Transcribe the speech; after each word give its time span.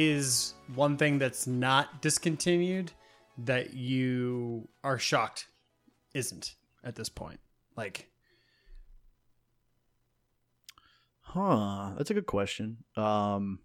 Is 0.00 0.54
one 0.76 0.96
thing 0.96 1.18
that's 1.18 1.48
not 1.48 2.00
discontinued 2.00 2.92
that 3.36 3.74
you 3.74 4.68
are 4.84 4.96
shocked 4.96 5.48
isn't 6.14 6.54
at 6.84 6.94
this 6.94 7.08
point? 7.08 7.40
Like, 7.76 8.08
Huh. 11.22 11.94
That's 11.96 12.10
a 12.10 12.14
good 12.14 12.26
question. 12.26 12.78
Um, 12.96 13.58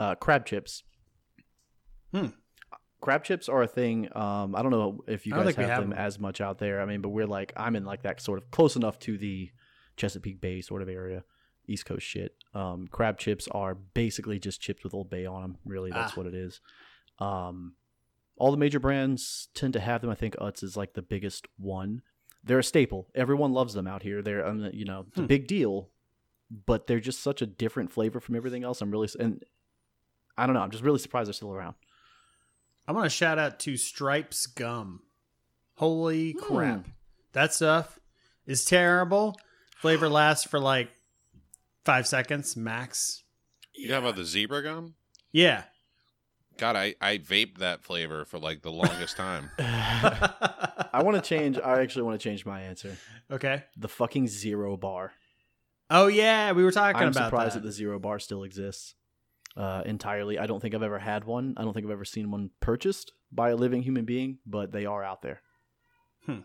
uh, 0.00 0.14
crab 0.14 0.46
chips. 0.46 0.84
Hmm. 2.12 2.26
Crab 3.00 3.24
chips 3.24 3.48
are 3.48 3.62
a 3.62 3.66
thing. 3.66 4.08
Um, 4.16 4.54
I 4.54 4.62
don't 4.62 4.70
know 4.70 5.00
if 5.06 5.26
you 5.26 5.32
guys 5.32 5.54
have 5.56 5.68
have 5.68 5.80
them 5.82 5.90
them. 5.90 5.98
as 5.98 6.18
much 6.18 6.40
out 6.40 6.58
there. 6.58 6.80
I 6.80 6.86
mean, 6.86 7.02
but 7.02 7.10
we're 7.10 7.26
like, 7.26 7.52
I'm 7.56 7.76
in 7.76 7.84
like 7.84 8.02
that 8.02 8.20
sort 8.20 8.40
of 8.40 8.50
close 8.50 8.74
enough 8.74 8.98
to 9.00 9.18
the 9.18 9.50
Chesapeake 9.96 10.40
Bay 10.40 10.60
sort 10.62 10.82
of 10.82 10.88
area, 10.88 11.24
East 11.66 11.84
Coast 11.84 12.06
shit. 12.06 12.34
Um, 12.56 12.86
crab 12.88 13.18
chips 13.18 13.48
are 13.50 13.74
basically 13.74 14.38
just 14.38 14.60
chips 14.60 14.82
with 14.82 14.94
Old 14.94 15.10
Bay 15.10 15.26
on 15.26 15.42
them. 15.42 15.58
Really, 15.64 15.90
that's 15.90 16.12
Ah. 16.12 16.16
what 16.16 16.26
it 16.26 16.34
is. 16.34 16.60
Um, 17.18 17.74
all 18.36 18.50
the 18.50 18.56
major 18.56 18.78
brands 18.80 19.48
tend 19.54 19.72
to 19.74 19.80
have 19.80 20.00
them. 20.00 20.10
I 20.10 20.14
think 20.14 20.36
Utz 20.36 20.62
is 20.62 20.76
like 20.76 20.94
the 20.94 21.02
biggest 21.02 21.46
one. 21.58 22.02
They're 22.44 22.58
a 22.60 22.64
staple. 22.64 23.08
Everyone 23.14 23.52
loves 23.52 23.74
them 23.74 23.86
out 23.86 24.02
here. 24.02 24.22
They're, 24.22 24.46
um, 24.46 24.70
you 24.72 24.84
know, 24.84 25.04
it's 25.08 25.18
a 25.18 25.22
Hmm. 25.22 25.26
big 25.26 25.46
deal, 25.48 25.90
but 26.50 26.86
they're 26.86 27.00
just 27.00 27.20
such 27.20 27.42
a 27.42 27.46
different 27.46 27.90
flavor 27.92 28.20
from 28.20 28.36
everything 28.36 28.62
else. 28.64 28.80
I'm 28.80 28.90
really, 28.90 29.08
and 29.18 29.44
I 30.38 30.46
don't 30.46 30.54
know. 30.54 30.60
I'm 30.62 30.70
just 30.70 30.84
really 30.84 30.98
surprised 30.98 31.26
they're 31.28 31.34
still 31.34 31.52
around. 31.52 31.74
I 32.86 32.92
want 32.92 33.04
to 33.06 33.10
shout 33.10 33.38
out 33.38 33.58
to 33.60 33.76
Stripes 33.76 34.46
Gum. 34.46 35.02
Holy 35.74 36.32
Hmm. 36.32 36.38
crap. 36.38 36.86
That 37.32 37.52
stuff 37.52 37.98
is 38.46 38.64
terrible. 38.64 39.36
Flavor 39.76 40.08
lasts 40.08 40.46
for 40.46 40.58
like 40.60 40.90
five 41.86 42.06
seconds 42.06 42.56
max. 42.56 43.22
You 43.74 43.88
talking 43.88 44.04
about 44.04 44.16
the 44.16 44.24
zebra 44.24 44.62
gum? 44.62 44.94
Yeah. 45.32 45.62
God, 46.58 46.74
I, 46.74 46.94
I 47.00 47.18
vaped 47.18 47.58
that 47.58 47.82
flavor 47.82 48.24
for 48.24 48.38
like 48.38 48.62
the 48.62 48.72
longest 48.72 49.16
time. 49.16 49.50
I 49.58 51.00
want 51.02 51.16
to 51.16 51.22
change. 51.26 51.58
I 51.58 51.80
actually 51.80 52.02
want 52.02 52.20
to 52.20 52.28
change 52.28 52.44
my 52.44 52.62
answer. 52.62 52.96
okay. 53.30 53.64
The 53.76 53.88
fucking 53.88 54.26
zero 54.28 54.76
bar. 54.76 55.12
Oh 55.88 56.08
yeah, 56.08 56.52
we 56.52 56.64
were 56.64 56.72
talking 56.72 56.96
about. 56.96 57.06
I'm 57.06 57.12
surprised 57.12 57.54
that. 57.54 57.60
that. 57.60 57.68
the 57.68 57.72
zero 57.72 57.98
bar 58.00 58.18
still 58.18 58.42
exists 58.42 58.94
uh, 59.56 59.82
entirely. 59.86 60.38
I 60.38 60.46
don't 60.46 60.60
think 60.60 60.74
I've 60.74 60.82
ever 60.82 60.98
had 60.98 61.24
one. 61.24 61.54
I 61.56 61.62
don't 61.62 61.72
think 61.72 61.86
I've 61.86 61.92
ever 61.92 62.04
seen 62.04 62.30
one 62.30 62.50
purchased 62.58 63.12
by 63.30 63.50
a 63.50 63.56
living 63.56 63.82
human 63.82 64.04
being, 64.04 64.38
but 64.44 64.72
they 64.72 64.86
are 64.86 65.04
out 65.04 65.22
there. 65.22 65.42
Hmm. 66.24 66.40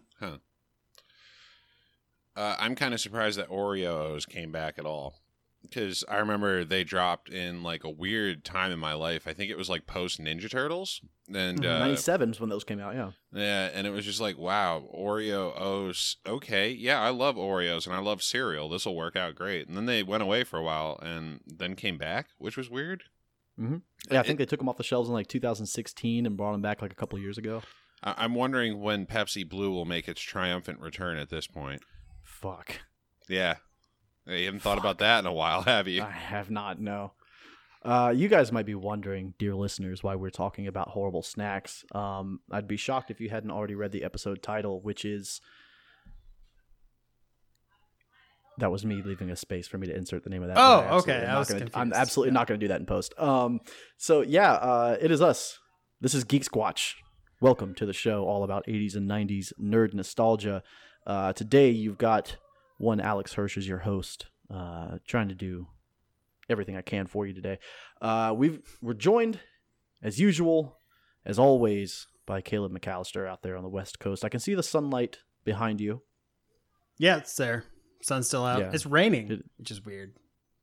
Uh, 2.35 2.55
I'm 2.59 2.75
kind 2.75 2.93
of 2.93 3.01
surprised 3.01 3.39
that 3.39 3.49
Oreos 3.49 4.27
came 4.27 4.51
back 4.51 4.77
at 4.77 4.85
all. 4.85 5.15
Because 5.61 6.03
I 6.09 6.17
remember 6.17 6.65
they 6.65 6.83
dropped 6.83 7.29
in 7.29 7.63
like 7.63 7.83
a 7.83 7.89
weird 7.89 8.43
time 8.43 8.71
in 8.71 8.79
my 8.79 8.93
life. 8.93 9.27
I 9.27 9.33
think 9.33 9.51
it 9.51 9.57
was 9.57 9.69
like 9.69 9.87
post 9.87 10.19
Ninja 10.19 10.49
Turtles. 10.49 11.01
And 11.33 11.65
uh, 11.65 11.79
97 11.79 12.31
is 12.31 12.39
when 12.41 12.49
those 12.49 12.63
came 12.65 12.79
out. 12.79 12.93
Yeah. 12.93 13.11
Yeah, 13.33 13.69
and 13.73 13.87
it 13.87 13.91
was 13.91 14.03
just 14.03 14.19
like, 14.19 14.37
wow, 14.37 14.83
Oreo 14.93 15.53
O's. 15.59 16.17
Okay, 16.27 16.69
yeah, 16.71 16.99
I 16.99 17.09
love 17.09 17.35
Oreos 17.37 17.85
and 17.85 17.95
I 17.95 17.99
love 17.99 18.21
cereal. 18.21 18.67
This 18.67 18.85
will 18.85 18.95
work 18.95 19.15
out 19.15 19.35
great. 19.35 19.67
And 19.67 19.77
then 19.77 19.85
they 19.85 20.03
went 20.03 20.23
away 20.23 20.43
for 20.43 20.57
a 20.59 20.63
while 20.63 20.99
and 21.01 21.39
then 21.45 21.75
came 21.75 21.97
back, 21.97 22.27
which 22.37 22.57
was 22.57 22.69
weird. 22.69 23.03
Yeah, 24.09 24.19
I 24.19 24.23
think 24.23 24.39
they 24.39 24.45
took 24.47 24.59
them 24.59 24.67
off 24.67 24.77
the 24.77 24.83
shelves 24.83 25.07
in 25.07 25.13
like 25.13 25.27
2016 25.27 26.25
and 26.25 26.35
brought 26.35 26.53
them 26.53 26.61
back 26.63 26.81
like 26.81 26.91
a 26.91 26.95
couple 26.95 27.19
years 27.19 27.37
ago. 27.37 27.61
I- 28.03 28.15
I'm 28.17 28.33
wondering 28.33 28.81
when 28.81 29.05
Pepsi 29.05 29.47
Blue 29.47 29.69
will 29.69 29.85
make 29.85 30.07
its 30.07 30.19
triumphant 30.21 30.79
return 30.79 31.17
at 31.17 31.29
this 31.29 31.45
point. 31.45 31.83
Fuck. 32.23 32.81
Yeah, 33.29 33.57
you 34.27 34.45
haven't 34.45 34.61
thought 34.61 34.77
about 34.77 34.99
that 34.99 35.19
in 35.19 35.25
a 35.25 35.33
while, 35.33 35.61
have 35.63 35.87
you? 35.87 36.03
I 36.03 36.11
have 36.11 36.49
not. 36.49 36.79
No. 36.79 37.13
Uh, 37.83 38.13
you 38.15 38.27
guys 38.27 38.51
might 38.51 38.65
be 38.67 38.75
wondering, 38.75 39.33
dear 39.39 39.55
listeners, 39.55 40.03
why 40.03 40.15
we're 40.15 40.29
talking 40.29 40.67
about 40.67 40.89
horrible 40.89 41.23
snacks. 41.23 41.83
Um, 41.93 42.39
I'd 42.51 42.67
be 42.67 42.77
shocked 42.77 43.09
if 43.09 43.19
you 43.19 43.29
hadn't 43.29 43.49
already 43.51 43.73
read 43.73 43.91
the 43.91 44.03
episode 44.03 44.43
title, 44.43 44.81
which 44.81 45.03
is. 45.03 45.41
That 48.57 48.71
was 48.71 48.85
me 48.85 49.01
leaving 49.03 49.31
a 49.31 49.35
space 49.35 49.67
for 49.67 49.77
me 49.79 49.87
to 49.87 49.95
insert 49.95 50.23
the 50.23 50.29
name 50.29 50.43
of 50.43 50.49
that. 50.49 50.57
Oh, 50.57 50.79
I 50.81 50.91
okay, 50.97 51.25
I 51.25 51.39
was 51.39 51.49
gonna, 51.49 51.67
I'm 51.73 51.93
absolutely 51.93 52.29
Yeah. 52.31 52.33
not 52.39 52.47
going 52.47 52.59
to 52.59 52.63
do 52.63 52.67
that 52.67 52.79
in 52.79 52.85
post. 52.85 53.17
Um, 53.17 53.61
so 53.97 54.21
yeah, 54.21 54.51
uh, 54.53 54.97
it 55.01 55.09
is 55.09 55.21
us. 55.21 55.57
This 55.99 56.13
is 56.13 56.25
GeekSquatch. 56.25 56.93
Welcome 57.39 57.73
to 57.75 57.87
the 57.87 57.93
show, 57.93 58.25
all 58.25 58.43
about 58.43 58.67
80s 58.67 58.95
and 58.95 59.09
90s 59.09 59.53
nerd 59.59 59.95
nostalgia. 59.95 60.61
Uh, 61.07 61.33
today 61.33 61.69
you've 61.71 61.97
got 61.97 62.37
one 62.81 62.99
Alex 62.99 63.33
Hirsch 63.33 63.57
is 63.57 63.67
your 63.67 63.79
host, 63.79 64.27
uh, 64.49 64.97
trying 65.07 65.29
to 65.29 65.35
do 65.35 65.67
everything 66.49 66.75
I 66.75 66.81
can 66.81 67.07
for 67.07 67.25
you 67.27 67.33
today. 67.33 67.59
Uh, 68.01 68.33
we've 68.35 68.61
we're 68.81 68.93
joined, 68.93 69.39
as 70.01 70.19
usual, 70.19 70.77
as 71.25 71.37
always, 71.39 72.07
by 72.25 72.41
Caleb 72.41 72.73
McAllister 72.73 73.27
out 73.27 73.43
there 73.43 73.55
on 73.55 73.63
the 73.63 73.69
West 73.69 73.99
Coast. 73.99 74.25
I 74.25 74.29
can 74.29 74.39
see 74.39 74.55
the 74.55 74.63
sunlight 74.63 75.19
behind 75.43 75.79
you. 75.79 76.01
yeah, 76.97 77.17
it's 77.17 77.35
there. 77.35 77.65
Sun's 78.01 78.27
still 78.27 78.45
out. 78.45 78.59
Yeah. 78.59 78.71
It's 78.73 78.85
raining, 78.85 79.31
It- 79.31 79.45
which 79.57 79.69
is 79.71 79.83
weird. 79.85 80.13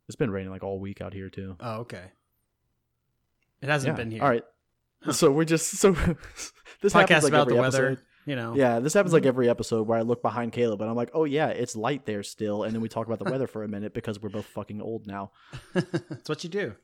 It's 0.08 0.16
been 0.16 0.30
raining 0.30 0.50
like 0.50 0.64
all 0.64 0.80
week 0.80 1.00
out 1.00 1.12
here 1.12 1.28
too. 1.30 1.56
Oh, 1.60 1.80
okay. 1.80 2.10
It 3.62 3.68
hasn't 3.68 3.92
Yeah. 3.92 3.96
been 4.02 4.10
here. 4.10 4.22
All 4.22 4.28
right. 4.28 4.44
So 5.12 5.30
we're 5.30 5.44
just 5.44 5.72
so 5.72 5.92
this 6.82 6.92
happens 6.92 6.92
Podcast 6.92 7.22
like 7.22 7.32
about 7.32 7.48
the 7.48 7.54
weather. 7.54 7.86
episode. 7.90 8.04
You 8.28 8.36
know. 8.36 8.54
Yeah, 8.54 8.78
this 8.78 8.92
happens 8.92 9.14
like 9.14 9.24
every 9.24 9.48
episode 9.48 9.88
where 9.88 9.98
I 9.98 10.02
look 10.02 10.20
behind 10.20 10.52
Caleb 10.52 10.82
and 10.82 10.90
I'm 10.90 10.96
like, 10.96 11.08
oh 11.14 11.24
yeah, 11.24 11.48
it's 11.48 11.74
light 11.74 12.04
there 12.04 12.22
still, 12.22 12.62
and 12.62 12.74
then 12.74 12.82
we 12.82 12.88
talk 12.90 13.06
about 13.06 13.18
the 13.18 13.24
weather 13.24 13.46
for 13.46 13.64
a 13.64 13.68
minute 13.68 13.94
because 13.94 14.20
we're 14.20 14.28
both 14.28 14.44
fucking 14.44 14.82
old 14.82 15.06
now. 15.06 15.30
That's 15.72 16.28
what 16.28 16.44
you 16.44 16.50
do. 16.50 16.74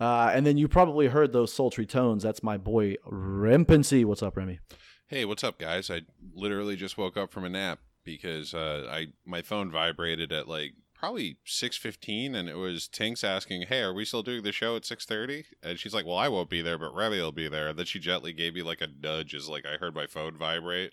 Uh, 0.00 0.32
and 0.34 0.44
then 0.44 0.58
you 0.58 0.66
probably 0.66 1.06
heard 1.06 1.32
those 1.32 1.52
sultry 1.52 1.86
tones. 1.86 2.24
That's 2.24 2.42
my 2.42 2.56
boy 2.56 2.96
Rempency. 3.06 4.04
What's 4.04 4.20
up, 4.20 4.36
Remy? 4.36 4.58
Hey, 5.06 5.24
what's 5.24 5.44
up, 5.44 5.60
guys? 5.60 5.92
I 5.92 6.02
literally 6.34 6.74
just 6.74 6.98
woke 6.98 7.16
up 7.16 7.30
from 7.30 7.44
a 7.44 7.48
nap 7.48 7.78
because 8.02 8.52
uh, 8.52 8.88
I 8.90 9.06
my 9.24 9.42
phone 9.42 9.70
vibrated 9.70 10.32
at 10.32 10.48
like 10.48 10.72
probably 10.98 11.36
six 11.44 11.76
fifteen, 11.76 12.34
and 12.34 12.48
it 12.48 12.56
was 12.56 12.88
Tinks 12.88 13.22
asking, 13.24 13.62
"Hey, 13.68 13.80
are 13.80 13.92
we 13.94 14.04
still 14.04 14.22
doing 14.22 14.42
the 14.42 14.52
show 14.52 14.76
at 14.76 14.82
6.30? 14.82 15.44
And 15.62 15.78
she's 15.78 15.94
like, 15.94 16.04
"Well, 16.06 16.16
I 16.16 16.28
won't 16.28 16.50
be 16.50 16.62
there, 16.62 16.78
but 16.78 16.94
Remy 16.94 17.20
will 17.20 17.32
be 17.32 17.48
there." 17.48 17.68
And 17.68 17.78
then 17.78 17.86
she 17.86 17.98
gently 17.98 18.32
gave 18.32 18.54
me 18.54 18.62
like 18.62 18.80
a 18.80 18.88
nudge 18.88 19.34
as 19.34 19.48
like 19.48 19.64
I 19.66 19.76
heard 19.76 19.94
my 19.94 20.06
phone 20.06 20.36
vibrate. 20.36 20.92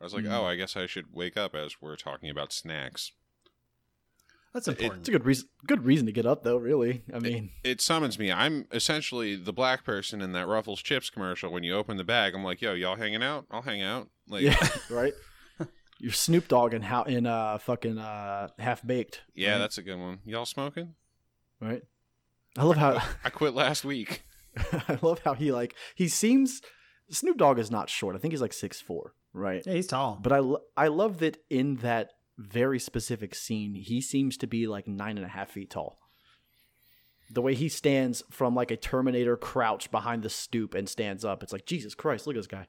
I 0.00 0.04
was 0.04 0.14
like, 0.14 0.24
Mm. 0.24 0.32
"Oh, 0.32 0.44
I 0.44 0.56
guess 0.56 0.76
I 0.76 0.86
should 0.86 1.12
wake 1.12 1.36
up 1.36 1.54
as 1.54 1.80
we're 1.80 1.96
talking 1.96 2.30
about 2.30 2.52
snacks." 2.52 3.12
That's 4.54 4.66
It- 4.66 4.72
important. 4.80 5.00
It's 5.02 5.08
a 5.08 5.12
good 5.12 5.24
reason. 5.26 5.48
Good 5.66 5.84
reason 5.84 6.06
to 6.06 6.12
get 6.12 6.24
up, 6.26 6.42
though. 6.42 6.56
Really, 6.56 7.02
I 7.12 7.18
mean, 7.18 7.50
It 7.62 7.80
summons 7.80 8.18
me. 8.18 8.32
I'm 8.32 8.66
essentially 8.72 9.36
the 9.36 9.52
black 9.52 9.84
person 9.84 10.20
in 10.22 10.32
that 10.32 10.46
Ruffles 10.46 10.82
chips 10.82 11.10
commercial. 11.10 11.52
When 11.52 11.64
you 11.64 11.74
open 11.74 11.96
the 11.98 12.04
bag, 12.04 12.34
I'm 12.34 12.42
like, 12.44 12.62
"Yo, 12.62 12.72
y'all 12.74 12.96
hanging 12.96 13.22
out? 13.22 13.46
I'll 13.50 13.62
hang 13.62 13.82
out." 13.82 14.08
Like, 14.26 14.42
yeah, 14.42 14.56
right. 14.90 15.12
You're 16.00 16.12
Snoop 16.12 16.48
Dogg 16.48 16.74
in 16.74 16.82
how 16.82 17.02
in 17.02 17.26
uh 17.26 17.58
fucking 17.58 17.98
uh 17.98 18.48
half 18.58 18.86
baked. 18.86 19.22
yeah, 19.34 19.52
right? 19.52 19.58
that's 19.58 19.78
a 19.78 19.82
good 19.82 19.98
one. 19.98 20.20
Y'all 20.24 20.46
smoking? 20.46 20.94
right. 21.60 21.82
I 22.56 22.64
love 22.64 22.76
how 22.76 23.00
I 23.24 23.30
quit 23.30 23.54
last 23.54 23.84
week. 23.84 24.24
I 24.88 24.98
love 25.02 25.20
how 25.24 25.34
he 25.34 25.52
like 25.52 25.74
he 25.94 26.08
seems 26.08 26.62
Snoop 27.10 27.36
Dogg 27.36 27.58
is 27.58 27.70
not 27.70 27.90
short. 27.90 28.14
I 28.14 28.18
think 28.18 28.32
he's 28.32 28.40
like 28.40 28.52
six 28.52 28.80
four, 28.80 29.14
right? 29.32 29.62
yeah, 29.66 29.74
he's 29.74 29.86
tall. 29.86 30.18
But 30.20 30.32
I 30.32 30.38
lo- 30.38 30.62
I 30.76 30.88
love 30.88 31.18
that 31.18 31.38
in 31.50 31.76
that 31.76 32.10
very 32.36 32.78
specific 32.78 33.34
scene, 33.34 33.74
he 33.74 34.00
seems 34.00 34.36
to 34.38 34.46
be 34.46 34.66
like 34.66 34.86
nine 34.86 35.16
and 35.16 35.26
a 35.26 35.30
half 35.30 35.50
feet 35.50 35.70
tall. 35.70 35.98
The 37.30 37.42
way 37.42 37.54
he 37.54 37.68
stands 37.68 38.22
from 38.30 38.54
like 38.54 38.70
a 38.70 38.76
Terminator 38.76 39.36
crouch 39.36 39.90
behind 39.90 40.22
the 40.22 40.30
stoop 40.30 40.74
and 40.74 40.88
stands 40.88 41.24
up, 41.24 41.42
it's 41.42 41.52
like 41.52 41.66
Jesus 41.66 41.94
Christ, 41.94 42.26
look 42.26 42.36
at 42.36 42.38
this 42.38 42.46
guy. 42.46 42.66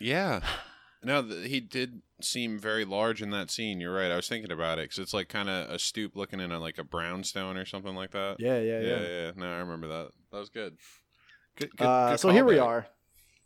Yeah. 0.00 0.40
No, 1.02 1.22
he 1.22 1.60
did 1.60 2.02
seem 2.20 2.58
very 2.58 2.84
large 2.84 3.22
in 3.22 3.30
that 3.30 3.50
scene. 3.50 3.80
You're 3.80 3.94
right. 3.94 4.10
I 4.10 4.16
was 4.16 4.28
thinking 4.28 4.50
about 4.50 4.78
it 4.78 4.84
because 4.84 4.98
it's 4.98 5.14
like 5.14 5.28
kind 5.28 5.48
of 5.48 5.70
a 5.70 5.78
stoop 5.78 6.16
looking 6.16 6.40
in 6.40 6.50
a, 6.50 6.58
like 6.58 6.78
a 6.78 6.84
brownstone 6.84 7.56
or 7.56 7.64
something 7.64 7.94
like 7.94 8.10
that. 8.10 8.36
Yeah, 8.38 8.58
yeah, 8.58 8.80
yeah, 8.80 8.86
yeah. 8.86 9.08
yeah. 9.08 9.30
No, 9.36 9.46
I 9.46 9.58
remember 9.58 9.88
that. 9.88 10.08
That 10.32 10.38
was 10.38 10.48
good. 10.48 10.76
Good. 11.56 11.76
good, 11.76 11.84
uh, 11.84 12.10
good 12.10 12.20
so 12.20 12.30
here 12.30 12.44
we 12.44 12.58
are. 12.58 12.88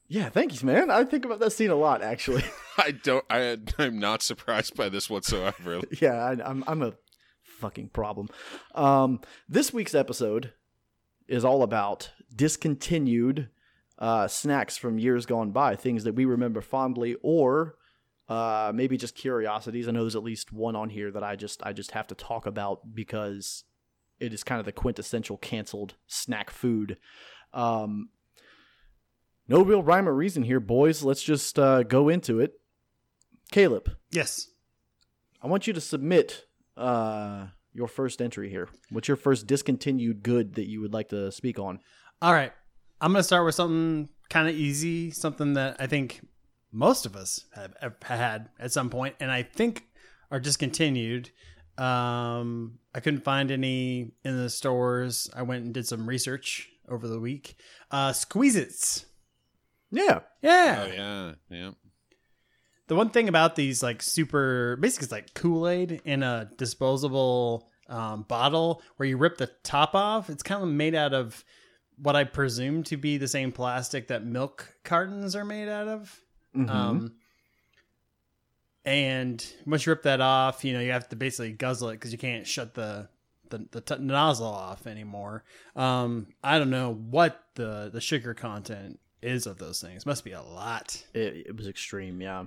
Yeah, 0.08 0.28
thank 0.28 0.60
you, 0.60 0.66
man. 0.66 0.90
I 0.90 1.04
think 1.04 1.24
about 1.24 1.40
that 1.40 1.52
scene 1.52 1.70
a 1.70 1.74
lot, 1.74 2.02
actually. 2.02 2.44
I 2.78 2.90
don't. 2.90 3.24
I. 3.30 3.58
I'm 3.78 3.98
not 3.98 4.22
surprised 4.22 4.76
by 4.76 4.88
this 4.88 5.08
whatsoever. 5.08 5.80
yeah, 6.00 6.14
I, 6.14 6.32
I'm 6.44 6.64
I'm 6.66 6.82
a 6.82 6.94
fucking 7.42 7.90
problem. 7.90 8.28
Um, 8.74 9.20
this 9.48 9.72
week's 9.72 9.94
episode 9.94 10.52
is 11.28 11.44
all 11.44 11.62
about 11.62 12.10
discontinued 12.34 13.48
uh, 14.02 14.26
snacks 14.26 14.76
from 14.76 14.98
years 14.98 15.26
gone 15.26 15.52
by, 15.52 15.76
things 15.76 16.02
that 16.02 16.16
we 16.16 16.24
remember 16.24 16.60
fondly, 16.60 17.16
or 17.22 17.76
uh, 18.28 18.72
maybe 18.74 18.96
just 18.96 19.14
curiosities. 19.14 19.86
I 19.86 19.92
know 19.92 20.00
there's 20.00 20.16
at 20.16 20.24
least 20.24 20.52
one 20.52 20.74
on 20.74 20.90
here 20.90 21.12
that 21.12 21.22
I 21.22 21.36
just 21.36 21.62
I 21.62 21.72
just 21.72 21.92
have 21.92 22.08
to 22.08 22.16
talk 22.16 22.44
about 22.44 22.94
because 22.94 23.62
it 24.18 24.34
is 24.34 24.42
kind 24.42 24.58
of 24.58 24.66
the 24.66 24.72
quintessential 24.72 25.36
canceled 25.36 25.94
snack 26.08 26.50
food. 26.50 26.98
Um, 27.54 28.08
no 29.46 29.62
real 29.62 29.84
rhyme 29.84 30.08
or 30.08 30.14
reason 30.14 30.42
here, 30.42 30.60
boys. 30.60 31.04
Let's 31.04 31.22
just 31.22 31.56
uh, 31.56 31.84
go 31.84 32.08
into 32.08 32.40
it. 32.40 32.54
Caleb, 33.52 33.88
yes. 34.10 34.48
I 35.40 35.46
want 35.46 35.68
you 35.68 35.72
to 35.74 35.80
submit 35.80 36.46
uh, 36.76 37.46
your 37.72 37.86
first 37.86 38.20
entry 38.20 38.50
here. 38.50 38.68
What's 38.90 39.06
your 39.06 39.16
first 39.16 39.46
discontinued 39.46 40.24
good 40.24 40.54
that 40.54 40.68
you 40.68 40.80
would 40.80 40.92
like 40.92 41.10
to 41.10 41.30
speak 41.30 41.60
on? 41.60 41.78
All 42.20 42.32
right. 42.32 42.52
I'm 43.02 43.12
going 43.12 43.18
to 43.18 43.24
start 43.24 43.44
with 43.44 43.56
something 43.56 44.08
kind 44.30 44.48
of 44.48 44.54
easy, 44.54 45.10
something 45.10 45.54
that 45.54 45.76
I 45.80 45.88
think 45.88 46.20
most 46.70 47.04
of 47.04 47.16
us 47.16 47.46
have, 47.52 47.74
have 47.80 47.96
had 48.00 48.48
at 48.60 48.72
some 48.72 48.90
point, 48.90 49.16
and 49.18 49.28
I 49.28 49.42
think 49.42 49.86
are 50.30 50.38
discontinued. 50.38 51.30
Um, 51.76 52.78
I 52.94 53.00
couldn't 53.00 53.24
find 53.24 53.50
any 53.50 54.12
in 54.24 54.36
the 54.36 54.48
stores. 54.48 55.28
I 55.34 55.42
went 55.42 55.64
and 55.64 55.74
did 55.74 55.86
some 55.86 56.08
research 56.08 56.70
over 56.88 57.08
the 57.08 57.18
week. 57.18 57.56
Uh, 57.90 58.12
Squeeze 58.12 58.54
Its. 58.54 59.04
Yeah. 59.90 60.20
Yeah. 60.40 60.86
Oh 60.86 60.92
yeah, 60.92 61.32
yeah. 61.50 61.70
The 62.86 62.94
one 62.94 63.10
thing 63.10 63.28
about 63.28 63.56
these 63.56 63.82
like 63.82 64.00
super 64.00 64.76
basically 64.76 65.06
it's 65.06 65.12
like 65.12 65.34
Kool-Aid 65.34 66.02
in 66.04 66.22
a 66.22 66.50
disposable 66.56 67.68
um, 67.88 68.22
bottle 68.22 68.80
where 68.96 69.08
you 69.08 69.16
rip 69.16 69.38
the 69.38 69.50
top 69.64 69.94
off. 69.96 70.30
It's 70.30 70.42
kind 70.44 70.62
of 70.62 70.68
made 70.68 70.94
out 70.94 71.12
of 71.12 71.44
what 72.02 72.16
I 72.16 72.24
presume 72.24 72.82
to 72.84 72.96
be 72.96 73.16
the 73.16 73.28
same 73.28 73.52
plastic 73.52 74.08
that 74.08 74.24
milk 74.24 74.74
cartons 74.84 75.34
are 75.36 75.44
made 75.44 75.68
out 75.68 75.86
of. 75.88 76.20
Mhm. 76.54 76.68
Um, 76.68 77.12
and 78.84 79.44
once 79.64 79.86
you 79.86 79.92
rip 79.92 80.02
that 80.02 80.20
off, 80.20 80.64
you 80.64 80.72
know 80.72 80.80
you 80.80 80.90
have 80.92 81.08
to 81.10 81.16
basically 81.16 81.52
guzzle 81.52 81.90
it 81.90 81.94
because 81.94 82.12
you 82.12 82.18
can't 82.18 82.46
shut 82.46 82.74
the 82.74 83.08
the, 83.50 83.66
the 83.70 83.80
t- 83.82 83.98
nozzle 83.98 84.46
off 84.46 84.86
anymore. 84.86 85.44
Um, 85.76 86.28
I 86.42 86.58
don't 86.58 86.70
know 86.70 86.92
what 86.94 87.40
the 87.54 87.90
the 87.92 88.00
sugar 88.00 88.34
content 88.34 88.98
is 89.20 89.46
of 89.46 89.58
those 89.58 89.80
things. 89.80 90.04
Must 90.04 90.24
be 90.24 90.32
a 90.32 90.42
lot. 90.42 91.04
it, 91.14 91.44
it 91.48 91.56
was 91.56 91.68
extreme. 91.68 92.20
Yeah. 92.20 92.46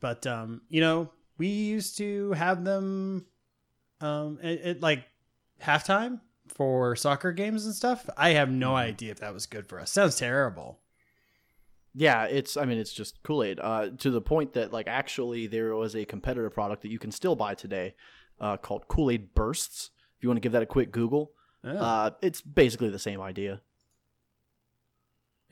But 0.00 0.26
um, 0.26 0.60
you 0.68 0.80
know, 0.82 1.10
we 1.38 1.46
used 1.48 1.96
to 1.98 2.32
have 2.32 2.64
them 2.64 3.24
um 4.00 4.38
at, 4.42 4.58
at 4.60 4.80
like 4.82 5.04
halftime 5.62 6.20
for 6.48 6.94
soccer 6.96 7.32
games 7.32 7.64
and 7.64 7.74
stuff. 7.74 8.08
I 8.16 8.30
have 8.30 8.50
no 8.50 8.74
idea 8.76 9.10
if 9.10 9.20
that 9.20 9.32
was 9.34 9.46
good 9.46 9.66
for 9.66 9.80
us. 9.80 9.90
Sounds 9.90 10.16
terrible. 10.16 10.78
Yeah, 11.94 12.24
it's. 12.24 12.56
I 12.56 12.64
mean, 12.64 12.78
it's 12.78 12.92
just 12.92 13.22
Kool 13.22 13.44
Aid. 13.44 13.60
Uh, 13.60 13.90
to 13.98 14.10
the 14.10 14.20
point 14.20 14.54
that, 14.54 14.72
like, 14.72 14.88
actually, 14.88 15.46
there 15.46 15.74
was 15.76 15.94
a 15.94 16.04
competitor 16.04 16.50
product 16.50 16.82
that 16.82 16.90
you 16.90 16.98
can 16.98 17.12
still 17.12 17.36
buy 17.36 17.54
today, 17.54 17.94
uh, 18.40 18.56
called 18.56 18.88
Kool 18.88 19.10
Aid 19.10 19.32
Bursts. 19.34 19.90
If 20.16 20.22
you 20.24 20.28
want 20.28 20.36
to 20.36 20.40
give 20.40 20.52
that 20.52 20.62
a 20.62 20.66
quick 20.66 20.90
Google, 20.90 21.32
Oh, 21.62 21.70
uh, 21.76 22.10
it's 22.20 22.40
basically 22.42 22.90
the 22.90 22.98
same 22.98 23.20
idea. 23.20 23.60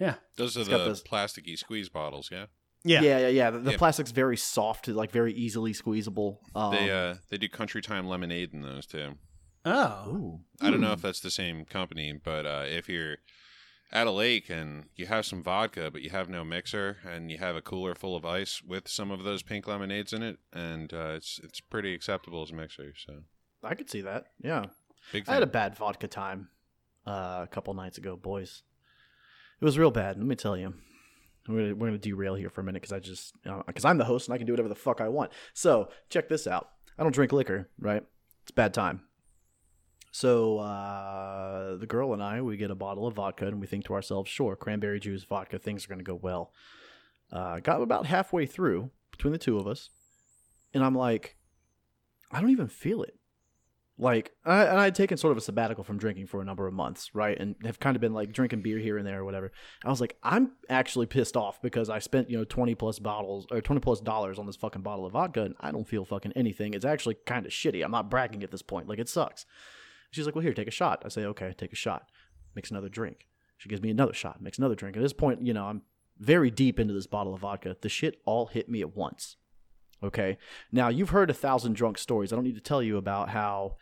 yeah. 0.00 0.14
Those 0.36 0.56
are 0.56 0.60
It's 0.60 0.68
got 0.68 0.78
the 0.78 0.84
those- 0.86 1.02
plasticky 1.02 1.56
squeeze 1.56 1.88
bottles. 1.88 2.28
Yeah, 2.32 2.46
Yeah. 2.84 3.02
yeah, 3.02 3.18
yeah. 3.20 3.28
yeah. 3.28 3.50
The, 3.50 3.58
the 3.60 3.70
Yeah. 3.72 3.76
plastic's 3.76 4.10
very 4.10 4.36
soft, 4.36 4.88
like 4.88 5.12
very 5.12 5.32
easily 5.34 5.72
squeezable. 5.72 6.40
Um, 6.54 6.74
they 6.74 6.90
uh 6.90 7.16
they 7.30 7.38
do 7.38 7.48
Country 7.48 7.82
Time 7.82 8.06
lemonade 8.08 8.52
in 8.52 8.62
those 8.62 8.84
too. 8.86 9.16
Oh. 9.64 10.08
ooh. 10.08 10.40
I 10.60 10.70
don't 10.70 10.80
know 10.80 10.92
if 10.92 11.02
that's 11.02 11.20
the 11.20 11.30
same 11.30 11.64
company, 11.64 12.12
but 12.12 12.46
uh, 12.46 12.64
if 12.66 12.88
you're 12.88 13.18
at 13.92 14.06
a 14.06 14.10
lake 14.10 14.48
and 14.48 14.86
you 14.96 15.06
have 15.06 15.26
some 15.26 15.42
vodka, 15.42 15.90
but 15.90 16.02
you 16.02 16.10
have 16.10 16.28
no 16.28 16.44
mixer, 16.44 16.98
and 17.08 17.30
you 17.30 17.38
have 17.38 17.54
a 17.54 17.62
cooler 17.62 17.94
full 17.94 18.16
of 18.16 18.24
ice 18.24 18.62
with 18.62 18.88
some 18.88 19.10
of 19.10 19.22
those 19.22 19.42
pink 19.42 19.66
lemonades 19.66 20.12
in 20.12 20.22
it, 20.22 20.38
and 20.52 20.92
uh, 20.92 21.12
it's 21.16 21.40
it's 21.44 21.60
pretty 21.60 21.94
acceptable 21.94 22.42
as 22.42 22.50
a 22.50 22.54
mixer. 22.54 22.94
So 22.96 23.22
I 23.62 23.74
could 23.74 23.90
see 23.90 24.00
that. 24.00 24.26
Yeah. 24.42 24.66
big. 25.12 25.28
I 25.28 25.34
had 25.34 25.42
a 25.42 25.46
bad 25.46 25.76
vodka 25.76 26.08
time 26.08 26.48
uh, 27.06 27.40
a 27.42 27.48
couple 27.50 27.74
nights 27.74 27.98
ago, 27.98 28.16
boys. 28.16 28.62
It 29.60 29.64
was 29.64 29.78
real 29.78 29.90
bad. 29.90 30.16
Let 30.16 30.26
me 30.26 30.36
tell 30.36 30.56
you. 30.56 30.74
We're 31.48 31.56
gonna, 31.62 31.74
we're 31.74 31.86
gonna 31.88 31.98
derail 31.98 32.36
here 32.36 32.50
for 32.50 32.60
a 32.60 32.64
minute 32.64 32.82
because 32.82 32.92
I 32.92 33.00
just 33.00 33.34
because 33.66 33.84
I'm 33.84 33.98
the 33.98 34.04
host 34.04 34.28
and 34.28 34.34
I 34.34 34.38
can 34.38 34.46
do 34.46 34.52
whatever 34.52 34.68
the 34.68 34.74
fuck 34.74 35.00
I 35.00 35.08
want. 35.08 35.32
So 35.54 35.88
check 36.08 36.28
this 36.28 36.46
out. 36.46 36.70
I 36.98 37.02
don't 37.02 37.12
drink 37.12 37.32
liquor, 37.32 37.68
right? 37.78 38.04
It's 38.42 38.50
a 38.50 38.54
bad 38.54 38.74
time. 38.74 39.02
So 40.12 40.58
uh, 40.58 41.76
the 41.76 41.86
girl 41.86 42.12
and 42.12 42.22
I, 42.22 42.40
we 42.42 42.56
get 42.56 42.70
a 42.70 42.74
bottle 42.74 43.06
of 43.06 43.14
vodka 43.14 43.46
and 43.46 43.60
we 43.60 43.66
think 43.66 43.86
to 43.86 43.94
ourselves, 43.94 44.30
sure, 44.30 44.54
cranberry 44.54 45.00
juice, 45.00 45.24
vodka, 45.24 45.58
things 45.58 45.84
are 45.84 45.88
gonna 45.88 46.02
go 46.02 46.14
well. 46.14 46.52
Uh, 47.32 47.60
got 47.60 47.80
about 47.80 48.06
halfway 48.06 48.46
through 48.46 48.90
between 49.10 49.32
the 49.32 49.38
two 49.38 49.58
of 49.58 49.66
us, 49.66 49.90
and 50.74 50.84
I'm 50.84 50.94
like, 50.94 51.36
I 52.30 52.40
don't 52.40 52.50
even 52.50 52.68
feel 52.68 53.02
it 53.02 53.18
like 53.98 54.32
I, 54.44 54.64
and 54.64 54.80
I 54.80 54.84
had 54.84 54.94
taken 54.94 55.16
sort 55.16 55.32
of 55.32 55.38
a 55.38 55.42
sabbatical 55.42 55.84
from 55.84 55.98
drinking 55.98 56.26
for 56.26 56.40
a 56.40 56.44
number 56.44 56.66
of 56.66 56.74
months, 56.74 57.14
right, 57.14 57.38
and 57.38 57.54
have 57.64 57.78
kind 57.78 57.94
of 57.94 58.00
been 58.00 58.14
like 58.14 58.32
drinking 58.32 58.62
beer 58.62 58.78
here 58.78 58.98
and 58.98 59.06
there 59.06 59.20
or 59.20 59.24
whatever. 59.24 59.52
I 59.84 59.90
was 59.90 60.00
like, 60.00 60.16
I'm 60.22 60.52
actually 60.68 61.06
pissed 61.06 61.36
off 61.36 61.60
because 61.62 61.90
I 61.90 61.98
spent 61.98 62.30
you 62.30 62.36
know 62.36 62.44
twenty 62.44 62.74
plus 62.74 62.98
bottles 62.98 63.46
or 63.50 63.60
twenty 63.60 63.80
plus 63.80 64.00
dollars 64.00 64.38
on 64.38 64.46
this 64.46 64.56
fucking 64.56 64.82
bottle 64.82 65.06
of 65.06 65.12
vodka, 65.12 65.42
and 65.42 65.54
I 65.60 65.70
don't 65.70 65.86
feel 65.86 66.04
fucking 66.04 66.32
anything. 66.34 66.74
It's 66.74 66.84
actually 66.84 67.16
kind 67.26 67.46
of 67.46 67.52
shitty. 67.52 67.84
I'm 67.84 67.90
not 67.90 68.10
bragging 68.10 68.42
at 68.42 68.50
this 68.50 68.62
point. 68.62 68.88
Like 68.88 68.98
it 68.98 69.08
sucks. 69.08 69.46
She's 70.12 70.26
like, 70.26 70.34
well, 70.34 70.42
here, 70.42 70.54
take 70.54 70.68
a 70.68 70.72
shot. 70.72 71.02
I 71.04 71.08
say, 71.08 71.24
okay, 71.24 71.54
take 71.56 71.72
a 71.72 71.76
shot. 71.76 72.08
Makes 72.54 72.70
another 72.70 72.88
drink. 72.88 73.26
She 73.56 73.68
gives 73.68 73.82
me 73.82 73.90
another 73.90 74.12
shot. 74.12 74.42
Makes 74.42 74.58
another 74.58 74.74
drink. 74.74 74.96
At 74.96 75.02
this 75.02 75.12
point, 75.12 75.44
you 75.44 75.54
know, 75.54 75.64
I'm 75.64 75.82
very 76.18 76.50
deep 76.50 76.78
into 76.78 76.94
this 76.94 77.06
bottle 77.06 77.34
of 77.34 77.40
vodka. 77.40 77.76
The 77.80 77.88
shit 77.88 78.20
all 78.24 78.46
hit 78.46 78.68
me 78.68 78.82
at 78.82 78.94
once. 78.94 79.36
Okay. 80.02 80.36
Now 80.70 80.88
you've 80.88 81.10
heard 81.10 81.30
a 81.30 81.34
thousand 81.34 81.74
drunk 81.74 81.96
stories. 81.96 82.32
I 82.32 82.36
don't 82.36 82.44
need 82.44 82.56
to 82.56 82.60
tell 82.60 82.82
you 82.82 82.96
about 82.98 83.30
how 83.30 83.76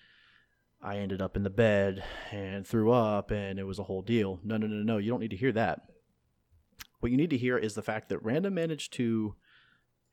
I 0.83 0.99
ended 0.99 1.21
up 1.21 1.37
in 1.37 1.43
the 1.43 1.51
bed 1.51 2.05
and 2.31 2.67
threw 2.67 2.93
up 2.93 3.31
and 3.31 3.59
it 3.59 3.65
was 3.65 3.79
a 3.79 3.85
whole 3.85 4.03
deal. 4.03 4.39
No, 4.45 4.57
no, 4.57 4.67
no, 4.67 4.83
no. 4.83 4.99
You 4.99 5.11
don't 5.11 5.21
need 5.21 5.31
to 5.31 5.37
hear 5.37 5.53
that. 5.53 5.83
What 7.01 7.11
you 7.11 7.19
need 7.19 7.31
to 7.31 7.39
hear 7.39 7.59
is 7.59 7.75
the 7.75 7.83
fact 7.83 8.11
that 8.11 8.23
Randa 8.23 8.51
managed 8.51 8.93
to 8.95 9.35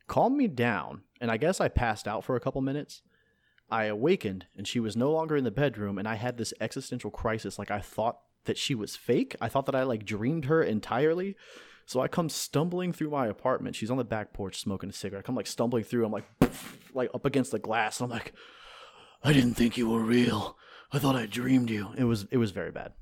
calm 0.08 0.38
me 0.38 0.48
down. 0.48 1.02
And 1.20 1.30
I 1.30 1.38
guess 1.38 1.60
I 1.62 1.68
passed 1.68 2.08
out 2.08 2.24
for 2.24 2.36
a 2.36 2.40
couple 2.40 2.62
minutes. 2.62 3.02
I 3.69 3.86
awakened 3.86 4.45
and 4.55 4.67
she 4.67 4.79
was 4.79 4.95
no 4.95 5.12
longer 5.12 5.36
in 5.36 5.43
the 5.43 5.51
bedroom 5.51 5.97
and 5.97 6.07
I 6.07 6.15
had 6.15 6.38
this 6.38 6.53
existential 6.59 7.12
crisis. 7.12 7.59
Like 7.59 7.71
I 7.71 7.79
thought 7.79 8.19
that 8.45 8.57
she 8.57 8.74
was 8.75 8.95
fake. 8.95 9.36
I 9.41 9.50
thought 9.50 9.65
that 9.65 9.75
I 9.75 9.83
like 9.83 10.05
dreamed 10.05 10.45
her 10.45 10.63
entirely. 10.63 11.36
So 11.86 12.01
I 12.01 12.07
come 12.07 12.29
stumbling 12.29 12.91
through 12.91 13.12
my 13.12 13.27
apartment. 13.27 13.75
She's 13.75 13.91
on 13.91 13.97
the 13.97 14.03
back 14.03 14.33
porch 14.33 14.59
smoking 14.59 14.89
a 14.89 14.93
cigarette. 14.93 15.24
I 15.24 15.25
come 15.25 15.36
like 15.36 15.47
stumbling 15.47 15.83
through. 15.83 16.05
I'm 16.05 16.12
like, 16.12 16.25
like 16.93 17.09
up 17.13 17.25
against 17.25 17.51
the 17.51 17.59
glass. 17.59 18.01
I'm 18.01 18.09
like, 18.09 18.33
I 19.24 19.31
didn't 19.31 19.53
think 19.53 19.77
you 19.77 19.89
were 19.89 20.01
real. 20.01 20.57
I 20.91 21.00
thought 21.00 21.15
I 21.15 21.25
dreamed 21.25 21.69
you. 21.69 21.89
It 21.97 22.05
was 22.05 22.27
it 22.31 22.38
was 22.38 22.51
very 22.51 22.71
bad. 22.71 22.93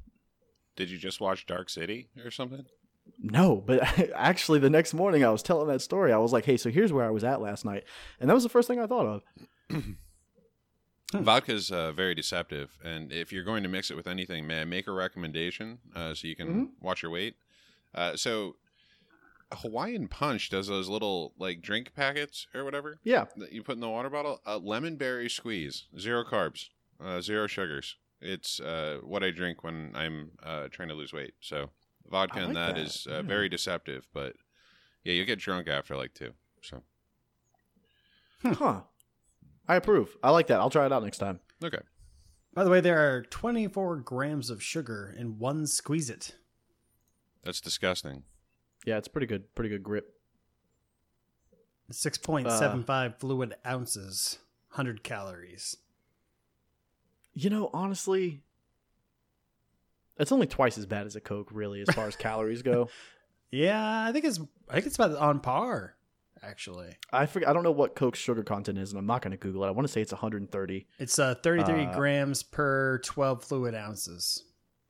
Did 0.75 0.89
you 0.89 0.97
just 0.97 1.21
watch 1.21 1.45
Dark 1.45 1.69
City 1.69 2.09
or 2.23 2.31
something? 2.31 2.65
No, 3.19 3.63
but 3.65 3.81
actually 4.15 4.59
the 4.59 4.69
next 4.69 4.93
morning 4.93 5.23
I 5.23 5.29
was 5.29 5.43
telling 5.43 5.67
that 5.67 5.81
story. 5.81 6.11
I 6.11 6.17
was 6.17 6.33
like, 6.33 6.45
"Hey, 6.45 6.57
so 6.57 6.69
here's 6.69 6.93
where 6.93 7.05
I 7.05 7.11
was 7.11 7.23
at 7.23 7.41
last 7.41 7.65
night." 7.65 7.83
And 8.19 8.29
that 8.29 8.33
was 8.33 8.43
the 8.43 8.49
first 8.49 8.67
thing 8.67 8.79
I 8.79 8.87
thought 8.87 9.23
of. 9.71 9.83
Vodka's 11.23 11.71
uh, 11.71 11.91
very 11.91 12.15
deceptive, 12.15 12.77
and 12.83 13.11
if 13.11 13.31
you're 13.31 13.43
going 13.43 13.63
to 13.63 13.69
mix 13.69 13.89
it 13.91 13.95
with 13.97 14.07
anything, 14.07 14.45
may 14.47 14.61
I 14.61 14.65
make 14.65 14.87
a 14.87 14.91
recommendation 14.91 15.79
uh, 15.95 16.13
so 16.13 16.27
you 16.27 16.35
can 16.35 16.71
watch 16.81 17.01
your 17.01 17.11
weight? 17.11 17.35
Uh, 17.93 18.15
so, 18.15 18.55
Hawaiian 19.51 20.07
Punch 20.07 20.49
does 20.49 20.67
those 20.67 20.89
little 20.89 21.33
like 21.37 21.61
drink 21.61 21.93
packets 21.95 22.47
or 22.53 22.63
whatever 22.65 22.99
Yeah. 23.03 23.25
that 23.37 23.51
you 23.51 23.63
put 23.63 23.75
in 23.75 23.79
the 23.81 23.89
water 23.89 24.09
bottle. 24.09 24.41
A 24.45 24.57
lemon 24.57 24.95
berry 24.97 25.29
squeeze, 25.29 25.85
zero 25.97 26.23
carbs, 26.23 26.69
uh, 27.03 27.21
zero 27.21 27.47
sugars. 27.47 27.95
It's 28.21 28.59
uh, 28.59 28.99
what 29.03 29.23
I 29.23 29.31
drink 29.31 29.63
when 29.63 29.91
I'm 29.95 30.31
uh, 30.43 30.67
trying 30.69 30.89
to 30.89 30.95
lose 30.95 31.13
weight. 31.13 31.35
So, 31.41 31.69
vodka 32.09 32.39
I 32.39 32.43
and 32.43 32.55
that 32.55 32.75
that, 32.75 32.81
is 32.81 33.07
uh, 33.09 33.15
yeah. 33.15 33.21
very 33.21 33.49
deceptive, 33.49 34.07
but 34.13 34.35
yeah, 35.03 35.13
you 35.13 35.25
get 35.25 35.39
drunk 35.39 35.67
after 35.67 35.95
like 35.95 36.13
two. 36.13 36.31
So, 36.61 36.81
Huh. 38.41 38.81
I 39.67 39.75
approve. 39.75 40.15
I 40.23 40.31
like 40.31 40.47
that. 40.47 40.59
I'll 40.59 40.69
try 40.69 40.85
it 40.85 40.91
out 40.91 41.03
next 41.03 41.17
time. 41.17 41.39
okay. 41.63 41.79
By 42.53 42.63
the 42.63 42.69
way, 42.69 42.79
there 42.79 43.13
are 43.13 43.21
24 43.23 43.97
grams 43.97 44.49
of 44.49 44.63
sugar 44.63 45.13
in 45.17 45.39
one 45.39 45.67
Squeeze 45.67 46.09
It. 46.09 46.35
That's 47.43 47.59
disgusting. 47.59 48.23
Yeah, 48.85 48.97
it's 48.97 49.09
pretty 49.09 49.27
good. 49.27 49.53
Pretty 49.55 49.69
good 49.69 49.83
grip. 49.83 50.13
6.75 51.91 52.89
uh, 52.89 53.13
fluid 53.19 53.55
ounces, 53.65 54.39
100 54.71 55.03
calories. 55.03 55.77
You 57.33 57.49
know, 57.49 57.69
honestly, 57.73 58.41
it's 60.17 60.31
only 60.31 60.47
twice 60.47 60.77
as 60.77 60.85
bad 60.85 61.05
as 61.05 61.15
a 61.15 61.21
Coke, 61.21 61.49
really, 61.51 61.81
as 61.81 61.93
far 61.93 62.07
as 62.07 62.15
calories 62.15 62.61
go. 62.61 62.89
Yeah, 63.51 64.03
I 64.03 64.11
think 64.11 64.25
it's 64.25 64.39
I 64.69 64.73
think 64.73 64.87
it's 64.87 64.95
about 64.95 65.15
on 65.15 65.39
par, 65.39 65.95
actually. 66.43 66.95
I 67.11 67.25
forget. 67.25 67.49
I 67.49 67.53
don't 67.53 67.63
know 67.63 67.71
what 67.71 67.95
Coke's 67.95 68.19
sugar 68.19 68.43
content 68.43 68.77
is, 68.77 68.91
and 68.91 68.99
I'm 68.99 69.05
not 69.05 69.21
going 69.21 69.31
to 69.31 69.37
Google 69.37 69.63
it. 69.63 69.67
I 69.67 69.71
want 69.71 69.87
to 69.87 69.91
say 69.91 70.01
it's 70.01 70.11
130. 70.11 70.87
It's 70.99 71.19
uh, 71.19 71.35
33 71.35 71.85
Uh, 71.85 71.93
grams 71.93 72.43
per 72.43 72.99
12 72.99 73.43
fluid 73.43 73.75
ounces. 73.75 74.43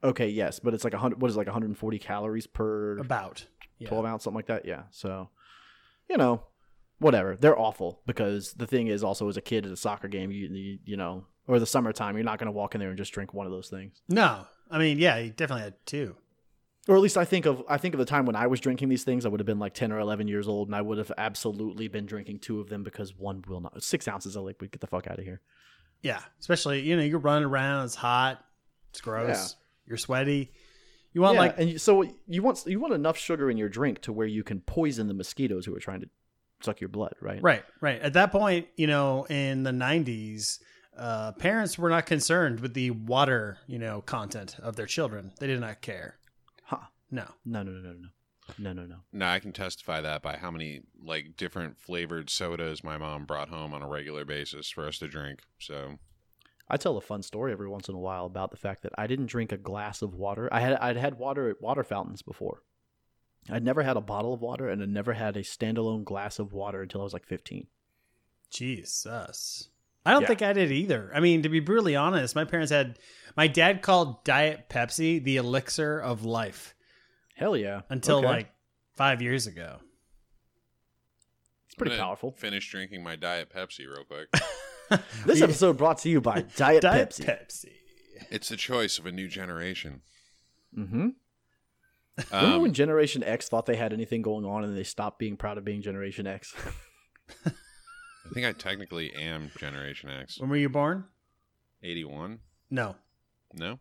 Okay, 0.04 0.28
yes, 0.30 0.60
but 0.60 0.74
it's 0.74 0.84
like 0.84 0.94
hundred. 0.94 1.22
What 1.22 1.30
is 1.30 1.36
it, 1.36 1.40
like 1.40 1.48
140 1.48 2.00
calories 2.00 2.48
per 2.48 2.98
About. 3.00 3.46
Yeah. 3.80 3.90
12 3.90 4.06
ounce, 4.06 4.24
something 4.24 4.36
like 4.38 4.48
that. 4.48 4.66
Yeah. 4.66 4.84
So, 4.92 5.30
you 6.10 6.18
know, 6.18 6.44
whatever. 7.00 7.36
They're 7.36 7.58
awful 7.60 8.02
because 8.06 8.54
the 8.54 8.68
thing 8.68 8.88
is, 8.88 9.04
also 9.04 9.28
as 9.28 9.36
a 9.38 9.42
kid 9.42 9.66
at 9.66 9.72
a 9.72 9.78
soccer 9.78 10.08
game, 10.08 10.32
you 10.32 10.48
you, 10.48 10.80
you 10.86 10.98
know, 10.98 11.25
or 11.48 11.60
the 11.60 11.66
summertime, 11.66 12.16
you're 12.16 12.24
not 12.24 12.40
going 12.40 12.48
to 12.48 12.52
walk 12.52 12.75
in 12.75 12.80
there 12.80 12.90
and 12.90 12.98
just 12.98 13.12
drink 13.14 13.34
one 13.34 13.46
of 13.46 13.52
those 13.52 13.68
things. 13.70 14.02
No, 14.08 14.46
I 14.72 14.78
mean, 14.78 14.98
yeah, 15.00 15.20
he 15.20 15.30
definitely 15.30 15.64
had 15.64 15.75
two. 15.86 16.16
Or 16.88 16.96
at 16.96 17.01
least 17.01 17.18
I 17.18 17.25
think 17.25 17.46
of 17.46 17.63
I 17.68 17.77
think 17.77 17.94
of 17.94 18.00
the 18.00 18.06
time 18.06 18.25
when 18.25 18.36
I 18.36 18.48
was 18.48 18.60
drinking 18.60 18.89
these 18.89 19.04
things. 19.04 19.25
I 19.25 19.30
would 19.30 19.39
have 19.39 19.48
been 19.48 19.60
like 19.60 19.74
ten 19.74 19.92
or 19.92 20.00
eleven 20.00 20.27
years 20.27 20.48
old, 20.48 20.68
and 20.68 20.75
I 20.75 20.82
would 20.82 20.98
have 20.98 21.12
absolutely 21.18 21.88
been 21.88 22.06
drinking 22.06 22.39
two 22.39 22.60
of 22.60 22.70
them 22.70 22.84
because 22.84 23.15
one 23.15 23.44
will 23.48 23.62
not 23.62 23.82
six 23.84 24.08
ounces 24.08 24.36
of 24.36 24.44
liquid. 24.44 24.72
Get 24.72 24.82
the 24.82 24.88
fuck 24.88 25.08
out 25.08 25.18
of 25.18 25.25
here. 25.25 25.42
Yeah, 26.01 26.20
especially 26.39 26.82
you 26.82 26.96
know 26.96 27.04
you're 27.04 27.20
running 27.20 27.48
around. 27.48 27.86
It's 27.86 27.96
hot. 27.96 28.44
It's 28.92 29.01
gross. 29.01 29.27
Yeah. 29.27 29.88
You're 29.88 29.98
sweaty. 29.98 30.51
You 31.13 31.22
want 31.22 31.36
yeah, 31.36 31.39
like 31.39 31.60
and 31.60 31.82
so 31.82 32.04
you 32.27 32.44
want 32.44 32.63
you 32.68 32.80
want 32.80 32.94
enough 32.94 33.18
sugar 33.18 33.50
in 33.50 33.58
your 33.58 33.70
drink 33.70 34.01
to 34.01 34.13
where 34.13 34.27
you 34.27 34.44
can 34.44 34.60
poison 34.62 35.08
the 35.08 35.13
mosquitoes 35.13 35.65
who 35.65 35.75
are 35.75 35.80
trying 35.80 36.01
to 36.01 36.10
suck 36.62 36.82
your 36.82 36.89
blood, 36.89 37.15
right? 37.22 37.42
right, 37.42 37.63
right. 37.82 38.01
At 38.01 38.13
that 38.13 38.32
point, 38.32 38.68
you 38.75 38.88
know, 38.88 39.25
in 39.30 39.63
the 39.63 39.72
'90s, 39.72 40.60
uh, 40.98 41.32
parents 41.34 41.77
were 41.77 41.89
not 41.89 42.06
concerned 42.06 42.60
with 42.60 42.74
the 42.74 42.92
water, 42.92 43.58
you 43.65 43.80
know, 43.80 44.01
content 44.01 44.58
of 44.62 44.75
their 44.75 44.86
children. 44.86 45.32
They 45.39 45.48
did 45.48 45.60
not 45.62 45.82
care. 45.82 46.15
Huh. 47.14 47.26
No. 47.46 47.62
No, 47.64 47.64
no, 47.64 47.72
no, 47.72 47.94
no, 47.94 47.94
no, 47.94 48.10
no, 48.58 48.74
no, 48.74 48.86
no. 48.88 48.96
No, 49.14 49.26
I 49.28 49.40
can 49.40 49.52
testify 49.54 50.02
that 50.02 50.22
by 50.22 50.38
how 50.38 50.52
many 50.52 50.82
like 51.04 51.36
different 51.38 51.78
flavored 51.80 52.30
sodas 52.30 52.84
my 52.84 52.98
mom 52.98 53.26
brought 53.26 53.50
home 53.50 53.74
on 53.74 53.82
a 53.82 53.88
regular 53.88 54.26
basis 54.26 54.70
for 54.70 54.88
us 54.88 54.98
to 55.00 55.08
drink. 55.08 55.42
So 55.60 55.98
I 56.70 56.78
tell 56.78 56.98
a 56.98 57.02
fun 57.02 57.22
story 57.24 57.52
every 57.52 57.68
once 57.70 57.88
in 57.90 57.96
a 57.96 58.00
while 58.00 58.26
about 58.26 58.52
the 58.52 58.58
fact 58.58 58.84
that 58.84 58.94
I 58.98 59.08
didn't 59.08 59.28
drink 59.28 59.52
a 59.52 59.58
glass 59.58 60.02
of 60.02 60.14
water. 60.16 60.50
I 60.52 60.60
had 60.60 60.74
I'd 60.74 60.98
had 60.98 61.18
water 61.18 61.50
at 61.50 61.62
water 61.62 61.84
fountains 61.84 62.22
before. 62.22 62.62
I'd 63.50 63.64
never 63.64 63.84
had 63.84 63.98
a 63.98 64.02
bottle 64.02 64.34
of 64.34 64.42
water 64.42 64.68
and 64.70 64.82
I'd 64.82 64.90
never 64.90 65.14
had 65.14 65.38
a 65.38 65.42
standalone 65.42 66.04
glass 66.04 66.40
of 66.40 66.52
water 66.54 66.82
until 66.82 67.02
I 67.02 67.04
was 67.04 67.14
like 67.14 67.26
15. 67.26 67.68
Jesus. 68.52 69.70
I 70.06 70.12
don't 70.12 70.22
Yeah. 70.22 70.28
think 70.28 70.42
I 70.44 70.54
did 70.54 70.72
either. 70.72 71.12
I 71.14 71.20
mean, 71.20 71.42
to 71.44 71.50
be 71.50 71.60
brutally 71.60 71.96
honest, 71.96 72.36
my 72.36 72.46
parents 72.46 72.72
had 72.72 73.00
my 73.36 73.48
dad 73.48 73.82
called 73.82 74.24
Diet 74.24 74.70
Pepsi 74.70 75.24
the 75.24 75.38
elixir 75.38 76.00
of 76.00 76.24
life 76.24 76.75
Hell 77.36 77.56
yeah. 77.58 77.82
until 77.89 78.18
Okay. 78.20 78.27
like 78.27 78.50
five 78.96 79.22
years 79.22 79.46
ago. 79.48 79.77
it's 81.65 81.75
pretty 81.75 81.94
I'm 81.96 82.00
powerful. 82.01 82.32
Finish 82.32 82.70
drinking 82.72 83.04
my 83.04 83.15
Diet 83.15 83.50
Pepsi 83.54 83.80
real 83.88 84.04
quick. 84.06 84.27
This 85.25 85.42
episode 85.42 85.77
brought 85.77 85.98
to 86.00 86.10
you 86.10 86.22
by 86.22 86.42
Diet, 86.56 86.84
Diet 86.84 87.10
Pepsi. 87.10 87.25
Pepsi. 87.25 87.72
it's 88.30 88.50
the 88.50 88.56
choice 88.56 89.00
of 89.00 89.08
a 89.08 89.12
new 89.12 89.27
generation. 89.27 90.01
mm-hmm. 90.77 91.08
Remember 92.32 92.56
Um, 92.56 92.62
when 92.62 92.74
Generation 92.74 93.24
X 93.24 93.50
thought 93.50 93.65
they 93.65 93.75
had 93.77 93.94
anything 93.94 94.22
going 94.22 94.46
on 94.46 94.63
and 94.63 94.77
they 94.77 94.84
stopped 94.84 95.18
being 95.18 95.38
proud 95.38 95.58
of 95.58 95.65
being 95.65 95.82
Generation 95.82 96.27
X? 96.27 96.54
I 97.48 98.30
think 98.34 98.46
I 98.46 98.51
technically 98.51 99.12
am 99.15 99.50
Generation 99.58 100.10
X. 100.12 100.39
When 100.39 100.51
were 100.51 100.56
you 100.56 100.70
born? 100.70 101.06
81? 101.82 102.39
No. 102.70 102.96
No? 103.56 103.80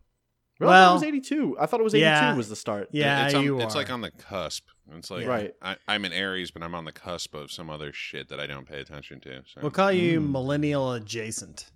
Really? 0.59 0.73
I 0.73 0.85
thought 0.85 0.91
it 0.91 0.93
was 0.93 1.03
82. 1.03 1.57
I 1.59 1.65
thought 1.65 1.79
it 1.81 1.83
was 1.83 1.95
82 1.95 2.01
yeah. 2.05 2.35
was 2.35 2.49
the 2.49 2.55
start. 2.55 2.89
Yeah, 2.91 3.25
it's, 3.25 3.33
on- 3.35 3.43
you 3.43 3.59
it's 3.59 3.75
are. 3.75 3.77
like 3.79 3.89
on 3.91 4.01
the 4.01 4.11
cusp. 4.11 4.67
It's 4.93 5.09
like 5.11 5.27
Right. 5.27 5.53
I, 5.61 5.75
I'm 5.87 6.05
an 6.05 6.13
Aries, 6.13 6.51
but 6.51 6.61
I'm 6.63 6.73
on 6.75 6.85
the 6.85 6.91
cusp 6.91 7.33
of 7.35 7.51
some 7.51 7.69
other 7.69 7.91
shit 7.91 8.29
that 8.29 8.39
I 8.39 8.47
don't 8.47 8.67
pay 8.67 8.79
attention 8.79 9.19
to. 9.21 9.41
So 9.45 9.59
We'll 9.61 9.71
call 9.71 9.91
you 9.91 10.21
Mm. 10.21 10.31
millennial 10.31 10.93
adjacent. 10.93 11.71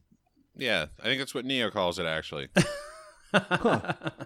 yeah, 0.55 0.86
I 1.00 1.03
think 1.03 1.19
that's 1.19 1.33
what 1.36 1.43
Neo 1.45 1.69
calls 1.71 2.00
it. 2.00 2.05
Actually, 2.05 2.50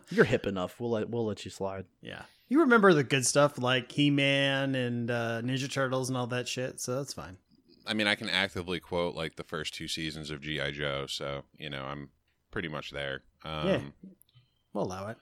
You're 0.10 0.25
hip 0.25 0.45
enough. 0.45 0.79
We'll 0.79 0.91
let 0.91 1.10
we'll 1.10 1.25
let 1.25 1.43
you 1.45 1.51
slide. 1.51 1.86
Yeah. 2.01 2.22
You 2.50 2.60
remember 2.62 2.93
the 2.93 3.03
good 3.03 3.25
stuff 3.25 3.57
like 3.57 3.91
He 3.91 4.12
Man 4.12 4.75
and 4.75 5.10
uh, 5.10 5.41
Ninja 5.43 5.72
Turtles 5.72 6.10
and 6.10 6.17
all 6.17 6.27
that 6.27 6.48
shit, 6.48 6.79
so 6.79 6.95
that's 6.98 7.13
fine. 7.13 7.38
I 7.88 7.93
mean, 7.93 8.07
I 8.07 8.15
can 8.15 8.29
actively 8.29 8.79
quote 8.79 9.15
like 9.15 9.36
the 9.36 9.43
first 9.43 9.74
two 9.74 9.88
seasons 9.88 10.29
of 10.29 10.41
GI 10.41 10.72
Joe, 10.74 11.05
so 11.07 11.43
you 11.57 11.69
know 11.69 11.83
I'm 11.83 12.10
pretty 12.51 12.67
much 12.67 12.91
there. 12.91 13.24
Um, 13.43 13.67
Yeah. 13.67 13.79
We'll 14.74 14.86
allow 14.86 15.08
it. 15.10 15.18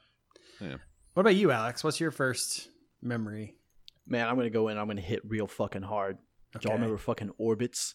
Yeah. 0.59 0.77
What 1.13 1.21
about 1.21 1.35
you, 1.35 1.51
Alex? 1.51 1.83
What's 1.83 1.99
your 1.99 2.11
first 2.11 2.69
memory? 3.01 3.55
Man, 4.07 4.27
I'm 4.27 4.35
gonna 4.35 4.49
go 4.49 4.67
in. 4.69 4.77
I'm 4.77 4.87
gonna 4.87 5.01
hit 5.01 5.21
real 5.25 5.47
fucking 5.47 5.81
hard. 5.83 6.17
Do 6.53 6.59
y'all 6.63 6.73
Okay. 6.73 6.81
remember 6.81 6.97
fucking 6.97 7.31
Orbitz? 7.39 7.93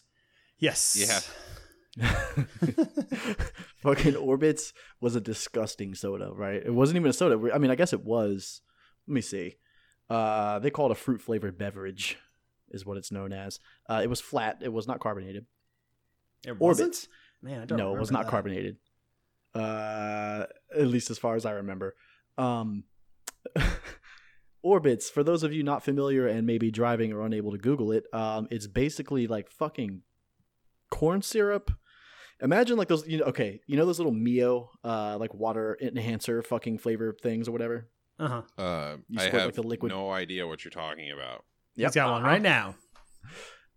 Yes. 0.59 0.95
Yeah. 0.97 1.19
fucking 3.81 4.13
Orbitz 4.13 4.73
was 5.01 5.15
a 5.15 5.21
disgusting 5.21 5.95
soda, 5.95 6.31
right? 6.31 6.61
It 6.65 6.73
wasn't 6.73 6.97
even 6.97 7.09
a 7.09 7.13
soda. 7.13 7.53
I 7.53 7.57
mean, 7.57 7.71
I 7.71 7.75
guess 7.75 7.93
it 7.93 8.03
was. 8.03 8.61
Let 9.07 9.13
me 9.13 9.21
see. 9.21 9.55
Uh, 10.09 10.59
they 10.59 10.69
call 10.69 10.87
it 10.87 10.91
a 10.91 10.95
fruit 10.95 11.21
flavored 11.21 11.57
beverage, 11.57 12.17
is 12.69 12.85
what 12.85 12.97
it's 12.97 13.11
known 13.11 13.33
as. 13.33 13.59
Uh, 13.89 14.01
it 14.03 14.09
was 14.09 14.21
flat. 14.21 14.59
It 14.61 14.71
was 14.71 14.87
not 14.87 14.99
carbonated. 14.99 15.45
It 16.45 16.59
wasn't? 16.59 16.93
Orbitz. 16.93 17.07
Man, 17.41 17.61
I 17.61 17.65
don't 17.65 17.77
no, 17.77 17.95
it 17.95 17.99
was 17.99 18.11
not 18.11 18.23
that. 18.25 18.31
carbonated. 18.31 18.77
Uh, 19.57 20.45
at 20.75 20.87
least 20.87 21.09
as 21.09 21.17
far 21.17 21.35
as 21.35 21.45
I 21.45 21.51
remember. 21.51 21.95
Um, 22.37 22.83
Orbitz. 24.65 25.05
For 25.05 25.23
those 25.23 25.43
of 25.43 25.53
you 25.53 25.63
not 25.63 25.83
familiar 25.83 26.27
and 26.27 26.45
maybe 26.45 26.71
driving 26.71 27.13
or 27.13 27.21
unable 27.21 27.51
to 27.51 27.57
Google 27.57 27.91
it, 27.91 28.05
um, 28.13 28.47
it's 28.51 28.67
basically 28.67 29.27
like 29.27 29.49
fucking 29.49 30.01
corn 30.91 31.21
syrup. 31.21 31.71
Imagine 32.41 32.77
like 32.77 32.87
those. 32.87 33.07
You 33.07 33.19
know, 33.19 33.25
okay, 33.25 33.61
you 33.65 33.77
know 33.77 33.85
those 33.85 33.99
little 33.99 34.13
Mio, 34.13 34.69
uh, 34.83 35.17
like 35.19 35.33
water 35.33 35.77
enhancer 35.81 36.41
fucking 36.41 36.77
flavor 36.77 37.15
things 37.23 37.47
or 37.47 37.51
whatever. 37.51 37.89
Uh-huh. 38.19 38.41
Uh, 38.57 38.97
You 39.07 39.19
I 39.19 39.27
squirt, 39.27 39.33
like, 39.33 39.41
have 39.43 39.55
the 39.55 39.63
liquid- 39.63 39.91
no 39.91 40.11
idea 40.11 40.47
what 40.47 40.63
you're 40.65 40.71
talking 40.71 41.11
about. 41.11 41.45
He's 41.75 41.93
got 41.93 42.11
one 42.11 42.21
uh-huh. 42.21 42.31
right 42.31 42.41
now. 42.41 42.75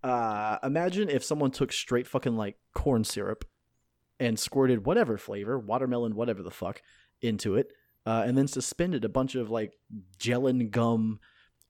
Uh, 0.02 0.58
imagine 0.62 1.10
if 1.10 1.22
someone 1.22 1.50
took 1.50 1.72
straight 1.72 2.06
fucking 2.06 2.34
like 2.34 2.56
corn 2.74 3.04
syrup 3.04 3.44
and 4.20 4.38
squirted 4.38 4.86
whatever 4.86 5.18
flavor, 5.18 5.58
watermelon, 5.58 6.14
whatever 6.14 6.42
the 6.42 6.50
fuck, 6.50 6.82
into 7.20 7.56
it, 7.56 7.72
uh, 8.06 8.22
and 8.24 8.38
then 8.38 8.46
suspended 8.46 9.04
a 9.04 9.08
bunch 9.08 9.34
of 9.34 9.50
like 9.50 9.72
gellan 10.18 10.70
gum 10.70 11.18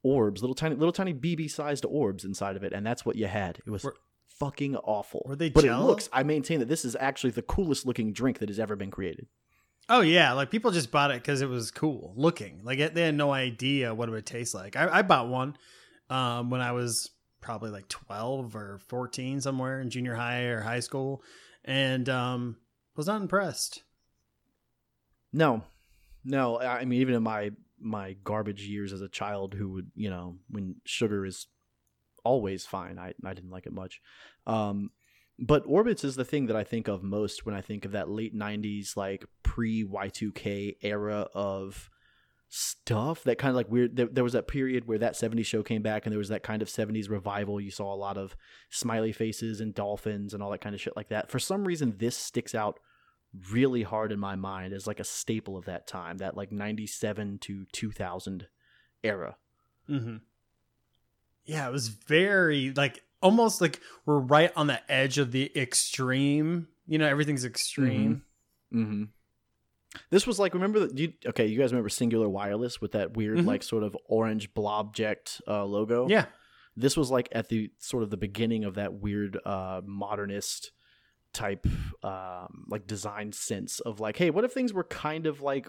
orbs, 0.03 0.41
little 0.41 0.55
tiny, 0.55 0.75
little 0.75 0.91
tiny 0.91 1.13
BB 1.13 1.49
sized 1.49 1.85
orbs 1.85 2.23
inside 2.25 2.55
of 2.55 2.63
it, 2.63 2.73
and 2.73 2.85
that's 2.85 3.05
what 3.05 3.15
you 3.15 3.27
had. 3.27 3.59
It 3.65 3.69
was 3.71 3.83
Were- 3.83 3.95
fucking 4.39 4.75
awful. 4.75 5.23
Were 5.27 5.35
they 5.35 5.49
but 5.49 5.63
Jell-O? 5.63 5.83
it 5.83 5.87
looks. 5.87 6.09
I 6.11 6.23
maintain 6.23 6.59
that 6.59 6.67
this 6.67 6.85
is 6.85 6.95
actually 6.99 7.31
the 7.31 7.41
coolest 7.41 7.85
looking 7.85 8.11
drink 8.13 8.39
that 8.39 8.49
has 8.49 8.59
ever 8.59 8.75
been 8.75 8.91
created. 8.91 9.27
Oh 9.89 10.01
yeah, 10.01 10.33
like 10.33 10.51
people 10.51 10.71
just 10.71 10.91
bought 10.91 11.11
it 11.11 11.21
because 11.21 11.41
it 11.41 11.49
was 11.49 11.71
cool 11.71 12.13
looking. 12.15 12.61
Like 12.63 12.93
they 12.93 13.01
had 13.03 13.15
no 13.15 13.31
idea 13.31 13.93
what 13.93 14.09
it 14.09 14.11
would 14.11 14.25
taste 14.25 14.53
like. 14.53 14.75
I, 14.75 14.99
I 14.99 15.01
bought 15.01 15.27
one 15.27 15.57
um, 16.09 16.49
when 16.49 16.61
I 16.61 16.71
was 16.71 17.09
probably 17.41 17.71
like 17.71 17.87
twelve 17.87 18.55
or 18.55 18.79
fourteen, 18.87 19.41
somewhere 19.41 19.81
in 19.81 19.89
junior 19.89 20.15
high 20.15 20.43
or 20.43 20.61
high 20.61 20.79
school, 20.79 21.23
and 21.65 22.07
um, 22.09 22.57
was 22.95 23.07
not 23.07 23.21
impressed. 23.21 23.83
No, 25.33 25.63
no. 26.23 26.59
I 26.59 26.85
mean, 26.85 27.01
even 27.01 27.15
in 27.15 27.23
my 27.23 27.51
my 27.79 28.13
garbage 28.23 28.63
years 28.63 28.93
as 28.93 29.01
a 29.01 29.09
child, 29.09 29.53
who 29.53 29.69
would 29.69 29.91
you 29.95 30.09
know 30.09 30.37
when 30.49 30.75
sugar 30.85 31.25
is 31.25 31.47
always 32.23 32.65
fine, 32.65 32.97
I 32.97 33.13
I 33.23 33.33
didn't 33.33 33.51
like 33.51 33.65
it 33.65 33.73
much. 33.73 34.01
Um, 34.45 34.91
but 35.39 35.65
Orbitz 35.65 36.03
is 36.03 36.15
the 36.15 36.25
thing 36.25 36.47
that 36.47 36.55
I 36.55 36.63
think 36.63 36.87
of 36.87 37.03
most 37.03 37.45
when 37.45 37.55
I 37.55 37.61
think 37.61 37.85
of 37.85 37.91
that 37.91 38.09
late 38.09 38.35
'90s, 38.35 38.97
like 38.97 39.25
pre 39.43 39.83
Y2K 39.83 40.77
era 40.81 41.27
of 41.33 41.89
stuff. 42.53 43.23
That 43.23 43.37
kind 43.37 43.49
of 43.49 43.55
like 43.55 43.71
weird. 43.71 43.95
There, 43.95 44.07
there 44.07 44.23
was 44.23 44.33
that 44.33 44.47
period 44.47 44.87
where 44.87 44.99
that 44.99 45.13
'70s 45.13 45.45
show 45.45 45.63
came 45.63 45.81
back, 45.81 46.05
and 46.05 46.11
there 46.11 46.19
was 46.19 46.29
that 46.29 46.43
kind 46.43 46.61
of 46.61 46.67
'70s 46.67 47.09
revival. 47.09 47.59
You 47.59 47.71
saw 47.71 47.91
a 47.91 47.95
lot 47.95 48.17
of 48.17 48.35
smiley 48.69 49.13
faces 49.13 49.61
and 49.61 49.73
dolphins 49.73 50.33
and 50.33 50.43
all 50.43 50.51
that 50.51 50.61
kind 50.61 50.75
of 50.75 50.81
shit 50.81 50.95
like 50.95 51.09
that. 51.09 51.31
For 51.31 51.39
some 51.39 51.65
reason, 51.65 51.95
this 51.97 52.15
sticks 52.15 52.53
out 52.53 52.79
really 53.49 53.83
hard 53.83 54.11
in 54.11 54.19
my 54.19 54.35
mind 54.35 54.73
as 54.73 54.85
like 54.85 54.99
a 54.99 55.05
staple 55.05 55.57
of 55.57 55.65
that 55.65 55.87
time, 55.87 56.17
that 56.17 56.35
like 56.35 56.51
97 56.51 57.39
to 57.39 57.65
2000 57.71 58.47
era. 59.03 59.37
Mm-hmm. 59.89 60.17
Yeah, 61.45 61.67
it 61.67 61.71
was 61.71 61.87
very 61.87 62.71
like 62.71 63.01
almost 63.21 63.61
like 63.61 63.79
we're 64.05 64.19
right 64.19 64.51
on 64.55 64.67
the 64.67 64.91
edge 64.91 65.17
of 65.17 65.31
the 65.31 65.51
extreme. 65.57 66.67
You 66.85 66.97
know, 66.97 67.07
everything's 67.07 67.45
extreme. 67.45 68.23
Mm-hmm. 68.73 69.03
This 70.09 70.25
was 70.25 70.39
like, 70.39 70.53
remember 70.53 70.79
that 70.79 70.97
you, 70.97 71.13
okay, 71.25 71.45
you 71.47 71.57
guys 71.59 71.71
remember 71.73 71.89
Cingular 71.89 72.29
Wireless 72.29 72.79
with 72.79 72.93
that 72.93 73.15
weird, 73.17 73.39
Mhm. 73.39 73.45
like 73.45 73.61
sort 73.63 73.83
of 73.83 73.95
orange 74.05 74.53
blobject 74.53 75.41
uh, 75.47 75.65
logo? 75.65 76.07
Yeah, 76.07 76.27
This 76.77 76.95
was 76.95 77.11
like 77.11 77.27
at 77.33 77.49
the 77.49 77.71
sort 77.79 78.03
of 78.03 78.09
the 78.09 78.17
beginning 78.17 78.63
of 78.63 78.75
that 78.75 78.93
weird 78.93 79.37
uh, 79.45 79.81
modernist 79.85 80.71
type 81.33 81.65
um, 82.03 82.65
like 82.69 82.87
design 82.87 83.31
sense 83.33 83.79
of 83.81 83.99
like, 83.99 84.15
hey, 84.17 84.29
what 84.29 84.43
if 84.45 84.53
things 84.53 84.71
were 84.73 84.83
kind 84.85 85.25
of 85.27 85.41
like 85.41 85.67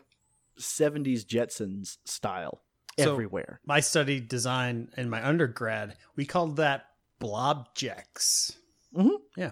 70s 0.58 1.24
Jetsons 1.24 1.98
style 2.04 2.62
So- 2.98 3.10
everywhere? 3.12 3.60
I 3.68 3.80
studied 3.80 4.28
design 4.28 4.90
in 4.96 5.10
my 5.10 5.24
undergrad. 5.26 5.96
We 6.14 6.26
called 6.26 6.56
that 6.56 6.86
blobjects. 7.20 8.56
Mhm, 8.94 9.18
yeah, 9.36 9.50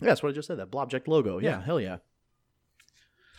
that's 0.00 0.22
what 0.22 0.30
I 0.30 0.32
just 0.32 0.48
said. 0.48 0.58
That 0.58 0.70
blobject 0.70 1.06
logo. 1.08 1.38
Yeah, 1.38 1.50
Yeah. 1.58 1.62
hell 1.62 1.80
yeah. 1.80 1.98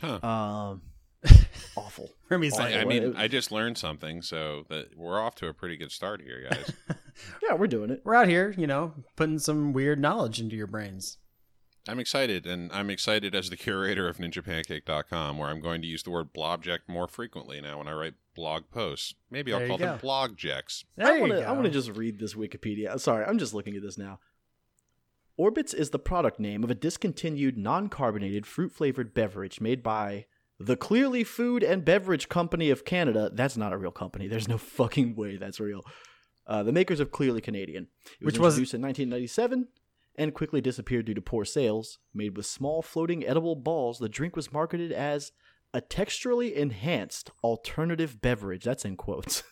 Huh. 0.05 0.27
Um, 0.27 0.81
awful. 1.75 2.09
Hermes 2.29 2.53
like, 2.53 2.73
I, 2.73 2.81
I 2.81 2.85
mean, 2.85 3.15
I 3.15 3.27
just 3.27 3.51
learned 3.51 3.77
something, 3.77 4.21
so 4.21 4.65
that 4.69 4.97
we're 4.97 5.19
off 5.19 5.35
to 5.35 5.47
a 5.47 5.53
pretty 5.53 5.77
good 5.77 5.91
start 5.91 6.21
here, 6.21 6.47
guys. 6.49 6.71
Yeah, 7.43 7.55
we're 7.55 7.67
doing 7.67 7.89
it. 7.89 8.01
we're 8.03 8.15
out 8.15 8.27
here, 8.27 8.53
you 8.57 8.67
know, 8.67 8.93
putting 9.15 9.39
some 9.39 9.73
weird 9.73 9.99
knowledge 9.99 10.39
into 10.39 10.55
your 10.55 10.67
brains. 10.67 11.17
I'm 11.87 11.99
excited, 11.99 12.47
and 12.47 12.71
I'm 12.71 12.89
excited 12.89 13.35
as 13.35 13.51
the 13.51 13.57
curator 13.57 14.09
of 14.09 14.17
NinjaPancake.com, 14.17 15.37
where 15.37 15.49
I'm 15.49 15.61
going 15.61 15.81
to 15.83 15.87
use 15.87 16.01
the 16.01 16.09
word 16.09 16.33
blobject 16.33 16.79
more 16.87 17.07
frequently 17.07 17.61
now 17.61 17.77
when 17.77 17.87
I 17.87 17.93
write 17.93 18.15
blog 18.35 18.63
posts. 18.71 19.13
Maybe 19.29 19.53
I'll 19.53 19.59
There 19.59 19.67
call 19.67 19.77
them 19.77 19.99
blogjects. 19.99 20.83
I 20.99 21.19
want 21.19 21.31
to. 21.33 21.43
I 21.43 21.51
want 21.51 21.65
to 21.65 21.69
just 21.69 21.91
read 21.91 22.19
this 22.19 22.33
Wikipedia. 22.33 22.99
Sorry, 22.99 23.23
I'm 23.23 23.37
just 23.37 23.53
looking 23.53 23.75
at 23.75 23.83
this 23.83 23.99
now. 23.99 24.19
Orbitz 25.39 25.73
is 25.73 25.89
the 25.89 25.99
product 25.99 26.39
name 26.39 26.63
of 26.63 26.71
a 26.71 26.75
discontinued 26.75 27.57
non-carbonated 27.57 28.45
fruit-flavored 28.45 29.13
beverage 29.13 29.59
made 29.59 29.83
by 29.83 30.25
the 30.59 30.77
Clearly 30.77 31.23
Food 31.25 31.61
and 31.61 31.83
Beverage 31.83 32.29
Company 32.29 32.69
of 32.69 32.85
Canada. 32.85 33.29
That's 33.33 33.57
not 33.57 33.73
a 33.73 33.77
real 33.77 33.91
company. 33.91 34.27
There's 34.27 34.47
no 34.47 34.57
fucking 34.57 35.15
way 35.15 35.35
that's 35.35 35.59
real. 35.59 35.81
Uh, 36.47 36.63
the 36.63 36.71
makers 36.71 37.01
of 37.01 37.11
Clearly 37.11 37.41
Canadian, 37.41 37.87
it 38.19 38.23
was 38.25 38.33
Which 38.33 38.39
was- 38.39 38.53
introduced 38.53 38.73
in 38.75 38.81
1997 38.81 39.67
and 40.17 40.33
quickly 40.33 40.61
disappeared 40.61 41.05
due 41.07 41.13
to 41.13 41.21
poor 41.21 41.43
sales. 41.43 41.99
Made 42.13 42.37
with 42.37 42.45
small 42.45 42.81
floating 42.81 43.25
edible 43.25 43.55
balls, 43.55 43.99
the 43.99 44.07
drink 44.07 44.37
was 44.37 44.53
marketed 44.53 44.93
as 44.93 45.33
a 45.73 45.81
texturally 45.81 46.53
enhanced 46.53 47.31
alternative 47.43 48.21
beverage. 48.21 48.63
That's 48.63 48.85
in 48.85 48.95
quotes. 48.95 49.43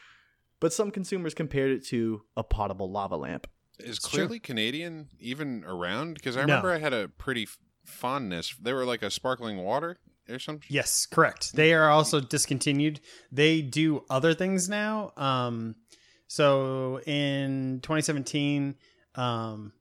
but 0.60 0.72
some 0.72 0.90
consumers 0.90 1.34
compared 1.34 1.72
it 1.72 1.84
to 1.88 2.22
a 2.34 2.42
potable 2.42 2.90
lava 2.90 3.16
lamp. 3.18 3.46
Is 3.78 3.96
It's 3.98 4.08
true. 4.08 4.18
clearly 4.20 4.38
Canadian 4.38 5.08
even 5.18 5.64
around? 5.64 6.14
Because 6.14 6.36
I 6.36 6.40
No. 6.40 6.46
remember 6.54 6.72
I 6.72 6.78
had 6.78 6.92
a 6.92 7.08
pretty 7.08 7.44
f- 7.44 7.58
fondness. 7.84 8.54
They 8.60 8.72
were 8.72 8.84
like 8.84 9.02
a 9.02 9.10
sparkling 9.10 9.58
water 9.58 9.98
or 10.28 10.38
something. 10.38 10.66
Yes, 10.68 11.06
correct. 11.06 11.52
They 11.54 11.72
are 11.74 11.88
also 11.90 12.20
discontinued. 12.20 13.00
They 13.30 13.62
do 13.62 14.04
other 14.10 14.34
things 14.34 14.68
now. 14.68 15.12
Um, 15.16 15.76
so 16.26 17.00
in 17.06 17.80
2017, 17.82 18.76
um, 19.14 19.72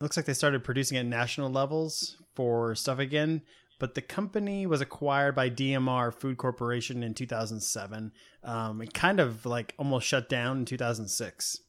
looks 0.00 0.16
like 0.16 0.26
they 0.26 0.34
started 0.34 0.62
producing 0.62 0.96
at 0.98 1.06
national 1.06 1.50
levels 1.50 2.16
for 2.34 2.74
stuff 2.74 2.98
again. 2.98 3.42
But 3.80 3.94
the 3.94 4.02
company 4.02 4.66
was 4.66 4.80
acquired 4.80 5.34
by 5.36 5.50
DMR 5.50 6.10
Food 6.12 6.36
Corporation 6.36 7.02
in 7.04 7.14
2007. 7.14 8.12
Um, 8.42 8.82
it 8.82 8.92
kind 8.92 9.20
of 9.20 9.46
like 9.46 9.74
almost 9.78 10.06
shut 10.06 10.28
down 10.28 10.58
in 10.58 10.64
2006. 10.64 11.60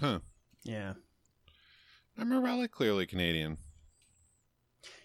Huh. 0.00 0.18
Yeah, 0.64 0.94
I 2.18 2.20
remember 2.22 2.48
I 2.48 2.54
like 2.54 2.70
clearly 2.72 3.06
Canadian. 3.06 3.58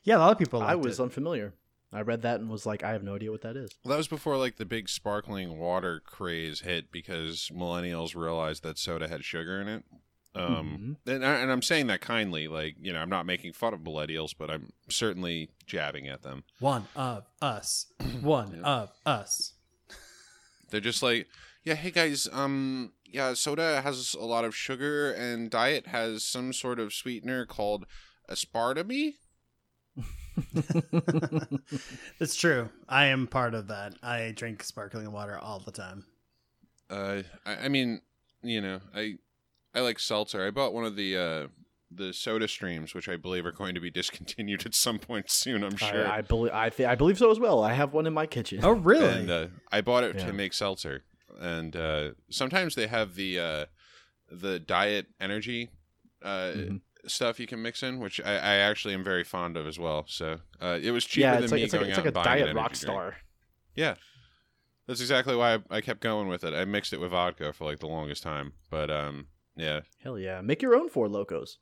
yeah. 0.03 0.17
A 0.17 0.19
lot 0.19 0.31
of 0.31 0.37
people. 0.39 0.61
I 0.61 0.75
was 0.75 0.99
it. 0.99 1.03
unfamiliar. 1.03 1.53
I 1.93 2.01
read 2.01 2.21
that 2.21 2.39
and 2.39 2.49
was 2.49 2.65
like, 2.65 2.83
I 2.83 2.93
have 2.93 3.03
no 3.03 3.15
idea 3.15 3.31
what 3.31 3.41
that 3.41 3.57
is. 3.57 3.69
Well, 3.83 3.89
that 3.91 3.97
was 3.97 4.07
before 4.07 4.37
like 4.37 4.55
the 4.55 4.65
big 4.65 4.87
sparkling 4.87 5.59
water 5.59 6.01
craze 6.05 6.61
hit 6.61 6.89
because 6.91 7.51
millennials 7.53 8.15
realized 8.15 8.63
that 8.63 8.77
soda 8.77 9.09
had 9.09 9.25
sugar 9.25 9.59
in 9.61 9.67
it. 9.67 9.83
Um, 10.33 10.95
and, 11.05 11.25
I, 11.25 11.35
and 11.41 11.51
I'm 11.51 11.61
saying 11.61 11.87
that 11.87 11.99
kindly, 11.99 12.47
like 12.47 12.77
you 12.79 12.93
know, 12.93 12.99
I'm 12.99 13.09
not 13.09 13.25
making 13.25 13.51
fun 13.51 13.73
of 13.73 13.81
millennials, 13.81 14.33
but 14.37 14.49
I'm 14.49 14.71
certainly 14.89 15.49
jabbing 15.65 16.07
at 16.07 16.21
them. 16.23 16.45
one 16.61 16.87
of 16.95 17.25
us. 17.41 17.87
One 18.21 18.53
Yeah. 18.55 18.61
of 18.65 18.91
us. 19.05 19.53
They're 20.69 20.79
just 20.79 21.03
like, 21.03 21.27
yeah, 21.65 21.73
hey 21.73 21.91
guys, 21.91 22.29
um, 22.31 22.93
yeah, 23.11 23.33
soda 23.33 23.81
has 23.81 24.15
a 24.19 24.25
lot 24.25 24.45
of 24.45 24.55
sugar, 24.55 25.11
and 25.11 25.49
diet 25.49 25.87
has 25.87 26.23
some 26.23 26.53
sort 26.53 26.79
of 26.79 26.93
sweetener 26.93 27.45
called 27.45 27.85
aspartame. 28.29 29.13
It's 32.19 32.35
true. 32.35 32.69
I 32.87 33.05
am 33.07 33.27
part 33.27 33.53
of 33.53 33.67
that. 33.67 33.95
I 34.03 34.31
drink 34.35 34.63
sparkling 34.63 35.11
water 35.11 35.37
all 35.37 35.59
the 35.59 35.71
time. 35.71 36.05
Uh, 36.89 37.23
I, 37.45 37.65
I 37.65 37.67
mean, 37.67 38.01
you 38.43 38.61
know, 38.61 38.79
I 38.95 39.15
I 39.73 39.81
like 39.81 39.99
seltzer. 39.99 40.45
I 40.45 40.51
bought 40.51 40.73
one 40.73 40.85
of 40.85 40.95
the 40.95 41.17
uh 41.17 41.47
the 41.93 42.11
SodaStreams, 42.11 42.95
which 42.95 43.09
I 43.09 43.17
believe 43.17 43.45
are 43.45 43.51
going 43.51 43.75
to 43.75 43.81
be 43.81 43.89
discontinued 43.99 44.65
at 44.65 44.73
some 44.75 44.99
point 44.99 45.29
soon. 45.29 45.63
I'm 45.63 45.75
sure. 45.75 46.07
I, 46.07 46.17
I 46.17 46.21
believe 46.21 46.53
I, 46.53 46.69
th- 46.69 46.87
I 46.87 46.95
believe 46.95 47.17
so 47.17 47.31
as 47.31 47.39
well. 47.39 47.63
I 47.63 47.73
have 47.73 47.93
one 47.93 48.07
in 48.07 48.13
my 48.13 48.25
kitchen. 48.25 48.61
Oh, 48.63 48.71
really? 48.71 49.09
And 49.21 49.29
uh, 49.29 49.47
I 49.71 49.81
bought 49.81 50.03
it 50.05 50.15
Yeah. 50.15 50.27
to 50.27 50.33
make 50.33 50.53
seltzer. 50.53 51.03
And 51.39 51.75
uh, 51.75 52.11
sometimes 52.29 52.75
they 52.75 52.87
have 52.87 53.15
the 53.15 53.39
uh, 53.39 53.65
the 54.31 54.59
diet 54.59 55.07
energy 55.19 55.69
uh, 56.23 56.53
Mhm. 56.55 56.81
stuff 57.07 57.39
you 57.39 57.47
can 57.47 57.61
mix 57.61 57.81
in, 57.83 57.99
which 57.99 58.21
I, 58.21 58.33
I 58.33 58.55
actually 58.55 58.93
am 58.93 59.03
very 59.03 59.23
fond 59.23 59.57
of 59.57 59.65
as 59.67 59.79
well. 59.79 60.05
So 60.07 60.39
uh, 60.61 60.77
it 60.81 60.91
was 60.91 61.03
cheaper 61.05 61.21
yeah, 61.27 61.39
than 61.41 61.49
like, 61.49 61.51
me 61.51 61.63
it's 61.63 61.73
like, 61.73 61.79
going 61.81 61.89
it's 61.89 61.97
out 61.99 62.05
like 62.05 62.13
a 62.15 62.19
and 62.19 62.25
buying 62.25 62.39
an 62.41 62.45
diet 62.45 62.55
rock 62.55 62.65
energy 62.71 62.85
drink. 62.85 62.91
star. 62.93 63.15
Yeah, 63.75 63.95
that's 64.87 65.01
exactly 65.01 65.35
why 65.35 65.55
I, 65.55 65.59
I 65.77 65.81
kept 65.81 66.01
going 66.01 66.27
with 66.27 66.43
it. 66.43 66.53
I 66.53 66.65
mixed 66.65 66.93
it 66.93 66.99
with 66.99 67.11
vodka 67.11 67.53
for 67.53 67.65
like 67.65 67.79
the 67.79 67.87
longest 67.87 68.21
time, 68.23 68.53
but 68.69 68.89
um, 68.91 69.27
yeah, 69.55 69.81
Hell 70.03 70.19
yeah. 70.19 70.41
Make 70.41 70.61
your 70.61 70.75
own 70.75 70.89
Four 70.89 71.07
Lokos. 71.07 71.57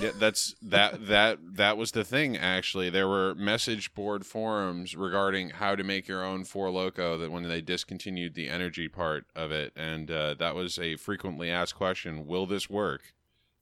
Yeah, 0.00 0.12
that's 0.18 0.54
that 0.62 1.06
that 1.08 1.38
that 1.56 1.76
was 1.76 1.92
the 1.92 2.04
thing. 2.04 2.36
Actually, 2.36 2.88
there 2.88 3.08
were 3.08 3.34
message 3.34 3.94
board 3.94 4.24
forums 4.24 4.96
regarding 4.96 5.50
how 5.50 5.74
to 5.76 5.84
make 5.84 6.08
your 6.08 6.24
own 6.24 6.44
Four 6.44 6.68
Loko. 6.68 7.18
That 7.18 7.30
when 7.30 7.42
they 7.48 7.60
discontinued 7.60 8.34
the 8.34 8.48
energy 8.48 8.88
part 8.88 9.26
of 9.36 9.52
it, 9.52 9.72
and 9.76 10.10
uh, 10.10 10.34
that 10.38 10.54
was 10.54 10.78
a 10.78 10.96
frequently 10.96 11.50
asked 11.50 11.74
question: 11.74 12.26
Will 12.26 12.46
this 12.46 12.70
work? 12.70 13.12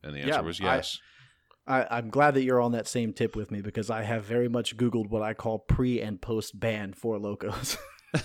And 0.03 0.15
the 0.15 0.21
answer 0.21 0.31
Yeah, 0.33 0.41
was 0.41 0.61
I- 0.61 0.65
yes. 0.65 0.99
I, 1.67 1.87
I'm 1.91 2.11
glad 2.11 2.35
that 2.35 2.43
you're 2.43 2.61
on 2.61 2.73
that 2.73 2.89
same 2.89 3.13
tip 3.13 3.37
with 3.37 3.51
me 3.53 3.61
because 3.61 3.91
I 3.91 4.03
have 4.03 4.25
very 4.25 4.49
much 4.49 4.77
Googled 4.77 5.09
what 5.09 5.23
I 5.23 5.35
call 5.35 5.59
pre 5.61 6.01
and 6.01 6.21
post 6.21 6.59
ban 6.59 6.95
Four 6.95 7.19
Lokos. 7.19 7.77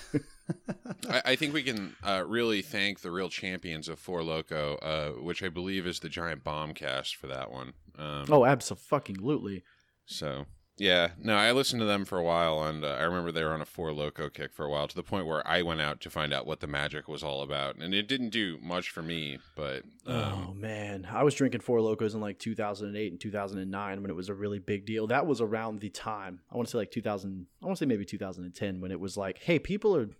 I, 1.08 1.22
I 1.24 1.36
think 1.36 1.54
we 1.54 1.62
can 1.62 1.94
uh, 2.04 2.24
really 2.26 2.62
thank 2.62 3.00
the 3.00 3.10
real 3.10 3.28
champions 3.28 3.88
of 3.88 3.98
Four 3.98 4.20
Loko, 4.22 4.78
uh, 4.82 5.20
which 5.22 5.42
I 5.42 5.48
believe 5.48 5.86
is 5.86 6.00
the 6.00 6.08
Giant 6.08 6.42
Bombcast 6.44 7.14
for 7.14 7.26
that 7.28 7.50
one. 7.52 7.74
Um, 7.98 8.26
oh, 8.30 8.44
absolutely. 8.44 9.64
So 10.06 10.46
yeah, 10.78 11.12
no, 11.18 11.36
I 11.36 11.52
listened 11.52 11.80
to 11.80 11.86
them 11.86 12.04
for 12.04 12.18
a 12.18 12.22
while, 12.22 12.62
and 12.62 12.84
uh, 12.84 12.88
I 12.88 13.04
remember 13.04 13.32
they 13.32 13.42
were 13.42 13.54
on 13.54 13.62
a 13.62 13.66
Four 13.66 13.92
Loko 13.92 14.30
kick 14.30 14.52
for 14.52 14.66
a 14.66 14.68
while 14.68 14.86
to 14.86 14.94
the 14.94 15.02
point 15.02 15.26
where 15.26 15.46
I 15.46 15.62
went 15.62 15.80
out 15.80 16.02
to 16.02 16.10
find 16.10 16.34
out 16.34 16.46
what 16.46 16.60
the 16.60 16.66
magic 16.66 17.08
was 17.08 17.22
all 17.22 17.42
about, 17.42 17.76
and 17.76 17.94
it 17.94 18.06
didn't 18.06 18.28
do 18.28 18.58
much 18.60 18.90
for 18.90 19.02
me. 19.02 19.38
But 19.56 19.84
oh 20.06 20.14
um, 20.14 20.60
man, 20.60 21.08
I 21.10 21.22
was 21.22 21.34
drinking 21.34 21.62
Four 21.62 21.78
Lokos 21.78 22.12
in 22.12 22.20
like 22.20 22.38
2008 22.38 23.10
and 23.10 23.18
2009 23.18 24.02
when 24.02 24.10
it 24.10 24.14
was 24.14 24.28
a 24.28 24.34
really 24.34 24.58
big 24.58 24.84
deal. 24.84 25.06
That 25.06 25.26
was 25.26 25.40
around 25.40 25.80
the 25.80 25.88
time 25.88 26.40
I 26.52 26.56
want 26.56 26.68
to 26.68 26.72
say 26.72 26.78
like 26.78 26.90
2000. 26.90 27.46
I 27.62 27.66
want 27.66 27.78
to 27.78 27.82
say 27.82 27.88
maybe 27.88 28.04
2010 28.04 28.80
when 28.82 28.92
it 28.92 29.00
was 29.00 29.16
like, 29.16 29.38
hey, 29.38 29.58
people 29.58 29.96
are. 29.96 30.10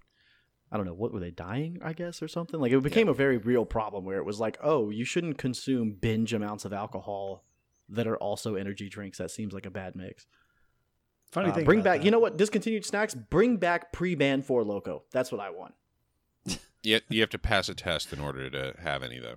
I 0.73 0.77
don't 0.77 0.87
know 0.87 0.95
what 0.95 1.13
were 1.13 1.21
they 1.21 1.31
dying, 1.31 1.79
I 1.81 1.93
guess, 1.93 2.21
or 2.21 2.27
something. 2.27 2.59
Like 2.59 2.73
it 2.73 2.83
became 2.83 3.09
a 3.09 3.15
very 3.15 3.37
real 3.37 3.65
problem 3.65 4.05
where 4.05 4.19
it 4.19 4.25
was 4.25 4.41
like, 4.41 4.59
oh, 4.65 4.91
you 4.91 5.05
shouldn't 5.05 5.39
consume 5.39 5.93
binge 5.93 6.33
amounts 6.33 6.65
of 6.65 6.73
alcohol 6.73 7.45
that 7.89 8.07
are 8.07 8.17
also 8.17 8.55
energy 8.55 8.89
drinks. 8.89 9.19
That 9.19 9.31
seems 9.31 9.53
like 9.53 9.67
a 9.67 9.71
bad 9.71 9.95
mix. 9.97 10.27
Funny 11.31 11.51
Uh, 11.51 11.55
thing. 11.55 11.65
bring 11.65 11.81
about 11.81 11.91
back, 11.93 11.99
that. 12.01 12.05
you 12.05 12.11
know 12.11 12.19
what? 12.21 12.37
Discontinued 12.37 12.85
snacks. 12.85 13.15
Bring 13.15 13.57
back 13.57 13.93
pre-ban 13.93 14.43
Four 14.43 14.63
Loko. 14.65 15.03
That's 15.13 15.31
what 15.33 15.41
I 15.41 15.51
want. 15.51 15.75
you, 16.83 17.01
you 17.09 17.21
have 17.21 17.31
to 17.31 17.39
pass 17.39 17.69
a 17.69 17.75
test 17.75 18.13
in 18.13 18.21
order 18.21 18.49
to 18.51 18.75
have 18.81 19.03
any, 19.03 19.19
though. 19.19 19.37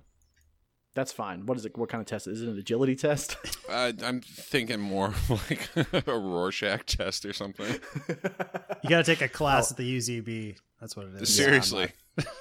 That's 0.94 1.12
fine. 1.12 1.46
What 1.46 1.56
is 1.56 1.64
it? 1.64 1.76
What 1.78 1.88
kind 1.88 2.00
of 2.00 2.06
test 2.08 2.26
is 2.26 2.42
it? 2.42 2.48
An 2.48 2.58
agility 2.58 2.96
test? 2.96 3.36
Uh, 3.70 3.92
I'm 4.02 4.20
thinking 4.20 4.80
more 4.80 5.14
like 5.30 5.68
a 6.08 6.18
Rorschach 6.18 6.86
test 6.86 7.24
or 7.24 7.32
something. 7.32 7.72
You 8.82 8.90
got 8.90 8.96
to 8.96 9.04
take 9.04 9.20
a 9.22 9.28
class 9.28 9.70
at 9.70 9.76
the 9.76 9.96
UZB. 9.96 10.56
That's 10.80 10.96
what 10.96 11.06
it 11.06 11.22
is. 11.22 11.32
Seriously, 11.32 11.92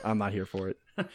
I'm 0.03 0.17
not 0.17 0.33
here 0.33 0.47
for 0.47 0.69
it. 0.69 0.77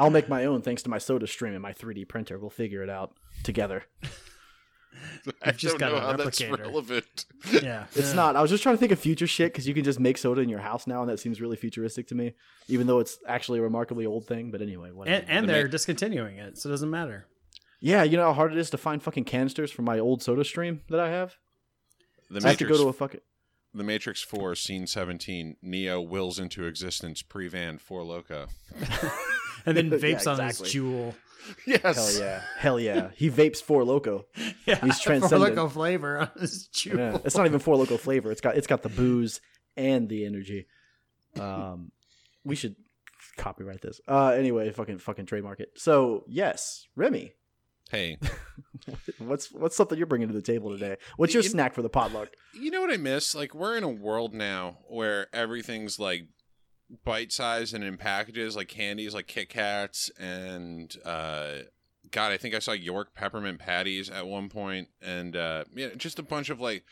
I'll 0.00 0.10
make 0.10 0.28
my 0.28 0.44
own 0.46 0.62
thanks 0.62 0.82
to 0.82 0.90
my 0.90 0.98
SodaStream 0.98 1.52
and 1.52 1.60
my 1.60 1.72
3D 1.72 2.08
printer. 2.08 2.38
We'll 2.38 2.50
figure 2.50 2.82
it 2.82 2.90
out 2.90 3.12
together. 3.44 3.84
I 5.42 5.52
just 5.52 5.78
don't 5.78 5.78
got 5.78 5.92
know 5.92 5.98
a 5.98 6.00
how 6.00 6.16
that's 6.16 6.40
replicator. 6.40 6.58
relevant. 6.60 7.24
Yeah. 7.62 7.84
It's 7.94 8.08
Yeah. 8.10 8.14
not. 8.14 8.36
I 8.36 8.42
was 8.42 8.50
just 8.50 8.62
trying 8.62 8.74
to 8.74 8.80
think 8.80 8.92
of 8.92 8.98
future 8.98 9.26
shit 9.26 9.52
because 9.52 9.68
you 9.68 9.74
can 9.74 9.84
just 9.84 10.00
make 10.00 10.18
soda 10.18 10.40
in 10.40 10.48
your 10.48 10.58
house 10.60 10.86
now, 10.86 11.00
and 11.02 11.08
that 11.10 11.20
seems 11.20 11.40
really 11.40 11.56
futuristic 11.56 12.08
to 12.08 12.14
me, 12.14 12.32
even 12.68 12.86
though 12.86 12.98
it's 12.98 13.18
actually 13.28 13.58
a 13.60 13.62
remarkably 13.62 14.04
old 14.06 14.26
thing. 14.26 14.50
But 14.50 14.62
anyway, 14.62 14.90
whatever. 14.90 15.16
And, 15.16 15.30
and 15.30 15.48
they're 15.48 15.64
ma- 15.64 15.70
discontinuing 15.70 16.38
it, 16.38 16.58
so 16.58 16.68
it 16.68 16.72
doesn't 16.72 16.90
matter. 16.90 17.26
yeah, 17.80 18.02
you 18.02 18.16
know 18.16 18.24
how 18.24 18.32
hard 18.32 18.52
it 18.52 18.58
is 18.58 18.70
to 18.70 18.78
find 18.78 19.02
fucking 19.02 19.24
canisters 19.24 19.70
for 19.70 19.82
my 19.82 19.98
old 19.98 20.20
SodaStream 20.22 20.80
that 20.88 20.98
I 21.00 21.10
have. 21.10 21.36
The 22.30 22.40
I 22.44 22.48
have 22.50 22.58
to 22.58 22.64
Matrix, 22.64 22.78
go 22.78 22.84
to 22.84 22.88
a 22.88 22.92
fucking. 22.92 23.20
The 23.72 23.84
Matrix 23.84 24.22
Four, 24.22 24.54
Scene 24.56 24.86
Seventeen. 24.88 25.56
Neo 25.62 26.00
wills 26.00 26.38
into 26.40 26.64
existence 26.64 27.22
pre-van 27.22 27.78
Four 27.78 28.02
Loko. 28.02 28.48
And 29.66 29.76
then 29.76 29.86
Yeah, 29.90 29.98
vapes 29.98 30.26
on 30.26 30.40
exactly. 30.40 30.66
his 30.70 30.74
Juul. 30.74 31.14
Yes. 31.66 31.82
Hell 31.82 32.20
yeah, 32.26 32.42
hell 32.58 32.80
yeah. 32.80 33.10
He 33.16 33.28
vapes 33.30 33.60
Four 33.62 33.82
Loko. 33.82 34.24
Yeah. 34.66 34.78
He's 34.84 34.98
For 35.00 35.04
transcendent. 35.08 35.56
loco 35.56 35.68
flavor 35.68 36.18
on 36.18 36.30
his 36.38 36.68
Juul. 36.72 36.98
Yeah, 36.98 37.18
it's 37.24 37.36
not 37.36 37.46
even 37.46 37.58
Four 37.58 37.76
Loko 37.76 37.98
flavor. 37.98 38.30
It's 38.30 38.40
got 38.40 38.56
it's 38.56 38.66
got 38.68 38.82
the 38.82 38.88
booze 38.88 39.40
and 39.76 40.08
the 40.08 40.26
energy. 40.26 40.66
Um, 41.38 41.90
we 42.44 42.54
should 42.56 42.76
copyright 43.36 43.80
this. 43.80 44.00
Uh, 44.06 44.28
anyway, 44.28 44.70
fucking 44.70 44.98
fucking 44.98 45.26
trademark 45.26 45.60
it. 45.60 45.70
So 45.76 46.24
yes, 46.28 46.86
Remy, 46.94 47.32
Hey, 47.90 48.18
what's 49.18 49.50
what's 49.52 49.76
something 49.76 49.98
you're 49.98 50.06
bringing 50.06 50.28
to 50.28 50.34
the 50.34 50.42
table 50.42 50.70
today? 50.70 50.96
What's 51.16 51.34
your 51.34 51.42
You- 51.42 51.48
snack 51.48 51.74
for 51.74 51.82
the 51.82 51.88
potluck? 51.88 52.28
you 52.54 52.70
know 52.70 52.80
what 52.80 52.92
I 52.92 52.96
miss? 52.96 53.34
Like 53.34 53.54
we're 53.54 53.76
in 53.76 53.82
a 53.84 53.88
world 53.88 54.34
now 54.34 54.78
where 54.88 55.26
everything's 55.34 55.98
like 55.98 56.28
bite 57.04 57.32
sized 57.32 57.74
and 57.74 57.84
in 57.84 57.96
packages, 57.96 58.56
like 58.56 58.68
candies, 58.68 59.14
like 59.14 59.26
Kit 59.26 59.48
Kats 59.48 60.10
and 60.18 60.96
uh, 61.04 61.58
God, 62.10 62.32
I 62.32 62.36
think 62.36 62.54
I 62.54 62.58
saw 62.58 62.72
York 62.72 63.14
peppermint 63.14 63.58
patties 63.60 64.10
at 64.10 64.26
one 64.26 64.48
point, 64.48 64.88
and 65.00 65.36
uh, 65.36 65.64
yeah, 65.74 65.88
just 65.96 66.18
a 66.18 66.22
bunch 66.22 66.50
of 66.50 66.60
like 66.60 66.84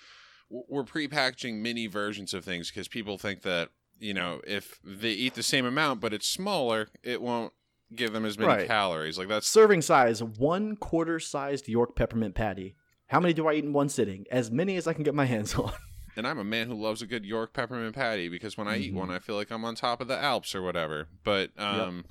we're 0.50 0.84
pre-packaging 0.84 1.60
mini 1.62 1.86
versions 1.86 2.32
of 2.32 2.44
things 2.44 2.70
because 2.70 2.88
people 2.88 3.18
think 3.18 3.42
that 3.42 3.70
you 3.98 4.14
know 4.14 4.40
if 4.46 4.78
they 4.84 5.10
eat 5.10 5.34
the 5.34 5.42
same 5.42 5.66
amount 5.66 6.00
but 6.00 6.12
it's 6.14 6.26
smaller, 6.28 6.88
it 7.02 7.20
won't 7.20 7.52
give 7.94 8.12
them 8.12 8.24
as 8.24 8.38
many 8.38 8.48
Right. 8.52 8.66
calories. 8.66 9.18
Like 9.18 9.28
that's 9.28 9.46
Serving 9.48 9.82
size 9.82 10.22
one 10.22 10.76
quarter 10.76 11.18
sized 11.18 11.68
York 11.68 11.96
peppermint 11.96 12.34
patty. 12.34 12.76
How 13.08 13.18
many 13.20 13.32
do 13.34 13.48
I 13.48 13.54
eat 13.54 13.64
in 13.64 13.72
one 13.72 13.88
sitting? 13.88 14.26
As 14.30 14.50
many 14.50 14.76
as 14.76 14.86
I 14.86 14.92
can 14.92 15.02
get 15.02 15.14
my 15.14 15.24
hands 15.24 15.54
on. 15.58 15.72
And 16.18 16.26
I'm 16.26 16.38
a 16.38 16.44
man 16.44 16.66
who 16.66 16.74
loves 16.74 17.00
a 17.00 17.06
good 17.06 17.24
York 17.24 17.52
peppermint 17.54 17.94
patty 17.94 18.28
because 18.28 18.58
when 18.58 18.66
I 18.66 18.78
eat 18.78 18.92
Mhm. 18.92 18.96
one, 18.96 19.10
I 19.10 19.20
feel 19.20 19.36
like 19.36 19.50
I'm 19.52 19.64
on 19.64 19.76
top 19.76 20.00
of 20.00 20.08
the 20.08 20.18
Alps 20.18 20.54
or 20.54 20.62
whatever. 20.62 21.08
But 21.22 21.58
um, 21.58 22.04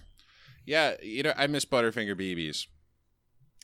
yeah, 0.66 0.96
you 1.04 1.24
know, 1.24 1.34
I 1.38 1.46
miss 1.48 1.66
Butterfinger 1.66 2.16
BBs. 2.16 2.68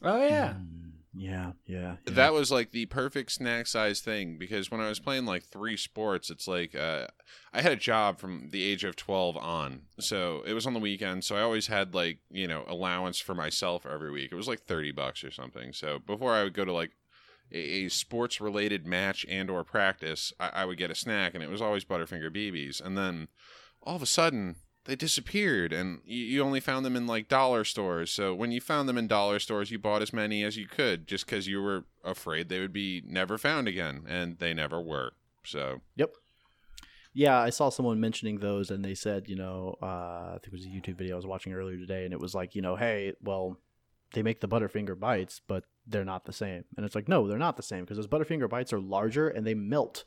Oh 0.02 0.22
yeah. 0.22 0.56
Mm, 0.56 0.92
yeah, 1.14 1.52
yeah. 1.66 1.96
yeah. 2.06 2.14
That 2.14 2.34
was 2.34 2.52
like 2.52 2.72
the 2.72 2.88
perfect 2.88 3.32
snack 3.32 3.68
size 3.68 4.02
thing 4.02 4.38
because 4.38 4.70
when 4.70 4.82
I 4.82 4.90
was 4.90 5.00
playing 5.00 5.26
like 5.26 5.44
three 5.44 5.78
sports, 5.78 6.30
it's 6.30 6.46
like 6.48 6.76
uh, 6.76 7.08
I 7.54 7.62
had 7.62 7.72
a 7.72 7.78
job 7.78 8.20
from 8.20 8.50
the 8.50 8.64
age 8.64 8.84
of 8.84 8.98
12 8.98 9.38
on. 9.38 9.84
So 10.00 10.44
it 10.46 10.54
was 10.54 10.68
on 10.68 10.74
the 10.74 10.80
weekend. 10.82 11.24
So 11.24 11.38
I 11.38 11.42
always 11.42 11.68
had 11.68 11.96
like, 11.96 12.20
you 12.30 12.48
know, 12.50 12.66
allowance 12.68 13.20
for 13.20 13.34
myself 13.34 13.86
every 13.86 14.12
week. 14.12 14.32
It 14.32 14.36
was 14.36 14.48
like 14.50 14.60
30 14.60 14.92
bucks 14.92 15.24
or 15.24 15.32
something. 15.32 15.72
So 15.72 16.00
before 16.00 16.34
I 16.34 16.44
would 16.44 16.54
go 16.54 16.66
to 16.66 16.74
like 16.74 16.92
a, 17.52 17.90
sports 17.90 18.42
related 18.42 18.86
match 18.86 19.26
and 19.30 19.50
or 19.50 19.64
practice, 19.64 20.34
I, 20.40 20.50
I 20.54 20.66
would 20.66 20.78
get 20.78 20.92
a 20.92 20.96
snack 20.96 21.34
and 21.34 21.44
it 21.44 21.50
was 21.50 21.62
always 21.62 21.86
Butterfinger 21.86 22.30
BBs. 22.36 22.82
And 22.82 22.98
then 22.98 23.28
all 23.82 23.96
of 23.96 24.02
a 24.02 24.08
sudden 24.08 24.56
they 24.86 24.96
disappeared 24.96 25.72
and 25.72 26.02
you, 26.04 26.24
you 26.24 26.44
only 26.44 26.60
found 26.60 26.86
them 26.86 26.96
in 26.96 27.06
like 27.08 27.28
dollar 27.28 27.64
stores. 27.64 28.12
So 28.12 28.34
when 28.34 28.52
you 28.52 28.60
found 28.60 28.90
them 28.90 28.98
in 28.98 29.08
dollar 29.08 29.40
stores 29.40 29.72
you 29.72 29.80
bought 29.80 30.02
as 30.02 30.14
many 30.14 30.44
as 30.44 30.58
you 30.58 30.68
could 30.68 31.08
just 31.08 31.26
because 31.26 31.48
you 31.48 31.62
were 31.62 31.86
afraid 32.04 32.50
they 32.50 32.60
would 32.60 32.74
be 32.74 33.04
never 33.06 33.38
found 33.38 33.68
again 33.68 34.04
and 34.08 34.40
they 34.40 34.54
never 34.54 34.82
were. 34.82 35.14
So 35.46 35.82
yep. 35.96 36.16
Yeah, 37.16 37.38
I 37.40 37.52
saw 37.52 37.70
someone 37.70 38.00
mentioning 38.00 38.40
those, 38.40 38.72
and 38.72 38.84
they 38.84 38.96
said, 38.96 39.30
you 39.30 39.36
know, 39.36 39.76
uh, 39.84 39.86
I 40.36 40.38
think 40.42 40.48
it 40.48 40.54
was 40.54 40.66
a 40.66 40.70
YouTube 40.70 40.98
video 40.98 41.14
I 41.14 41.18
was 41.18 41.28
watching 41.28 41.54
earlier 41.54 41.78
today, 41.78 42.06
and 42.06 42.14
it 42.14 42.20
was 42.20 42.34
like, 42.34 42.56
you 42.56 42.62
know, 42.64 42.76
hey, 42.76 43.14
well, 43.22 43.58
they 44.14 44.24
make 44.24 44.40
the 44.40 44.48
Butterfinger 44.48 45.00
bites, 45.00 45.40
but 45.48 45.66
they're 45.88 46.06
not 46.06 46.26
the 46.26 46.34
same. 46.34 46.64
And 46.78 46.86
it's 46.86 46.96
like, 46.96 47.08
no, 47.08 47.28
they're 47.28 47.38
not 47.38 47.58
the 47.58 47.64
same 47.64 47.82
because 47.82 47.98
those 47.98 48.08
Butterfinger 48.08 48.50
bites 48.50 48.74
are 48.74 48.80
larger 48.80 49.28
and 49.28 49.46
they 49.46 49.54
melt 49.54 50.04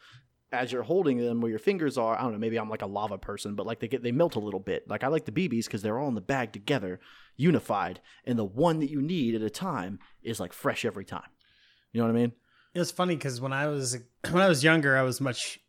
as 0.53 0.73
you're 0.73 0.83
holding 0.83 1.19
them 1.19 1.41
where 1.41 1.51
your 1.51 1.59
fingers 1.59 1.99
are. 1.99 2.17
I 2.19 2.23
don't 2.23 2.33
know, 2.33 2.39
maybe 2.39 2.59
I'm 2.59 2.71
like 2.71 2.83
a 2.83 2.87
lava 2.87 3.19
person, 3.19 3.55
but 3.55 3.67
like 3.67 3.81
they 3.81 3.89
get 3.89 4.03
they 4.03 4.13
melt 4.13 4.37
a 4.37 4.41
little 4.41 4.61
bit. 4.61 4.89
Like 4.89 5.05
I 5.05 5.09
like 5.09 5.25
the 5.25 5.33
BBs 5.33 5.65
because 5.65 5.83
they're 5.83 5.99
all 5.99 6.09
in 6.09 6.15
the 6.15 6.21
bag 6.21 6.53
together, 6.53 7.01
unified, 7.37 8.01
and 8.25 8.39
the 8.39 8.45
one 8.45 8.81
that 8.81 8.91
you 8.91 9.03
need 9.03 9.35
at 9.35 9.43
a 9.43 9.51
time 9.51 9.99
is 10.23 10.41
like 10.41 10.53
fresh 10.53 10.85
every 10.85 11.05
time. 11.05 11.29
You 11.93 12.01
know 12.01 12.07
what 12.07 12.17
I 12.17 12.21
mean? 12.21 12.33
It 12.75 12.79
was 12.79 12.91
funny 12.91 13.17
because 13.17 13.41
when 13.41 13.53
I 13.53 13.67
was 13.67 13.99
when 14.31 14.43
I 14.43 14.49
was 14.49 14.65
younger, 14.65 14.97
I 14.97 15.03
was 15.03 15.21
much 15.21 15.61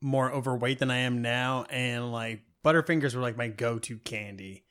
more 0.00 0.32
overweight 0.32 0.78
than 0.78 0.90
I 0.90 0.98
am 0.98 1.22
now, 1.22 1.66
and 1.70 2.10
like 2.12 2.42
Butterfingers 2.64 3.14
were 3.14 3.22
like 3.22 3.36
my 3.36 3.48
go-to 3.48 3.98
candy. 3.98 4.63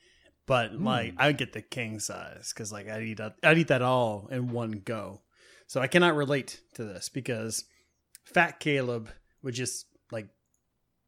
But 0.45 0.71
hmm. 0.71 0.85
like 0.85 1.13
I 1.17 1.27
would 1.27 1.37
get 1.37 1.53
the 1.53 1.61
king 1.61 1.99
size 1.99 2.51
because 2.53 2.71
like 2.71 2.89
I'd 2.89 3.03
eat 3.03 3.17
that, 3.17 3.35
I'd 3.43 3.57
eat 3.57 3.67
that 3.69 3.81
all 3.81 4.27
in 4.31 4.51
one 4.51 4.81
go. 4.83 5.21
So 5.67 5.81
I 5.81 5.87
cannot 5.87 6.15
relate 6.15 6.61
to 6.75 6.83
this 6.83 7.09
because 7.09 7.65
Fat 8.25 8.59
Caleb 8.59 9.09
would 9.41 9.53
just 9.53 9.85
like 10.11 10.27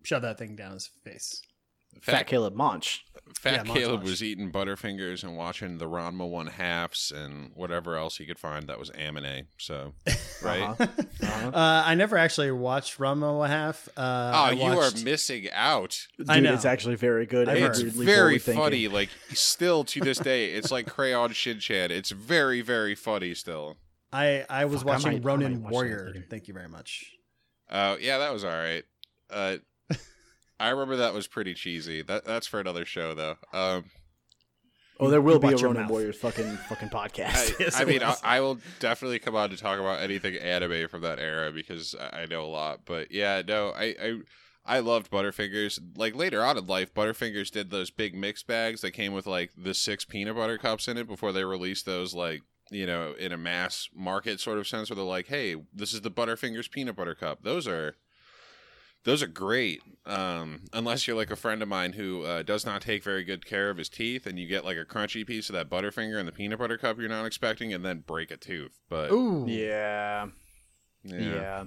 shove 0.04 0.22
that 0.24 0.38
thing 0.38 0.56
down 0.56 0.74
his 0.74 0.90
face. 1.04 1.42
Fat, 2.02 2.28
Caleb 2.28 2.56
Monch. 2.56 3.04
Fat 3.40 3.66
Yeah, 3.68 3.74
Caleb 3.74 4.00
Monch. 4.02 4.10
was 4.10 4.24
eating 4.24 4.52
Butterfingers 4.52 5.24
and 5.24 5.36
watching 5.36 5.78
the 5.80 5.86
Ranma 5.90 6.30
one 6.30 6.48
halves 6.48 7.12
and 7.12 7.52
whatever 7.56 7.96
else 7.98 8.18
he 8.18 8.26
could 8.26 8.38
find 8.40 8.68
that 8.68 8.78
was 8.80 8.90
anime. 8.92 9.48
So, 9.58 9.94
right? 10.44 10.62
Uh-huh. 10.62 10.86
Uh-huh. 11.24 11.48
Uh, 11.50 11.84
I 11.86 11.96
never 11.96 12.18
actually 12.18 12.52
watched 12.52 12.98
Ranma 13.00 13.48
half. 13.48 13.88
Uh, 13.98 14.02
Oh, 14.36 14.38
I 14.44 14.52
you 14.52 14.62
watched- 14.76 15.02
are 15.02 15.04
missing 15.04 15.48
out. 15.52 16.08
Dude, 16.18 16.30
I 16.30 16.40
know. 16.40 16.54
it's 16.54 16.66
actually 16.66 16.96
very 16.96 17.26
good. 17.26 17.50
I've. 17.50 17.58
It's 17.64 17.80
very 17.82 18.38
funny. 18.38 18.88
Like 18.88 19.10
still 19.34 19.84
to 19.86 20.00
this 20.02 20.20
day, 20.20 20.52
it's 20.52 20.72
like 20.72 20.88
Crayon 20.88 21.32
Shin 21.34 21.60
Chan. 21.60 21.92
It's 21.92 22.12
very, 22.12 22.62
very 22.62 22.96
funny 22.96 23.34
still. 23.34 23.78
I 24.14 24.46
I 24.50 24.66
was 24.66 24.82
Fuck, 24.82 24.88
watching 25.04 25.24
might- 25.24 25.32
I 25.34 25.36
might 25.38 25.50
watch 25.52 25.62
that 25.64 25.72
Warrior. 25.72 26.06
later. 26.14 26.26
Thank 26.30 26.48
you 26.48 26.54
very 26.54 26.70
much. 26.70 27.12
Uh, 27.70 27.98
yeah, 28.00 28.20
that 28.20 28.32
was 28.32 28.44
all 28.46 28.52
right. 28.52 28.84
Uh, 29.30 29.58
I 30.60 30.70
remember 30.70 30.96
that 30.98 31.14
was 31.14 31.28
pretty 31.28 31.54
cheesy. 31.54 32.02
That 32.02 32.26
that's 32.26 32.48
for 32.48 32.60
another 32.60 32.86
show 32.86 33.14
though. 33.14 33.36
Um, 33.54 33.86
Oh, 34.98 35.10
there 35.10 35.22
will 35.22 35.40
be 35.40 35.50
a 35.50 35.52
Watch 35.52 35.62
your 35.62 35.74
Ronin. 35.74 35.90
Warriors 35.90 36.16
fucking 36.16 36.56
fucking 36.70 36.90
I, 36.94 37.08
podcast. 37.08 37.56
Yes, 37.60 37.80
I 37.80 37.84
mean, 37.84 38.02
I, 38.02 38.08
will. 38.08 38.16
I 38.24 38.40
will 38.40 38.60
definitely 38.80 39.20
come 39.20 39.36
on 39.36 39.50
to 39.50 39.58
talk 39.58 39.78
about 39.78 40.00
anything 40.02 40.36
anime 40.38 40.88
from 40.88 41.02
that 41.02 41.20
era 41.20 41.52
because 41.52 41.96
I 42.00 42.22
I 42.22 42.26
know 42.28 42.46
a 42.46 42.48
lot. 42.48 42.82
But 42.86 43.12
yeah, 43.12 43.42
no, 43.46 43.72
I. 43.72 43.84
I 44.02 44.20
I 44.68 44.80
loved 44.80 45.12
Butterfingers. 45.12 45.80
Like 45.96 46.16
later 46.16 46.44
on 46.44 46.58
in 46.58 46.66
life, 46.66 46.92
Butterfingers 46.92 47.52
did 47.52 47.70
those 47.70 47.92
big 47.92 48.16
mix 48.16 48.42
bags 48.42 48.82
that 48.82 48.92
came 48.92 49.14
with 49.14 49.28
like 49.28 49.52
the 49.56 49.76
six 49.76 50.06
peanut 50.06 50.36
butter 50.36 50.58
cups 50.58 50.88
in 50.88 50.98
it 50.98 51.08
before 51.08 51.32
they 51.32 51.44
released 51.44 51.86
those 51.86 52.16
like 52.16 52.42
you 52.72 52.88
know 52.88 53.14
in 53.20 53.32
a 53.32 53.38
mass 53.38 53.90
market 53.94 54.40
sort 54.40 54.58
of 54.58 54.68
sense 54.68 54.90
where 54.90 54.96
they're 54.96 55.06
like, 55.06 55.28
hey, 55.28 55.56
this 55.72 55.94
is 55.94 56.02
the 56.02 56.10
Butterfingers 56.10 56.72
peanut 56.72 56.96
butter 56.96 57.14
cup. 57.14 57.44
Those 57.44 57.68
are 57.68 57.96
those 59.06 59.24
are 59.24 59.28
great. 59.28 59.82
Um, 60.06 60.62
unless 60.74 61.08
you're 61.08 61.16
like 61.16 61.32
a 61.32 61.36
friend 61.36 61.62
of 61.64 61.68
mine 61.68 61.94
who 61.94 62.24
uh, 62.24 62.44
does 62.44 62.64
not 62.66 62.82
take 62.82 63.04
very 63.04 63.24
good 63.24 63.44
care 63.46 63.70
of 63.72 63.78
his 63.78 63.90
teeth, 63.90 64.28
and 64.28 64.38
you 64.38 64.46
get 64.48 64.64
like 64.66 64.78
a 64.78 64.86
crunchy 64.86 65.26
piece 65.26 65.50
of 65.50 65.54
that 65.54 65.70
Butterfinger 65.70 66.20
in 66.20 66.26
the 66.28 66.32
peanut 66.32 66.60
butter 66.60 66.78
cup 66.78 67.00
you're 67.00 67.10
not 67.10 67.26
expecting, 67.26 67.74
and 67.74 67.84
then 67.86 68.04
break 68.06 68.30
a 68.30 68.38
tooth. 68.38 68.80
But 68.90 69.12
Ooh, 69.12 69.46
yeah, 69.48 70.28
yeah. 71.04 71.20
yeah. 71.20 71.64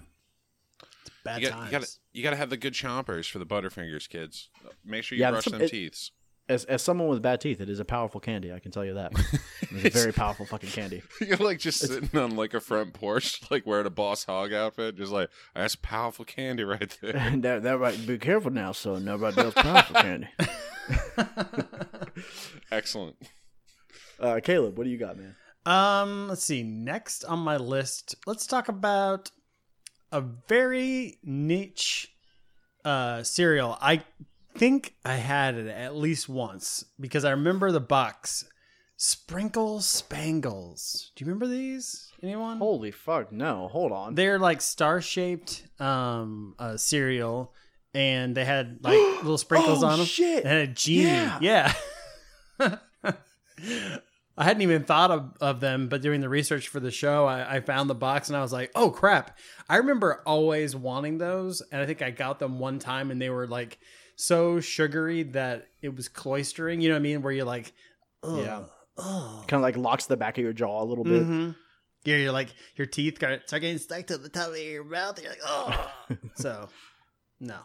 bad 1.24 1.40
You, 1.42 1.48
got, 1.48 1.54
times. 1.56 1.66
you 1.66 1.70
gotta 1.78 1.88
you 2.12 2.22
gotta 2.22 2.36
have 2.36 2.50
the 2.50 2.56
good 2.56 2.74
chompers 2.74 3.28
for 3.30 3.38
the 3.40 3.46
Butterfingers, 3.46 4.08
kids. 4.08 4.50
Make 4.84 5.02
sure 5.04 5.16
you 5.16 5.22
Yeah, 5.22 5.30
brush 5.32 5.44
some- 5.44 5.54
them 5.54 5.62
it- 5.62 5.70
teeth. 5.70 6.10
As 6.48 6.64
as 6.64 6.80
someone 6.82 7.08
with 7.08 7.20
bad 7.20 7.40
teeth, 7.42 7.60
it 7.60 7.68
is 7.68 7.78
a 7.78 7.84
powerful 7.84 8.20
candy. 8.20 8.52
I 8.52 8.58
can 8.58 8.70
tell 8.70 8.84
you 8.84 8.94
that. 8.94 9.12
It's 9.70 9.94
a 9.94 9.98
very 10.00 10.12
powerful 10.14 10.46
fucking 10.46 10.70
candy. 10.70 11.02
You're 11.20 11.36
like 11.36 11.58
just 11.58 11.80
sitting 11.80 12.18
on 12.18 12.36
like 12.36 12.54
a 12.54 12.60
front 12.60 12.94
porch, 12.94 13.42
like 13.50 13.66
wearing 13.66 13.86
a 13.86 13.90
boss 13.90 14.24
hog 14.24 14.50
outfit, 14.52 14.96
just 14.96 15.12
like 15.12 15.28
that's 15.54 15.76
powerful 15.76 16.24
candy 16.24 16.64
right 16.64 16.96
there. 17.02 17.34
That 17.36 17.62
that 17.64 17.78
right. 17.78 18.06
Be 18.06 18.16
careful 18.16 18.50
now, 18.50 18.72
so 18.72 18.96
Nobody 18.96 19.36
does 19.36 19.52
powerful 19.52 19.96
candy. 19.96 20.28
Excellent. 22.72 23.16
Uh, 24.18 24.40
Caleb, 24.42 24.78
what 24.78 24.84
do 24.84 24.90
you 24.90 24.98
got, 24.98 25.18
man? 25.18 25.36
Um, 25.66 26.28
let's 26.28 26.42
see. 26.44 26.62
Next 26.62 27.24
on 27.24 27.40
my 27.40 27.58
list, 27.58 28.14
let's 28.26 28.46
talk 28.46 28.68
about 28.68 29.30
a 30.10 30.22
very 30.22 31.18
niche 31.22 32.08
uh 32.86 33.22
cereal. 33.22 33.76
I 33.82 34.02
think 34.58 34.94
I 35.04 35.14
had 35.14 35.54
it 35.54 35.68
at 35.68 35.96
least 35.96 36.28
once 36.28 36.84
because 37.00 37.24
I 37.24 37.30
remember 37.30 37.70
the 37.72 37.80
box. 37.80 38.44
Sprinkle 39.00 39.80
Spangles. 39.80 41.12
Do 41.14 41.24
you 41.24 41.28
remember 41.30 41.46
these? 41.46 42.10
Anyone? 42.22 42.58
Holy 42.58 42.90
fuck! 42.90 43.30
No, 43.30 43.68
hold 43.68 43.92
on. 43.92 44.16
They're 44.16 44.40
like 44.40 44.60
star 44.60 45.00
shaped 45.00 45.62
um 45.78 46.56
uh, 46.58 46.76
cereal, 46.76 47.54
and 47.94 48.36
they 48.36 48.44
had 48.44 48.80
like 48.82 48.98
little 49.22 49.38
sprinkles 49.38 49.84
Oh, 49.84 49.86
on 49.86 49.98
them. 49.98 50.06
shit. 50.06 50.38
It 50.44 50.46
had 50.46 50.68
a 50.68 50.72
genie. 50.72 51.04
Yeah. 51.40 51.72
Yeah. 52.60 52.76
I 54.40 54.44
hadn't 54.44 54.62
even 54.62 54.84
thought 54.84 55.10
of, 55.10 55.32
of 55.40 55.58
them, 55.60 55.88
but 55.88 56.00
doing 56.00 56.20
the 56.20 56.28
research 56.28 56.68
for 56.68 56.78
the 56.78 56.92
show, 56.92 57.26
I, 57.26 57.56
I 57.56 57.60
found 57.60 57.90
the 57.90 57.94
box 57.96 58.28
and 58.28 58.36
I 58.36 58.42
was 58.42 58.52
like, 58.52 58.70
oh 58.76 58.90
crap. 58.90 59.36
I 59.68 59.78
remember 59.78 60.22
always 60.26 60.76
wanting 60.76 61.18
those. 61.18 61.60
And 61.72 61.82
I 61.82 61.86
think 61.86 62.02
I 62.02 62.10
got 62.10 62.38
them 62.38 62.60
one 62.60 62.78
time 62.78 63.10
and 63.10 63.20
they 63.20 63.30
were 63.30 63.48
like 63.48 63.78
so 64.20 64.58
sugary 64.58 65.22
that 65.22 65.68
it 65.80 65.94
was 65.94 66.08
cloistering. 66.08 66.82
You 66.82 66.88
know 66.88 66.96
what 66.96 67.00
I 67.00 67.02
mean? 67.02 67.22
Where 67.22 67.32
you're 67.32 67.44
like, 67.44 67.72
Ugh, 68.24 68.44
Yeah. 68.44 68.64
ugh. 68.98 69.46
Kind 69.46 69.60
of 69.60 69.62
like 69.62 69.76
locks 69.76 70.06
the 70.06 70.16
back 70.16 70.36
of 70.38 70.42
your 70.44 70.52
jaw 70.52 70.82
a 70.82 70.84
little 70.84 71.04
bit. 71.04 71.22
Mhm. 71.22 71.54
Yeah, 72.04 72.16
you're 72.16 72.32
like 72.32 72.48
your 72.76 72.86
teeth 72.86 73.18
got 73.20 73.46
start 73.46 73.62
getting 73.62 73.78
stuck 73.78 74.06
to 74.08 74.18
the 74.18 74.28
top 74.28 74.48
of 74.50 74.56
your 74.58 74.82
mouth. 74.84 75.20
You're 75.22 75.30
like, 75.30 75.40
oh. 75.44 75.90
so, 76.34 76.68
no, 77.38 77.58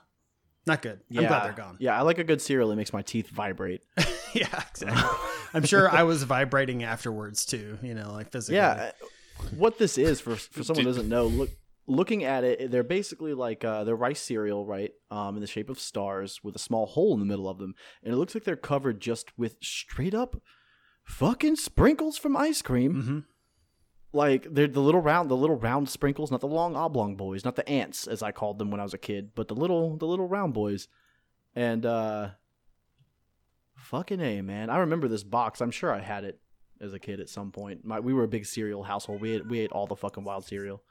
not 0.67 0.81
good. 0.83 0.99
I'm 1.15 1.25
glad 1.25 1.45
they're 1.45 1.53
gone. 1.53 1.77
Yeah, 1.79 1.97
I 1.97 2.01
like 2.01 2.19
a 2.19 2.23
good 2.23 2.41
cereal. 2.41 2.71
It 2.71 2.75
makes 2.75 2.93
my 2.93 3.01
teeth 3.01 3.29
vibrate. 3.29 3.81
Yeah, 4.35 4.63
exactly. 4.71 5.19
I'm 5.53 5.63
sure 5.63 5.87
I 5.87 6.01
was 6.01 6.23
vibrating 6.23 6.83
afterwards 6.83 7.45
too. 7.45 7.77
You 7.83 7.93
know, 7.93 8.11
like 8.13 8.31
physically. 8.31 8.55
Yeah, 8.55 8.91
uh, 8.99 9.45
what 9.55 9.77
this 9.77 9.99
is 9.99 10.19
for 10.19 10.35
for 10.35 10.63
someone 10.63 10.85
who 10.85 10.89
doesn't 10.89 11.07
know, 11.07 11.27
look 11.27 11.51
looking 11.87 12.23
at 12.23 12.43
it, 12.43 12.71
they're 12.71 12.83
basically 12.83 13.33
like 13.33 13.63
uh, 13.63 13.83
they're 13.83 13.95
rice 13.95 14.21
cereal, 14.21 14.65
right? 14.65 14.91
Um, 15.11 15.35
in 15.35 15.41
the 15.41 15.47
shape 15.47 15.69
of 15.69 15.79
stars 15.79 16.39
with 16.43 16.55
a 16.55 16.59
small 16.59 16.85
hole 16.85 17.13
in 17.13 17.19
the 17.19 17.25
middle 17.25 17.49
of 17.49 17.57
them, 17.57 17.75
and 18.03 18.13
it 18.13 18.17
looks 18.17 18.33
like 18.33 18.43
they're 18.43 18.55
covered 18.55 18.99
just 18.99 19.37
with 19.37 19.57
straight 19.61 20.13
up 20.13 20.41
fucking 21.03 21.55
sprinkles 21.57 22.17
from 22.17 22.37
ice 22.37 22.61
cream. 22.61 23.01
hmm 23.01 23.19
Like 24.17 24.47
they're 24.49 24.67
the 24.67 24.79
little 24.79 25.01
round, 25.01 25.29
the 25.29 25.37
little 25.37 25.57
round 25.57 25.89
sprinkles, 25.89 26.31
not 26.31 26.41
the 26.41 26.47
long 26.47 26.75
oblong 26.75 27.15
boys, 27.15 27.43
not 27.43 27.55
the 27.55 27.67
ants 27.67 28.07
as 28.07 28.23
I 28.23 28.31
called 28.31 28.59
them 28.59 28.71
when 28.71 28.79
I 28.79 28.83
was 28.83 28.93
a 28.93 28.99
kid, 28.99 29.31
but 29.35 29.47
the 29.47 29.55
little 29.55 29.97
the 29.97 30.07
little 30.07 30.27
round 30.27 30.53
boys, 30.53 30.87
and 31.55 31.85
uh, 31.85 32.29
fucking 33.75 34.21
a 34.21 34.41
man, 34.41 34.69
I 34.69 34.77
remember 34.77 35.07
this 35.07 35.23
box. 35.23 35.61
I'm 35.61 35.71
sure 35.71 35.93
I 35.93 35.99
had 35.99 36.23
it 36.23 36.39
as 36.81 36.93
a 36.93 36.99
kid 36.99 37.19
at 37.19 37.29
some 37.29 37.51
point. 37.51 37.85
My, 37.85 37.99
we 37.99 38.13
were 38.13 38.23
a 38.23 38.27
big 38.27 38.45
cereal 38.45 38.83
household. 38.83 39.21
We 39.21 39.35
ate, 39.35 39.47
we 39.47 39.59
ate 39.59 39.71
all 39.71 39.87
the 39.87 39.95
fucking 39.95 40.23
wild 40.23 40.45
cereal. 40.45 40.83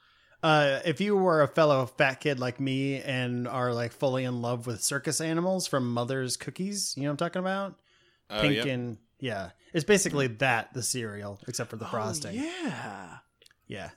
Uh, 0.42 0.80
if 0.84 1.00
you 1.00 1.16
were 1.16 1.42
a 1.42 1.48
fellow 1.48 1.86
fat 1.86 2.16
kid 2.20 2.40
like 2.40 2.58
me 2.58 3.00
and 3.00 3.46
are 3.46 3.72
like 3.72 3.92
fully 3.92 4.24
in 4.24 4.42
love 4.42 4.66
with 4.66 4.82
circus 4.82 5.20
animals 5.20 5.66
from 5.68 5.92
Mother's 5.92 6.36
Cookies, 6.36 6.94
you 6.96 7.04
know 7.04 7.10
what 7.10 7.12
I'm 7.12 7.16
talking 7.18 7.40
about? 7.40 7.76
Oh, 8.28 8.40
Pink 8.40 8.56
yep. 8.56 8.66
and 8.66 8.98
yeah, 9.20 9.50
it's 9.72 9.84
basically 9.84 10.26
that 10.26 10.72
the 10.74 10.82
cereal 10.82 11.38
except 11.46 11.70
for 11.70 11.76
the 11.76 11.84
frosting. 11.86 12.40
Oh, 12.40 12.42
yeah. 12.64 13.16
yeah. 13.68 13.90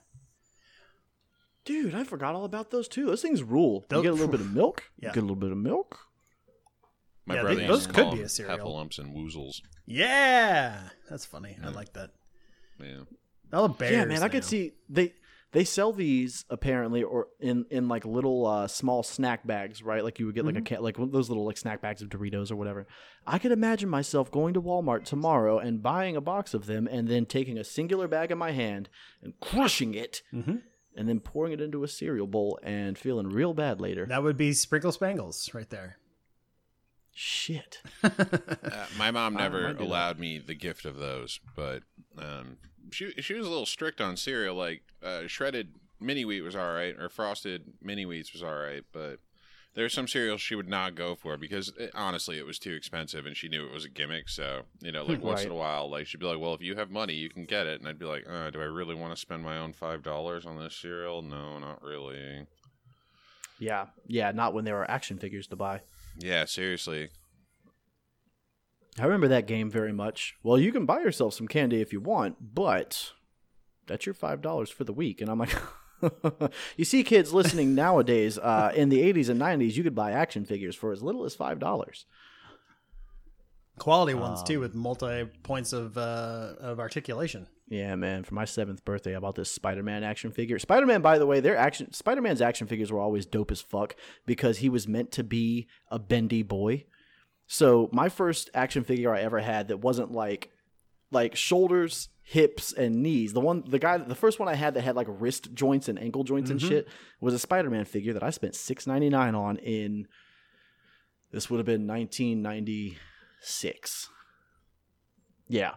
Dude, 1.64 1.96
I 1.96 2.04
forgot 2.04 2.36
all 2.36 2.44
about 2.44 2.70
those 2.70 2.86
too. 2.86 3.06
Those 3.06 3.22
things 3.22 3.42
rule. 3.42 3.80
You 3.90 3.96
Those- 3.96 4.02
get 4.04 4.10
a 4.10 4.14
little 4.14 4.28
bit 4.28 4.40
of 4.40 4.52
milk. 4.52 4.84
Yeah. 5.00 5.08
You 5.08 5.14
get 5.14 5.20
a 5.20 5.26
little 5.26 5.34
bit 5.36 5.50
of 5.50 5.58
milk. 5.58 5.98
My 7.24 7.34
Yeah, 7.34 7.42
brother 7.42 7.60
they- 7.60 7.66
those 7.66 7.86
could 7.88 8.12
be 8.12 8.22
a 8.22 8.28
cereal. 8.28 8.56
Heffalumps 8.58 8.98
and 9.00 9.16
woozles. 9.16 9.62
Yeah, 9.84 10.90
that's 11.10 11.24
funny. 11.24 11.58
I 11.60 11.70
like 11.70 11.92
that. 11.94 12.10
Yeah. 12.80 13.00
All 13.52 13.66
the 13.66 13.74
bears. 13.74 13.92
yeah, 13.92 14.04
man, 14.04 14.22
I 14.22 14.28
could 14.28 14.44
see 14.44 14.74
they 14.88 15.14
they 15.56 15.64
sell 15.64 15.90
these 15.90 16.44
apparently 16.50 17.02
or 17.02 17.28
in 17.40 17.64
in 17.70 17.88
like 17.88 18.04
little 18.04 18.46
uh, 18.46 18.66
small 18.68 19.02
snack 19.02 19.46
bags, 19.46 19.82
right? 19.82 20.04
Like 20.04 20.18
you 20.18 20.26
would 20.26 20.34
get 20.34 20.44
like 20.44 20.58
a 20.58 20.60
cat 20.60 20.82
like 20.82 20.96
those 20.98 21.30
little 21.30 21.46
like 21.46 21.56
snack 21.56 21.80
bags 21.80 22.02
of 22.02 22.10
Doritos 22.10 22.50
or 22.50 22.56
whatever. 22.56 22.86
I 23.26 23.38
could 23.38 23.52
imagine 23.52 23.88
myself 23.88 24.30
going 24.30 24.52
to 24.52 24.60
Walmart 24.60 25.04
tomorrow 25.04 25.58
and 25.58 25.82
buying 25.82 26.14
a 26.14 26.20
box 26.20 26.52
of 26.52 26.66
them 26.66 26.86
and 26.86 27.08
then 27.08 27.24
taking 27.24 27.56
a 27.56 27.64
singular 27.64 28.06
bag 28.06 28.30
in 28.30 28.36
my 28.36 28.50
hand 28.52 28.90
and 29.22 29.32
crushing 29.40 29.94
it 29.94 30.20
Mhm. 30.30 30.60
and 30.94 31.08
then 31.08 31.20
pouring 31.20 31.54
it 31.54 31.62
into 31.62 31.84
a 31.84 31.88
cereal 31.88 32.26
bowl 32.26 32.58
and 32.62 32.98
feeling 32.98 33.30
real 33.30 33.54
bad 33.54 33.80
later. 33.80 34.04
That 34.04 34.22
would 34.22 34.36
be 34.36 34.52
Sprinkle 34.52 34.92
Spangles 34.92 35.54
right 35.54 35.70
there. 35.70 35.96
Shit. 37.14 37.80
Uh, 38.04 38.86
my 38.98 39.10
mom 39.10 39.32
never 39.34 39.62
might 39.62 39.72
do 39.72 39.78
that. 39.78 39.84
allowed 39.84 40.18
me 40.18 40.38
the 40.38 40.54
gift 40.54 40.84
of 40.84 40.96
those, 40.96 41.40
but 41.54 41.82
um, 42.18 42.58
she 42.90 43.12
she 43.20 43.34
was 43.34 43.46
a 43.46 43.50
little 43.50 43.66
strict 43.66 44.00
on 44.00 44.16
cereal. 44.16 44.54
Like 44.54 44.82
uh, 45.02 45.26
shredded 45.26 45.74
mini 46.00 46.24
wheat 46.24 46.42
was 46.42 46.56
all 46.56 46.72
right, 46.72 46.94
or 46.98 47.08
frosted 47.08 47.64
mini 47.82 48.04
wheats 48.04 48.32
was 48.32 48.42
all 48.42 48.56
right, 48.56 48.82
but 48.92 49.18
there 49.74 49.84
are 49.84 49.90
some 49.90 50.08
cereals 50.08 50.40
she 50.40 50.54
would 50.54 50.68
not 50.68 50.94
go 50.94 51.14
for 51.14 51.36
because 51.36 51.72
it, 51.78 51.90
honestly 51.94 52.38
it 52.38 52.46
was 52.46 52.58
too 52.58 52.72
expensive, 52.72 53.26
and 53.26 53.36
she 53.36 53.48
knew 53.48 53.66
it 53.66 53.72
was 53.72 53.84
a 53.84 53.90
gimmick. 53.90 54.28
So 54.28 54.62
you 54.80 54.92
know, 54.92 55.04
like 55.04 55.22
once 55.22 55.44
in 55.44 55.50
a 55.50 55.54
while, 55.54 55.90
like 55.90 56.06
she'd 56.06 56.20
be 56.20 56.26
like, 56.26 56.40
"Well, 56.40 56.54
if 56.54 56.62
you 56.62 56.76
have 56.76 56.90
money, 56.90 57.14
you 57.14 57.28
can 57.28 57.44
get 57.44 57.66
it," 57.66 57.80
and 57.80 57.88
I'd 57.88 57.98
be 57.98 58.06
like, 58.06 58.24
uh, 58.28 58.50
"Do 58.50 58.60
I 58.60 58.64
really 58.64 58.94
want 58.94 59.14
to 59.14 59.20
spend 59.20 59.42
my 59.42 59.58
own 59.58 59.72
five 59.72 60.02
dollars 60.02 60.46
on 60.46 60.58
this 60.58 60.76
cereal? 60.76 61.22
No, 61.22 61.58
not 61.58 61.82
really." 61.82 62.46
Yeah. 63.58 63.86
Yeah, 64.06 64.32
not 64.32 64.54
when 64.54 64.64
there 64.64 64.78
are 64.78 64.90
action 64.90 65.18
figures 65.18 65.46
to 65.48 65.56
buy. 65.56 65.80
Yeah, 66.18 66.44
seriously. 66.44 67.08
I 68.98 69.04
remember 69.04 69.28
that 69.28 69.46
game 69.46 69.70
very 69.70 69.92
much. 69.92 70.36
Well, 70.42 70.58
you 70.58 70.72
can 70.72 70.86
buy 70.86 71.00
yourself 71.00 71.34
some 71.34 71.48
candy 71.48 71.80
if 71.80 71.92
you 71.92 72.00
want, 72.00 72.54
but 72.54 73.12
that's 73.86 74.06
your 74.06 74.14
five 74.14 74.40
dollars 74.40 74.70
for 74.70 74.84
the 74.84 74.92
week. 74.92 75.20
And 75.20 75.30
I'm 75.30 75.38
like, 75.38 75.54
you 76.76 76.84
see, 76.84 77.04
kids 77.04 77.32
listening 77.32 77.74
nowadays, 77.74 78.38
uh, 78.38 78.72
in 78.74 78.88
the 78.88 79.00
'80s 79.12 79.28
and 79.28 79.40
'90s, 79.40 79.74
you 79.74 79.82
could 79.82 79.94
buy 79.94 80.12
action 80.12 80.44
figures 80.44 80.74
for 80.74 80.92
as 80.92 81.02
little 81.02 81.24
as 81.24 81.34
five 81.34 81.58
dollars. 81.58 82.06
Quality 83.78 84.14
ones 84.14 84.42
too, 84.42 84.54
Um, 84.54 84.60
with 84.60 84.74
multi 84.74 85.26
points 85.42 85.74
of 85.74 85.98
uh, 85.98 86.54
of 86.58 86.80
articulation. 86.80 87.46
Yeah, 87.68 87.94
man. 87.96 88.24
For 88.24 88.32
my 88.34 88.44
seventh 88.46 88.84
birthday, 88.84 89.14
I 89.14 89.18
bought 89.18 89.34
this 89.34 89.50
Spider-Man 89.50 90.04
action 90.04 90.30
figure. 90.30 90.58
Spider-Man, 90.58 91.02
by 91.02 91.18
the 91.18 91.26
way, 91.26 91.40
their 91.40 91.56
action 91.56 91.92
Spider-Man's 91.92 92.40
action 92.40 92.66
figures 92.68 92.90
were 92.90 93.00
always 93.00 93.26
dope 93.26 93.50
as 93.50 93.60
fuck 93.60 93.94
because 94.24 94.58
he 94.58 94.70
was 94.70 94.88
meant 94.88 95.12
to 95.12 95.24
be 95.24 95.66
a 95.90 95.98
bendy 95.98 96.42
boy. 96.42 96.84
So 97.46 97.88
my 97.92 98.08
first 98.08 98.50
action 98.54 98.82
figure 98.84 99.14
I 99.14 99.20
ever 99.20 99.38
had 99.40 99.68
that 99.68 99.78
wasn't 99.78 100.12
like 100.12 100.50
like 101.12 101.36
shoulders, 101.36 102.08
hips, 102.22 102.72
and 102.72 103.02
knees. 103.02 103.32
The 103.32 103.40
one, 103.40 103.62
the 103.68 103.78
guy, 103.78 103.96
the 103.98 104.16
first 104.16 104.40
one 104.40 104.48
I 104.48 104.54
had 104.54 104.74
that 104.74 104.80
had 104.82 104.96
like 104.96 105.06
wrist 105.08 105.54
joints 105.54 105.88
and 105.88 105.98
ankle 106.00 106.24
joints 106.24 106.50
and 106.50 106.58
Mhm. 106.60 106.68
shit 106.68 106.88
was 107.20 107.32
a 107.32 107.38
Spider-Man 107.38 107.84
figure 107.84 108.12
that 108.12 108.24
I 108.24 108.30
spent 108.30 108.56
six 108.56 108.86
ninety 108.86 109.08
nine 109.08 109.34
on 109.36 109.56
in. 109.58 110.08
This 111.30 111.48
would 111.48 111.58
have 111.58 111.66
been 111.66 111.86
nineteen 111.86 112.42
ninety 112.42 112.98
six. 113.40 114.08
Yeah, 115.48 115.74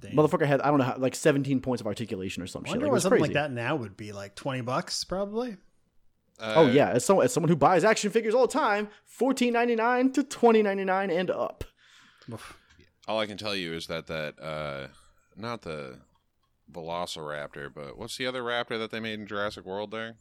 Dang. 0.00 0.12
motherfucker 0.16 0.46
had 0.46 0.62
I 0.62 0.68
don't 0.68 0.78
know 0.78 0.84
how 0.84 0.96
like 0.96 1.14
seventeen 1.14 1.60
points 1.60 1.82
of 1.82 1.86
articulation 1.86 2.42
or 2.42 2.46
some 2.46 2.62
I 2.64 2.68
shit. 2.68 2.72
wonder 2.72 2.86
Like, 2.86 2.88
it 2.88 2.90
what 2.90 2.94
was 2.94 3.02
something 3.02 3.18
crazy. 3.20 3.34
like 3.34 3.42
that 3.48 3.52
now 3.52 3.76
would 3.76 3.96
be 3.98 4.12
like 4.12 4.34
twenty 4.34 4.62
bucks, 4.62 5.04
probably. 5.04 5.58
Uh, 6.40 6.54
Oh 6.56 6.66
yeah, 6.66 6.90
as 6.90 7.04
someone 7.04 7.24
as 7.24 7.32
someone 7.32 7.48
who 7.48 7.56
buys 7.56 7.84
action 7.84 8.10
figures 8.10 8.34
all 8.34 8.46
the 8.46 8.52
time, 8.52 8.88
fourteen 9.04 9.52
ninety 9.52 9.76
nine 9.76 10.12
to 10.12 10.22
twenty 10.24 10.62
ninety 10.62 10.84
nine 10.84 11.10
and 11.10 11.30
up. 11.30 11.64
All 13.08 13.18
I 13.18 13.26
can 13.26 13.36
tell 13.36 13.54
you 13.54 13.74
is 13.74 13.86
that 13.88 14.06
that 14.06 14.40
uh, 14.40 14.88
not 15.36 15.62
the 15.62 15.98
Velociraptor, 16.70 17.72
but 17.74 17.98
what's 17.98 18.16
the 18.16 18.26
other 18.26 18.42
raptor 18.42 18.78
that 18.78 18.90
they 18.90 19.00
made 19.00 19.20
in 19.20 19.26
Jurassic 19.26 19.64
World? 19.64 19.90
There, 19.90 20.14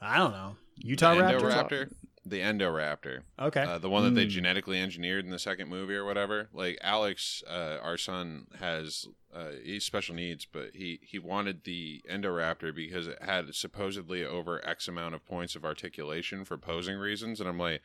I 0.00 0.18
don't 0.18 0.32
know. 0.32 0.56
Utah 0.76 1.14
the 1.14 1.20
Raptors. 1.22 1.92
Indoraptor, 2.30 2.30
the 2.30 2.40
Indoraptor, 2.40 3.22
Okay. 3.38 3.62
uh, 3.62 3.78
the 3.78 3.88
one 3.90 4.04
that 4.04 4.14
they 4.18 4.26
Mm. 4.26 4.30
genetically 4.30 4.80
engineered 4.80 5.24
in 5.24 5.30
the 5.30 5.38
second 5.38 5.68
movie 5.68 5.94
or 5.94 6.04
whatever. 6.04 6.48
Like 6.52 6.78
Alex, 6.82 7.42
uh, 7.46 7.78
our 7.82 7.96
son 7.96 8.46
has 8.58 9.06
uh, 9.34 9.50
he's 9.62 9.84
special 9.84 10.14
needs, 10.14 10.46
but 10.46 10.74
he 10.74 10.98
he 11.02 11.18
wanted 11.18 11.64
the 11.64 12.02
Indoraptor 12.10 12.74
because 12.74 13.06
it 13.06 13.20
had 13.22 13.54
supposedly 13.54 14.24
over 14.24 14.66
X 14.66 14.88
amount 14.88 15.14
of 15.14 15.24
points 15.26 15.54
of 15.54 15.64
articulation 15.64 16.44
for 16.44 16.56
posing 16.58 16.96
reasons, 16.98 17.40
and 17.40 17.48
I'm 17.48 17.58
like. 17.58 17.82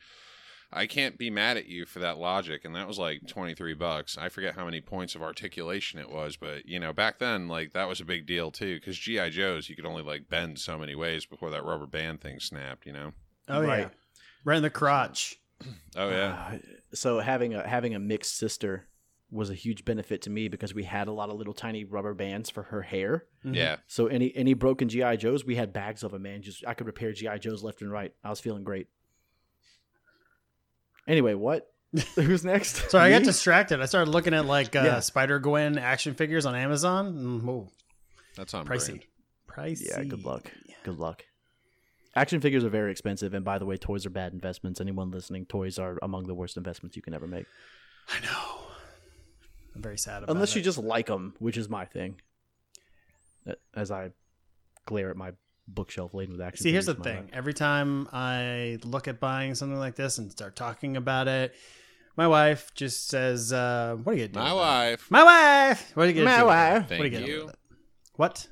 I 0.74 0.86
can't 0.86 1.18
be 1.18 1.28
mad 1.28 1.58
at 1.58 1.66
you 1.66 1.84
for 1.84 1.98
that 1.98 2.16
logic, 2.16 2.64
and 2.64 2.74
that 2.74 2.88
was 2.88 2.98
like 2.98 3.26
twenty 3.26 3.54
three 3.54 3.74
bucks. 3.74 4.16
I 4.16 4.30
forget 4.30 4.54
how 4.54 4.64
many 4.64 4.80
points 4.80 5.14
of 5.14 5.20
articulation 5.20 5.98
it 6.00 6.08
was, 6.08 6.36
but 6.36 6.64
you 6.64 6.80
know, 6.80 6.94
back 6.94 7.18
then, 7.18 7.46
like 7.46 7.74
that 7.74 7.88
was 7.88 8.00
a 8.00 8.06
big 8.06 8.24
deal 8.24 8.50
too, 8.50 8.76
because 8.76 8.96
GI 8.96 9.28
Joes 9.28 9.68
you 9.68 9.76
could 9.76 9.84
only 9.84 10.02
like 10.02 10.30
bend 10.30 10.58
so 10.58 10.78
many 10.78 10.94
ways 10.94 11.26
before 11.26 11.50
that 11.50 11.62
rubber 11.62 11.84
band 11.86 12.22
thing 12.22 12.40
snapped. 12.40 12.86
You 12.86 12.94
know? 12.94 13.12
oh 13.48 13.60
yeah. 13.60 13.88
Right. 14.44 14.52
Right 14.52 14.56
in 14.58 14.62
the 14.62 14.70
crotch. 14.70 15.36
Oh 15.96 16.08
yeah, 16.10 16.52
Uh, 16.54 16.58
so 16.94 17.20
having 17.20 17.54
a 17.54 17.66
having 17.68 17.94
a 17.94 17.98
mixed 17.98 18.36
sister 18.36 18.88
was 19.30 19.48
a 19.50 19.54
huge 19.54 19.84
benefit 19.84 20.22
to 20.22 20.30
me 20.30 20.48
because 20.48 20.74
we 20.74 20.84
had 20.84 21.06
a 21.08 21.12
lot 21.12 21.28
of 21.30 21.36
little 21.36 21.54
tiny 21.54 21.84
rubber 21.84 22.14
bands 22.14 22.50
for 22.50 22.62
her 22.64 22.82
hair. 22.82 23.24
Mhm. 23.44 23.54
yeah. 23.54 23.76
So 23.86 24.06
any 24.06 24.34
any 24.34 24.54
broken 24.54 24.88
GI 24.88 25.18
Joes, 25.18 25.44
we 25.44 25.54
had 25.56 25.72
bags 25.72 26.02
of 26.02 26.10
them. 26.12 26.22
Man, 26.22 26.42
just 26.42 26.64
I 26.66 26.74
could 26.74 26.86
repair 26.86 27.12
GI 27.12 27.38
Joes 27.40 27.62
left 27.62 27.80
and 27.82 27.92
right. 27.92 28.12
I 28.24 28.30
was 28.30 28.40
feeling 28.40 28.64
great. 28.64 28.88
Anyway, 31.06 31.34
what? 31.34 31.70
Who's 32.14 32.44
next? 32.44 32.90
Sorry, 32.90 33.12
I 33.12 33.18
got 33.18 33.24
distracted. 33.24 33.80
I 33.80 33.86
started 33.86 34.10
looking 34.10 34.34
at 34.34 34.46
like 34.46 34.74
uh, 34.74 34.82
Yeah. 34.82 35.00
Spider 35.00 35.38
Gwen 35.38 35.78
action 35.78 36.14
figures 36.14 36.46
on 36.46 36.54
Amazon. 36.54 37.14
Mm, 37.14 37.42
whoa, 37.44 37.68
That's 38.36 38.54
on 38.54 38.66
pricey. 38.66 39.02
brand. 39.46 39.78
Pricey. 39.78 39.88
Yeah, 39.90 40.02
good 40.04 40.24
luck. 40.24 40.50
Good 40.84 40.98
luck. 40.98 41.24
Action 42.14 42.40
figures 42.40 42.62
are 42.64 42.68
very 42.68 42.90
expensive, 42.90 43.32
and 43.34 43.44
by 43.44 43.58
the 43.58 43.64
way, 43.64 43.76
toys 43.76 44.04
are 44.04 44.10
bad 44.10 44.32
investments. 44.32 44.80
Anyone 44.80 45.10
listening, 45.10 45.46
toys 45.46 45.78
are 45.78 45.98
among 46.02 46.26
the 46.26 46.34
worst 46.34 46.56
investments 46.56 46.94
you 46.96 47.02
can 47.02 47.14
ever 47.14 47.26
make. 47.26 47.46
I 48.08 48.20
know. 48.20 48.58
I'm 49.74 49.80
very 49.80 49.96
sad 49.96 50.22
about 50.22 50.34
Unless 50.34 50.52
it. 50.52 50.56
you 50.56 50.62
just 50.62 50.76
like 50.78 51.06
them, 51.06 51.34
which 51.38 51.56
is 51.56 51.68
my 51.70 51.86
thing. 51.86 52.20
Uh, 53.48 53.54
As 53.74 53.90
I 53.90 54.10
glare 54.84 55.08
at 55.10 55.16
my 55.16 55.32
bookshelf 55.66 56.12
laden 56.12 56.32
with 56.36 56.42
action. 56.42 56.62
See, 56.64 56.72
here's 56.72 56.84
the 56.86 56.94
figures 56.94 57.06
in 57.06 57.12
my 57.14 57.16
thing. 57.20 57.26
rack. 57.30 57.36
Every 57.38 57.54
time 57.54 58.08
I 58.12 58.78
look 58.84 59.08
at 59.08 59.18
buying 59.18 59.54
something 59.54 59.78
like 59.78 59.94
this 59.94 60.18
and 60.18 60.30
start 60.30 60.54
talking 60.56 60.98
about 60.98 61.28
it, 61.28 61.54
my 62.16 62.26
wife 62.28 62.74
just 62.74 63.08
says, 63.08 63.54
uh, 63.54 63.96
"What 64.02 64.14
are 64.14 64.18
you 64.18 64.28
gonna 64.28 64.32
do?" 64.34 64.38
My 64.40 64.52
with 64.52 64.60
it?" 64.60 64.90
wife. 64.90 65.10
My 65.10 65.22
wife. 65.70 65.96
What 65.96 66.02
are 66.04 66.06
you 66.10 66.14
gonna 66.14 66.24
My 66.26 66.40
do? 66.40 66.44
wife. 66.46 66.82
What 66.82 66.82
are 66.92 66.98
Thank 66.98 67.12
gonna 67.14 67.24
do 67.26 67.32
you. 67.32 67.44
with 67.46 67.54
it? 67.54 67.60
What 68.16 68.48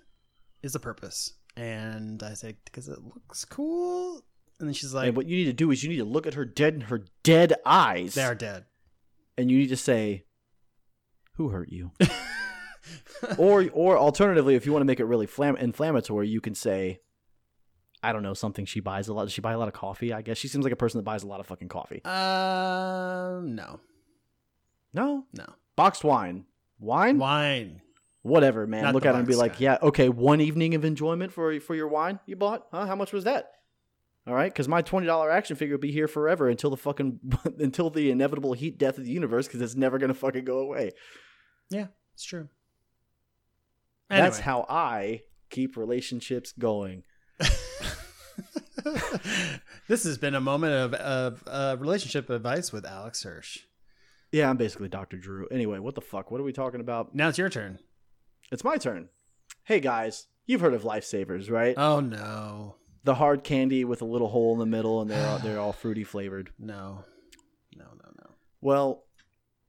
is 0.62 0.72
the 0.72 0.80
purpose? 0.80 1.34
And 1.56 2.22
I 2.22 2.34
say, 2.34 2.56
because 2.64 2.88
it 2.88 2.98
looks 3.02 3.44
cool. 3.44 4.22
And 4.58 4.68
then 4.68 4.74
she's 4.74 4.92
like, 4.94 5.08
and 5.08 5.16
what 5.16 5.26
you 5.26 5.36
need 5.36 5.44
to 5.46 5.52
do 5.52 5.70
is 5.70 5.82
you 5.82 5.88
need 5.88 5.96
to 5.98 6.04
look 6.04 6.26
at 6.26 6.34
her 6.34 6.44
dead 6.44 6.74
in 6.74 6.80
her 6.82 7.04
dead 7.22 7.54
eyes, 7.64 8.14
they 8.14 8.22
are 8.24 8.34
dead. 8.34 8.66
and 9.38 9.50
you 9.50 9.58
need 9.58 9.68
to 9.70 9.76
say, 9.76 10.24
"Who 11.36 11.48
hurt 11.48 11.70
you?" 11.70 11.92
or 13.38 13.66
or 13.72 13.96
alternatively, 13.98 14.54
if 14.54 14.66
you 14.66 14.72
want 14.72 14.82
to 14.82 14.86
make 14.86 15.00
it 15.00 15.04
really 15.06 15.26
flam- 15.26 15.56
inflammatory, 15.56 16.28
you 16.28 16.40
can 16.42 16.54
say, 16.54 17.00
"I 18.02 18.12
don't 18.12 18.22
know 18.22 18.34
something 18.34 18.66
she 18.66 18.80
buys 18.80 19.08
a 19.08 19.14
lot. 19.14 19.24
Does 19.24 19.32
she 19.32 19.40
buy 19.40 19.52
a 19.52 19.58
lot 19.58 19.68
of 19.68 19.74
coffee? 19.74 20.12
I 20.12 20.20
guess 20.22 20.36
she 20.36 20.46
seems 20.48 20.64
like 20.64 20.72
a 20.74 20.76
person 20.76 20.98
that 20.98 21.04
buys 21.04 21.22
a 21.22 21.26
lot 21.26 21.40
of 21.40 21.46
fucking 21.46 21.68
coffee. 21.68 22.02
Um, 22.04 23.54
no, 23.54 23.80
No, 24.92 25.24
no. 25.32 25.46
boxed 25.76 26.04
wine, 26.04 26.44
wine, 26.78 27.18
Wine. 27.18 27.80
Whatever, 28.22 28.66
man. 28.66 28.84
Not 28.84 28.94
Look 28.94 29.06
at 29.06 29.14
her 29.14 29.18
and 29.18 29.28
be 29.28 29.34
like, 29.34 29.60
"Yeah, 29.60 29.78
okay, 29.82 30.08
one 30.08 30.40
evening 30.40 30.74
of 30.74 30.84
enjoyment 30.84 31.32
for 31.32 31.58
for 31.60 31.74
your 31.74 31.88
wine 31.88 32.20
you 32.26 32.36
bought? 32.36 32.66
Huh? 32.72 32.86
How 32.86 32.96
much 32.96 33.12
was 33.12 33.24
that?" 33.24 33.52
All 34.26 34.34
right, 34.34 34.52
because 34.52 34.68
my 34.68 34.82
twenty 34.82 35.06
dollar 35.06 35.30
action 35.30 35.56
figure 35.56 35.76
will 35.76 35.80
be 35.80 35.92
here 35.92 36.08
forever 36.08 36.48
until 36.48 36.70
the 36.70 36.76
fucking 36.76 37.20
until 37.58 37.90
the 37.90 38.10
inevitable 38.10 38.52
heat 38.52 38.78
death 38.78 38.98
of 38.98 39.04
the 39.04 39.10
universe, 39.10 39.46
because 39.46 39.60
it's 39.60 39.74
never 39.74 39.98
gonna 39.98 40.14
fucking 40.14 40.44
go 40.44 40.58
away. 40.58 40.92
Yeah, 41.70 41.86
it's 42.14 42.24
true. 42.24 42.48
That's 44.08 44.40
how 44.40 44.66
I 44.68 45.22
keep 45.50 45.76
relationships 45.76 46.52
going. 46.58 47.04
this 49.88 50.04
has 50.04 50.18
been 50.18 50.34
a 50.34 50.40
moment 50.40 50.72
of, 50.74 50.94
of 50.94 51.44
uh, 51.46 51.76
relationship 51.78 52.28
advice 52.28 52.72
with 52.72 52.84
Alex 52.84 53.22
Hirsch. 53.22 53.60
Yeah, 54.32 54.50
I'm 54.50 54.56
basically 54.56 54.88
Dr. 54.88 55.16
Drew. 55.16 55.46
Anyway, 55.48 55.78
what 55.78 55.94
the 55.94 56.00
fuck? 56.00 56.30
What 56.30 56.40
are 56.40 56.44
we 56.44 56.52
talking 56.52 56.80
about? 56.80 57.14
Now 57.14 57.28
it's 57.28 57.38
your 57.38 57.48
turn. 57.48 57.78
It's 58.50 58.64
my 58.64 58.76
turn. 58.76 59.08
Hey 59.64 59.80
guys, 59.80 60.26
you've 60.46 60.60
heard 60.60 60.74
of 60.74 60.82
lifesavers, 60.82 61.50
right? 61.50 61.74
Oh 61.76 62.00
no, 62.00 62.76
the 63.04 63.14
hard 63.14 63.44
candy 63.44 63.84
with 63.84 64.02
a 64.02 64.06
little 64.06 64.28
hole 64.28 64.52
in 64.54 64.58
the 64.58 64.66
middle, 64.66 65.00
and 65.00 65.10
they're 65.10 65.26
all, 65.26 65.38
they're 65.42 65.60
all 65.60 65.72
fruity 65.72 66.04
flavored. 66.04 66.50
no, 66.58 67.04
no, 67.76 67.84
no, 67.84 68.10
no. 68.18 68.30
Well, 68.60 69.04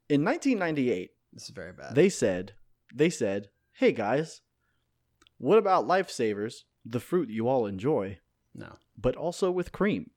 in 0.09 0.23
1998, 0.25 1.11
This 1.33 1.43
is 1.43 1.49
very 1.49 1.73
bad. 1.73 1.95
they 1.95 2.09
said 2.09 2.53
they 2.93 3.09
said, 3.09 3.49
"Hey 3.73 3.91
guys, 3.91 4.41
what 5.37 5.57
about 5.57 5.87
lifesavers, 5.87 6.63
the 6.85 6.99
fruit 6.99 7.29
you 7.29 7.47
all 7.47 7.65
enjoy, 7.65 8.17
no. 8.55 8.75
but 8.97 9.15
also 9.15 9.51
with 9.51 9.71
cream?" 9.71 10.09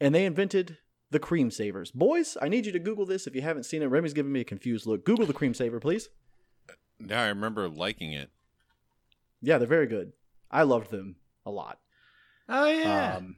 And 0.00 0.14
they 0.14 0.26
invented 0.26 0.76
the 1.10 1.18
cream 1.20 1.50
savers. 1.50 1.90
Boys, 1.92 2.36
I 2.42 2.48
need 2.48 2.66
you 2.66 2.72
to 2.72 2.78
Google 2.78 3.06
this 3.06 3.26
if 3.26 3.34
you 3.34 3.40
haven't 3.42 3.62
seen 3.62 3.80
it. 3.82 3.86
Remy's 3.86 4.12
giving 4.12 4.32
me 4.32 4.40
a 4.40 4.44
confused 4.44 4.84
look. 4.86 5.04
Google 5.04 5.24
the 5.26 5.32
cream 5.32 5.54
saver, 5.54 5.80
please. 5.80 6.08
Now 7.08 7.22
I 7.22 7.28
remember 7.28 7.68
liking 7.68 8.12
it. 8.12 8.30
Yeah, 9.42 9.58
they're 9.58 9.66
very 9.68 9.86
good. 9.86 10.12
I 10.50 10.62
loved 10.62 10.90
them 10.90 11.16
a 11.44 11.50
lot. 11.50 11.78
Oh 12.48 12.66
yeah, 12.66 13.16
Um, 13.16 13.36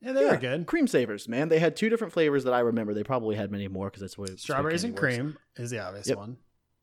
yeah, 0.00 0.12
they 0.12 0.22
yeah, 0.24 0.30
were 0.32 0.36
good. 0.36 0.66
Cream 0.66 0.86
savers, 0.86 1.28
man. 1.28 1.48
They 1.48 1.58
had 1.58 1.76
two 1.76 1.88
different 1.88 2.12
flavors 2.12 2.44
that 2.44 2.52
I 2.54 2.60
remember. 2.60 2.94
They 2.94 3.02
probably 3.04 3.36
had 3.36 3.50
many 3.50 3.68
more 3.68 3.86
because 3.88 4.00
that's 4.00 4.16
what 4.18 4.28
that's 4.28 4.42
what 4.42 4.54
Strawberries 4.54 4.84
and 4.84 4.94
works. 4.94 5.00
cream 5.16 5.38
is 5.56 5.70
the 5.70 5.78
obvious 5.80 6.08
Yep. 6.08 6.16
one. 6.18 6.36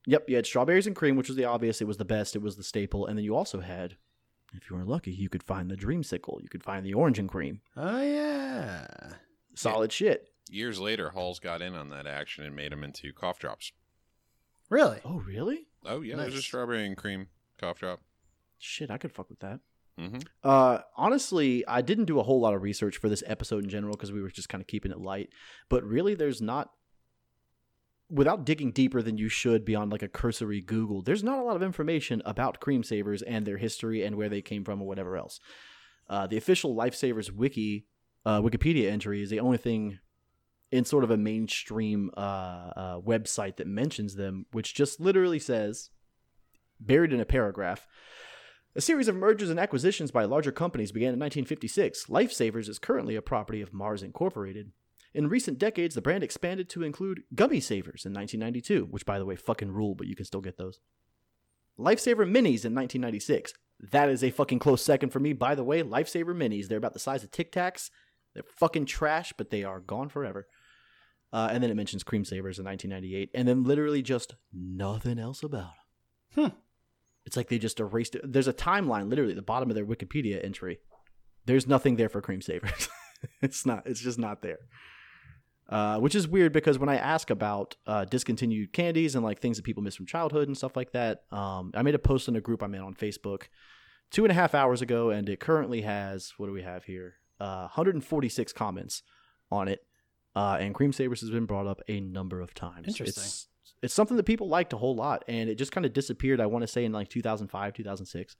Yep, 0.06 0.28
you 0.30 0.36
had 0.36 0.46
strawberries 0.46 0.86
and 0.86 0.94
cream, 0.94 1.16
which 1.16 1.28
was 1.28 1.36
the 1.36 1.44
obvious. 1.46 1.80
It 1.80 1.86
was 1.88 1.96
the 1.96 2.04
best. 2.04 2.36
It 2.36 2.42
was 2.42 2.56
the 2.56 2.62
staple. 2.62 3.06
And 3.06 3.18
then 3.18 3.24
you 3.24 3.34
also 3.34 3.60
had, 3.60 3.96
if 4.54 4.70
you 4.70 4.76
were 4.76 4.84
lucky, 4.84 5.10
you 5.12 5.28
could 5.28 5.42
find 5.42 5.68
the 5.70 5.76
dreamsicle. 5.76 6.40
You 6.42 6.48
could 6.48 6.62
find 6.62 6.86
the 6.86 6.94
orange 6.94 7.18
and 7.18 7.28
cream. 7.28 7.60
Oh 7.76 8.00
yeah. 8.02 8.86
Solid 9.54 9.90
shit. 9.92 10.28
Years 10.48 10.78
later, 10.78 11.10
Halls 11.10 11.40
got 11.40 11.60
in 11.60 11.74
on 11.74 11.88
that 11.88 12.06
action 12.06 12.44
and 12.44 12.54
made 12.54 12.70
them 12.70 12.84
into 12.84 13.12
cough 13.12 13.38
drops. 13.40 13.72
Really? 14.68 14.98
Oh, 15.04 15.18
really? 15.26 15.66
Oh 15.84 16.00
yeah, 16.00 16.16
there's 16.16 16.34
a 16.34 16.42
strawberry 16.42 16.84
and 16.86 16.96
cream 16.96 17.28
cough 17.60 17.78
drop. 17.78 18.00
Shit, 18.58 18.90
I 18.90 18.98
could 18.98 19.12
fuck 19.12 19.28
with 19.30 19.40
that. 19.40 19.60
hmm 19.98 20.18
Uh, 20.42 20.78
honestly, 20.96 21.64
I 21.66 21.82
didn't 21.82 22.06
do 22.06 22.18
a 22.18 22.22
whole 22.22 22.40
lot 22.40 22.54
of 22.54 22.62
research 22.62 22.96
for 22.98 23.08
this 23.08 23.22
episode 23.26 23.62
in 23.64 23.70
general 23.70 23.92
because 23.94 24.12
we 24.12 24.20
were 24.22 24.30
just 24.30 24.48
kind 24.48 24.60
of 24.60 24.66
keeping 24.66 24.90
it 24.92 25.00
light. 25.00 25.30
But 25.68 25.84
really, 25.84 26.14
there's 26.14 26.40
not, 26.42 26.70
without 28.10 28.44
digging 28.44 28.72
deeper 28.72 29.02
than 29.02 29.18
you 29.18 29.28
should 29.28 29.64
beyond 29.64 29.92
like 29.92 30.02
a 30.02 30.08
cursory 30.08 30.60
Google, 30.60 31.02
there's 31.02 31.24
not 31.24 31.38
a 31.38 31.42
lot 31.42 31.56
of 31.56 31.62
information 31.62 32.22
about 32.24 32.60
cream 32.60 32.82
savers 32.82 33.22
and 33.22 33.46
their 33.46 33.58
history 33.58 34.02
and 34.04 34.16
where 34.16 34.28
they 34.28 34.42
came 34.42 34.64
from 34.64 34.80
or 34.82 34.86
whatever 34.88 35.16
else. 35.16 35.38
Uh, 36.08 36.26
the 36.26 36.36
official 36.36 36.74
Lifesavers 36.74 37.30
wiki, 37.30 37.86
uh, 38.24 38.40
Wikipedia 38.40 38.90
entry 38.90 39.22
is 39.22 39.30
the 39.30 39.40
only 39.40 39.58
thing 39.58 39.98
in 40.70 40.84
sort 40.84 41.04
of 41.04 41.10
a 41.10 41.16
mainstream 41.16 42.10
uh, 42.16 42.20
uh, 42.20 43.00
website 43.00 43.56
that 43.56 43.66
mentions 43.66 44.16
them, 44.16 44.46
which 44.52 44.74
just 44.74 45.00
literally 45.00 45.38
says, 45.38 45.90
buried 46.80 47.12
in 47.12 47.20
a 47.20 47.24
paragraph, 47.24 47.86
a 48.74 48.80
series 48.80 49.08
of 49.08 49.16
mergers 49.16 49.48
and 49.48 49.58
acquisitions 49.58 50.10
by 50.10 50.24
larger 50.24 50.52
companies 50.52 50.92
began 50.92 51.14
in 51.14 51.20
1956. 51.20 52.06
Lifesavers 52.06 52.68
is 52.68 52.78
currently 52.78 53.16
a 53.16 53.22
property 53.22 53.62
of 53.62 53.72
Mars 53.72 54.02
Incorporated. 54.02 54.72
In 55.14 55.28
recent 55.28 55.58
decades, 55.58 55.94
the 55.94 56.02
brand 56.02 56.22
expanded 56.22 56.68
to 56.68 56.82
include 56.82 57.22
Gummy 57.34 57.58
Savers 57.58 58.04
in 58.04 58.12
1992, 58.12 58.84
which, 58.90 59.06
by 59.06 59.18
the 59.18 59.24
way, 59.24 59.34
fucking 59.34 59.72
rule, 59.72 59.94
but 59.94 60.06
you 60.06 60.14
can 60.14 60.26
still 60.26 60.42
get 60.42 60.58
those. 60.58 60.78
Lifesaver 61.78 62.26
Minis 62.26 62.66
in 62.66 62.74
1996. 62.74 63.54
That 63.92 64.10
is 64.10 64.22
a 64.22 64.30
fucking 64.30 64.58
close 64.58 64.82
second 64.82 65.10
for 65.10 65.20
me. 65.20 65.32
By 65.32 65.54
the 65.54 65.64
way, 65.64 65.82
Lifesaver 65.82 66.36
Minis, 66.36 66.68
they're 66.68 66.76
about 66.76 66.92
the 66.92 66.98
size 66.98 67.24
of 67.24 67.30
Tic 67.30 67.52
Tacs. 67.52 67.88
They're 68.34 68.42
fucking 68.58 68.84
trash, 68.84 69.32
but 69.38 69.48
they 69.48 69.64
are 69.64 69.80
gone 69.80 70.10
forever. 70.10 70.46
Uh, 71.36 71.50
and 71.52 71.62
then 71.62 71.70
it 71.70 71.76
mentions 71.76 72.02
Cream 72.02 72.24
Savers 72.24 72.58
in 72.58 72.64
1998, 72.64 73.30
and 73.34 73.46
then 73.46 73.62
literally 73.62 74.00
just 74.00 74.36
nothing 74.54 75.18
else 75.18 75.42
about 75.42 75.72
them. 76.34 76.44
Hmm. 76.46 76.56
It's 77.26 77.36
like 77.36 77.50
they 77.50 77.58
just 77.58 77.78
erased 77.78 78.14
it. 78.14 78.22
There's 78.24 78.48
a 78.48 78.54
timeline 78.54 79.10
literally 79.10 79.32
at 79.32 79.36
the 79.36 79.42
bottom 79.42 79.68
of 79.68 79.74
their 79.74 79.84
Wikipedia 79.84 80.42
entry. 80.42 80.78
There's 81.44 81.66
nothing 81.66 81.96
there 81.96 82.08
for 82.08 82.22
cream 82.22 82.40
savers. 82.40 82.88
it's 83.42 83.66
not. 83.66 83.82
It's 83.86 84.00
just 84.00 84.18
not 84.18 84.40
there. 84.40 84.60
Uh, 85.68 85.98
which 85.98 86.14
is 86.14 86.26
weird 86.26 86.54
because 86.54 86.78
when 86.78 86.88
I 86.88 86.96
ask 86.96 87.28
about 87.28 87.76
uh, 87.86 88.06
discontinued 88.06 88.72
candies 88.72 89.14
and 89.14 89.22
like 89.22 89.38
things 89.38 89.58
that 89.58 89.64
people 89.64 89.82
miss 89.82 89.96
from 89.96 90.06
childhood 90.06 90.48
and 90.48 90.56
stuff 90.56 90.74
like 90.74 90.92
that, 90.92 91.24
um, 91.32 91.70
I 91.74 91.82
made 91.82 91.94
a 91.94 91.98
post 91.98 92.28
in 92.28 92.36
a 92.36 92.40
group 92.40 92.62
I'm 92.62 92.74
in 92.74 92.80
on 92.80 92.94
Facebook 92.94 93.48
two 94.10 94.24
and 94.24 94.30
a 94.30 94.34
half 94.34 94.54
hours 94.54 94.80
ago, 94.80 95.10
and 95.10 95.28
it 95.28 95.38
currently 95.38 95.82
has 95.82 96.32
what 96.38 96.46
do 96.46 96.52
we 96.52 96.62
have 96.62 96.84
here? 96.84 97.16
Uh, 97.38 97.68
146 97.74 98.54
comments 98.54 99.02
on 99.50 99.68
it, 99.68 99.84
uh, 100.36 100.58
and 100.60 100.74
cream 100.74 100.92
savers 100.92 101.22
has 101.22 101.30
been 101.30 101.46
brought 101.46 101.66
up 101.66 101.80
a 101.88 101.98
number 101.98 102.40
of 102.40 102.54
times. 102.54 102.86
Interesting. 102.86 103.24
It's, 103.24 103.48
it's 103.82 103.94
something 103.94 104.16
that 104.18 104.24
people 104.24 104.48
liked 104.48 104.72
a 104.74 104.76
whole 104.76 104.94
lot, 104.94 105.24
and 105.26 105.48
it 105.48 105.56
just 105.56 105.72
kind 105.72 105.86
of 105.86 105.92
disappeared. 105.92 106.40
I 106.40 106.46
want 106.46 106.62
to 106.62 106.68
say 106.68 106.84
in 106.84 106.92
like 106.92 107.08
2005, 107.08 107.72
2006. 107.72 108.36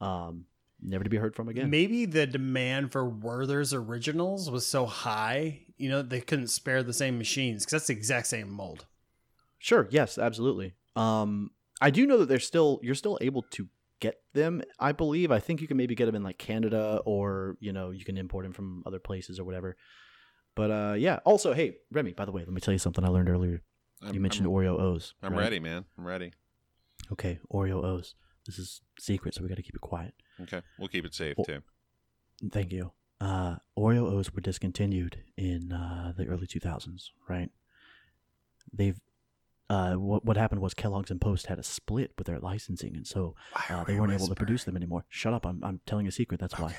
Um, 0.00 0.46
never 0.82 1.04
to 1.04 1.10
be 1.10 1.18
heard 1.18 1.36
from 1.36 1.48
again. 1.48 1.68
Maybe 1.70 2.06
the 2.06 2.26
demand 2.26 2.90
for 2.90 3.08
Werther's 3.08 3.74
originals 3.74 4.50
was 4.50 4.66
so 4.66 4.86
high, 4.86 5.60
you 5.76 5.90
know, 5.90 6.02
they 6.02 6.20
couldn't 6.20 6.48
spare 6.48 6.82
the 6.82 6.92
same 6.92 7.18
machines 7.18 7.64
because 7.64 7.72
that's 7.72 7.86
the 7.88 7.94
exact 7.94 8.26
same 8.26 8.50
mold. 8.50 8.86
Sure. 9.58 9.88
Yes. 9.90 10.18
Absolutely. 10.18 10.74
Um, 10.96 11.50
I 11.80 11.90
do 11.90 12.06
know 12.06 12.18
that 12.18 12.28
they're 12.28 12.40
still 12.40 12.80
you're 12.82 12.94
still 12.94 13.18
able 13.20 13.42
to 13.42 13.68
get 14.00 14.20
them. 14.32 14.62
I 14.78 14.92
believe. 14.92 15.30
I 15.30 15.40
think 15.40 15.60
you 15.60 15.68
can 15.68 15.76
maybe 15.76 15.94
get 15.94 16.06
them 16.06 16.14
in 16.14 16.22
like 16.22 16.38
Canada, 16.38 17.02
or 17.04 17.56
you 17.60 17.72
know, 17.72 17.90
you 17.90 18.04
can 18.04 18.16
import 18.16 18.44
them 18.44 18.52
from 18.52 18.82
other 18.86 18.98
places 18.98 19.38
or 19.38 19.44
whatever. 19.44 19.76
But 20.56 20.70
uh, 20.72 20.94
yeah. 20.98 21.20
Also, 21.24 21.52
hey, 21.52 21.76
Remy. 21.92 22.14
By 22.14 22.24
the 22.24 22.32
way, 22.32 22.40
let 22.40 22.50
me 22.52 22.60
tell 22.60 22.72
you 22.72 22.78
something 22.78 23.04
I 23.04 23.08
learned 23.08 23.28
earlier. 23.28 23.62
I'm, 24.02 24.12
you 24.14 24.20
mentioned 24.20 24.46
I'm, 24.46 24.52
Oreo 24.52 24.80
O's. 24.80 25.14
I'm 25.22 25.32
right? 25.32 25.38
ready, 25.40 25.60
man. 25.60 25.84
I'm 25.96 26.06
ready. 26.06 26.32
Okay, 27.12 27.38
Oreo 27.52 27.84
O's. 27.84 28.14
This 28.46 28.58
is 28.58 28.80
secret, 28.98 29.34
so 29.34 29.42
we 29.42 29.48
got 29.48 29.56
to 29.56 29.62
keep 29.62 29.76
it 29.76 29.80
quiet. 29.80 30.14
Okay, 30.40 30.62
we'll 30.78 30.88
keep 30.88 31.04
it 31.04 31.14
safe 31.14 31.36
Well- 31.36 31.44
too. 31.44 31.62
Thank 32.50 32.72
you. 32.72 32.92
Uh, 33.18 33.56
Oreo 33.78 34.12
O's 34.12 34.30
were 34.32 34.42
discontinued 34.42 35.22
in 35.38 35.72
uh, 35.72 36.12
the 36.14 36.26
early 36.26 36.46
2000s, 36.46 37.10
right? 37.28 37.48
They've 38.70 39.00
uh, 39.70 39.94
what 39.94 40.24
what 40.24 40.36
happened 40.36 40.60
was 40.60 40.74
Kellogg's 40.74 41.10
and 41.10 41.20
Post 41.20 41.46
had 41.46 41.58
a 41.58 41.62
split 41.62 42.12
with 42.18 42.26
their 42.26 42.38
licensing, 42.38 42.94
and 42.94 43.06
so 43.06 43.34
uh, 43.70 43.84
they 43.84 43.98
weren't 43.98 44.12
able 44.12 44.28
to 44.28 44.34
produce 44.34 44.64
them 44.64 44.76
anymore. 44.76 45.04
Shut 45.08 45.32
up! 45.32 45.46
I'm 45.46 45.62
I'm 45.64 45.80
telling 45.86 46.06
a 46.06 46.12
secret. 46.12 46.40
That's 46.40 46.58
why. 46.58 46.74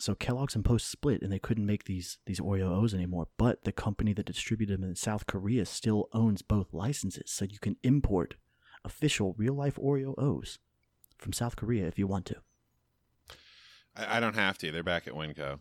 Okay. 0.00 0.04
So 0.04 0.14
Kellogg's 0.14 0.54
and 0.54 0.64
Post 0.64 0.90
split, 0.90 1.22
and 1.22 1.30
they 1.30 1.38
couldn't 1.38 1.66
make 1.66 1.84
these 1.84 2.18
these 2.26 2.40
Oreo 2.40 2.70
O's 2.70 2.94
anymore. 2.94 3.28
But 3.36 3.64
the 3.64 3.72
company 3.72 4.12
that 4.14 4.26
distributed 4.26 4.80
them 4.80 4.88
in 4.88 4.96
South 4.96 5.26
Korea 5.26 5.66
still 5.66 6.08
owns 6.12 6.42
both 6.42 6.72
licenses, 6.72 7.30
so 7.30 7.44
you 7.44 7.58
can 7.58 7.76
import 7.82 8.34
official 8.84 9.34
real 9.36 9.54
life 9.54 9.76
Oreo 9.76 10.14
O's 10.18 10.58
from 11.18 11.32
South 11.32 11.56
Korea 11.56 11.86
if 11.86 11.98
you 11.98 12.06
want 12.06 12.26
to. 12.26 12.36
I, 13.94 14.16
I 14.16 14.20
don't 14.20 14.34
have 14.34 14.58
to. 14.58 14.72
They're 14.72 14.82
back 14.82 15.06
at 15.06 15.14
Winco. 15.14 15.58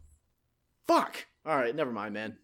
Fuck. 0.88 1.28
All 1.46 1.58
right, 1.58 1.76
never 1.76 1.92
mind, 1.92 2.14
man. 2.14 2.38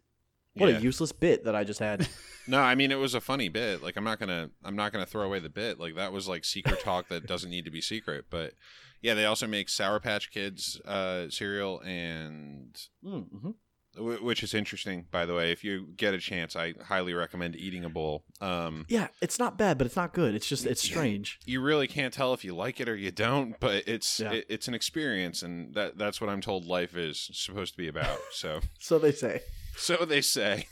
What 0.56 0.70
Yeah. 0.70 0.78
a 0.78 0.82
useless 0.82 1.12
bit 1.12 1.44
that 1.46 1.56
I 1.56 1.64
just 1.64 1.80
had. 1.80 2.08
No, 2.48 2.60
I 2.60 2.76
mean 2.76 2.92
it 2.92 3.00
was 3.00 3.16
a 3.16 3.22
funny 3.22 3.50
bit. 3.50 3.82
Like 3.82 3.96
I'm 3.98 4.04
not 4.04 4.20
gonna 4.20 4.52
I'm 4.64 4.76
not 4.76 4.92
gonna 4.94 5.08
throw 5.08 5.24
away 5.24 5.40
the 5.40 5.50
bit. 5.50 5.80
Like 5.80 5.96
that 5.96 6.12
was 6.14 6.28
like 6.28 6.46
secret 6.46 6.80
talk 6.80 7.08
that 7.08 7.26
doesn't 7.34 7.50
need 7.50 7.66
to 7.66 7.72
be 7.72 7.82
secret. 7.82 8.26
But 8.30 8.54
yeah, 9.02 9.16
they 9.16 9.26
also 9.26 9.48
make 9.48 9.68
Sour 9.68 10.00
Patch 10.00 10.30
Kids 10.30 10.80
uh, 10.86 11.28
cereal, 11.32 11.80
and 11.82 12.80
mm-hmm. 13.04 13.50
wh- 13.98 14.24
which 14.24 14.44
is 14.44 14.54
interesting, 14.54 15.08
by 15.10 15.26
the 15.26 15.34
way. 15.34 15.52
If 15.52 15.64
you 15.64 15.88
get 15.98 16.14
a 16.14 16.20
chance, 16.20 16.56
I 16.56 16.76
highly 16.84 17.16
recommend 17.16 17.56
eating 17.56 17.84
a 17.84 17.90
bowl. 17.90 18.24
Um, 18.42 18.86
Yeah, 18.90 19.08
it's 19.24 19.40
not 19.40 19.58
bad, 19.58 19.80
but 19.80 19.88
it's 19.88 19.96
not 19.96 20.14
good. 20.14 20.36
It's 20.36 20.48
just 20.48 20.68
it's 20.68 20.84
strange. 20.84 21.40
you 21.46 21.62
really 21.62 21.88
can't 21.88 22.14
tell 22.14 22.34
if 22.36 22.46
you 22.46 22.56
like 22.56 22.80
it 22.80 22.88
or 22.88 22.96
you 22.96 23.10
don't, 23.10 23.60
but 23.60 23.88
it's 23.88 24.20
Yeah. 24.20 24.34
it, 24.34 24.46
it's 24.50 24.68
an 24.68 24.76
experience, 24.76 25.42
and 25.42 25.74
that 25.74 25.98
that's 25.98 26.22
what 26.22 26.30
I'm 26.30 26.42
told 26.42 26.66
life 26.66 26.96
is 26.96 27.28
supposed 27.34 27.74
to 27.74 27.78
be 27.80 27.88
about. 27.88 28.20
So. 28.32 28.60
So 28.80 29.00
they 29.00 29.12
say. 29.14 29.42
So 29.78 30.06
they 30.06 30.22
say. 30.22 30.68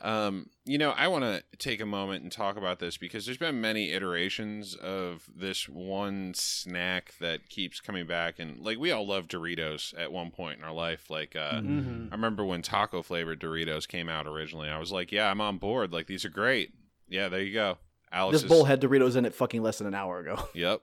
Um, 0.00 0.50
you 0.66 0.76
know, 0.76 0.90
I 0.90 1.08
want 1.08 1.24
to 1.24 1.42
take 1.56 1.80
a 1.80 1.86
moment 1.86 2.22
and 2.24 2.30
talk 2.30 2.58
about 2.58 2.78
this 2.78 2.98
because 2.98 3.24
there's 3.24 3.38
been 3.38 3.60
many 3.62 3.90
iterations 3.90 4.74
of 4.74 5.24
this 5.34 5.66
one 5.66 6.34
snack 6.34 7.14
that 7.20 7.48
keeps 7.48 7.80
coming 7.80 8.06
back, 8.06 8.38
and 8.38 8.58
like 8.60 8.78
we 8.78 8.92
all 8.92 9.06
love 9.06 9.28
Doritos 9.28 9.94
at 9.98 10.12
one 10.12 10.30
point 10.30 10.58
in 10.58 10.64
our 10.64 10.74
life. 10.74 11.08
Like, 11.08 11.34
uh, 11.34 11.60
Mhm. 11.60 11.66
Mhm. 11.66 12.08
I 12.12 12.14
remember 12.16 12.44
when 12.44 12.60
taco 12.60 13.00
flavored 13.02 13.40
Doritos 13.40 13.88
came 13.88 14.10
out 14.10 14.26
originally. 14.26 14.68
I 14.68 14.78
was 14.78 14.92
like, 14.92 15.10
"Yeah, 15.10 15.30
I'm 15.30 15.40
on 15.40 15.56
board. 15.56 15.92
Like, 15.92 16.06
these 16.06 16.24
are 16.26 16.30
great." 16.30 16.72
Yeah, 17.08 17.28
there 17.30 17.40
you 17.42 17.54
go. 17.54 17.78
Alex 18.12 18.42
This 18.42 18.48
bowl 18.48 18.64
had 18.64 18.82
Doritos 18.82 19.16
in 19.16 19.24
it 19.24 19.34
fucking 19.34 19.62
less 19.62 19.78
than 19.78 19.86
an 19.86 19.94
hour 19.94 20.18
ago. 20.18 20.48
Yep. 20.54 20.82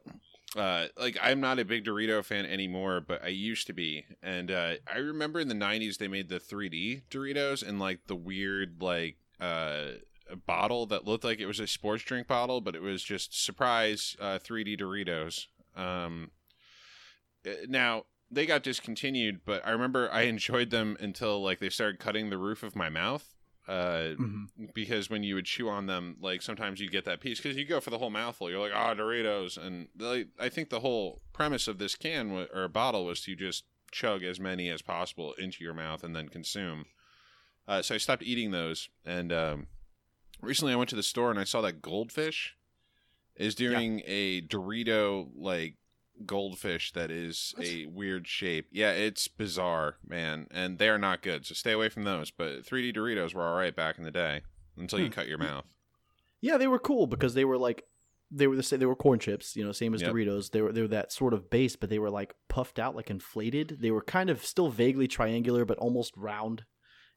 Uh, 0.56 0.88
like 0.98 1.18
I'm 1.22 1.40
not 1.40 1.60
a 1.60 1.66
big 1.66 1.86
Dorito 1.86 2.24
fan 2.24 2.46
anymore, 2.46 3.00
but 3.00 3.24
I 3.24 3.30
used 3.30 3.68
to 3.68 3.74
be. 3.74 4.06
And 4.22 4.52
uh, 4.52 4.74
I 4.92 4.98
remember 4.98 5.40
in 5.40 5.48
the 5.48 5.56
'90s 5.56 5.98
they 5.98 6.10
made 6.10 6.28
the 6.28 6.40
3D 6.40 7.04
Doritos 7.10 7.66
and 7.68 7.80
like 7.80 8.08
the 8.08 8.16
weird 8.16 8.82
like 8.82 9.16
uh, 9.40 9.92
bottle 10.46 10.86
that 10.88 11.06
looked 11.06 11.24
like 11.24 11.40
it 11.40 11.46
was 11.46 11.60
a 11.60 11.68
sports 11.68 12.04
drink 12.04 12.28
bottle, 12.28 12.60
but 12.60 12.76
it 12.76 12.82
was 12.82 13.02
just 13.04 13.44
surprise 13.44 14.18
uh, 14.20 14.40
3D 14.40 14.80
Doritos. 14.80 15.48
Um, 15.76 16.32
uh, 17.46 17.52
now 17.68 18.04
they 18.30 18.46
got 18.46 18.64
discontinued, 18.64 19.42
but 19.46 19.66
I 19.66 19.72
remember 19.72 20.10
I 20.12 20.22
enjoyed 20.24 20.70
them 20.70 20.98
until 21.00 21.42
like 21.42 21.60
they 21.60 21.70
started 21.70 22.00
cutting 22.00 22.30
the 22.30 22.38
roof 22.38 22.62
of 22.64 22.76
my 22.76 22.90
mouth. 22.90 23.31
Uh, 23.68 24.16
Mhm. 24.18 24.48
because 24.74 25.10
when 25.10 25.24
you 25.24 25.36
would 25.36 25.46
chew 25.46 25.70
on 25.70 25.86
them, 25.86 26.18
like 26.20 26.42
sometimes 26.42 26.80
you 26.80 26.90
get 26.90 27.06
that 27.06 27.22
piece 27.22 27.40
because 27.40 27.56
you 27.56 27.64
go 27.64 27.80
for 27.80 27.90
the 27.92 28.00
whole 28.00 28.10
mouthful. 28.10 28.50
You're 28.50 28.60
like, 28.60 28.74
ah, 28.74 28.94
Doritos, 28.96 29.56
and 29.58 29.88
like, 29.98 30.30
I 30.40 30.50
think 30.50 30.70
the 30.70 30.80
whole 30.80 31.22
premise 31.32 31.68
of 31.68 31.78
this 31.78 31.96
can 31.96 32.32
wa- 32.34 32.48
or 32.54 32.68
bottle 32.68 33.06
was 33.06 33.22
to 33.22 33.36
just 33.36 33.66
chug 33.92 34.24
as 34.24 34.40
many 34.40 34.70
as 34.70 34.82
possible 34.82 35.34
into 35.34 35.64
your 35.64 35.74
mouth 35.76 36.04
and 36.04 36.16
then 36.16 36.28
consume. 36.30 36.86
Uh, 37.68 37.82
so 37.82 37.94
I 37.96 38.00
stopped 38.00 38.24
eating 38.24 38.50
those, 38.52 38.90
and 39.06 39.32
um, 39.32 39.68
recently 40.42 40.74
I 40.74 40.78
went 40.78 40.90
to 40.90 40.96
the 40.96 41.04
store 41.04 41.30
and 41.30 41.40
I 41.40 41.44
saw 41.44 41.62
that 41.62 41.82
goldfish 41.82 42.58
is 43.36 43.54
doing 43.56 44.02
a 44.06 44.42
Dorito 44.42 45.30
like 45.36 45.76
goldfish 46.26 46.92
that 46.94 47.12
is 47.12 47.54
a 47.60 47.86
weird 47.88 48.28
shape. 48.28 48.68
Yeah, 48.72 48.92
it's 48.92 49.28
bizarre, 49.28 49.98
man, 50.08 50.48
and 50.52 50.78
they 50.80 50.90
are 50.90 50.98
not 50.98 51.22
good. 51.22 51.46
So 51.46 51.54
stay 51.54 51.72
away 51.72 51.90
from 51.90 52.04
those. 52.04 52.32
But 52.32 52.66
3D 52.66 52.96
Doritos 52.96 53.34
were 53.34 53.44
all 53.48 53.56
right 53.56 53.76
back 53.76 53.98
in 53.98 54.04
the 54.04 54.12
day 54.12 54.42
until 54.78 55.00
you 55.00 55.06
Hmm. 55.08 55.12
cut 55.12 55.28
your 55.28 55.38
mouth. 55.38 55.66
Yeah, 56.42 56.58
they 56.58 56.68
were 56.68 56.80
cool 56.80 57.08
because 57.08 57.34
they 57.34 57.46
were 57.46 57.58
like 57.58 57.84
they 58.34 58.48
were 58.48 58.56
the 58.56 58.64
same. 58.64 58.80
They 58.80 58.86
were 58.86 58.96
corn 58.96 59.20
chips, 59.20 59.58
you 59.58 59.64
know, 59.66 59.74
same 59.74 59.94
as 59.94 60.02
Yep. 60.02 60.12
Doritos. 60.14 60.52
They 60.52 60.62
were 60.62 60.72
they 60.72 60.82
were 60.82 60.88
that 60.88 61.12
sort 61.12 61.34
of 61.34 61.50
base, 61.50 61.76
but 61.76 61.90
they 61.90 62.00
were 62.00 62.10
like 62.10 62.34
puffed 62.48 62.80
out, 62.80 62.96
like 62.96 63.10
inflated. 63.10 63.80
They 63.82 63.92
were 63.92 64.02
kind 64.02 64.30
of 64.30 64.46
still 64.46 64.70
vaguely 64.70 65.08
triangular, 65.08 65.66
but 65.66 65.78
almost 65.80 66.14
round 66.16 66.64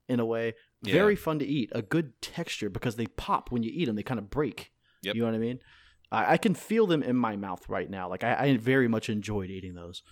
in 0.08 0.18
a 0.18 0.26
way. 0.26 0.54
Yeah. 0.82 0.92
Very 0.94 1.14
fun 1.16 1.38
to 1.38 1.46
eat. 1.46 1.70
A 1.72 1.82
good 1.82 2.20
texture 2.20 2.68
because 2.68 2.96
they 2.96 3.06
pop 3.06 3.52
when 3.52 3.62
you 3.62 3.70
eat 3.72 3.84
them. 3.84 3.94
They 3.96 4.02
kind 4.02 4.18
of 4.18 4.28
break. 4.28 4.72
Yep. 5.02 5.14
You 5.14 5.20
know 5.22 5.28
what 5.28 5.34
I 5.36 5.38
mean? 5.38 5.60
I, 6.14 6.32
I 6.32 6.36
can 6.36 6.54
feel 6.54 6.86
them 6.86 7.02
in 7.02 7.16
my 7.16 7.36
mouth 7.36 7.68
right 7.68 7.88
now. 7.88 8.08
Like 8.08 8.24
I, 8.24 8.34
I 8.34 8.56
very 8.56 8.88
much 8.88 9.08
enjoyed 9.08 9.50
eating 9.50 9.74
those. 9.74 10.02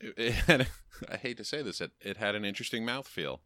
It, 0.00 0.14
it 0.16 0.32
had, 0.32 0.68
I 1.10 1.16
hate 1.16 1.36
to 1.38 1.44
say 1.44 1.62
this, 1.62 1.80
it, 1.80 1.92
it 2.00 2.16
had 2.16 2.34
an 2.34 2.44
interesting 2.44 2.84
mouthfeel. 2.84 3.40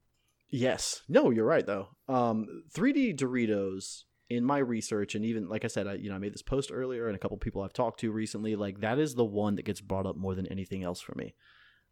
Yes. 0.49 1.03
No, 1.09 1.31
you're 1.31 1.45
right 1.45 1.67
though. 1.67 1.89
Um, 2.09 2.65
3D 2.75 3.17
Doritos 3.17 4.03
in 4.29 4.45
my 4.45 4.59
research 4.59 5.15
and 5.15 5.25
even 5.25 5.49
like 5.49 5.65
I 5.65 5.69
said, 5.69 5.87
I 5.87 5.95
you 5.95 6.09
know 6.09 6.17
I 6.17 6.19
made 6.19 6.35
this 6.35 6.43
post 6.43 6.71
earlier 6.73 7.07
and 7.07 7.17
a 7.17 7.19
couple 7.19 7.37
people 7.37 7.63
I've 7.63 7.73
talked 7.73 8.01
to 8.01 8.13
recently. 8.13 8.57
Like 8.57 8.81
that 8.81 8.99
is 8.99 9.15
the 9.15 9.25
one 9.25 9.57
that 9.57 9.65
gets 9.65 9.81
brought 9.81 10.07
up 10.07 10.17
more 10.17 10.35
than 10.35 10.47
anything 10.47 10.83
else 10.83 11.01
for 11.01 11.15
me. 11.17 11.35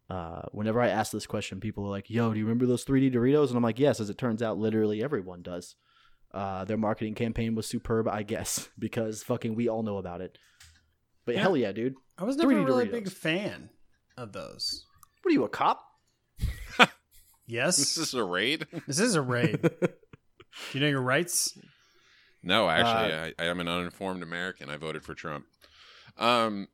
Uh, 0.09 0.41
whenever 0.51 0.81
I 0.81 0.87
ask 0.87 1.11
this 1.11 1.27
question, 1.27 1.59
people 1.59 1.85
are 1.85 1.89
like, 1.89 2.09
"Yo, 2.09 2.33
do 2.33 2.39
you 2.39 2.45
remember 2.45 2.65
those 2.65 2.83
3D 2.83 3.13
Doritos?" 3.13 3.49
And 3.49 3.57
I'm 3.57 3.63
like, 3.63 3.77
"Yes." 3.77 3.99
As 3.99 4.09
it 4.09 4.17
turns 4.17 4.41
out, 4.41 4.57
literally 4.57 5.03
everyone 5.03 5.43
does. 5.43 5.75
Uh, 6.31 6.63
their 6.65 6.77
marketing 6.77 7.15
campaign 7.15 7.55
was 7.55 7.65
superb, 7.67 8.07
I 8.07 8.23
guess, 8.23 8.69
because 8.79 9.23
fucking 9.23 9.55
we 9.55 9.67
all 9.67 9.83
know 9.83 9.97
about 9.97 10.21
it. 10.21 10.37
But 11.25 11.35
Yeah. 11.35 11.41
hell 11.41 11.57
yeah, 11.57 11.71
dude! 11.71 11.95
I 12.17 12.23
was 12.23 12.37
never 12.37 12.51
3D 12.53 12.65
really 12.65 12.87
a 12.89 12.91
big 12.91 13.09
fan 13.11 13.69
of 14.17 14.31
those. 14.33 14.85
What 15.21 15.31
are 15.31 15.33
you, 15.33 15.43
a 15.43 15.49
cop? 15.49 15.81
Yes, 17.47 17.77
This 17.77 17.97
is 17.97 18.13
a 18.13 18.23
raid? 18.23 18.67
this 18.87 18.99
is 18.99 19.15
a 19.15 19.21
raid. 19.23 19.61
Do 19.81 19.89
you 20.73 20.79
know 20.81 20.87
your 20.87 21.01
rights? 21.01 21.57
No, 22.43 22.69
actually, 22.69 23.11
Uh, 23.11 23.31
I, 23.39 23.43
I 23.43 23.45
am 23.47 23.59
an 23.59 23.67
uninformed 23.67 24.21
American. 24.21 24.69
I 24.69 24.77
voted 24.77 25.03
for 25.03 25.15
Trump. 25.15 25.45
Um, 26.17 26.67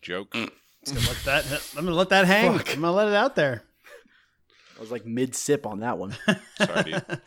joke. 0.00 0.32
Just 0.84 0.94
gonna 0.94 1.08
let 1.08 1.24
that. 1.24 1.70
I'm 1.76 1.84
gonna 1.84 1.96
let 1.96 2.10
that 2.10 2.26
hang. 2.26 2.56
Fuck. 2.56 2.68
I'm 2.74 2.80
gonna 2.82 2.92
let 2.92 3.08
it 3.08 3.14
out 3.14 3.34
there. 3.34 3.62
I 4.76 4.80
was 4.80 4.90
like 4.92 5.04
mid 5.06 5.34
sip 5.34 5.66
on 5.66 5.80
that 5.80 5.98
one. 5.98 6.14
Sorry, 6.58 6.82
dude. 6.92 7.20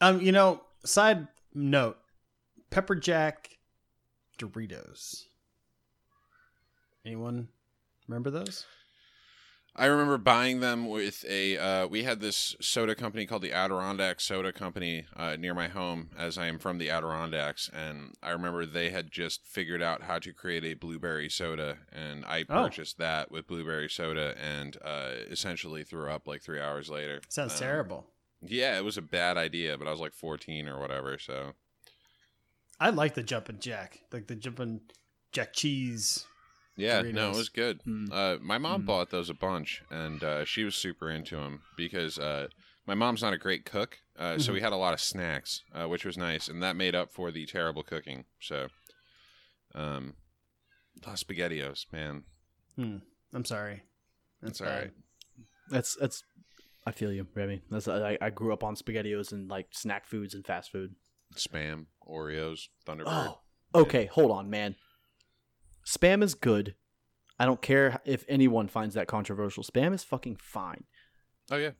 um, 0.00 0.20
you 0.20 0.30
know, 0.32 0.60
side 0.84 1.28
note, 1.54 1.98
pepper 2.70 2.94
jack 2.94 3.58
Doritos. 4.38 5.24
Anyone 7.04 7.48
remember 8.08 8.30
those? 8.30 8.66
I 9.76 9.86
remember 9.86 10.18
buying 10.18 10.60
them 10.60 10.88
with 10.88 11.24
a. 11.28 11.58
Uh, 11.58 11.86
we 11.88 12.04
had 12.04 12.20
this 12.20 12.54
soda 12.60 12.94
company 12.94 13.26
called 13.26 13.42
the 13.42 13.52
Adirondack 13.52 14.20
Soda 14.20 14.52
Company 14.52 15.06
uh, 15.16 15.34
near 15.34 15.52
my 15.52 15.66
home, 15.66 16.10
as 16.16 16.38
I 16.38 16.46
am 16.46 16.60
from 16.60 16.78
the 16.78 16.90
Adirondacks, 16.90 17.68
and 17.74 18.14
I 18.22 18.30
remember 18.30 18.64
they 18.66 18.90
had 18.90 19.10
just 19.10 19.44
figured 19.44 19.82
out 19.82 20.02
how 20.02 20.20
to 20.20 20.32
create 20.32 20.64
a 20.64 20.74
blueberry 20.74 21.28
soda, 21.28 21.78
and 21.90 22.24
I 22.24 22.44
Oh. 22.48 22.62
purchased 22.62 22.98
that 22.98 23.32
with 23.32 23.48
blueberry 23.48 23.90
soda, 23.90 24.36
and 24.40 24.78
uh, 24.84 25.10
essentially 25.28 25.82
threw 25.82 26.08
up 26.08 26.28
like 26.28 26.42
three 26.42 26.60
hours 26.60 26.88
later. 26.88 27.20
Sounds 27.28 27.54
Um, 27.54 27.58
terrible. 27.58 28.06
Yeah, 28.46 28.76
it 28.78 28.84
was 28.84 28.96
a 28.98 29.02
bad 29.02 29.36
idea, 29.36 29.76
but 29.78 29.88
I 29.88 29.90
was 29.90 30.00
like 30.00 30.12
14 30.12 30.68
or 30.68 30.78
whatever, 30.80 31.18
so 31.18 31.52
I 32.80 32.90
like 32.90 33.14
the 33.14 33.22
jumping 33.22 33.58
jack, 33.60 34.00
like 34.12 34.26
the 34.26 34.34
jumping 34.34 34.80
jack 35.32 35.52
cheese. 35.52 36.26
yeah, 36.76 37.02
no, 37.02 37.30
it 37.30 37.36
was 37.36 37.48
good. 37.48 37.80
Mm. 37.86 38.08
Uh, 38.12 38.38
my 38.42 38.58
mom 38.58 38.82
Mm. 38.82 38.86
bought 38.86 39.10
those 39.10 39.30
a 39.30 39.34
bunch, 39.34 39.82
and 39.90 40.22
uh, 40.24 40.44
she 40.44 40.64
was 40.64 40.74
super 40.74 41.08
into 41.10 41.36
them 41.36 41.62
because 41.76 42.18
uh, 42.18 42.48
my 42.86 42.94
mom's 42.94 43.22
not 43.22 43.32
a 43.32 43.38
great 43.38 43.64
cook, 43.64 43.98
uh, 44.18 44.38
so 44.38 44.50
Mhm. 44.50 44.54
we 44.54 44.60
had 44.60 44.72
a 44.72 44.76
lot 44.76 44.92
of 44.92 45.00
snacks, 45.00 45.62
uh, 45.72 45.86
which 45.86 46.04
was 46.04 46.18
nice, 46.18 46.48
and 46.48 46.62
that 46.62 46.74
made 46.76 46.94
up 46.94 47.12
for 47.12 47.30
the 47.30 47.46
terrible 47.46 47.82
cooking. 47.84 48.24
So, 48.40 48.68
um, 49.74 50.16
Los 51.06 51.22
Spaghettios, 51.22 51.86
man, 51.92 52.24
Hmm. 52.76 52.98
I'm 53.32 53.44
sorry. 53.44 53.82
that's 54.42 54.60
bad. 54.60 54.68
all 54.68 54.78
right. 54.80 54.92
That's 55.70 55.96
that's. 55.96 56.22
I 56.86 56.92
feel 56.92 57.12
you, 57.12 57.26
Remy. 57.34 57.62
That's 57.70 57.88
I, 57.88 58.18
I 58.20 58.30
grew 58.30 58.52
up 58.52 58.62
on 58.62 58.76
Spaghettios 58.76 59.32
and 59.32 59.48
like 59.48 59.68
snack 59.72 60.06
foods 60.06 60.34
and 60.34 60.44
fast 60.46 60.70
food. 60.70 60.94
Spam, 61.34 61.86
Oreos, 62.06 62.68
Thunderbird. 62.86 63.04
Oh, 63.06 63.40
okay. 63.74 64.06
Hold 64.06 64.30
on, 64.30 64.50
man. 64.50 64.76
Spam 65.86 66.22
is 66.22 66.34
good. 66.34 66.74
I 67.38 67.46
don't 67.46 67.60
care 67.60 68.00
if 68.04 68.24
anyone 68.28 68.68
finds 68.68 68.94
that 68.94 69.08
controversial. 69.08 69.64
Spam 69.64 69.92
is 69.94 70.04
fucking 70.04 70.36
fine. 70.36 70.84
Oh 71.50 71.56
yeah, 71.56 71.70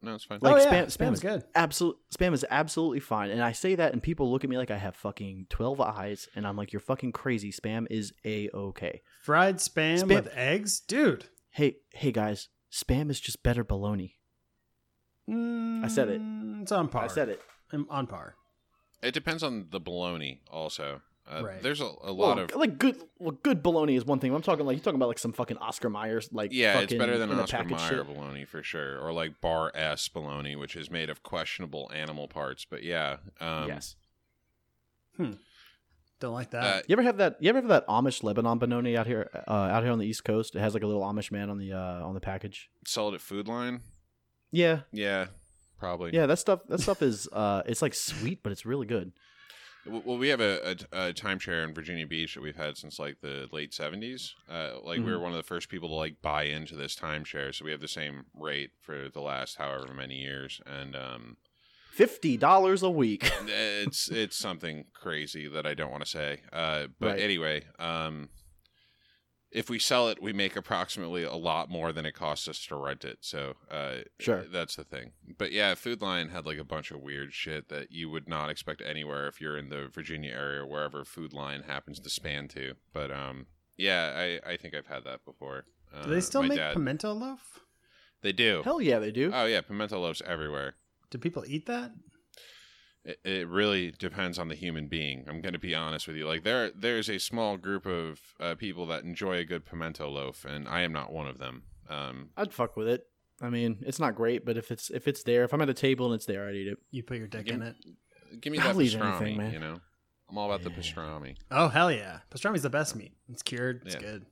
no, 0.00 0.14
it's 0.14 0.24
fine. 0.24 0.38
Like 0.40 0.54
oh, 0.54 0.56
yeah. 0.58 0.84
spam- 0.84 0.86
spam 0.86 1.08
Spam's 1.08 1.14
is- 1.14 1.20
good. 1.20 1.44
Absolute 1.54 1.96
spam 2.16 2.32
is 2.32 2.46
absolutely 2.50 3.00
fine. 3.00 3.30
And 3.30 3.42
I 3.42 3.52
say 3.52 3.74
that, 3.74 3.92
and 3.92 4.02
people 4.02 4.30
look 4.30 4.42
at 4.44 4.50
me 4.50 4.56
like 4.56 4.70
I 4.70 4.78
have 4.78 4.96
fucking 4.96 5.46
twelve 5.50 5.80
eyes, 5.80 6.28
and 6.34 6.46
I'm 6.46 6.56
like, 6.56 6.72
"You're 6.72 6.80
fucking 6.80 7.12
crazy." 7.12 7.52
Spam 7.52 7.86
is 7.90 8.12
a 8.24 8.48
okay. 8.54 9.02
Fried 9.22 9.56
spam, 9.56 10.00
Spam- 10.02 10.08
with 10.08 10.28
eggs, 10.34 10.80
dude. 10.80 11.26
Hey, 11.50 11.76
hey 11.90 12.10
guys, 12.12 12.48
spam 12.72 13.10
is 13.10 13.20
just 13.20 13.42
better 13.42 13.62
bologna. 13.64 14.16
I 15.28 15.88
said 15.88 16.08
it. 16.08 16.20
Mm, 16.20 16.62
It's 16.62 16.72
on 16.72 16.88
par. 16.88 17.04
I 17.04 17.06
said 17.08 17.28
it. 17.28 17.40
I'm 17.72 17.86
on 17.90 18.06
par. 18.06 18.34
It 19.02 19.14
depends 19.14 19.42
on 19.42 19.66
the 19.70 19.80
bologna, 19.80 20.40
also. 20.50 21.00
Uh, 21.30 21.42
Right. 21.44 21.62
There's 21.62 21.80
a, 21.80 21.84
a 21.84 22.10
lot 22.12 22.36
Well, 22.36 22.38
of 22.40 22.54
like 22.56 22.78
good, 22.78 22.96
well, 23.20 23.30
good 23.42 23.62
bologna 23.62 23.94
is 23.94 24.04
one 24.04 24.18
thing. 24.18 24.34
I'm 24.34 24.42
talking 24.42 24.66
like 24.66 24.76
you're 24.76 24.82
talking 24.82 24.96
about 24.96 25.08
like 25.08 25.20
some 25.20 25.32
fucking 25.32 25.56
Oscar 25.58 25.88
Mayers, 25.88 26.28
like 26.32 26.52
Yeah, 26.52 26.80
it's 26.80 26.92
better 26.94 27.16
than 27.16 27.30
in 27.30 27.38
Oscar 27.38 27.58
package 27.58 27.70
Mayer 27.78 27.88
shit. 28.04 28.06
bologna 28.06 28.44
for 28.44 28.62
sure, 28.64 28.98
or 29.00 29.12
like 29.12 29.40
Bar 29.40 29.70
S 29.74 30.08
bologna, 30.08 30.56
which 30.56 30.74
is 30.74 30.90
made 30.90 31.08
of 31.10 31.22
questionable 31.22 31.90
animal 31.94 32.26
parts. 32.26 32.64
But 32.68 32.82
yeah, 32.82 33.18
um, 33.40 33.68
yes. 33.68 33.94
Don't 35.18 36.32
like 36.34 36.50
that. 36.50 36.62
uh, 36.62 36.82
You 36.88 36.92
ever 36.94 37.02
have 37.02 37.16
that? 37.18 37.36
You 37.40 37.48
ever 37.50 37.60
have 37.60 37.68
that 37.68 37.86
Amish 37.88 38.22
Lebanon 38.22 38.58
bologna 38.58 38.96
out 38.96 39.06
here, 39.06 39.28
uh, 39.48 39.50
out 39.50 39.82
here 39.82 39.92
on 39.92 39.98
the 39.98 40.06
East 40.06 40.24
Coast? 40.24 40.54
It 40.54 40.60
has 40.60 40.74
like 40.74 40.82
a 40.82 40.86
little 40.86 41.02
Amish 41.02 41.32
man 41.32 41.50
on 41.50 41.58
the 41.58 41.72
uh, 41.72 42.04
on 42.04 42.14
the 42.14 42.20
package. 42.20 42.70
sell 42.86 43.08
it 43.08 43.14
at 43.14 43.20
Food 43.20 43.48
Lion. 43.48 43.80
Yeah, 44.52 44.80
Yeah, 44.92 45.26
probably. 45.78 46.12
yeah. 46.14 46.26
That 46.26 46.38
stuff. 46.38 46.60
That 46.68 46.80
stuff 46.80 47.02
is. 47.02 47.26
Uh, 47.32 47.62
it's 47.66 47.82
like 47.82 47.94
sweet, 47.94 48.42
but 48.42 48.52
it's 48.52 48.64
really 48.66 48.86
good. 48.86 49.12
Well, 49.84 50.16
we 50.16 50.28
have 50.28 50.40
a, 50.40 50.76
a, 50.92 51.08
a 51.08 51.12
timeshare 51.12 51.64
in 51.66 51.74
Virginia 51.74 52.06
Beach 52.06 52.34
that 52.34 52.40
we've 52.42 52.54
had 52.54 52.76
since 52.76 53.00
like 53.00 53.20
the 53.20 53.48
late 53.50 53.74
seventies. 53.74 54.34
Uh, 54.48 54.74
like 54.84 54.98
we 55.00 55.06
were 55.10 55.18
Mhm. 55.18 55.22
one 55.22 55.32
of 55.32 55.36
the 55.38 55.42
first 55.42 55.68
people 55.68 55.88
to 55.88 55.94
like 55.96 56.22
buy 56.22 56.44
into 56.44 56.76
this 56.76 56.94
timeshare, 56.94 57.52
so 57.52 57.64
we 57.64 57.72
have 57.72 57.80
the 57.80 57.88
same 57.88 58.26
rate 58.38 58.70
for 58.80 59.08
the 59.12 59.20
last 59.20 59.56
however 59.56 59.92
many 59.92 60.16
years, 60.20 60.60
and 60.66 60.94
um, 60.94 61.36
Fifty 61.90 62.36
dollars 62.36 62.82
a 62.84 62.90
week. 62.90 63.28
it's 63.48 64.08
it's 64.08 64.36
something 64.36 64.84
crazy 64.94 65.48
that 65.48 65.66
I 65.66 65.74
don't 65.74 65.90
want 65.90 66.04
to 66.04 66.08
say. 66.10 66.42
Uh, 66.52 66.86
but 67.00 67.12
Right. 67.14 67.20
anyway, 67.20 67.64
um, 67.80 68.28
if 69.52 69.68
we 69.70 69.78
sell 69.78 70.08
it, 70.08 70.22
we 70.22 70.32
make 70.32 70.56
approximately 70.56 71.22
a 71.24 71.34
lot 71.34 71.68
more 71.70 71.92
than 71.92 72.06
it 72.06 72.12
costs 72.14 72.48
us 72.48 72.64
to 72.66 72.76
rent 72.76 73.04
it. 73.04 73.18
So 73.20 73.54
uh, 73.70 73.98
Sure. 74.18 74.44
that's 74.50 74.76
the 74.76 74.84
thing. 74.84 75.12
But 75.38 75.52
yeah, 75.52 75.74
Food 75.74 76.00
Lion 76.02 76.30
had 76.30 76.46
like 76.46 76.58
a 76.58 76.64
bunch 76.64 76.90
of 76.90 77.00
weird 77.00 77.32
shit 77.32 77.68
that 77.68 77.92
you 77.92 78.08
would 78.10 78.28
not 78.28 78.50
expect 78.50 78.80
anywhere 78.84 79.26
if 79.28 79.40
you're 79.40 79.56
in 79.58 79.68
the 79.68 79.88
Virginia 79.88 80.32
area, 80.32 80.64
wherever 80.66 81.04
Food 81.04 81.32
Lion 81.32 81.62
happens 81.64 82.00
to 82.00 82.08
span 82.10 82.48
to. 82.48 82.74
But 82.92 83.10
um, 83.10 83.46
yeah, 83.76 84.38
I 84.44 84.52
I 84.52 84.56
think 84.56 84.74
I've 84.74 84.86
had 84.86 85.04
that 85.04 85.24
before. 85.24 85.64
Uh, 85.94 86.04
Do 86.04 86.10
they 86.10 86.20
still 86.20 86.42
make 86.42 86.58
dad- 86.58 86.72
pimento 86.74 87.12
loaf? 87.12 87.60
They 88.22 88.32
do. 88.32 88.62
Hell 88.64 88.80
yeah, 88.80 88.98
they 89.00 89.10
do. 89.10 89.30
Oh 89.34 89.46
yeah, 89.46 89.60
pimento 89.60 90.00
loaves 90.00 90.22
everywhere. 90.24 90.76
Do 91.10 91.18
people 91.18 91.44
eat 91.46 91.66
that? 91.66 91.90
It, 93.04 93.18
it 93.24 93.48
really 93.48 93.90
depends 93.90 94.38
on 94.38 94.48
the 94.48 94.54
human 94.54 94.86
being. 94.86 95.24
I'm 95.28 95.40
going 95.40 95.54
to 95.54 95.58
be 95.58 95.74
honest 95.74 96.06
with 96.06 96.16
you. 96.16 96.26
Like 96.26 96.44
there, 96.44 96.70
there's 96.70 97.08
a 97.10 97.18
small 97.18 97.56
group 97.56 97.84
of 97.86 98.20
uh, 98.38 98.54
people 98.54 98.86
that 98.86 99.02
enjoy 99.04 99.38
a 99.38 99.44
good 99.44 99.64
pimento 99.66 100.08
loaf, 100.08 100.44
and 100.44 100.68
I 100.68 100.82
am 100.82 100.92
not 100.92 101.12
one 101.12 101.26
of 101.26 101.38
them. 101.38 101.62
Um, 101.88 102.28
I'd 102.36 102.52
fuck 102.52 102.76
with 102.76 102.86
it. 102.88 103.04
I 103.40 103.50
mean, 103.50 103.78
it's 103.84 103.98
not 103.98 104.14
great, 104.14 104.44
but 104.44 104.56
if 104.56 104.70
it's 104.70 104.88
if 104.90 105.08
it's 105.08 105.24
there, 105.24 105.42
if 105.42 105.52
I'm 105.52 105.60
at 105.62 105.68
a 105.68 105.74
table 105.74 106.06
and 106.06 106.14
it's 106.14 106.26
there, 106.26 106.46
I'd 106.48 106.54
eat 106.54 106.68
it. 106.68 106.78
You 106.92 107.02
put 107.02 107.16
your 107.18 107.26
dick 107.26 107.46
Give 107.46 107.56
in 107.56 107.62
it. 107.62 107.74
give 108.40 108.52
me 108.52 108.58
I'll 108.60 108.72
that 108.72 108.76
pastrami. 108.80 109.10
anything, 109.16 109.36
man. 109.36 109.52
You 109.52 109.58
know, 109.58 109.80
I'm 110.30 110.38
all 110.38 110.52
about 110.52 110.62
the 110.62 110.70
Yeah. 110.70 110.76
pastrami. 110.76 111.36
Oh 111.50 111.66
hell 111.68 111.90
yeah! 111.90 112.20
Pastrami's 112.30 112.62
the 112.62 112.70
best 112.70 112.94
meat. 112.94 113.12
It's 113.28 113.42
cured. 113.42 113.82
It's 113.84 113.96
Yeah. 113.96 114.00
good. 114.00 114.26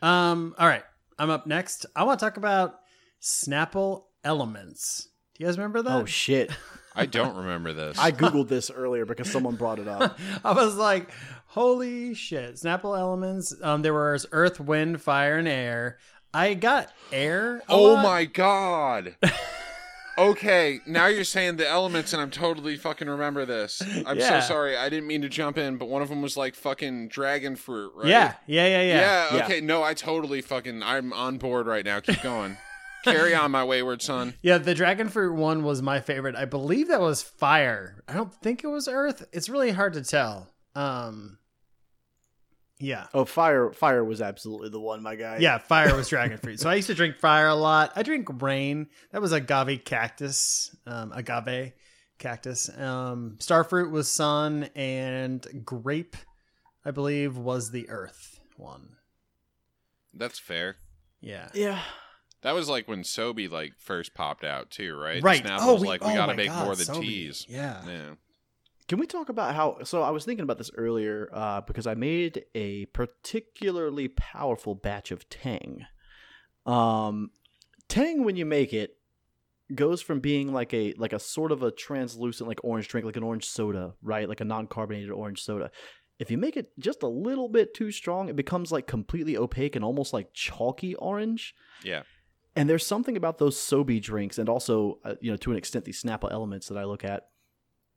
Um. 0.00 0.54
All 0.58 0.68
right. 0.68 0.84
I'm 1.18 1.30
up 1.30 1.46
next. 1.48 1.86
I 1.96 2.04
want 2.04 2.20
to 2.20 2.24
talk 2.24 2.36
about 2.36 2.78
Snapple 3.20 4.04
Elements. 4.22 5.08
Do 5.34 5.42
you 5.42 5.46
guys 5.48 5.58
remember 5.58 5.82
that? 5.82 5.90
Oh 5.92 6.04
shit! 6.04 6.52
I 6.94 7.06
don't 7.06 7.36
remember 7.36 7.72
this. 7.72 7.98
I 7.98 8.12
googled 8.12 8.48
this 8.48 8.70
earlier 8.70 9.04
because 9.04 9.30
someone 9.30 9.56
brought 9.56 9.78
it 9.78 9.88
up. 9.88 10.18
I 10.44 10.52
was 10.52 10.76
like, 10.76 11.10
holy 11.46 12.14
shit. 12.14 12.54
Snapple 12.54 12.98
elements. 12.98 13.54
Um, 13.62 13.82
there 13.82 13.94
was 13.94 14.26
earth, 14.32 14.60
wind, 14.60 15.02
fire, 15.02 15.36
and 15.38 15.48
air. 15.48 15.98
I 16.32 16.54
got 16.54 16.90
air. 17.12 17.62
oh 17.68 17.94
lot. 17.94 18.02
my 18.02 18.24
god. 18.24 19.16
okay, 20.18 20.80
now 20.86 21.06
you're 21.06 21.24
saying 21.24 21.56
the 21.56 21.68
elements, 21.68 22.12
and 22.12 22.20
I'm 22.22 22.30
totally 22.30 22.76
fucking 22.76 23.08
remember 23.08 23.44
this. 23.44 23.82
I'm 24.06 24.18
Yeah. 24.18 24.40
so 24.40 24.48
sorry. 24.48 24.76
I 24.76 24.88
didn't 24.88 25.06
mean 25.06 25.22
to 25.22 25.28
jump 25.28 25.58
in, 25.58 25.76
but 25.76 25.88
one 25.88 26.02
of 26.02 26.08
them 26.08 26.22
was 26.22 26.36
like 26.36 26.54
fucking 26.54 27.08
dragon 27.08 27.56
fruit, 27.56 27.92
right? 27.94 28.06
Yeah, 28.08 28.34
yeah, 28.46 28.66
yeah, 28.66 28.82
yeah. 28.82 29.00
Yeah. 29.00 29.36
Yeah. 29.36 29.44
okay. 29.44 29.60
No, 29.60 29.82
I 29.82 29.94
totally 29.94 30.40
fucking. 30.40 30.82
I'm 30.82 31.12
on 31.12 31.38
board 31.38 31.66
right 31.66 31.84
now. 31.84 32.00
Keep 32.00 32.22
going. 32.22 32.56
Carry 33.04 33.34
on, 33.34 33.50
my 33.50 33.64
wayward 33.64 34.02
son. 34.02 34.34
Yeah, 34.42 34.58
the 34.58 34.74
dragon 34.74 35.08
fruit 35.08 35.34
one 35.34 35.62
was 35.64 35.80
my 35.82 36.00
favorite. 36.00 36.36
I 36.36 36.44
believe 36.44 36.88
that 36.88 37.00
was 37.00 37.22
fire. 37.22 38.02
I 38.08 38.14
don't 38.14 38.32
think 38.34 38.64
it 38.64 38.68
was 38.68 38.88
earth. 38.88 39.26
It's 39.32 39.48
really 39.48 39.70
hard 39.70 39.94
to 39.94 40.02
tell. 40.02 40.48
Um 40.74 41.38
Yeah. 42.78 43.06
Oh, 43.14 43.24
fire! 43.24 43.72
Fire 43.72 44.04
was 44.04 44.20
absolutely 44.20 44.70
the 44.70 44.80
one, 44.80 45.02
my 45.02 45.14
guy. 45.14 45.38
Yeah, 45.38 45.58
fire 45.58 45.94
was 45.96 46.08
dragon 46.14 46.38
fruit. 46.38 46.60
So 46.60 46.68
I 46.68 46.74
used 46.74 46.88
to 46.88 46.94
drink 46.94 47.18
fire 47.18 47.48
a 47.48 47.54
lot. 47.54 47.92
I 47.96 48.02
drink 48.02 48.42
rain. 48.42 48.88
That 49.12 49.22
was 49.22 49.32
agave 49.32 49.84
cactus. 49.84 50.74
Um 50.86 51.12
agave 51.12 51.72
cactus. 52.18 52.68
Um 52.76 53.36
starfruit 53.38 53.90
was 53.90 54.10
sun 54.10 54.68
and 54.74 55.46
grape 55.64 56.16
I 56.84 56.90
believe 56.90 57.36
was 57.38 57.70
the 57.70 57.88
earth 57.88 58.40
one. 58.56 58.96
That's 60.12 60.38
fair. 60.38 60.76
Yeah. 61.20 61.48
yeah. 61.54 61.80
That 62.44 62.54
was 62.54 62.68
like 62.68 62.86
when 62.86 63.02
Sobe 63.02 63.50
like 63.50 63.72
first 63.78 64.14
popped 64.14 64.44
out 64.44 64.70
too, 64.70 64.94
right? 64.94 65.22
Right. 65.22 65.42
Snapple 65.42 65.58
oh, 65.62 65.72
was 65.72 65.82
we, 65.82 65.88
like 65.88 66.04
we 66.04 66.12
oh 66.12 66.14
gotta 66.14 66.34
make 66.34 66.48
God, 66.48 66.66
more 66.66 66.76
than 66.76 66.86
Sobe. 66.86 67.00
teas. 67.00 67.46
Yeah. 67.48 67.80
Yeah. 67.86 68.10
Can 68.86 68.98
we 68.98 69.06
talk 69.06 69.30
about 69.30 69.54
how? 69.54 69.78
So 69.84 70.02
I 70.02 70.10
was 70.10 70.26
thinking 70.26 70.42
about 70.42 70.58
this 70.58 70.70
earlier 70.76 71.30
uh, 71.32 71.62
because 71.62 71.86
I 71.86 71.94
made 71.94 72.44
a 72.54 72.84
particularly 72.86 74.08
powerful 74.08 74.74
batch 74.74 75.10
of 75.10 75.26
Tang. 75.30 75.86
Um, 76.66 77.30
Tang, 77.88 78.24
when 78.24 78.36
you 78.36 78.44
make 78.44 78.74
it, 78.74 78.98
goes 79.74 80.02
from 80.02 80.20
being 80.20 80.52
like 80.52 80.74
a 80.74 80.92
like 80.98 81.14
a 81.14 81.18
sort 81.18 81.50
of 81.50 81.62
a 81.62 81.70
translucent 81.70 82.46
like 82.46 82.60
orange 82.62 82.88
drink, 82.88 83.06
like 83.06 83.16
an 83.16 83.22
orange 83.22 83.46
soda, 83.46 83.94
right? 84.02 84.28
Like 84.28 84.42
a 84.42 84.44
non-carbonated 84.44 85.10
orange 85.10 85.42
soda. 85.42 85.70
If 86.18 86.30
you 86.30 86.36
make 86.36 86.58
it 86.58 86.72
just 86.78 87.02
a 87.02 87.08
little 87.08 87.48
bit 87.48 87.72
too 87.72 87.90
strong, 87.90 88.28
it 88.28 88.36
becomes 88.36 88.70
like 88.70 88.86
completely 88.86 89.34
opaque 89.38 89.76
and 89.76 89.84
almost 89.84 90.12
like 90.12 90.34
chalky 90.34 90.94
orange. 90.96 91.54
Yeah. 91.82 92.02
And 92.56 92.68
there's 92.68 92.86
something 92.86 93.16
about 93.16 93.38
those 93.38 93.56
Sobe 93.56 94.00
drinks, 94.00 94.38
and 94.38 94.48
also, 94.48 94.98
uh, 95.04 95.14
you 95.20 95.30
know, 95.30 95.36
to 95.38 95.50
an 95.50 95.56
extent, 95.56 95.84
these 95.84 96.00
Snapple 96.00 96.30
elements 96.30 96.68
that 96.68 96.78
I 96.78 96.84
look 96.84 97.04
at. 97.04 97.28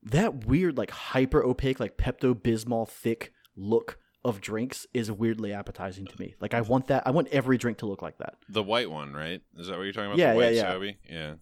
That 0.03 0.45
weird, 0.45 0.78
like 0.78 0.91
hyper 0.91 1.43
opaque, 1.43 1.80
like 1.80 1.97
Pepto 1.97 2.34
Bismol 2.34 2.88
thick 2.88 3.34
look 3.55 3.99
of 4.24 4.41
drinks 4.41 4.86
is 4.93 5.12
weirdly 5.12 5.53
appetizing 5.53 6.05
to 6.05 6.20
me. 6.20 6.36
Like 6.39 6.53
I 6.53 6.62
want 6.62 6.88
that. 6.88 7.03
I 7.05 7.12
want 7.12 7.28
every 7.30 7.58
drink 7.58 7.80
to 7.80 7.86
look 7.86 8.01
like 8.01 8.18
that. 8.18 8.36
The 8.49 8.64
white 8.64 8.89
one, 8.89 9.14
right? 9.14 9.41
Is 9.58 9.68
that 9.68 9.78
what 9.78 9.84
you're 9.84 9.93
talking 9.93 10.12
about? 10.12 10.18
Yeah, 10.18 10.34
the 10.34 10.38
white 10.38 10.53
yeah, 10.53 10.62
yeah. 10.62 10.74
Sobe? 10.74 10.95
Yeah. 11.10 11.34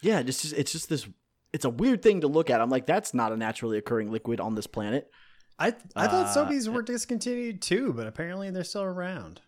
Yeah, 0.00 0.18
it's 0.20 0.42
just 0.42 0.54
it's 0.54 0.72
just 0.72 0.88
this. 0.88 1.08
It's 1.52 1.64
a 1.64 1.70
weird 1.70 2.02
thing 2.02 2.22
to 2.22 2.26
look 2.28 2.50
at. 2.50 2.60
I'm 2.60 2.70
like, 2.70 2.86
that's 2.86 3.14
not 3.14 3.32
a 3.32 3.36
naturally 3.36 3.78
occurring 3.78 4.10
liquid 4.10 4.40
on 4.40 4.54
this 4.54 4.66
planet. 4.66 5.10
I 5.58 5.68
I 5.94 6.06
thought 6.08 6.26
Uh, 6.26 6.34
Sobeys 6.34 6.68
were 6.68 6.82
discontinued 6.82 7.62
too, 7.62 7.92
but 7.92 8.06
apparently 8.06 8.50
they're 8.50 8.64
still 8.64 8.82
around. 8.82 9.40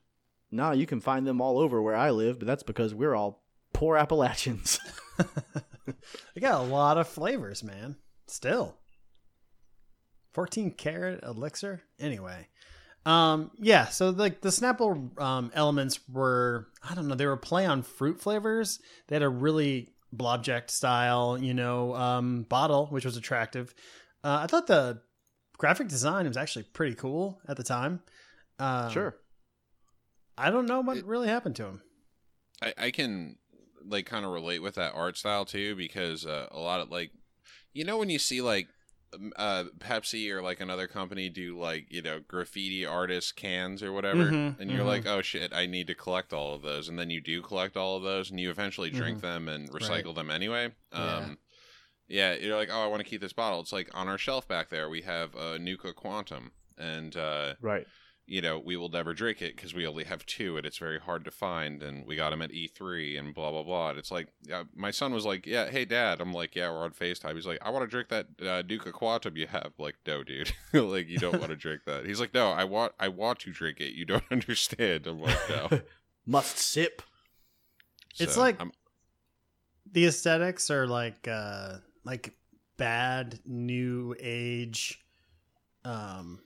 No, 0.54 0.70
you 0.70 0.86
can 0.86 1.00
find 1.00 1.26
them 1.26 1.40
all 1.40 1.58
over 1.58 1.82
where 1.82 1.96
I 1.96 2.10
live, 2.10 2.38
but 2.38 2.46
that's 2.46 2.62
because 2.62 2.94
we're 2.94 3.14
all 3.14 3.42
poor 3.72 3.96
Appalachians. 3.96 4.78
they 5.86 6.40
got 6.40 6.60
a 6.60 6.64
lot 6.64 6.96
of 6.96 7.08
flavors, 7.08 7.64
man. 7.64 7.96
Still. 8.28 8.76
14 10.32 10.70
karat 10.72 11.24
elixir. 11.24 11.82
Anyway. 11.98 12.48
Um 13.04 13.50
yeah, 13.58 13.86
so 13.86 14.10
like 14.10 14.40
the 14.40 14.48
Snapple 14.48 15.20
um 15.20 15.50
elements 15.54 16.00
were 16.08 16.68
I 16.88 16.94
don't 16.94 17.08
know, 17.08 17.16
they 17.16 17.26
were 17.26 17.36
play 17.36 17.66
on 17.66 17.82
fruit 17.82 18.20
flavors. 18.20 18.78
They 19.08 19.16
had 19.16 19.22
a 19.22 19.28
really 19.28 19.92
blobject 20.14 20.70
style, 20.70 21.36
you 21.36 21.52
know, 21.52 21.94
um 21.94 22.46
bottle 22.48 22.86
which 22.86 23.04
was 23.04 23.16
attractive. 23.16 23.74
Uh, 24.22 24.38
I 24.42 24.46
thought 24.46 24.68
the 24.68 25.02
graphic 25.58 25.88
design 25.88 26.26
was 26.26 26.36
actually 26.36 26.62
pretty 26.72 26.94
cool 26.94 27.40
at 27.46 27.56
the 27.56 27.64
time. 27.64 28.00
Um, 28.58 28.90
sure. 28.90 29.16
I 30.36 30.50
don't 30.50 30.66
know 30.66 30.80
what 30.80 30.96
It- 30.98 31.04
really 31.06 31.28
happened 31.28 31.56
to 31.56 31.64
him. 31.66 31.82
I, 32.62 32.74
I 32.78 32.90
can 32.90 33.36
like 33.84 34.06
kind 34.06 34.24
of 34.24 34.30
relate 34.32 34.60
with 34.62 34.76
that 34.76 34.94
art 34.94 35.16
style 35.16 35.44
too 35.44 35.74
because 35.76 36.24
uh, 36.24 36.48
a 36.50 36.58
lot 36.58 36.80
of 36.80 36.90
like 36.90 37.10
you 37.72 37.84
know 37.84 37.98
when 37.98 38.08
you 38.10 38.18
see 38.18 38.40
like 38.40 38.68
uh 39.36 39.64
Pepsi 39.78 40.30
or 40.30 40.40
like 40.42 40.60
another 40.60 40.86
company 40.88 41.28
do 41.28 41.58
like 41.58 41.86
you 41.90 42.00
know 42.00 42.20
graffiti 42.26 42.84
artist 42.86 43.36
cans 43.36 43.82
or 43.82 43.92
whatever 43.92 44.30
Mhm, 44.30 44.58
and 44.58 44.70
you're 44.70 44.82
mhm. 44.84 44.86
like 44.88 45.06
oh 45.06 45.20
shit 45.22 45.52
I 45.52 45.66
need 45.66 45.86
to 45.88 45.94
collect 45.94 46.32
all 46.32 46.54
of 46.54 46.62
those 46.62 46.88
and 46.88 46.98
then 46.98 47.10
you 47.10 47.20
do 47.20 47.42
collect 47.42 47.76
all 47.76 47.96
of 47.96 48.02
those 48.02 48.30
and 48.30 48.40
you 48.40 48.50
eventually 48.50 48.90
drink 48.90 49.20
them 49.20 49.48
and 49.48 49.70
recycle 49.70 50.14
them 50.14 50.30
anyway 50.30 50.72
Yeah. 50.92 51.16
um 51.18 51.38
yeah 52.08 52.34
you're 52.34 52.56
like 52.56 52.70
oh 52.72 52.82
I 52.82 52.86
want 52.86 53.02
to 53.04 53.08
keep 53.08 53.20
this 53.20 53.32
bottle 53.32 53.60
it's 53.60 53.72
like 53.72 53.88
on 53.94 54.08
our 54.08 54.18
shelf 54.18 54.48
back 54.48 54.68
there 54.70 54.88
we 54.88 55.02
have 55.02 55.34
a 55.34 55.58
Nuka 55.58 55.92
Quantum 55.92 56.52
and 56.78 57.16
uh 57.16 57.54
Right. 57.60 57.86
You 58.26 58.40
know, 58.40 58.58
we 58.58 58.76
will 58.78 58.88
never 58.88 59.12
drink 59.12 59.42
it 59.42 59.54
because 59.54 59.74
we 59.74 59.86
only 59.86 60.04
have 60.04 60.24
two 60.24 60.56
and 60.56 60.64
it's 60.64 60.78
very 60.78 60.98
hard 60.98 61.26
to 61.26 61.30
find. 61.30 61.82
And 61.82 62.06
we 62.06 62.16
got 62.16 62.30
them 62.30 62.40
at 62.40 62.50
E3 62.52 63.18
and 63.18 63.34
blah, 63.34 63.50
blah, 63.50 63.62
blah. 63.62 63.90
And 63.90 63.98
it's 63.98 64.10
like, 64.10 64.28
yeah, 64.42 64.62
my 64.74 64.90
son 64.90 65.12
was 65.12 65.26
like, 65.26 65.44
yeah, 65.46 65.68
hey, 65.68 65.84
dad. 65.84 66.22
I'm 66.22 66.32
like, 66.32 66.54
yeah, 66.56 66.70
we're 66.70 66.84
on 66.84 66.92
FaceTime. 66.92 67.34
He's 67.34 67.46
like, 67.46 67.58
I 67.60 67.68
want 67.68 67.82
to 67.84 67.86
drink 67.86 68.08
that 68.08 68.26
uh, 68.46 68.62
Nuka 68.66 68.92
Quantum 68.92 69.36
you 69.36 69.46
have. 69.48 69.72
Like, 69.78 69.96
no, 70.06 70.22
dude. 70.24 70.52
like, 70.72 71.06
you 71.06 71.18
don't 71.18 71.38
want 71.38 71.50
to 71.50 71.56
drink 71.56 71.82
that. 71.84 72.06
He's 72.06 72.18
like, 72.18 72.32
no, 72.32 72.48
I 72.50 72.64
want, 72.64 72.92
I 72.98 73.08
want 73.08 73.40
to 73.40 73.50
drink 73.50 73.78
it. 73.80 73.92
You 73.92 74.06
don't 74.06 74.24
understand. 74.30 75.06
I'm 75.06 75.20
like, 75.20 75.38
no. 75.50 75.80
Must 76.26 76.56
sip. 76.58 77.02
It's 78.18 78.36
like- 78.38 78.58
I'm- 78.58 78.72
the 79.92 80.06
aesthetics 80.06 80.70
are 80.70 80.86
like 80.88 81.28
uh 81.28 81.76
like 82.04 82.34
bad 82.78 83.38
new 83.46 84.16
age 84.18 85.04
um 85.84 86.40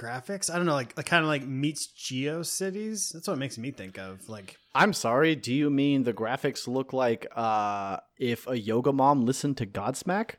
graphics 0.00 0.52
i 0.52 0.56
don't 0.56 0.66
know 0.66 0.72
like, 0.72 0.96
like 0.96 1.06
kind 1.06 1.22
of 1.22 1.28
like 1.28 1.46
meets 1.46 1.88
geocities 1.88 3.12
that's 3.12 3.28
what 3.28 3.34
it 3.34 3.38
makes 3.38 3.58
me 3.58 3.70
think 3.70 3.98
of 3.98 4.28
like 4.28 4.56
I'm 4.72 4.92
sorry. 4.92 5.34
Do 5.34 5.52
you 5.52 5.68
mean 5.68 6.04
the 6.04 6.12
graphics 6.12 6.68
look 6.68 6.92
like 6.92 7.26
uh, 7.34 7.96
if 8.18 8.46
a 8.46 8.56
yoga 8.56 8.92
mom 8.92 9.26
listened 9.26 9.56
to 9.56 9.66
Godsmack? 9.66 10.34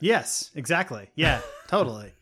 yes 0.00 0.50
exactly 0.54 1.08
yeah 1.14 1.40
totally 1.68 2.12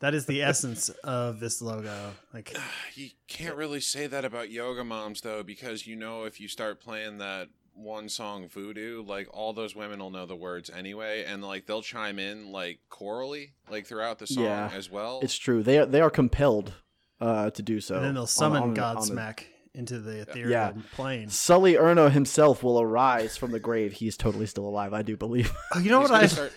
that 0.00 0.14
is 0.14 0.26
the 0.26 0.42
essence 0.42 0.88
of 1.04 1.40
this 1.40 1.60
logo 1.60 2.12
like 2.32 2.56
you 2.94 3.10
can't 3.26 3.54
really 3.54 3.80
say 3.80 4.06
that 4.06 4.24
about 4.24 4.50
yoga 4.50 4.82
moms 4.82 5.20
though 5.20 5.42
because 5.42 5.86
you 5.86 5.94
know 5.94 6.24
if 6.24 6.40
you 6.40 6.48
start 6.48 6.80
playing 6.80 7.18
that 7.18 7.48
one 7.78 8.08
song 8.08 8.48
voodoo 8.48 9.02
like 9.04 9.28
all 9.32 9.52
those 9.52 9.76
women 9.76 9.98
will 10.00 10.10
know 10.10 10.26
the 10.26 10.34
words 10.36 10.68
anyway 10.70 11.24
and 11.24 11.42
like 11.44 11.64
they'll 11.66 11.80
chime 11.82 12.18
in 12.18 12.50
like 12.50 12.80
chorally 12.90 13.52
like 13.70 13.86
throughout 13.86 14.18
the 14.18 14.26
song 14.26 14.44
Yeah. 14.44 14.70
as 14.74 14.90
well 14.90 15.20
It's 15.22 15.36
true. 15.38 15.62
They 15.62 15.78
are, 15.78 15.86
they 15.86 16.00
are 16.00 16.10
compelled 16.10 16.74
uh, 17.20 17.50
to 17.50 17.62
do 17.62 17.80
so. 17.80 17.96
and 17.96 18.04
then 18.04 18.14
they'll 18.14 18.26
summon 18.26 18.62
on- 18.62 18.78
on 18.78 18.96
a- 18.96 19.00
godsmack 19.00 19.44
into 19.78 19.98
the 20.00 20.20
ethereal 20.22 20.50
Yeah. 20.50 20.72
plane 20.94 21.28
Sully 21.28 21.76
Erna 21.76 22.10
himself 22.10 22.62
will 22.62 22.80
arise 22.80 23.36
from 23.36 23.52
the 23.52 23.60
grave. 23.60 23.92
He's 23.92 24.16
totally 24.16 24.46
still 24.46 24.66
alive, 24.66 24.92
I 24.92 25.02
do 25.02 25.16
believe. 25.16 25.52
oh 25.74 25.78
you 25.78 25.90
know 25.90 26.00
he's 26.00 26.10
what 26.10 26.20
gonna 26.20 26.24
i 26.24 26.26
start 26.26 26.52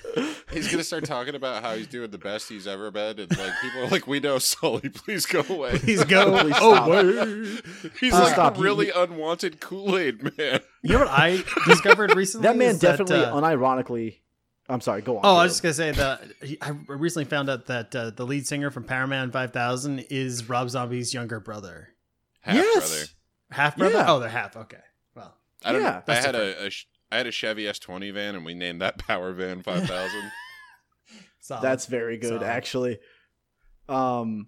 he's 0.52 0.70
gonna 0.72 0.84
start 0.84 1.06
talking 1.06 1.36
about 1.36 1.64
how 1.64 1.76
he's 1.76 1.88
doing 1.88 2.10
the 2.12 2.18
best 2.18 2.50
he's 2.50 2.68
ever 2.68 2.92
been 2.92 3.20
and 3.20 3.38
like 3.38 3.54
people 3.62 3.82
are 3.84 3.88
like 3.88 4.08
we 4.08 4.20
know 4.20 4.38
sully 4.40 4.90
please 4.90 5.26
go 5.26 5.44
away 5.50 5.78
please 5.78 6.04
go 6.04 6.38
Please 6.42 6.56
stop. 6.56 6.88
away 6.88 7.58
he's 8.00 8.14
Uh, 8.14 8.20
like 8.24 8.34
stop. 8.34 8.58
a 8.58 8.62
really 8.62 8.88
he- 8.88 8.92
unwanted 8.96 9.60
kool-aid 9.62 10.38
man 10.38 10.60
you 10.82 10.94
know 10.94 11.00
what 11.00 11.08
i 11.10 11.42
discovered 11.68 12.16
recently 12.16 12.48
that 12.48 12.58
man 12.58 12.72
is 12.72 12.80
definitely, 12.80 13.24
uh, 13.24 13.34
unironically. 13.36 14.18
I'm 14.70 14.80
sorry. 14.80 15.02
Go 15.02 15.18
on. 15.18 15.22
Oh, 15.26 15.36
I 15.36 15.44
was 15.44 15.54
just 15.54 15.64
gonna 15.64 15.74
say 15.74 15.92
that 15.92 16.22
I 16.62 16.70
recently 16.88 17.26
found 17.26 17.50
out 17.50 17.66
that 17.66 17.94
uh, 17.94 18.12
the 18.12 18.26
lead 18.26 18.48
singer 18.48 18.72
from 18.72 18.86
Powerman 18.86 19.34
5000 19.34 20.00
is 20.10 20.48
Rob 20.48 20.70
Zombie's 20.70 21.14
younger 21.14 21.42
brother, 21.42 21.90
half 22.42 22.56
yes. 22.56 22.90
brother 22.90 23.06
half 23.52 23.78
brother. 23.78 23.96
Yeah. 23.96 24.06
Oh, 24.12 24.20
they're 24.20 24.30
half. 24.30 24.56
Okay, 24.58 24.78
well, 25.16 25.36
i 25.64 25.72
don't 25.72 25.82
Yeah, 25.82 26.02
know 26.08 26.14
i 26.14 26.16
had 26.16 26.36
a, 26.36 26.66
a 26.66 26.70
sh- 26.70 26.86
I 27.12 27.18
had 27.18 27.28
a 27.28 27.32
Chevy 27.32 27.66
S20 27.66 28.14
van 28.14 28.36
and 28.36 28.46
we 28.46 28.54
named 28.54 28.82
that 28.82 28.98
Power 29.08 29.34
Van 29.34 29.62
5000. 29.64 30.32
That's 31.62 31.86
very 31.88 32.18
good, 32.18 32.30
Solid. 32.30 32.44
actually. 32.44 33.00
Um, 33.90 34.48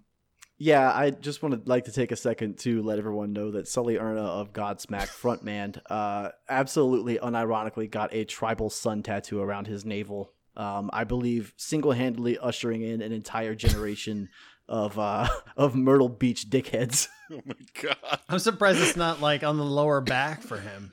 yeah, 0.56 0.90
I 0.90 1.10
just 1.10 1.42
want 1.42 1.62
to 1.64 1.68
like 1.68 1.84
to 1.84 1.92
take 1.92 2.12
a 2.12 2.16
second 2.16 2.58
to 2.60 2.82
let 2.82 2.98
everyone 2.98 3.32
know 3.32 3.50
that 3.50 3.68
Sully 3.68 3.98
Erna 3.98 4.22
of 4.22 4.52
Godsmack 4.52 5.08
frontman, 5.20 5.78
uh, 5.90 6.30
absolutely 6.48 7.18
unironically 7.18 7.90
got 7.90 8.14
a 8.14 8.24
tribal 8.24 8.70
sun 8.70 9.02
tattoo 9.02 9.40
around 9.42 9.66
his 9.66 9.84
navel. 9.84 10.32
Um, 10.56 10.88
I 10.92 11.02
believe 11.04 11.52
single-handedly 11.56 12.38
ushering 12.38 12.82
in 12.82 13.02
an 13.02 13.10
entire 13.12 13.56
generation 13.56 14.28
of 14.68 14.98
uh 14.98 15.28
of 15.56 15.74
Myrtle 15.74 16.08
Beach 16.08 16.48
dickheads. 16.48 17.08
oh 17.32 17.40
my 17.44 17.54
god. 17.82 18.20
I'm 18.28 18.38
surprised 18.38 18.80
it's 18.80 18.96
not 18.96 19.20
like 19.20 19.42
on 19.42 19.56
the 19.58 19.64
lower 19.64 20.00
back 20.00 20.42
for 20.42 20.58
him. 20.58 20.92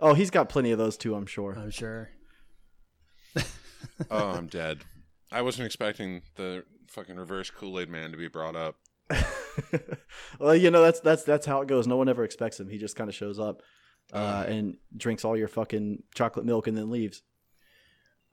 Oh, 0.00 0.14
he's 0.14 0.30
got 0.30 0.48
plenty 0.48 0.70
of 0.72 0.78
those 0.78 0.96
too, 0.96 1.14
I'm 1.14 1.26
sure. 1.26 1.56
I'm 1.58 1.70
sure. 1.70 2.10
oh, 4.10 4.28
I'm 4.30 4.46
dead. 4.46 4.80
I 5.32 5.42
wasn't 5.42 5.66
expecting 5.66 6.22
the 6.36 6.64
fucking 6.88 7.16
reverse 7.16 7.50
Kool 7.50 7.78
Aid 7.80 7.88
Man 7.88 8.10
to 8.12 8.16
be 8.16 8.28
brought 8.28 8.56
up. 8.56 8.76
well, 10.38 10.54
you 10.54 10.70
know 10.70 10.82
that's 10.82 11.00
that's 11.00 11.22
that's 11.24 11.46
how 11.46 11.60
it 11.60 11.68
goes. 11.68 11.86
No 11.86 11.96
one 11.96 12.08
ever 12.08 12.24
expects 12.24 12.58
him. 12.58 12.68
He 12.68 12.78
just 12.78 12.96
kind 12.96 13.08
of 13.08 13.14
shows 13.14 13.38
up 13.38 13.62
uh, 14.12 14.16
Uh. 14.16 14.44
and 14.48 14.76
drinks 14.96 15.24
all 15.24 15.36
your 15.36 15.48
fucking 15.48 16.02
chocolate 16.14 16.46
milk 16.46 16.66
and 16.66 16.76
then 16.76 16.90
leaves. 16.90 17.22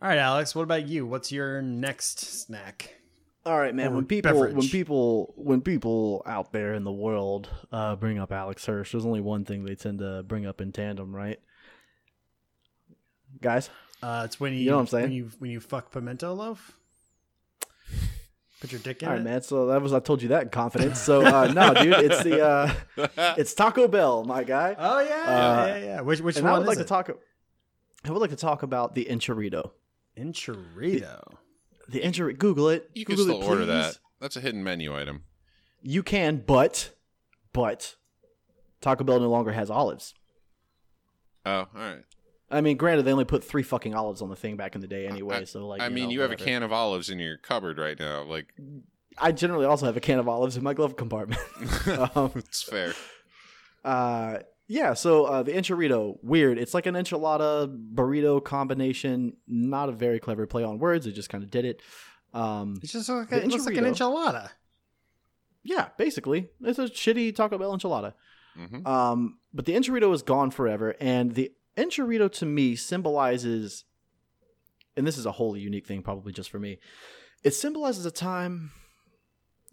All 0.01 0.07
right, 0.07 0.17
Alex. 0.17 0.55
What 0.55 0.63
about 0.63 0.87
you? 0.87 1.05
What's 1.05 1.31
your 1.31 1.61
next 1.61 2.19
snack? 2.19 2.95
All 3.45 3.57
right, 3.57 3.73
man. 3.73 3.95
When 3.95 4.05
people, 4.05 4.39
when 4.39 4.67
people, 4.69 5.33
when 5.35 5.61
people 5.61 6.21
out 6.27 6.51
there 6.51 6.73
in 6.75 6.83
the 6.83 6.91
world 6.91 7.49
uh, 7.71 7.95
bring 7.95 8.19
up 8.19 8.31
Alex 8.31 8.65
Hirsch, 8.65 8.91
there's 8.91 9.05
only 9.05 9.21
one 9.21 9.45
thing 9.45 9.63
they 9.65 9.73
tend 9.75 9.97
to 9.99 10.21
bring 10.23 10.45
up 10.45 10.61
in 10.61 10.71
tandem, 10.71 11.15
right? 11.15 11.39
Guys, 13.41 13.69
Uh, 14.03 14.23
it's 14.25 14.39
when 14.39 14.53
you, 14.53 14.59
You 14.59 14.69
know 14.69 14.75
what 14.77 14.81
I'm 14.81 14.87
saying? 14.87 15.03
when 15.05 15.11
you 15.13 15.31
when 15.39 15.51
you 15.51 15.59
fuck 15.59 15.91
pimento 15.91 16.33
loaf. 16.33 16.77
Put 18.59 18.71
your 18.71 18.81
dick 18.81 19.01
in 19.01 19.07
all 19.07 19.15
right, 19.15 19.21
it. 19.21 19.23
man. 19.23 19.41
So 19.41 19.65
that 19.67 19.81
was 19.81 19.91
I 19.91 19.99
told 19.99 20.21
you 20.21 20.27
that 20.29 20.43
in 20.43 20.49
confidence. 20.49 20.99
So 20.99 21.25
uh, 21.25 21.47
no, 21.55 21.73
dude, 21.73 21.93
it's 21.95 22.21
the 22.23 22.45
uh, 22.45 22.71
it's 23.37 23.55
Taco 23.55 23.87
Bell, 23.87 24.23
my 24.23 24.43
guy. 24.43 24.75
Oh 24.77 24.99
yeah, 24.99 25.15
Uh, 25.15 25.65
yeah, 25.65 25.65
yeah, 25.65 25.77
yeah. 25.85 26.01
Which 26.01 26.21
which 26.21 26.37
and 26.37 26.47
I 26.47 26.51
one 26.51 26.59
would 26.59 26.65
is 26.65 26.67
like 26.67 26.77
it? 26.77 26.83
to 26.83 26.87
talk. 26.87 27.09
I 28.05 28.11
would 28.11 28.19
like 28.21 28.29
to 28.29 28.35
talk 28.35 28.61
about 28.61 28.93
the 28.93 29.05
enchilito. 29.05 29.71
Enchilito. 30.15 31.23
The 31.89 31.99
enchilito. 32.01 32.37
Google 32.37 32.69
it. 32.69 32.89
You 32.93 33.05
can 33.05 33.15
Google 33.15 33.35
still 33.35 33.47
it, 33.47 33.51
order 33.51 33.65
that. 33.65 33.97
That's 34.19 34.35
a 34.35 34.41
hidden 34.41 34.63
menu 34.63 34.95
item. 34.95 35.23
You 35.81 36.03
can, 36.03 36.43
but 36.45 36.91
but 37.53 37.95
Taco 38.81 39.03
Bell 39.03 39.19
no 39.19 39.29
longer 39.29 39.51
has 39.51 39.69
olives. 39.69 40.13
Oh, 41.45 41.51
all 41.51 41.67
right. 41.73 42.03
I 42.51 42.61
mean, 42.61 42.77
granted, 42.77 43.03
they 43.03 43.11
only 43.13 43.25
put 43.25 43.43
three 43.43 43.63
fucking 43.63 43.95
olives 43.95 44.21
on 44.21 44.29
the 44.29 44.35
thing 44.35 44.57
back 44.57 44.75
in 44.75 44.81
the 44.81 44.87
day 44.87 45.07
anyway. 45.07 45.37
I- 45.37 45.43
so 45.45 45.65
like, 45.67 45.81
I 45.81 45.89
mean, 45.89 46.05
know, 46.05 46.09
you 46.11 46.21
have 46.21 46.31
a 46.31 46.35
can 46.35 46.63
of 46.63 46.71
olives 46.73 47.09
in 47.09 47.17
your 47.17 47.37
cupboard 47.37 47.77
right 47.77 47.97
now. 47.97 48.23
Like, 48.23 48.53
I 49.17 49.31
generally 49.31 49.65
also 49.65 49.85
have 49.85 49.97
a 49.97 50.01
can 50.01 50.19
of 50.19 50.27
olives 50.27 50.57
in 50.57 50.63
my 50.63 50.73
glove 50.73 50.95
compartment. 50.97 51.41
um, 52.15 52.31
it's 52.35 52.61
fair. 52.61 52.93
uh, 53.85 54.39
yeah. 54.71 54.93
So 54.93 55.25
uh, 55.25 55.43
the 55.43 55.51
enchilito, 55.51 56.17
weird. 56.23 56.57
It's 56.57 56.73
like 56.73 56.85
an 56.85 56.95
enchilada 56.95 57.67
burrito 57.93 58.43
combination. 58.43 59.33
Not 59.47 59.89
a 59.89 59.91
very 59.91 60.19
clever 60.19 60.47
play 60.47 60.63
on 60.63 60.79
words. 60.79 61.05
It 61.07 61.11
just 61.13 61.29
kind 61.29 61.43
of 61.43 61.49
did 61.51 61.65
it. 61.65 61.81
Um, 62.33 62.79
It's 62.81 62.93
just 62.93 63.09
like 63.09 63.31
a, 63.31 63.43
it 63.43 63.47
looks 63.49 63.65
like 63.65 63.75
an 63.77 63.83
enchilada. 63.85 64.49
yeah, 65.63 65.89
basically, 65.97 66.47
it's 66.61 66.79
a 66.79 66.85
shitty 66.85 67.35
Taco 67.35 67.57
Bell 67.57 67.77
enchilada. 67.77 68.13
hmm 68.55 68.87
Um, 68.87 69.37
but 69.53 69.65
the 69.65 69.73
enchilito 69.73 70.13
is 70.13 70.23
gone 70.23 70.49
forever, 70.51 70.95
and 71.01 71.35
the 71.35 71.51
enchilito 71.77 72.31
to 72.39 72.45
me 72.45 72.75
symbolizes, 72.77 73.83
and 74.95 75.05
this 75.05 75.17
is 75.17 75.25
a 75.25 75.33
wholly 75.33 75.59
unique 75.59 75.85
thing, 75.87 76.01
probably 76.01 76.31
just 76.31 76.49
for 76.49 76.59
me. 76.59 76.79
It 77.43 77.51
symbolizes 77.51 78.05
a 78.05 78.11
time 78.11 78.71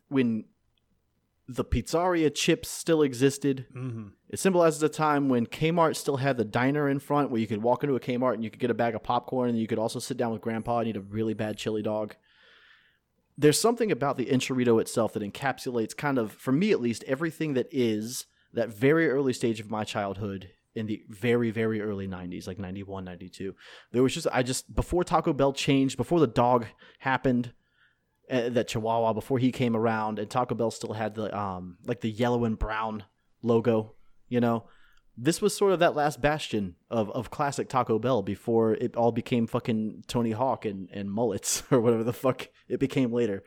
when 0.08 0.44
the 1.48 1.64
pizzeria 1.64 2.32
chips 2.32 2.68
still 2.68 3.02
existed. 3.02 3.66
Mm-hmm. 3.74 4.08
It 4.28 4.38
symbolizes 4.38 4.82
a 4.82 4.88
time 4.90 5.30
when 5.30 5.46
Kmart 5.46 5.96
still 5.96 6.18
had 6.18 6.36
the 6.36 6.44
diner 6.44 6.88
in 6.90 6.98
front, 6.98 7.30
where 7.30 7.40
you 7.40 7.46
could 7.46 7.62
walk 7.62 7.82
into 7.82 7.96
a 7.96 8.00
Kmart 8.00 8.34
and 8.34 8.44
you 8.44 8.50
could 8.50 8.60
get 8.60 8.70
a 8.70 8.74
bag 8.74 8.94
of 8.94 9.02
popcorn, 9.02 9.48
and 9.48 9.58
you 9.58 9.66
could 9.66 9.78
also 9.78 9.98
sit 9.98 10.18
down 10.18 10.32
with 10.32 10.42
Grandpa 10.42 10.80
and 10.80 10.88
eat 10.88 10.96
a 10.96 11.00
really 11.00 11.32
bad 11.32 11.56
chili 11.56 11.82
dog. 11.82 12.14
There's 13.38 13.58
something 13.58 13.90
about 13.90 14.18
the 14.18 14.26
enchilito 14.26 14.78
itself 14.80 15.14
that 15.14 15.22
encapsulates, 15.22 15.96
kind 15.96 16.18
of, 16.18 16.32
for 16.32 16.52
me 16.52 16.70
at 16.70 16.80
least, 16.80 17.02
everything 17.04 17.54
that 17.54 17.68
is 17.70 18.26
that 18.52 18.68
very 18.68 19.08
early 19.08 19.32
stage 19.32 19.58
of 19.60 19.70
my 19.70 19.84
childhood 19.84 20.50
in 20.74 20.86
the 20.86 21.02
very, 21.08 21.50
very 21.50 21.80
early 21.80 22.06
90s, 22.06 22.46
like 22.46 22.58
91, 22.58 23.04
92. 23.04 23.54
There 23.92 24.02
was 24.02 24.12
just, 24.12 24.26
I 24.32 24.42
just, 24.42 24.74
before 24.74 25.02
Taco 25.02 25.32
Bell 25.32 25.52
changed, 25.52 25.96
before 25.96 26.20
the 26.20 26.26
dog 26.26 26.66
happened, 26.98 27.52
uh, 28.30 28.48
that 28.50 28.68
Chihuahua, 28.68 29.12
before 29.12 29.38
he 29.38 29.50
came 29.52 29.76
around, 29.76 30.18
and 30.18 30.28
Taco 30.30 30.54
Bell 30.54 30.70
still 30.70 30.92
had 30.94 31.14
the, 31.14 31.36
um, 31.36 31.78
like 31.86 32.00
the 32.00 32.10
yellow 32.10 32.44
and 32.44 32.58
brown 32.58 33.04
logo, 33.42 33.94
you 34.28 34.40
know? 34.40 34.64
This 35.20 35.42
was 35.42 35.56
sort 35.56 35.72
of 35.72 35.80
that 35.80 35.96
last 35.96 36.20
bastion 36.20 36.76
of, 36.90 37.10
of 37.10 37.30
classic 37.30 37.68
Taco 37.68 37.98
Bell 37.98 38.22
before 38.22 38.74
it 38.74 38.94
all 38.94 39.10
became 39.10 39.46
fucking 39.48 40.04
Tony 40.06 40.30
Hawk 40.30 40.64
and, 40.64 40.88
and 40.92 41.10
mullets 41.10 41.64
or 41.72 41.80
whatever 41.80 42.04
the 42.04 42.12
fuck 42.12 42.48
it 42.68 42.78
became 42.78 43.12
later. 43.12 43.42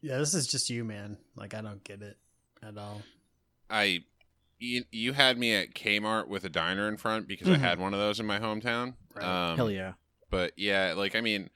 Yeah, 0.00 0.18
this 0.18 0.34
is 0.34 0.46
just 0.46 0.68
you, 0.68 0.84
man. 0.84 1.16
Like 1.36 1.54
I 1.54 1.60
don't 1.62 1.82
get 1.84 2.02
it 2.02 2.18
at 2.62 2.76
all. 2.76 3.02
I, 3.70 4.00
you, 4.58 4.84
you 4.90 5.12
had 5.12 5.38
me 5.38 5.54
at 5.54 5.74
Kmart 5.74 6.28
with 6.28 6.44
a 6.44 6.48
diner 6.50 6.88
in 6.88 6.96
front 6.96 7.26
because 7.28 7.48
Mhm. 7.48 7.54
I 7.54 7.58
had 7.58 7.78
one 7.78 7.94
of 7.94 8.00
those 8.00 8.20
in 8.20 8.26
my 8.26 8.38
hometown. 8.40 8.94
Right. 9.14 9.24
Um, 9.50 9.56
Hell 9.56 9.70
yeah. 9.70 9.92
But 10.30 10.52
yeah, 10.56 10.94
like 10.96 11.14
I 11.14 11.20
mean, 11.20 11.50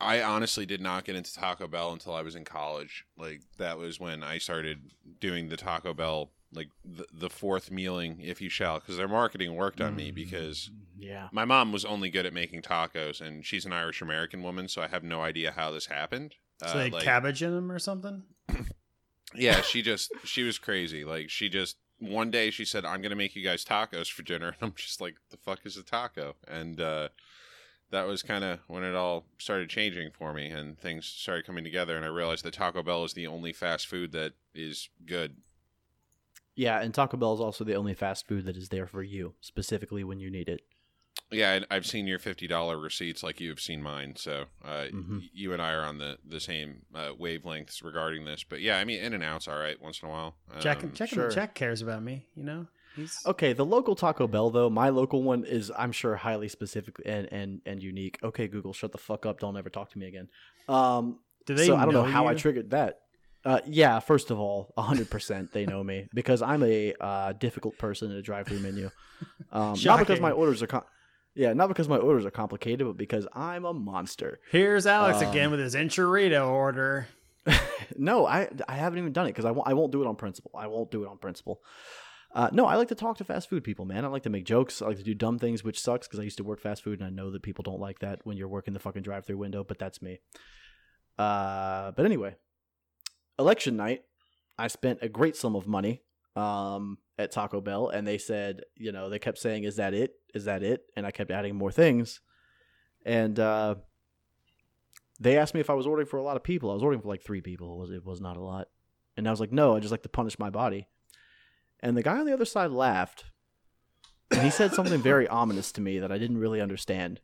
I, 0.00 0.22
honestly 0.22 0.66
did 0.66 0.80
not 0.80 1.04
get 1.04 1.16
into 1.16 1.32
Taco 1.32 1.68
Bell 1.68 1.92
until 1.92 2.14
I 2.14 2.22
was 2.22 2.34
in 2.34 2.44
college. 2.44 3.04
Like 3.16 3.42
that 3.58 3.78
was 3.78 4.00
when 4.00 4.22
I 4.22 4.38
started 4.38 4.90
doing 5.20 5.48
the 5.48 5.56
Taco 5.56 5.94
Bell, 5.94 6.30
like 6.52 6.68
the, 6.84 7.06
the 7.12 7.30
fourth 7.30 7.70
mealing, 7.70 8.20
if 8.20 8.40
you 8.40 8.48
shall, 8.48 8.80
because 8.80 8.96
their 8.96 9.08
marketing 9.08 9.54
worked 9.54 9.80
on 9.80 9.94
me 9.94 10.10
because 10.10 10.70
Yeah. 10.98 11.28
my 11.32 11.44
mom 11.44 11.72
was 11.72 11.84
only 11.84 12.10
good 12.10 12.26
at 12.26 12.32
making 12.32 12.62
tacos, 12.62 13.20
and 13.20 13.44
she's 13.46 13.64
an 13.66 13.72
Irish 13.72 14.00
American 14.02 14.42
woman, 14.42 14.66
so 14.68 14.82
I 14.82 14.88
have 14.88 15.04
no 15.04 15.22
idea 15.22 15.52
how 15.52 15.70
this 15.70 15.86
happened. 15.86 16.34
So 16.62 16.68
Uh, 16.68 16.74
they 16.76 16.90
like- 16.90 17.04
cabbage 17.04 17.42
in 17.42 17.54
them 17.54 17.70
or 17.70 17.78
something. 17.78 18.24
yeah, 19.34 19.60
she 19.60 19.82
just 19.82 20.10
she 20.24 20.42
was 20.42 20.58
crazy. 20.58 21.04
Like 21.04 21.30
she 21.30 21.48
just 21.48 21.76
one 22.00 22.30
day 22.30 22.50
she 22.50 22.64
said, 22.64 22.84
"I'm 22.84 23.02
gonna 23.02 23.14
make 23.16 23.36
you 23.36 23.44
guys 23.44 23.64
tacos 23.64 24.10
for 24.10 24.22
dinner," 24.22 24.48
and 24.60 24.70
I'm 24.70 24.74
just 24.74 25.00
like, 25.00 25.16
"The 25.30 25.36
fuck 25.36 25.60
is 25.64 25.76
a 25.76 25.82
taco?" 25.82 26.36
And 26.46 26.80
uh, 26.80 27.08
that 27.90 28.06
was 28.06 28.22
kind 28.22 28.44
of 28.44 28.60
when 28.66 28.84
it 28.84 28.94
all 28.94 29.24
started 29.38 29.68
changing 29.70 30.10
for 30.10 30.32
me, 30.34 30.46
and 30.48 30.78
things 30.78 31.06
started 31.06 31.46
coming 31.46 31.64
together, 31.64 31.96
and 31.96 32.04
I 32.04 32.08
realized 32.08 32.44
that 32.44 32.54
Taco 32.54 32.82
Bell 32.82 33.04
is 33.04 33.14
the 33.14 33.26
only 33.26 33.52
fast 33.52 33.86
food 33.86 34.12
that 34.12 34.32
is 34.54 34.88
good. 35.06 35.36
Yeah, 36.54 36.80
and 36.80 36.92
Taco 36.92 37.16
Bell 37.16 37.34
is 37.34 37.40
also 37.40 37.62
the 37.64 37.76
only 37.76 37.94
fast 37.94 38.26
food 38.26 38.44
that 38.46 38.56
is 38.56 38.68
there 38.70 38.86
for 38.86 39.02
you, 39.02 39.34
specifically 39.40 40.02
when 40.02 40.18
you 40.18 40.30
need 40.30 40.48
it. 40.48 40.62
Yeah, 41.30 41.52
and 41.52 41.66
I've 41.70 41.84
seen 41.86 42.06
your 42.06 42.18
fifty 42.18 42.46
dollar 42.46 42.78
receipts 42.78 43.22
like 43.22 43.38
you've 43.40 43.60
seen 43.60 43.82
mine, 43.82 44.14
so 44.16 44.46
uh, 44.64 44.86
Mhm. 44.90 45.28
you 45.32 45.52
and 45.52 45.60
I 45.60 45.72
are 45.72 45.82
on 45.84 45.98
the 45.98 46.18
the 46.24 46.40
same 46.40 46.86
uh, 46.94 47.10
wavelengths 47.12 47.84
regarding 47.84 48.24
this. 48.24 48.44
But 48.44 48.60
yeah, 48.60 48.78
I 48.78 48.84
mean, 48.84 49.00
In 49.00 49.12
and 49.14 49.22
Out's 49.22 49.46
all 49.46 49.58
right 49.58 49.80
once 49.80 50.00
in 50.02 50.08
a 50.08 50.10
while. 50.10 50.36
Jack, 50.60 50.82
Um, 50.82 50.92
Jack, 50.92 51.10
sure. 51.10 51.30
Jack 51.30 51.54
cares 51.54 51.82
about 51.82 52.02
me. 52.02 52.26
You 52.34 52.44
know, 52.44 52.66
he's 52.98 53.22
Okay, 53.26 53.52
the 53.52 53.64
local 53.64 53.94
Taco 53.94 54.26
Bell 54.26 54.50
though, 54.50 54.68
my 54.70 54.88
local 54.90 55.22
one 55.22 55.44
is 55.44 55.72
I'm 55.76 55.92
sure 55.92 56.16
highly 56.16 56.48
specific 56.48 56.96
and 57.06 57.28
and 57.32 57.60
and 57.64 57.82
unique. 57.82 58.18
Okay, 58.22 58.48
Google, 58.48 58.72
shut 58.72 58.92
the 58.92 58.98
fuck 58.98 59.26
up. 59.26 59.40
Don't 59.40 59.56
ever 59.56 59.70
talk 59.70 59.90
to 59.92 59.98
me 59.98 60.06
again. 60.06 60.28
Um, 60.68 61.18
Do 61.46 61.54
they? 61.54 61.66
so 61.66 61.76
I 61.76 61.84
don't 61.84 61.94
know, 61.94 62.04
how 62.04 62.26
I 62.26 62.34
triggered 62.34 62.70
that. 62.70 63.00
Uh, 63.44 63.60
yeah, 63.66 64.00
first 64.00 64.30
of 64.30 64.38
all, 64.38 64.74
100% 64.76 65.52
they 65.52 65.64
know 65.64 65.82
me 65.82 66.08
because 66.14 66.42
I'm 66.42 66.62
a 66.64 66.92
uh, 67.00 67.32
difficult 67.32 67.78
person 67.78 68.10
in 68.10 68.16
a 68.16 68.22
drive-through 68.22 68.58
menu. 68.58 68.90
Um, 69.52 69.76
not 69.84 70.00
because 70.00 70.20
my 70.20 70.32
orders 70.32 70.62
are 70.62 70.66
com- 70.66 70.84
yeah, 71.34 71.52
not 71.52 71.68
because 71.68 71.88
my 71.88 71.96
orders 71.98 72.26
are 72.26 72.32
complicated, 72.32 72.84
but 72.86 72.96
because 72.96 73.26
I'm 73.32 73.64
a 73.64 73.72
monster. 73.72 74.40
Here's 74.50 74.86
Alex 74.86 75.22
Um, 75.22 75.30
again 75.30 75.50
with 75.52 75.60
his 75.60 75.76
enchilito 75.76 76.48
order. 76.48 77.06
no, 77.96 78.26
I 78.26 78.48
I 78.68 78.74
haven't 78.74 78.98
even 78.98 79.12
done 79.12 79.26
it 79.26 79.30
because 79.34 79.44
I 79.44 79.50
I 79.50 79.72
won't 79.74 79.92
do 79.92 80.02
it 80.02 80.06
on 80.06 80.16
principle. 80.16 80.50
I 80.54 80.66
won't 80.66 80.90
do 80.90 81.04
it 81.04 81.08
on 81.08 81.18
principle. 81.18 81.60
Uh, 82.38 82.48
no, 82.52 82.66
I 82.66 82.76
like 82.76 82.86
to 82.86 82.94
talk 82.94 83.16
to 83.16 83.24
fast 83.24 83.50
food 83.50 83.64
people, 83.64 83.84
man. 83.84 84.04
I 84.04 84.08
like 84.08 84.22
to 84.22 84.30
make 84.30 84.44
jokes. 84.44 84.80
I 84.80 84.86
like 84.86 84.98
to 84.98 85.02
do 85.02 85.12
dumb 85.12 85.40
things, 85.40 85.64
which 85.64 85.80
sucks 85.80 86.06
because 86.06 86.20
I 86.20 86.22
used 86.22 86.36
to 86.36 86.44
work 86.44 86.60
fast 86.60 86.84
food, 86.84 87.00
and 87.00 87.08
I 87.08 87.10
know 87.10 87.32
that 87.32 87.42
people 87.42 87.64
don't 87.64 87.80
like 87.80 87.98
that 87.98 88.20
when 88.22 88.36
you're 88.36 88.46
working 88.46 88.74
the 88.74 88.78
fucking 88.78 89.02
drive-through 89.02 89.38
window. 89.38 89.64
But 89.64 89.80
that's 89.80 90.00
me. 90.00 90.20
Uh, 91.18 91.90
but 91.90 92.06
anyway, 92.06 92.36
election 93.40 93.76
night, 93.76 94.02
I 94.56 94.68
spent 94.68 95.00
a 95.02 95.08
great 95.08 95.34
sum 95.34 95.56
of 95.56 95.66
money 95.66 96.02
um, 96.36 96.98
at 97.18 97.32
Taco 97.32 97.60
Bell, 97.60 97.88
and 97.88 98.06
they 98.06 98.18
said, 98.18 98.60
you 98.76 98.92
know, 98.92 99.10
they 99.10 99.18
kept 99.18 99.38
saying, 99.38 99.64
"Is 99.64 99.74
that 99.74 99.92
it? 99.92 100.12
Is 100.32 100.44
that 100.44 100.62
it?" 100.62 100.82
And 100.96 101.04
I 101.04 101.10
kept 101.10 101.32
adding 101.32 101.56
more 101.56 101.72
things, 101.72 102.20
and 103.04 103.40
uh, 103.40 103.74
they 105.18 105.36
asked 105.36 105.54
me 105.54 105.60
if 105.60 105.70
I 105.70 105.74
was 105.74 105.88
ordering 105.88 106.06
for 106.06 106.18
a 106.18 106.22
lot 106.22 106.36
of 106.36 106.44
people. 106.44 106.70
I 106.70 106.74
was 106.74 106.84
ordering 106.84 107.02
for 107.02 107.08
like 107.08 107.24
three 107.24 107.40
people. 107.40 107.72
It 107.72 107.78
was 107.80 107.90
it 107.90 108.04
was 108.04 108.20
not 108.20 108.36
a 108.36 108.42
lot, 108.44 108.68
and 109.16 109.26
I 109.26 109.32
was 109.32 109.40
like, 109.40 109.50
"No, 109.50 109.74
I 109.74 109.80
just 109.80 109.90
like 109.90 110.04
to 110.04 110.08
punish 110.08 110.38
my 110.38 110.50
body." 110.50 110.86
And 111.80 111.96
the 111.96 112.02
guy 112.02 112.18
on 112.18 112.26
the 112.26 112.32
other 112.32 112.44
side 112.44 112.70
laughed, 112.70 113.24
and 114.30 114.42
he 114.42 114.50
said 114.50 114.72
something 114.72 115.00
very 115.00 115.28
ominous 115.28 115.72
to 115.72 115.80
me 115.80 115.98
that 115.98 116.12
I 116.12 116.18
didn't 116.18 116.38
really 116.38 116.60
understand. 116.60 117.20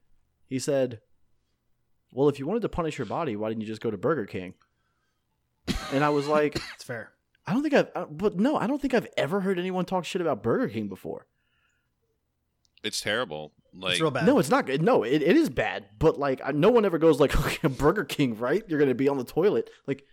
He 0.46 0.58
said, 0.58 1.00
"Well, 2.12 2.28
if 2.28 2.38
you 2.38 2.46
wanted 2.46 2.62
to 2.62 2.68
punish 2.68 2.98
your 2.98 3.06
body, 3.06 3.36
why 3.36 3.48
didn't 3.48 3.62
you 3.62 3.66
just 3.66 3.82
go 3.82 3.90
to 3.90 3.96
Burger 3.96 4.26
King?" 4.26 4.54
And 5.92 6.04
I 6.04 6.10
was 6.10 6.26
like, 6.26 6.56
It's 6.74 6.84
fair. 6.84 7.12
I 7.46 7.52
don't 7.52 7.62
think 7.62 7.74
I've, 7.74 7.88
uh, 7.94 8.06
but 8.06 8.36
no, 8.36 8.56
I 8.56 8.66
don't 8.66 8.80
think 8.80 8.94
I've 8.94 9.08
ever 9.16 9.40
heard 9.40 9.58
anyone 9.58 9.84
talk 9.84 10.04
shit 10.04 10.22
about 10.22 10.42
Burger 10.42 10.68
King 10.68 10.88
before. 10.88 11.26
It's 12.82 13.00
terrible. 13.00 13.52
Like 13.74 13.92
it's 13.92 14.00
real 14.00 14.10
bad. 14.10 14.26
No, 14.26 14.38
it's 14.38 14.50
not 14.50 14.66
good. 14.66 14.82
No, 14.82 15.02
it, 15.02 15.22
it 15.22 15.36
is 15.36 15.50
bad. 15.50 15.86
But 15.98 16.18
like, 16.18 16.54
no 16.54 16.70
one 16.70 16.84
ever 16.84 16.98
goes 16.98 17.20
like, 17.20 17.38
okay, 17.46 17.68
Burger 17.68 18.04
King, 18.04 18.38
right? 18.38 18.62
You're 18.68 18.78
gonna 18.78 18.94
be 18.94 19.08
on 19.08 19.18
the 19.18 19.24
toilet. 19.24 19.70
Like, 19.86 20.04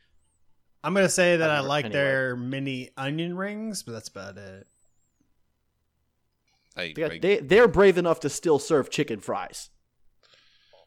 I'm 0.83 0.93
gonna 0.93 1.09
say 1.09 1.37
that 1.37 1.49
I've 1.49 1.63
I 1.65 1.67
like 1.67 1.85
anyway. 1.85 1.99
their 2.01 2.35
mini 2.35 2.89
onion 2.97 3.37
rings, 3.37 3.83
but 3.83 3.91
that's 3.91 4.09
about 4.09 4.37
it. 4.37 4.67
I, 6.75 6.93
they, 6.95 7.03
I- 7.03 7.19
they 7.19 7.37
they're 7.39 7.67
brave 7.67 7.97
enough 7.97 8.19
to 8.21 8.29
still 8.29 8.59
serve 8.59 8.89
chicken 8.89 9.19
fries. 9.19 9.69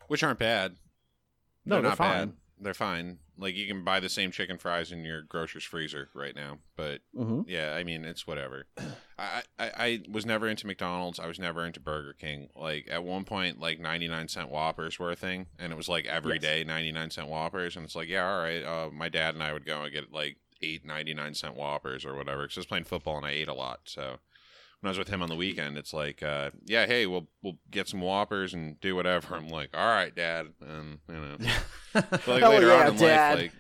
which 0.09 0.22
aren't 0.22 0.38
bad. 0.38 0.76
No, 1.64 1.76
they're 1.76 1.90
not 1.90 1.99
fine. 1.99 2.26
bad. 2.28 2.32
They're 2.61 2.74
fine. 2.74 3.18
Like 3.39 3.55
you 3.57 3.66
can 3.66 3.85
buy 3.85 4.01
the 4.01 4.09
same 4.09 4.30
chicken 4.30 4.59
fries 4.59 4.93
in 4.93 5.05
your 5.05 5.22
grocer's 5.22 5.64
freezer 5.64 6.09
right 6.14 6.35
now. 6.35 6.59
But 6.76 7.01
Mm-hmm. 7.16 7.43
yeah, 7.49 7.74
I 7.74 7.85
mean 7.85 8.05
it's 8.05 8.26
whatever. 8.26 8.66
I, 9.18 9.43
I 9.59 9.70
I 9.76 10.01
was 10.11 10.26
never 10.26 10.49
into 10.49 10.66
McDonald's. 10.66 11.18
I 11.20 11.26
was 11.26 11.39
never 11.39 11.64
into 11.64 11.80
Burger 11.80 12.12
King. 12.12 12.49
Like 12.57 12.89
at 12.91 13.05
one 13.05 13.24
point, 13.24 13.61
like 13.61 13.78
ninety 13.80 14.09
nine 14.09 14.28
cent 14.28 14.51
Whoppers 14.51 14.99
were 14.99 15.11
a 15.12 15.16
thing, 15.16 15.47
and 15.59 15.72
it 15.72 15.76
was 15.76 15.89
like 15.89 16.07
every 16.07 16.35
Yes. 16.35 16.43
day 16.43 16.64
ninety 16.64 16.93
nine 16.93 17.11
cent 17.11 17.28
Whoppers, 17.28 17.76
and 17.76 17.85
it's 17.85 17.95
like 17.97 18.09
yeah, 18.09 18.28
all 18.28 18.41
right. 18.43 18.62
Uh, 18.64 18.91
my 18.93 19.09
dad 19.09 19.35
and 19.35 19.43
I 19.43 19.53
would 19.53 19.64
go 19.66 19.82
and 19.82 19.93
get 19.93 20.12
like 20.12 20.37
eight 20.62 20.85
ninety 20.85 21.14
nine 21.14 21.35
cent 21.35 21.55
Whoppers 21.57 22.05
or 22.05 22.14
whatever. 22.16 22.43
Because 22.43 22.59
I 22.59 22.61
was 22.61 22.66
playing 22.66 22.85
football 22.85 23.16
and 23.16 23.26
I 23.26 23.30
ate 23.30 23.49
a 23.49 23.55
lot, 23.55 23.80
so. 23.85 24.16
When 24.85 24.89
I 24.89 24.91
was 24.91 24.99
with 24.99 25.09
him 25.09 25.22
on 25.22 25.30
the 25.30 25.35
weekend, 25.35 25.78
it's 25.78 25.95
like, 25.95 26.22
uh, 26.22 26.51
yeah, 26.66 26.85
hey, 26.85 27.07
we'll 27.07 27.26
we'll 27.43 27.57
get 27.70 27.89
some 27.89 28.03
Whoppers 28.03 28.53
and 28.53 28.78
do 28.80 28.95
whatever. 28.95 29.35
I'm 29.35 29.49
like, 29.49 29.70
all 29.72 29.87
right, 29.87 30.14
Dad, 30.14 30.49
and 30.61 30.99
you 31.09 31.14
know, 31.14 31.37
but 31.95 32.28
like 32.28 32.43
Hell 32.43 32.51
later 32.51 32.66
yeah, 32.66 32.80
on 32.80 32.87
in 32.89 32.97
Dad. 32.97 33.39
life, 33.39 33.43
like 33.45 33.53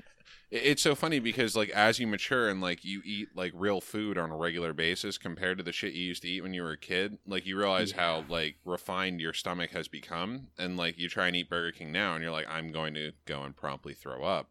it's 0.50 0.82
so 0.82 0.94
funny 0.94 1.20
because 1.20 1.56
like 1.56 1.70
as 1.70 1.98
you 1.98 2.06
mature 2.06 2.50
and 2.50 2.60
like 2.60 2.84
you 2.84 3.00
eat 3.06 3.28
like 3.34 3.52
real 3.54 3.80
food 3.80 4.18
on 4.18 4.30
a 4.30 4.36
regular 4.36 4.74
basis 4.74 5.16
compared 5.16 5.56
to 5.56 5.64
the 5.64 5.72
shit 5.72 5.94
you 5.94 6.04
used 6.04 6.20
to 6.20 6.28
eat 6.28 6.42
when 6.42 6.52
you 6.52 6.62
were 6.62 6.72
a 6.72 6.76
kid, 6.76 7.16
like 7.26 7.46
you 7.46 7.56
realize 7.56 7.92
how 7.92 8.26
like 8.28 8.56
refined 8.66 9.18
your 9.18 9.32
stomach 9.32 9.70
has 9.70 9.88
become, 9.88 10.48
and 10.58 10.76
like 10.76 10.98
you 10.98 11.08
try 11.08 11.26
and 11.26 11.36
eat 11.36 11.48
Burger 11.48 11.72
King 11.72 11.90
now, 11.90 12.12
and 12.14 12.22
you're 12.22 12.32
like, 12.32 12.48
I'm 12.50 12.70
going 12.70 12.92
to 12.92 13.12
go 13.24 13.44
and 13.44 13.56
promptly 13.56 13.94
throw 13.94 14.24
up. 14.24 14.50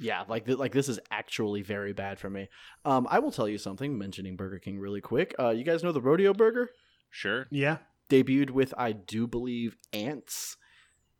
Yeah, 0.00 0.24
like 0.28 0.46
th- 0.46 0.58
like 0.58 0.72
this 0.72 0.88
is 0.88 1.00
actually 1.10 1.62
very 1.62 1.92
bad 1.92 2.18
for 2.18 2.30
me. 2.30 2.48
Um, 2.84 3.06
I 3.10 3.18
will 3.18 3.32
tell 3.32 3.48
you 3.48 3.58
something. 3.58 3.98
Mentioning 3.98 4.36
Burger 4.36 4.58
King 4.58 4.78
really 4.78 5.00
quick. 5.00 5.34
Uh, 5.38 5.50
you 5.50 5.64
guys 5.64 5.82
know 5.82 5.92
the 5.92 6.00
Rodeo 6.00 6.32
Burger 6.32 6.70
Sure, 7.10 7.46
Yeah. 7.50 7.78
debuted 8.10 8.50
with 8.50 8.72
I 8.78 8.92
do 8.92 9.26
believe 9.26 9.76
Antz, 9.92 10.56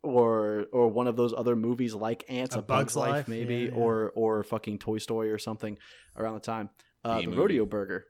or 0.03 0.67
or 0.73 0.89
one 0.89 1.09
of 1.09 1.17
those 1.17 1.35
other 1.35 1.57
movies 1.57 1.95
like 1.95 2.25
Antz, 2.29 2.55
A 2.55 2.59
A, 2.61 2.63
Bug's, 2.63 2.95
Bug's 2.95 2.97
Life, 2.97 3.11
Life? 3.13 3.29
maybe, 3.29 3.55
Yeah, 3.57 3.69
yeah. 3.71 3.75
or 3.75 4.13
or 4.15 4.45
fucking 4.45 4.79
Toy 4.79 4.99
Story 4.99 5.31
or 5.33 5.39
something 5.39 5.77
around 6.17 6.35
the 6.35 6.41
time. 6.41 6.71
Uh, 7.05 7.17
The 7.17 7.21
the 7.23 7.27
movie. 7.29 7.39
Rodeo 7.41 7.67
Burger. 7.67 8.05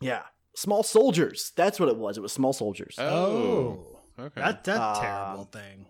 Yeah, 0.00 0.22
Small 0.56 0.82
Soldiers. 0.82 1.52
That's 1.56 1.80
what 1.80 1.88
it 1.88 1.96
was. 1.96 2.18
It 2.18 2.20
was 2.20 2.32
Small 2.32 2.52
Soldiers. 2.52 2.96
Oh. 2.98 4.00
Oh. 4.18 4.24
okay. 4.24 4.40
That 4.42 4.64
that 4.64 4.80
Uh, 4.80 5.00
terrible 5.00 5.44
thing. 5.44 5.86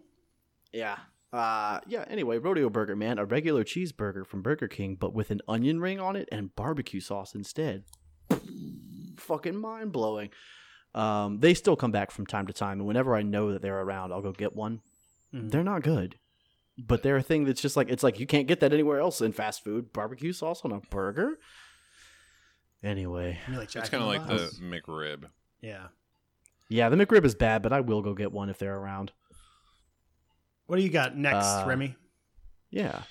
Yeah. 0.73 0.99
Uh 1.35 1.81
yeah, 1.89 2.05
anyway, 2.09 2.39
Rodeo 2.39 2.71
Burger, 2.71 2.95
man, 2.95 3.19
a 3.19 3.25
regular 3.25 3.65
cheeseburger 3.65 4.25
from 4.25 4.41
Burger 4.41 4.69
King, 4.69 4.95
but 4.95 5.13
with 5.13 5.33
an 5.33 5.41
onion 5.49 5.81
ring 5.81 5.99
on 5.99 6.15
it 6.15 6.29
and 6.31 6.55
barbecue 6.55 7.01
sauce 7.01 7.35
instead. 7.35 7.83
Fucking 9.17 9.57
mind 9.57 9.91
blowing. 9.91 10.31
Um, 10.95 11.41
they 11.41 11.55
still 11.55 11.75
come 11.75 11.91
back 11.91 12.13
from 12.13 12.25
time 12.25 12.47
to 12.47 12.53
time, 12.53 12.79
and 12.79 12.87
whenever 12.87 13.17
I 13.17 13.23
know 13.23 13.53
that 13.53 13.63
they're 13.63 13.81
around, 13.81 14.13
I'll 14.13 14.23
go 14.23 14.31
get 14.31 14.55
one. 14.55 14.81
Mhm. 15.35 15.51
They're 15.51 15.65
not 15.65 15.83
good. 15.83 16.21
But 16.79 17.03
they're 17.03 17.17
a 17.17 17.23
thing 17.23 17.45
that's 17.45 17.61
just 17.61 17.77
like 17.77 17.89
it's 17.89 18.03
like 18.05 18.21
you 18.21 18.27
can't 18.27 18.47
get 18.47 18.61
that 18.61 18.73
anywhere 18.73 19.01
else 19.01 19.21
in 19.21 19.33
fast 19.33 19.65
food. 19.65 19.93
Barbecue 19.93 20.33
sauce 20.33 20.65
on 20.65 20.71
a 20.71 20.81
burger? 20.81 21.39
Anyway. 22.83 23.39
You 23.49 23.57
like 23.57 23.75
it's 23.75 23.89
kind 23.89 24.03
of 24.03 24.09
like 24.09 24.27
the 24.29 24.35
the 24.57 24.61
McRib. 24.61 25.25
Yeah. 25.61 25.89
Yeah, 26.69 26.89
the 26.89 26.97
McRib 26.97 27.25
is 27.25 27.35
bad, 27.35 27.63
but 27.63 27.73
I 27.73 27.81
will 27.81 28.03
go 28.03 28.15
get 28.15 28.33
one 28.33 28.49
if 28.51 28.59
they're 28.59 28.77
around. 28.77 29.13
What 30.67 30.77
do 30.77 30.83
you 30.83 30.91
got 30.91 31.17
next, 31.17 31.47
Uh, 31.47 31.65
Remy? 31.67 31.97
Yeah. 32.71 33.03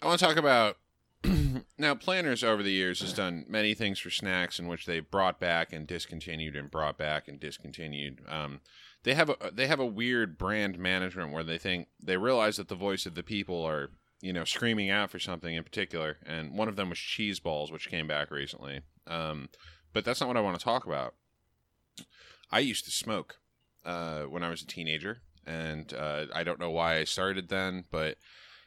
I 0.00 0.06
want 0.06 0.18
to 0.18 0.24
talk 0.24 0.36
about 0.36 0.76
now. 1.78 1.94
Planters 1.94 2.42
over 2.44 2.62
the 2.62 2.72
years 2.72 3.00
has 3.00 3.12
done 3.12 3.44
many 3.48 3.74
things 3.74 3.98
for 3.98 4.10
snacks 4.10 4.58
in 4.58 4.66
which 4.68 4.86
they've 4.86 5.10
brought 5.10 5.38
back 5.40 5.72
and 5.72 5.86
discontinued 5.86 6.56
and 6.56 6.70
brought 6.70 6.98
back 6.98 7.28
and 7.28 7.38
discontinued. 7.40 8.20
Um, 8.28 8.60
they 9.04 9.14
have 9.14 9.30
a 9.30 9.36
they 9.52 9.66
have 9.66 9.80
a 9.80 9.86
weird 9.86 10.36
brand 10.38 10.78
management 10.78 11.32
where 11.32 11.44
they 11.44 11.58
think 11.58 11.88
they 12.02 12.16
realize 12.16 12.56
that 12.56 12.68
the 12.68 12.74
voice 12.74 13.06
of 13.06 13.14
the 13.14 13.22
people 13.22 13.62
are 13.62 13.90
you 14.20 14.32
know 14.32 14.44
screaming 14.44 14.90
out 14.90 15.10
for 15.10 15.18
something 15.18 15.54
in 15.54 15.64
particular, 15.64 16.18
and 16.26 16.56
one 16.56 16.68
of 16.68 16.76
them 16.76 16.90
was 16.90 16.98
cheese 16.98 17.40
balls, 17.40 17.70
which 17.70 17.88
came 17.90 18.06
back 18.06 18.30
recently. 18.30 18.80
Um, 19.06 19.48
but 19.92 20.04
that's 20.04 20.20
not 20.20 20.26
what 20.28 20.36
I 20.36 20.40
want 20.42 20.58
to 20.58 20.64
talk 20.64 20.86
about. 20.86 21.14
I 22.50 22.58
used 22.60 22.84
to 22.86 22.90
smoke 22.90 23.36
uh, 23.84 24.22
when 24.22 24.42
I 24.42 24.50
was 24.50 24.62
a 24.62 24.66
teenager, 24.66 25.20
and 25.46 25.92
uh, 25.92 26.26
I 26.34 26.44
don't 26.44 26.60
know 26.60 26.70
why 26.70 26.98
I 26.98 27.04
started 27.04 27.48
then, 27.48 27.84
but 27.90 28.16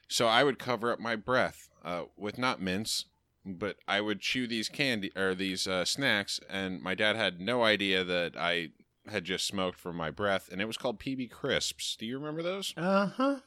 so 0.08 0.28
I 0.28 0.44
would 0.44 0.60
cover 0.60 0.92
up 0.92 1.00
my 1.00 1.16
breath 1.16 1.70
uh, 1.84 2.04
with 2.16 2.38
not 2.38 2.62
mints, 2.62 3.06
but 3.46 3.78
I 3.88 4.02
would 4.02 4.20
chew 4.22 4.48
these 4.48 4.70
candy 4.70 5.12
or 5.16 5.36
these 5.36 5.68
uh, 5.68 5.86
snacks, 5.86 6.40
and 6.50 6.82
my 6.82 6.96
dad 6.96 7.16
had 7.16 7.40
no 7.40 7.64
idea 7.64 8.04
that 8.04 8.36
I 8.38 8.70
had 9.10 9.24
just 9.26 9.48
smoked 9.48 9.80
from 9.80 9.96
my 9.96 10.12
breath, 10.12 10.50
and 10.52 10.62
it 10.62 10.66
was 10.66 10.78
called 10.78 11.00
PB 11.00 11.32
Crisps. 11.32 11.96
Do 11.96 12.06
you 12.06 12.18
remember 12.20 12.44
those? 12.44 12.74
Uh 12.78 13.08
huh. 13.08 13.40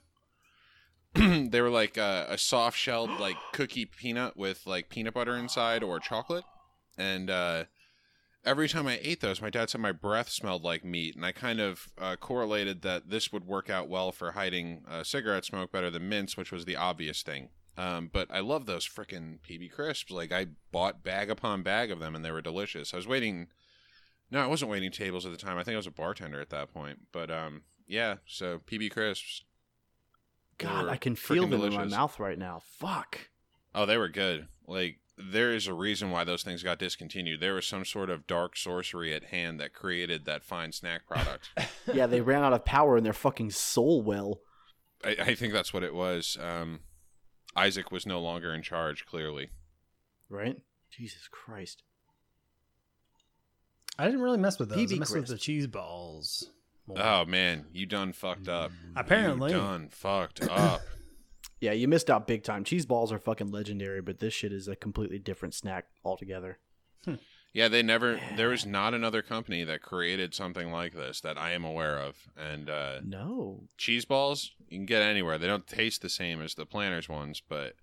they 1.15 1.61
were 1.61 1.71
like 1.71 1.99
uh, 1.99 2.27
a 2.29 2.39
soft 2.39 2.79
shelled 2.79 3.11
like 3.19 3.37
cookie 3.53 3.85
peanut 3.85 4.37
with 4.37 4.65
like 4.67 4.89
peanut 4.89 5.15
butter 5.15 5.37
inside 5.37 5.83
or 5.83 5.99
chocolate, 5.99 6.45
and 6.97 7.29
uh, 7.29 7.65
every 8.45 8.69
time 8.69 8.87
I 8.87 8.99
ate 9.03 9.21
those, 9.21 9.43
my 9.43 9.51
dad 9.51 9.71
said 9.71 9.81
my 9.81 9.93
breath 9.93 10.29
smelled 10.29 10.65
like 10.65 10.85
meat, 10.85 11.17
and 11.17 11.25
I 11.25 11.33
kind 11.33 11.61
of 11.61 11.89
uh, 11.99 12.17
correlated 12.17 12.83
that 12.83 13.11
this 13.11 13.33
would 13.33 13.47
work 13.47 13.69
out 13.71 13.89
well 13.89 14.13
for 14.13 14.33
hiding 14.33 14.83
uh, 14.89 15.05
cigarette 15.05 15.45
smoke 15.45 15.73
better 15.73 15.91
than 15.91 16.09
mints, 16.09 16.37
which 16.37 16.53
was 16.53 16.65
the 16.65 16.77
obvious 16.77 17.23
thing. 17.23 17.49
Um, 17.77 18.11
but 18.13 18.29
I 18.31 18.41
love 18.41 18.67
those 18.67 18.87
freaking 18.87 19.39
PB 19.41 19.73
crisps. 19.73 20.11
Like 20.11 20.33
I 20.33 20.49
bought 20.73 21.03
bag 21.03 21.31
upon 21.31 21.63
bag 21.63 21.91
of 21.91 22.01
them, 22.01 22.15
and 22.15 22.25
they 22.25 22.31
were 22.31 22.43
delicious. 22.43 22.93
I 22.93 22.97
was 22.97 23.07
waiting. 23.07 23.49
No, 24.31 24.41
I 24.41 24.47
wasn't 24.47 24.71
waiting 24.71 24.91
tables 24.91 25.27
at 25.27 25.33
the 25.33 25.39
time. 25.39 25.59
I 25.59 25.65
think 25.65 25.75
I 25.75 25.79
was 25.79 25.87
a 25.87 25.93
bartender 25.93 26.41
at 26.41 26.51
that 26.51 26.73
point. 26.73 26.99
But 27.13 27.31
um, 27.31 27.63
yeah. 27.87 28.17
So 28.27 28.61
PB 28.67 28.91
crisps. 28.91 29.45
God, 30.59 30.89
I 30.89 30.97
can 30.97 31.17
feel 31.17 31.47
them 31.47 31.63
in 31.63 31.73
my 31.73 31.85
mouth 31.85 32.21
right 32.21 32.39
now. 32.39 32.61
Fuck. 32.63 33.31
Oh, 33.75 33.87
they 33.87 33.97
were 33.97 34.09
good. 34.09 34.47
Like 34.67 34.99
there 35.23 35.53
is 35.53 35.67
a 35.67 35.75
reason 35.75 36.11
why 36.11 36.25
those 36.25 36.43
things 36.43 36.63
got 36.63 36.79
discontinued. 36.79 37.41
There 37.41 37.55
was 37.55 37.67
some 37.67 37.85
sort 37.85 38.11
of 38.11 38.27
dark 38.27 38.57
sorcery 38.57 39.15
at 39.15 39.25
hand 39.25 39.61
that 39.61 39.73
created 39.73 40.25
that 40.25 40.43
fine 40.43 40.73
snack 40.73 41.07
product. 41.07 41.51
yeah, 41.95 42.07
they 42.07 42.21
ran 42.21 42.43
out 42.43 42.53
of 42.53 42.65
power 42.65 42.97
in 42.97 43.05
their 43.05 43.13
fucking 43.13 43.51
soul 43.51 44.03
well. 44.03 44.41
I, 45.05 45.17
I 45.21 45.35
think 45.35 45.53
that's 45.53 45.73
what 45.73 45.83
it 45.83 45.95
was. 45.95 46.37
Um, 46.41 46.81
Isaac 47.57 47.91
was 47.91 48.07
no 48.07 48.21
longer 48.21 48.55
in 48.55 48.63
charge. 48.63 49.07
Clearly, 49.07 49.51
Right? 50.29 50.57
Jesus 50.91 51.29
Christ. 51.31 51.83
I 53.99 54.07
didn't 54.07 54.21
really 54.23 54.39
mess 54.39 54.59
with 54.59 54.69
those. 54.71 54.79
PB 54.79 54.97
I 54.97 54.99
messed 54.99 55.15
with 55.15 55.27
the 55.27 55.37
cheese 55.39 55.67
balls. 55.67 56.51
more. 56.87 56.99
oh 57.01 57.25
man, 57.25 57.67
you 57.73 57.87
done 57.87 58.13
fucked 58.13 58.49
up. 58.49 58.73
Apparently. 58.97 59.51
you 59.53 59.59
done 59.59 59.89
fucked 59.91 60.43
up. 60.49 60.83
Yeah, 61.61 61.73
you 61.73 61.89
missed 61.89 62.09
out 62.11 62.27
big 62.27 62.43
time. 62.43 62.65
Cheese 62.65 62.87
balls 62.87 63.13
are 63.13 63.19
fucking 63.19 63.51
legendary, 63.51 64.01
but 64.01 64.19
this 64.19 64.33
shit 64.33 64.53
is 64.53 64.67
a 64.67 64.77
completely 64.77 65.19
different 65.19 65.55
snack 65.55 65.87
altogether. 66.05 66.59
Yeah, 67.53 67.67
they 67.69 67.83
never. 67.83 68.21
There 68.37 68.51
was 68.51 68.65
not 68.65 68.95
another 68.95 69.23
company 69.23 69.65
that 69.65 69.83
created 69.83 70.35
something 70.35 70.71
like 70.71 70.95
this 70.95 71.21
that 71.23 71.37
I 71.37 71.51
am 71.53 71.65
aware 71.65 71.99
of. 71.99 72.17
And 72.37 72.71
uh, 72.71 73.01
No. 73.05 73.65
cheese 73.77 74.05
balls 74.05 74.53
you 74.69 74.79
can 74.79 74.87
get 74.87 75.03
anywhere. 75.03 75.37
They 75.37 75.49
don't 75.49 75.67
taste 75.67 76.01
the 76.03 76.09
same 76.09 76.41
as 76.41 76.55
the 76.55 76.65
Planters 76.65 77.09
ones, 77.09 77.43
but 77.47 77.75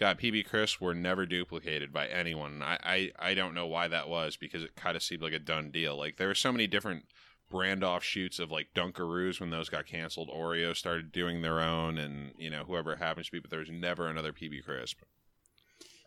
God, 0.00 0.18
PB 0.18 0.46
Crisps 0.46 0.80
were 0.80 0.94
never 0.94 1.26
duplicated 1.26 1.92
by 1.92 2.06
anyone. 2.08 2.62
I, 2.62 2.78
I, 2.82 3.12
I 3.30 3.34
don't 3.34 3.54
know 3.54 3.66
why 3.66 3.86
that 3.88 4.08
was 4.08 4.36
because 4.36 4.62
it 4.62 4.74
kind 4.76 4.96
of 4.96 5.02
seemed 5.02 5.22
like 5.22 5.34
a 5.34 5.38
done 5.38 5.70
deal. 5.70 5.96
Like 5.96 6.16
there 6.16 6.28
were 6.28 6.34
so 6.34 6.50
many 6.50 6.66
different 6.66 7.04
brand 7.52 7.84
offshoots 7.84 8.38
of 8.38 8.50
like 8.50 8.68
Dunkaroos 8.74 9.38
when 9.40 9.50
those 9.50 9.68
got 9.68 9.86
canceled. 9.86 10.30
Oreo 10.34 10.74
started 10.74 11.12
doing 11.12 11.42
their 11.42 11.60
own, 11.60 11.98
and 11.98 12.32
you 12.36 12.50
know 12.50 12.64
whoever 12.64 12.92
it 12.94 12.98
happens 12.98 13.26
to 13.26 13.32
be, 13.32 13.38
but 13.38 13.50
there's 13.50 13.70
never 13.70 14.08
another 14.08 14.32
PB 14.32 14.64
Crisp. 14.64 15.00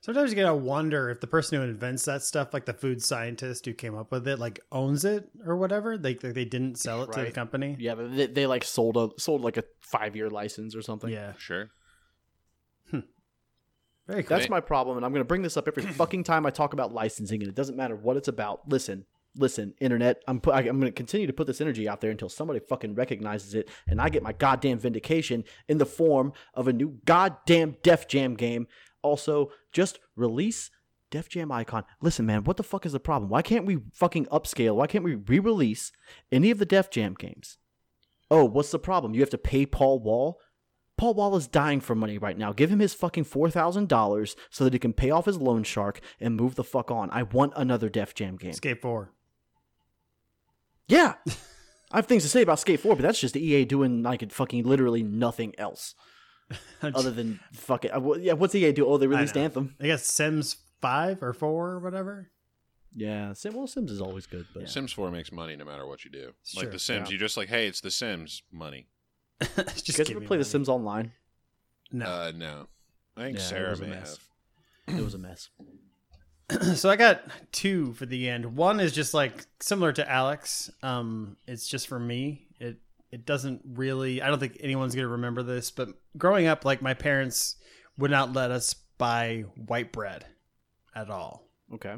Sometimes 0.01 0.29
you 0.31 0.35
gotta 0.35 0.53
wonder 0.55 1.09
if 1.09 1.19
the 1.19 1.27
person 1.27 1.57
who 1.57 1.63
invents 1.63 2.05
that 2.05 2.21
stuff, 2.21 2.53
like 2.53 2.65
the 2.65 2.73
food 2.73 3.01
scientist 3.01 3.65
who 3.65 3.73
came 3.73 3.95
up 3.95 4.11
with 4.11 4.27
it, 4.27 4.37
like 4.37 4.59
owns 4.71 5.03
it 5.05 5.29
or 5.45 5.55
whatever. 5.55 5.97
They 5.97 6.09
like, 6.09 6.21
they 6.21 6.45
didn't 6.45 6.77
sell 6.77 7.03
it 7.03 7.11
to 7.13 7.21
the 7.23 7.31
company. 7.31 7.75
Yeah, 7.79 7.95
but 7.95 8.15
they, 8.15 8.27
they 8.27 8.45
like 8.45 8.63
sold 8.63 8.97
a 8.97 9.09
sold 9.19 9.41
like 9.41 9.57
a 9.57 9.63
five 9.79 10.15
year 10.15 10.29
license 10.29 10.75
or 10.75 10.81
something. 10.81 11.09
Yeah, 11.09 11.33
Sure. 11.37 11.69
Hmm. 12.91 12.99
very 14.07 14.21
cool. 14.21 14.37
That's 14.37 14.49
my 14.49 14.59
problem, 14.59 14.97
and 14.97 15.05
I'm 15.05 15.11
going 15.11 15.21
to 15.21 15.27
bring 15.27 15.41
this 15.41 15.57
up 15.57 15.67
every 15.67 15.83
fucking 15.83 16.23
time 16.23 16.45
I 16.45 16.51
talk 16.51 16.73
about 16.73 16.93
licensing, 16.93 17.41
and 17.41 17.49
it 17.49 17.55
doesn't 17.55 17.75
matter 17.75 17.95
what 17.95 18.15
it's 18.15 18.27
about. 18.27 18.69
Listen, 18.69 19.05
listen, 19.37 19.73
internet. 19.79 20.21
I'm 20.27 20.39
pu- 20.39 20.51
I, 20.51 20.59
I'm 20.59 20.79
going 20.79 20.91
to 20.91 20.91
continue 20.91 21.27
to 21.27 21.33
put 21.33 21.47
this 21.47 21.61
energy 21.61 21.87
out 21.87 22.01
there 22.01 22.11
until 22.11 22.29
somebody 22.29 22.59
fucking 22.59 22.95
recognizes 22.95 23.53
it, 23.53 23.69
and 23.87 24.01
I 24.01 24.09
get 24.09 24.23
my 24.23 24.33
goddamn 24.33 24.79
vindication 24.79 25.43
in 25.67 25.77
the 25.77 25.85
form 25.85 26.33
of 26.53 26.67
a 26.67 26.73
new 26.73 26.99
goddamn 27.05 27.77
Def 27.83 28.07
Jam 28.07 28.35
game. 28.35 28.67
Also, 29.01 29.51
just 29.71 29.99
release 30.15 30.71
Def 31.11 31.29
Jam 31.29 31.51
Icon. 31.51 31.83
Listen, 32.01 32.25
man, 32.25 32.43
what 32.43 32.57
the 32.57 32.63
fuck 32.63 32.85
is 32.85 32.91
the 32.93 32.99
problem? 32.99 33.29
Why 33.29 33.41
can't 33.41 33.65
we 33.65 33.79
fucking 33.93 34.25
upscale? 34.27 34.75
Why 34.75 34.87
can't 34.87 35.03
we 35.03 35.15
re-release 35.15 35.91
any 36.31 36.51
of 36.51 36.59
the 36.59 36.65
Def 36.65 36.89
Jam 36.89 37.13
games? 37.13 37.57
Oh, 38.31 38.45
what's 38.45 38.71
the 38.71 38.79
problem? 38.79 39.13
You 39.13 39.21
have 39.21 39.29
to 39.29 39.37
pay 39.37 39.65
Paul 39.65 39.99
Wall? 39.99 40.39
Paul 40.97 41.13
Wall 41.13 41.35
is 41.35 41.47
dying 41.47 41.81
for 41.81 41.93
money 41.93 42.17
right 42.17 42.37
now. 42.37 42.53
Give 42.53 42.69
him 42.69 42.79
his 42.79 42.93
fucking 42.93 43.25
$4,000 43.25 44.35
so 44.49 44.63
that 44.63 44.73
he 44.73 44.79
can 44.79 44.93
pay 44.93 45.11
off 45.11 45.25
his 45.25 45.37
loan 45.37 45.63
shark 45.63 45.99
and 46.19 46.35
move 46.35 46.55
the 46.55 46.63
fuck 46.63 46.89
on. 46.89 47.09
I 47.11 47.23
want 47.23 47.53
another 47.55 47.89
Def 47.89 48.13
Jam 48.13 48.37
game. 48.37 48.53
Skate 48.53 48.81
Four. 48.81 49.11
Yeah. 50.87 51.15
I 51.91 51.97
have 51.99 52.07
things 52.07 52.23
to 52.23 52.29
say 52.29 52.41
about 52.41 52.59
Skate 52.59 52.79
4, 52.79 52.95
but 52.95 53.01
that's 53.03 53.19
just 53.19 53.37
EA 53.37 53.63
doing 53.63 54.03
like 54.03 54.29
fucking 54.31 54.63
literally 54.63 55.03
nothing 55.03 55.53
else 55.57 55.95
other 56.81 57.11
than 57.11 57.39
fucking. 57.53 57.91
Uh, 57.91 57.99
well, 57.99 58.19
yeah, 58.19 58.33
what's 58.33 58.53
EA 58.55 58.71
do? 58.71 58.85
Oh, 58.85 58.97
they 58.97 59.07
released 59.07 59.35
know. 59.35 59.43
Anthem. 59.43 59.75
I 59.79 59.85
guess 59.87 60.05
Sims 60.05 60.57
five 60.81 61.21
or 61.23 61.31
four 61.33 61.69
or 61.71 61.79
whatever. 61.79 62.31
Yeah, 62.97 63.33
Sim, 63.33 63.53
well, 63.55 63.67
Sims 63.67 63.91
is 63.91 63.99
always 64.01 64.25
good, 64.25 64.45
but 64.53 64.69
Sims 64.69 64.93
4 64.93 65.11
makes 65.11 65.29
money 65.31 65.55
no 65.57 65.65
matter 65.65 65.85
what 65.85 66.05
you 66.05 66.11
do. 66.11 66.31
Sure, 66.45 66.63
like 66.63 66.71
The 66.71 66.79
Sims, 66.79 67.09
yeah. 67.09 67.13
you 67.13 67.19
just 67.19 67.35
like, 67.35 67.49
hey, 67.49 67.67
it's 67.67 67.81
The 67.81 67.91
Sims, 67.91 68.41
money. 68.53 68.87
Just 69.41 69.87
you 69.89 69.93
guys 69.93 70.07
give 70.07 70.11
ever 70.11 70.19
me 70.21 70.27
play 70.27 70.37
The. 70.37 70.45
Sims 70.45 70.69
Online? 70.69 71.11
No. 71.91 72.05
Uh, 72.05 72.31
no. 72.33 72.67
I 73.17 73.23
think 73.23 73.37
Yeah, 73.37 73.43
Sarah 73.43 73.69
was 73.71 73.81
may 73.81 73.87
mess. 73.87 74.17
have. 74.87 74.97
It 74.97 75.03
was 75.03 75.13
a 75.13 75.17
mess. 75.17 75.49
so 76.75 76.89
I 76.89 76.95
got 76.95 77.23
two 77.51 77.93
for 77.93 78.05
the 78.05 78.29
end. 78.29 78.55
One 78.55 78.79
is 78.79 78.91
just 78.93 79.13
like 79.13 79.45
similar 79.59 79.91
to 79.93 80.09
Alex. 80.09 80.69
Um, 80.83 81.37
it's 81.47 81.67
just 81.67 81.87
for 81.87 81.99
me. 81.99 82.47
It 82.59 82.77
it 83.11 83.25
doesn't 83.25 83.61
really. 83.65 84.21
I 84.21 84.27
don't 84.27 84.39
think 84.39 84.57
anyone's 84.59 84.95
gonna 84.95 85.07
remember 85.07 85.43
this, 85.43 85.71
but 85.71 85.89
growing 86.17 86.47
up, 86.47 86.65
like 86.65 86.81
my 86.81 86.93
parents 86.93 87.55
would 87.97 88.11
not 88.11 88.33
let 88.33 88.51
us 88.51 88.73
buy 88.97 89.45
white 89.55 89.91
bread 89.91 90.25
at 90.93 91.09
all, 91.09 91.49
Okay. 91.73 91.95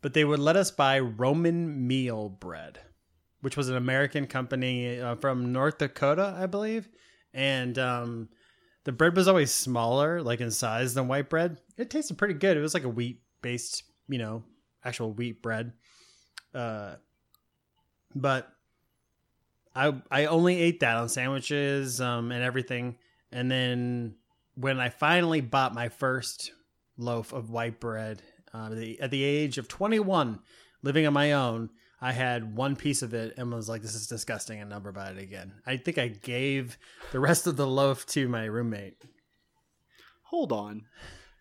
but 0.00 0.14
they 0.14 0.24
would 0.24 0.38
let 0.40 0.56
us 0.56 0.70
buy 0.70 0.98
Roman 0.98 1.86
meal 1.86 2.28
bread, 2.28 2.80
which 3.40 3.56
was 3.56 3.68
an 3.68 3.76
American 3.76 4.26
company 4.26 5.00
uh, 5.00 5.14
from 5.16 5.52
North 5.52 5.78
Dakota, 5.78 6.34
I 6.38 6.46
believe, 6.46 6.88
and 7.34 7.78
um. 7.78 8.28
The 8.84 8.90
bread 8.90 9.14
was 9.14 9.28
always 9.28 9.52
smaller, 9.52 10.20
like 10.22 10.40
in 10.40 10.50
size, 10.50 10.94
than 10.94 11.06
white 11.06 11.30
bread. 11.30 11.58
It 11.78 11.88
tasted 11.88 12.18
pretty 12.18 12.34
good. 12.34 12.56
It 12.56 12.60
was 12.62 12.74
like 12.74 12.82
a 12.82 12.88
wheat 12.88 13.20
based, 13.42 13.84
you 14.08 14.18
know, 14.18 14.42
actual 14.84 15.12
wheat 15.12 15.42
bread. 15.42 15.72
Uh, 16.54 16.96
but 18.14 18.52
I 19.74 19.94
I 20.10 20.26
only 20.26 20.60
ate 20.60 20.80
that 20.80 20.96
on 20.96 21.08
sandwiches 21.08 22.00
um, 22.00 22.32
and 22.32 22.42
everything. 22.42 22.96
And 23.30 23.50
then 23.50 24.16
when 24.54 24.78
I 24.80 24.90
finally 24.90 25.40
bought 25.40 25.74
my 25.74 25.88
first 25.88 26.52
loaf 26.96 27.32
of 27.32 27.50
white 27.50 27.80
bread 27.80 28.22
uh, 28.52 28.68
the, 28.68 29.00
at 29.00 29.10
the 29.10 29.24
age 29.24 29.56
of 29.56 29.66
21, 29.66 30.38
living 30.82 31.06
on 31.06 31.14
my 31.14 31.32
own, 31.32 31.70
I 32.00 32.12
had 32.12 32.54
one 32.54 32.76
piece 32.76 33.02
of 33.02 33.14
it 33.14 33.34
and 33.36 33.52
was 33.52 33.68
like, 33.68 33.80
"This 33.80 33.94
is 33.94 34.06
disgusting," 34.06 34.60
and 34.60 34.70
never 34.70 34.92
bought 34.92 35.12
it 35.12 35.22
again. 35.22 35.52
I 35.64 35.76
think 35.76 35.98
I 35.98 36.08
gave 36.08 36.76
the 37.12 37.20
rest 37.20 37.46
of 37.46 37.56
the 37.56 37.66
loaf 37.66 38.04
to 38.06 38.28
my 38.28 38.44
roommate. 38.44 39.02
Hold 40.24 40.52
on. 40.52 40.86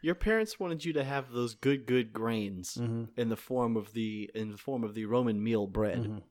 Your 0.01 0.15
parents 0.15 0.59
wanted 0.59 0.83
you 0.83 0.93
to 0.93 1.03
have 1.03 1.31
those 1.31 1.53
good, 1.53 1.85
good 1.85 2.11
grains 2.13 2.75
Mm-hmm. 2.79 3.03
in 3.19 3.29
the 3.29 3.35
form 3.35 3.77
of 3.77 3.93
the 3.93 4.29
in 4.33 4.51
the 4.51 4.57
form 4.57 4.83
of 4.83 4.93
the 4.95 5.05
Roman 5.05 5.43
meal 5.43 5.67
bread, 5.67 5.99
Mhm. 6.03 6.21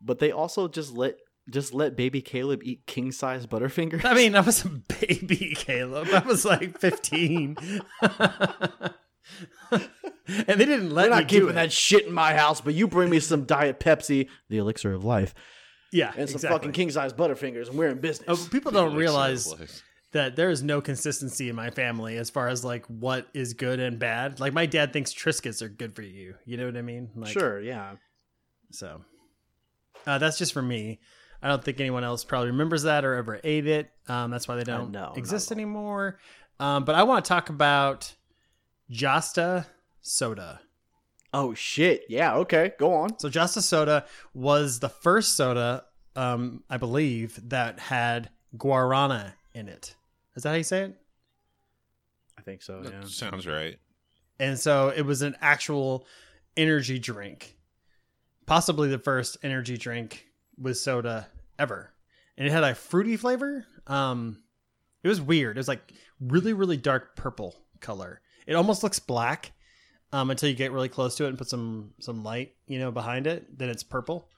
but 0.00 0.18
they 0.20 0.30
also 0.30 0.68
just 0.68 0.92
let 0.92 1.16
just 1.50 1.74
let 1.74 1.96
baby 1.96 2.22
Caleb 2.22 2.60
eat 2.62 2.86
king 2.86 3.10
size 3.10 3.46
Butterfingers. 3.46 4.04
I 4.04 4.14
mean, 4.14 4.36
I 4.36 4.40
was 4.40 4.64
a 4.64 4.68
baby, 4.68 5.52
Caleb. 5.56 6.08
I 6.12 6.20
was 6.20 6.44
like 6.44 6.78
15. 6.86 7.56
and 9.70 9.80
they 10.26 10.64
didn't 10.64 10.90
let 10.90 11.10
We're 11.10 11.16
me 11.16 11.20
not 11.22 11.28
do 11.28 11.34
keeping 11.40 11.48
it. 11.50 11.52
that 11.54 11.72
shit 11.72 12.06
in 12.06 12.12
my 12.12 12.34
house, 12.34 12.60
but 12.60 12.74
you 12.74 12.86
bring 12.86 13.10
me 13.10 13.20
some 13.20 13.44
Diet 13.44 13.80
Pepsi, 13.80 14.28
the 14.48 14.58
elixir 14.58 14.92
of 14.92 15.04
life, 15.04 15.34
Yeah, 15.92 16.12
and 16.16 16.28
some 16.28 16.36
exactly. 16.36 16.56
fucking 16.58 16.72
king 16.72 16.90
size 16.90 17.12
Butterfingers, 17.12 17.68
and 17.68 17.76
we're 17.78 17.88
in 17.88 17.98
business. 18.00 18.28
Oh, 18.28 18.48
people 18.50 18.70
don't 18.72 18.94
realize 18.94 19.48
life. 19.48 19.82
That 20.12 20.36
there 20.36 20.50
is 20.50 20.62
no 20.62 20.80
consistency 20.80 21.48
in 21.48 21.56
my 21.56 21.70
family 21.70 22.16
as 22.16 22.30
far 22.30 22.48
as 22.48 22.64
like 22.64 22.84
what 22.86 23.28
is 23.32 23.54
good 23.54 23.78
and 23.78 23.98
bad. 23.98 24.40
Like 24.40 24.52
my 24.52 24.66
dad 24.66 24.92
thinks 24.92 25.14
Triscuits 25.14 25.62
are 25.62 25.68
good 25.68 25.94
for 25.94 26.02
you. 26.02 26.34
You 26.44 26.56
know 26.56 26.66
what 26.66 26.76
I 26.76 26.82
mean? 26.82 27.10
Like, 27.14 27.32
sure, 27.32 27.60
yeah. 27.60 27.96
So 28.72 29.02
uh, 30.06 30.18
that's 30.18 30.38
just 30.38 30.52
for 30.52 30.62
me. 30.62 31.00
I 31.42 31.48
don't 31.48 31.64
think 31.64 31.80
anyone 31.80 32.04
else 32.04 32.24
probably 32.24 32.50
remembers 32.50 32.82
that 32.82 33.04
or 33.04 33.14
ever 33.14 33.40
ate 33.42 33.66
it. 33.66 33.90
Um, 34.08 34.30
that's 34.30 34.46
why 34.46 34.56
they 34.56 34.64
don't 34.64 34.90
no, 34.90 35.14
exist 35.16 35.52
anymore. 35.52 36.18
Um, 36.58 36.84
but 36.84 36.94
I 36.94 37.04
want 37.04 37.24
to 37.24 37.28
talk 37.28 37.48
about 37.48 38.14
Josta 38.90 39.66
soda. 40.02 40.60
Oh 41.32 41.54
shit, 41.54 42.04
yeah. 42.08 42.34
Okay, 42.34 42.72
go 42.78 42.92
on. 42.92 43.18
So 43.18 43.30
Josta 43.30 43.62
soda 43.62 44.04
was 44.34 44.80
the 44.80 44.88
first 44.88 45.36
soda, 45.36 45.84
um, 46.16 46.64
I 46.68 46.76
believe, 46.76 47.40
that 47.48 47.78
had 47.78 48.30
guarana 48.58 49.34
in 49.54 49.68
it. 49.68 49.94
Is 50.40 50.44
that 50.44 50.50
how 50.52 50.56
you 50.56 50.62
say 50.62 50.84
it? 50.84 50.96
I 52.38 52.40
think 52.40 52.62
so. 52.62 52.80
That 52.80 52.92
Yeah. 52.94 53.04
sounds 53.04 53.46
right. 53.46 53.78
And 54.38 54.58
so 54.58 54.88
it 54.88 55.02
was 55.02 55.20
an 55.20 55.36
actual 55.42 56.06
energy 56.56 56.98
drink, 56.98 57.58
possibly 58.46 58.88
the 58.88 58.98
first 58.98 59.36
energy 59.42 59.76
drink 59.76 60.28
with 60.56 60.78
soda 60.78 61.28
ever. 61.58 61.92
And 62.38 62.48
it 62.48 62.52
had 62.52 62.64
a 62.64 62.74
fruity 62.74 63.18
flavor. 63.18 63.66
Um, 63.86 64.42
it 65.02 65.08
was 65.08 65.20
weird. 65.20 65.58
It 65.58 65.60
was 65.60 65.68
like 65.68 65.92
really, 66.20 66.54
really 66.54 66.78
dark 66.78 67.16
purple 67.16 67.54
color. 67.80 68.22
It 68.46 68.54
almost 68.54 68.82
looks 68.82 68.98
black 68.98 69.52
um, 70.10 70.30
until 70.30 70.48
you 70.48 70.54
get 70.56 70.72
really 70.72 70.88
close 70.88 71.16
to 71.16 71.26
it 71.26 71.28
and 71.28 71.36
put 71.36 71.50
some 71.50 71.92
some 72.00 72.24
light, 72.24 72.54
you 72.66 72.78
know, 72.78 72.90
behind 72.90 73.26
it. 73.26 73.58
Then 73.58 73.68
it's 73.68 73.82
purple. 73.82 74.30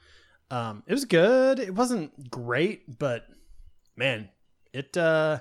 Um, 0.50 0.82
it 0.88 0.92
was 0.94 1.04
good. 1.04 1.60
It 1.60 1.76
wasn't 1.76 2.28
great, 2.28 2.98
but 2.98 3.28
man, 3.94 4.30
it 4.72 4.96
uh, 4.96 5.38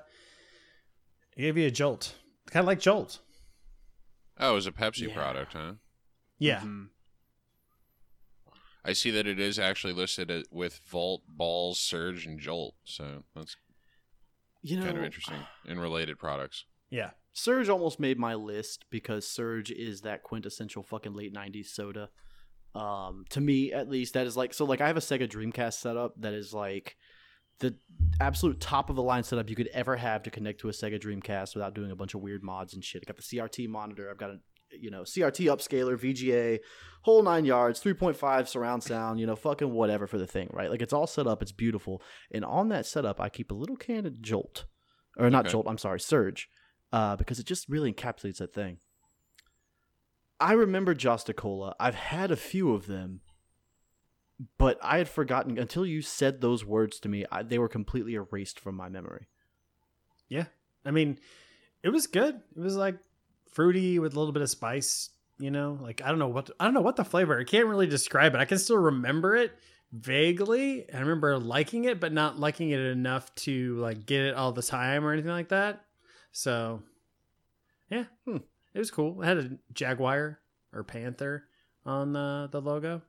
it 1.38 1.42
gave 1.42 1.58
you 1.58 1.68
a 1.68 1.72
jolt, 1.72 2.16
kind 2.50 2.64
of 2.64 2.68
like 2.68 2.80
Jolt. 2.80 3.20
Oh, 4.38 4.52
it 4.52 4.56
was 4.56 4.68
a 4.68 4.72
Pepsi 4.72 5.08
Yeah. 5.08 5.14
product, 5.14 5.54
huh? 5.54 5.74
Yeah. 6.40 6.62
Mhm. 6.62 6.90
I 8.84 8.94
see 8.94 9.12
that 9.12 9.28
it 9.28 9.40
is 9.40 9.60
actually 9.60 9.94
listed 9.94 10.48
with 10.50 10.80
Volt, 10.88 11.22
Bawls, 11.28 11.80
Surge, 11.80 12.26
and 12.26 12.40
Jolt. 12.40 12.76
So 12.84 13.24
that's 13.36 13.56
You 14.64 14.78
know, 14.78 14.86
kind 14.86 14.98
of 14.98 15.04
interesting 15.04 15.46
in 15.66 15.80
related 15.80 16.18
products. 16.18 16.66
Yeah. 16.90 17.12
Surge 17.34 17.70
almost 17.70 18.00
made 18.00 18.18
my 18.20 18.34
list 18.36 18.86
because 18.90 19.28
Surge 19.28 19.72
is 19.72 20.02
that 20.02 20.24
quintessential 20.24 20.84
fucking 20.84 21.14
late 21.14 21.32
'90s 21.34 21.72
soda. 21.72 22.10
Um, 22.74 23.26
to 23.30 23.40
me, 23.42 23.72
at 23.72 23.88
least, 23.90 24.14
that 24.16 24.26
is 24.28 24.36
like 24.36 24.54
so. 24.54 24.66
Like, 24.66 24.82
I 24.82 24.88
have 24.88 24.98
a 24.98 25.02
Sega 25.02 25.28
Dreamcast 25.30 25.74
setup 25.76 26.20
that 26.22 26.34
is 26.34 26.54
like 26.54 26.98
the 27.60 27.76
absolute 28.20 28.60
top 28.60 28.90
of 28.90 28.96
the 28.96 29.04
line 29.04 29.24
setup 29.24 29.50
you 29.50 29.56
could 29.56 29.70
ever 29.74 29.96
have 29.96 30.24
to 30.24 30.32
connect 30.32 30.62
to 30.62 30.70
a 30.70 30.72
Sega 30.72 31.00
Dreamcast 31.00 31.56
without 31.56 31.76
doing 31.76 31.92
a 31.92 31.96
bunch 31.96 32.14
of 32.14 32.22
weird 32.22 32.44
mods 32.44 32.74
and 32.74 32.84
shit. 32.84 33.04
I 33.06 33.12
got 33.12 33.18
the 33.18 33.24
CRT 33.24 33.68
monitor. 33.70 34.10
I've 34.10 34.18
got 34.18 34.32
a 34.32 34.40
you 34.72 34.90
know 34.90 35.02
CRT 35.02 35.46
upscaler, 35.46 35.98
VGA, 35.98 36.60
whole 37.04 37.24
nine 37.24 37.46
yards, 37.46 37.82
3.5 37.82 38.48
surround 38.48 38.84
sound. 38.84 39.20
You 39.20 39.28
know, 39.28 39.36
fucking 39.36 39.72
whatever 39.72 40.08
for 40.08 40.18
the 40.18 40.28
thing, 40.28 40.50
right? 40.52 40.70
Like, 40.70 40.82
it's 40.82 40.94
all 40.94 41.08
set 41.08 41.28
up. 41.28 41.42
It's 41.42 41.52
beautiful. 41.52 42.02
And 42.32 42.44
on 42.46 42.70
that 42.70 42.86
setup, 42.86 43.20
I 43.22 43.30
keep 43.30 43.52
a 43.52 43.56
little 43.56 43.76
can 43.76 44.06
of 44.06 44.22
Jolt, 44.22 44.66
or 45.18 45.30
not 45.30 45.46
Okay. 45.46 45.52
Jolt. 45.52 45.68
I'm 45.68 45.78
sorry, 45.78 46.00
Surge 46.00 46.50
uh, 46.92 47.16
because 47.16 47.40
it 47.40 47.46
just 47.46 47.70
really 47.70 47.92
encapsulates 47.92 48.38
that 48.38 48.54
thing. 48.54 48.78
I 50.40 50.54
remember 50.54 50.96
Josta 50.96 51.36
Cola. 51.36 51.76
I've 51.80 51.96
had 51.96 52.32
a 52.32 52.36
few 52.36 52.74
of 52.74 52.88
them, 52.88 53.22
but 54.58 54.80
I 54.82 54.98
had 54.98 55.10
forgotten 55.10 55.58
until 55.58 55.86
you 55.86 56.02
said 56.02 56.42
those 56.42 56.66
words 56.66 57.00
to 57.02 57.10
me. 57.10 57.26
I, 57.32 57.44
they 57.44 57.60
were 57.60 57.68
completely 57.68 58.16
erased 58.16 58.60
from 58.60 58.76
my 58.76 58.90
memory. 58.90 59.28
Yeah. 60.30 60.46
I 60.86 60.92
mean, 60.92 61.20
it 61.84 61.90
was 61.90 62.08
good. 62.08 62.36
It 62.56 62.60
was 62.60 62.76
like 62.76 62.98
fruity 63.52 64.00
with 64.00 64.14
a 64.14 64.20
little 64.20 64.34
bit 64.34 64.42
of 64.42 64.50
spice, 64.50 65.10
you 65.40 65.52
know? 65.52 65.78
Like 65.82 66.02
I 66.04 66.10
don't 66.10 66.20
know 66.20 66.28
what 66.28 66.50
I 66.60 66.66
don't 66.66 66.74
know 66.74 66.82
what 66.82 66.96
the 66.96 67.04
flavor. 67.04 67.40
I 67.40 67.44
can't 67.44 67.68
really 67.68 67.88
describe 67.88 68.34
it. 68.34 68.40
I 68.40 68.46
can 68.46 68.58
still 68.58 68.78
remember 68.78 69.36
it 69.36 69.52
vaguely. 69.92 70.92
I 70.92 71.00
remember 71.00 71.38
liking 71.38 71.86
it 71.86 72.00
but 72.00 72.14
not 72.14 72.40
liking 72.40 72.72
it 72.72 72.80
enough 72.80 73.34
to 73.36 73.76
like 73.76 74.06
get 74.06 74.22
it 74.22 74.36
all 74.36 74.52
the 74.54 74.64
time 74.64 75.06
or 75.06 75.14
anything 75.14 75.32
like 75.32 75.50
that. 75.50 75.84
So, 76.32 76.82
yeah. 77.90 78.06
Hmm. 78.26 78.38
It 78.74 78.80
was 78.80 78.90
cool. 78.90 79.22
It 79.22 79.26
had 79.26 79.38
a 79.38 79.52
jaguar 79.74 80.40
or 80.74 80.84
panther 80.84 81.44
on 81.86 82.14
the 82.14 82.48
the 82.52 82.62
logo. 82.62 83.02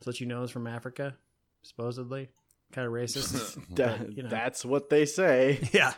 So 0.00 0.10
that 0.10 0.20
you 0.20 0.26
know 0.26 0.42
is 0.42 0.50
from 0.50 0.66
Africa, 0.66 1.16
supposedly. 1.62 2.28
Kind 2.72 2.86
of 2.86 2.92
racist. 2.92 3.58
But, 3.74 4.16
you 4.16 4.22
know. 4.22 4.28
That's 4.28 4.64
what 4.64 4.90
they 4.90 5.04
say. 5.06 5.60
yeah. 5.72 5.94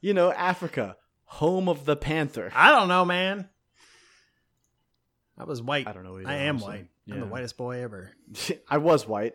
You 0.00 0.14
know, 0.14 0.32
Africa, 0.32 0.96
home 1.24 1.68
of 1.68 1.84
the 1.84 1.96
panther. 1.96 2.50
I 2.54 2.70
don't 2.70 2.88
know, 2.88 3.04
man. 3.04 3.48
I 5.36 5.44
was 5.44 5.62
white. 5.62 5.86
I 5.86 5.92
don't 5.92 6.04
know. 6.04 6.18
Either, 6.18 6.28
I 6.28 6.34
am 6.34 6.56
honestly. 6.56 6.68
white. 6.68 6.88
I'm 7.12 7.20
the 7.20 7.26
whitest 7.26 7.56
boy 7.56 7.82
ever. 7.82 8.12
I 8.68 8.78
was 8.78 9.06
white. 9.06 9.34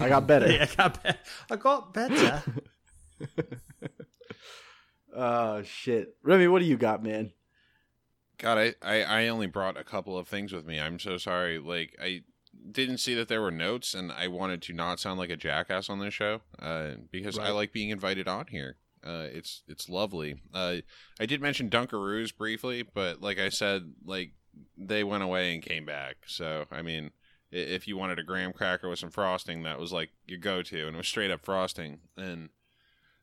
I 0.00 0.08
got 0.08 0.26
better. 0.26 0.50
Yeah, 0.50 0.66
I 0.70 0.74
got, 0.74 1.02
be- 1.02 1.10
I 1.50 1.56
got 1.56 1.94
better. 1.94 2.42
Oh 5.16 5.62
shit, 5.62 6.16
Remy, 6.22 6.48
what 6.48 6.58
do 6.58 6.64
you 6.64 6.76
got, 6.76 7.02
man? 7.02 7.32
God, 8.38 8.58
I, 8.58 8.74
I, 8.82 9.02
I 9.02 9.28
only 9.28 9.46
brought 9.46 9.78
a 9.78 9.84
couple 9.84 10.18
of 10.18 10.26
things 10.26 10.52
with 10.52 10.66
me. 10.66 10.80
I'm 10.80 10.98
so 10.98 11.18
sorry. 11.18 11.58
Like, 11.60 11.96
I 12.02 12.22
didn't 12.70 12.98
see 12.98 13.14
that 13.14 13.28
there 13.28 13.42
were 13.42 13.50
notes, 13.50 13.94
and 13.94 14.10
I 14.12 14.28
wanted 14.28 14.62
to 14.62 14.72
not 14.72 15.00
sound 15.00 15.18
like 15.18 15.30
a 15.30 15.36
jackass 15.36 15.90
on 15.90 15.98
this 15.98 16.14
show 16.14 16.40
uh, 16.58 16.92
because 17.10 17.38
I 17.38 17.50
like 17.50 17.72
being 17.72 17.90
invited 17.90 18.28
on 18.28 18.46
here. 18.46 18.76
Uh, 19.04 19.26
it's 19.30 19.62
it's 19.68 19.88
lovely. 19.88 20.40
Uh, 20.52 20.76
I 21.20 21.26
did 21.26 21.42
mention 21.42 21.68
Dunkaroos 21.68 22.34
briefly, 22.36 22.82
but 22.82 23.20
like 23.20 23.38
I 23.38 23.50
said, 23.50 23.92
like 24.04 24.32
they 24.78 25.04
went 25.04 25.22
away 25.22 25.52
and 25.52 25.62
came 25.62 25.84
back. 25.84 26.16
So 26.26 26.64
I 26.70 26.80
mean, 26.80 27.10
if 27.50 27.86
you 27.86 27.96
wanted 27.96 28.18
a 28.18 28.24
graham 28.24 28.52
cracker 28.52 28.88
with 28.88 28.98
some 28.98 29.10
frosting, 29.10 29.62
that 29.64 29.78
was 29.78 29.92
like 29.92 30.10
your 30.26 30.38
go-to, 30.38 30.86
and 30.86 30.96
it 30.96 30.98
was 30.98 31.08
straight 31.08 31.30
up 31.30 31.44
frosting. 31.44 32.00
And 32.16 32.48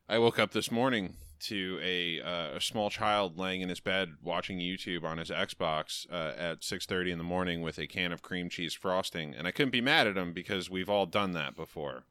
I 0.08 0.18
woke 0.18 0.38
up 0.38 0.52
this 0.52 0.70
morning 0.70 1.16
to 1.42 1.78
a, 1.82 2.20
uh, 2.20 2.56
a 2.56 2.60
small 2.60 2.90
child 2.90 3.38
laying 3.38 3.60
in 3.60 3.68
his 3.68 3.80
bed 3.80 4.14
watching 4.22 4.58
YouTube 4.58 5.04
on 5.04 5.18
his 5.18 5.30
Xbox 5.30 6.06
uh, 6.10 6.32
at 6.36 6.60
6:30 6.60 7.10
in 7.12 7.18
the 7.18 7.24
morning 7.24 7.62
with 7.62 7.78
a 7.78 7.86
can 7.86 8.12
of 8.12 8.22
cream 8.22 8.48
cheese 8.48 8.74
frosting, 8.74 9.34
and 9.34 9.46
I 9.46 9.50
couldn't 9.50 9.70
be 9.72 9.80
mad 9.80 10.06
at 10.06 10.16
him 10.16 10.32
because 10.32 10.70
we've 10.70 10.88
all 10.88 11.06
done 11.06 11.32
that 11.32 11.56
before. 11.56 12.04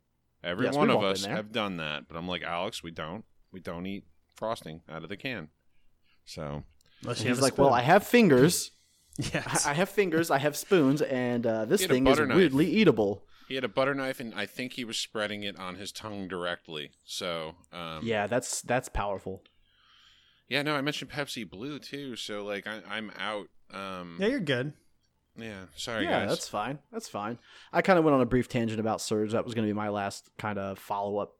Every 0.43 0.65
Yes, 0.65 0.75
one 0.75 0.89
of 0.89 1.03
us 1.03 1.25
have 1.25 1.51
done 1.51 1.77
that, 1.77 2.07
but 2.07 2.17
I'm 2.17 2.27
like 2.27 2.41
Alex, 2.43 2.81
we 2.83 2.91
don't. 2.91 3.25
We 3.51 3.59
don't 3.59 3.85
eat 3.85 4.05
frosting 4.35 4.81
out 4.89 5.03
of 5.03 5.09
the 5.09 5.17
can. 5.17 5.49
So 6.25 6.63
Unless 7.03 7.19
And 7.19 7.25
you 7.25 7.31
he's 7.31 7.39
a 7.39 7.41
like, 7.43 7.57
well. 7.57 7.73
I 7.73 7.81
have 7.81 8.05
fingers. 8.05 8.71
yes. 9.17 9.65
I 9.65 9.73
have 9.73 9.89
fingers. 9.89 10.31
I 10.31 10.37
have 10.39 10.55
spoons, 10.55 11.01
and 11.01 11.45
uh, 11.45 11.65
this 11.65 11.81
Get 11.81 11.89
thing 11.89 12.07
is 12.07 12.17
knife. 12.17 12.35
weirdly 12.35 12.65
eatable. 12.67 13.23
He 13.47 13.55
had 13.55 13.63
a 13.63 13.69
butter 13.69 13.93
knife, 13.93 14.19
and 14.19 14.33
I 14.33 14.45
think 14.45 14.73
he 14.73 14.85
was 14.85 14.97
spreading 14.97 15.43
it 15.43 15.57
on 15.59 15.75
his 15.75 15.91
tongue 15.91 16.27
directly. 16.27 16.91
So 17.03 17.55
um, 17.73 18.01
Yeah, 18.03 18.27
that's 18.27 18.61
that's 18.61 18.89
powerful. 18.89 19.43
yeah. 20.47 20.61
No, 20.61 20.75
I 20.75 20.81
mentioned 20.81 21.11
Pepsi 21.11 21.49
Blue 21.49 21.79
too. 21.79 22.15
So 22.15 22.43
like, 22.45 22.67
I, 22.67 22.81
I'm 22.89 23.11
out. 23.17 23.47
Um, 23.73 24.17
yeah, 24.19 24.27
you're 24.27 24.39
good. 24.39 24.73
yeah. 25.37 25.65
Sorry, 25.75 26.03
yeah, 26.03 26.21
guys. 26.21 26.29
that's 26.29 26.47
fine. 26.47 26.79
That's 26.91 27.07
fine. 27.07 27.39
I 27.71 27.81
kind 27.81 27.97
of 27.97 28.05
went 28.05 28.15
on 28.15 28.21
a 28.21 28.25
brief 28.25 28.47
tangent 28.49 28.79
about 28.79 29.01
Surge. 29.01 29.31
That 29.31 29.45
was 29.45 29.53
going 29.53 29.65
to 29.67 29.73
be 29.73 29.77
my 29.77 29.89
last 29.89 30.29
kind 30.37 30.59
of 30.59 30.77
follow 30.77 31.17
up 31.17 31.33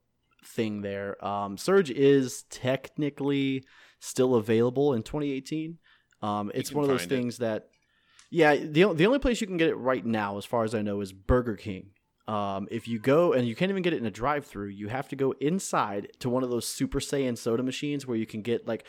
thing 0.45 0.81
there. 0.81 1.23
Um, 1.25 1.57
Surge 1.57 1.91
is 1.91 2.43
technically 2.49 3.63
still 3.99 4.35
available 4.35 4.93
in 4.93 5.03
2018. 5.03 5.77
Um, 6.21 6.51
it's 6.53 6.71
one 6.71 6.83
of 6.83 6.89
those 6.89 7.01
find 7.01 7.11
it. 7.11 7.15
things 7.15 7.37
that, 7.39 7.67
yeah, 8.31 8.55
the 8.55 8.91
the 8.93 9.05
only 9.05 9.19
place 9.19 9.39
you 9.41 9.45
can 9.47 9.57
get 9.57 9.69
it 9.69 9.75
right 9.75 10.03
now, 10.05 10.37
as 10.39 10.45
far 10.45 10.63
as 10.63 10.73
I 10.73 10.81
know, 10.81 11.01
is 11.01 11.13
Burger 11.13 11.55
King. 11.55 11.91
Um, 12.27 12.67
if 12.71 12.87
you 12.87 12.97
go 12.97 13.33
and 13.33 13.47
you 13.47 13.55
can't 13.55 13.69
even 13.69 13.83
get 13.83 13.93
it 13.93 13.97
in 13.99 14.05
a 14.05 14.11
drive 14.11 14.45
through, 14.45 14.69
you 14.69 14.87
have 14.87 15.07
to 15.09 15.15
go 15.15 15.33
inside 15.41 16.07
to 16.19 16.29
one 16.29 16.43
of 16.43 16.49
those 16.49 16.65
Super 16.65 16.99
Saiyan 16.99 17.37
soda 17.37 17.61
machines 17.63 18.07
where 18.07 18.15
you 18.17 18.25
can 18.25 18.41
get 18.41 18.65
like 18.67 18.85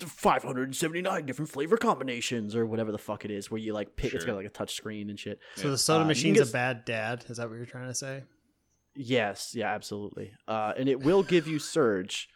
579 0.00 1.26
different 1.26 1.50
flavor 1.50 1.76
combinations 1.76 2.54
or 2.56 2.64
whatever 2.64 2.92
the 2.92 2.98
fuck 2.98 3.24
it 3.24 3.30
is, 3.30 3.50
where 3.50 3.60
you 3.60 3.72
like 3.74 3.96
pick, 3.96 4.14
it's 4.14 4.24
got 4.24 4.36
like 4.36 4.46
a 4.46 4.50
touch 4.50 4.74
screen 4.74 5.10
and 5.10 5.18
shit. 5.18 5.38
So 5.56 5.70
the 5.70 5.78
soda 5.78 6.04
Uh, 6.04 6.08
machine's 6.08 6.38
get- 6.38 6.48
a 6.48 6.52
bad 6.52 6.84
dad. 6.84 7.24
Is 7.28 7.36
that 7.38 7.48
what 7.48 7.56
you're 7.56 7.66
trying 7.66 7.88
to 7.88 7.94
say? 7.94 8.22
Yes, 8.94 9.52
yeah, 9.54 9.74
absolutely. 9.74 10.32
Uh, 10.48 10.72
and 10.78 10.88
it 10.88 11.00
will 11.00 11.22
give 11.22 11.46
you 11.46 11.58
surge. 11.58 12.28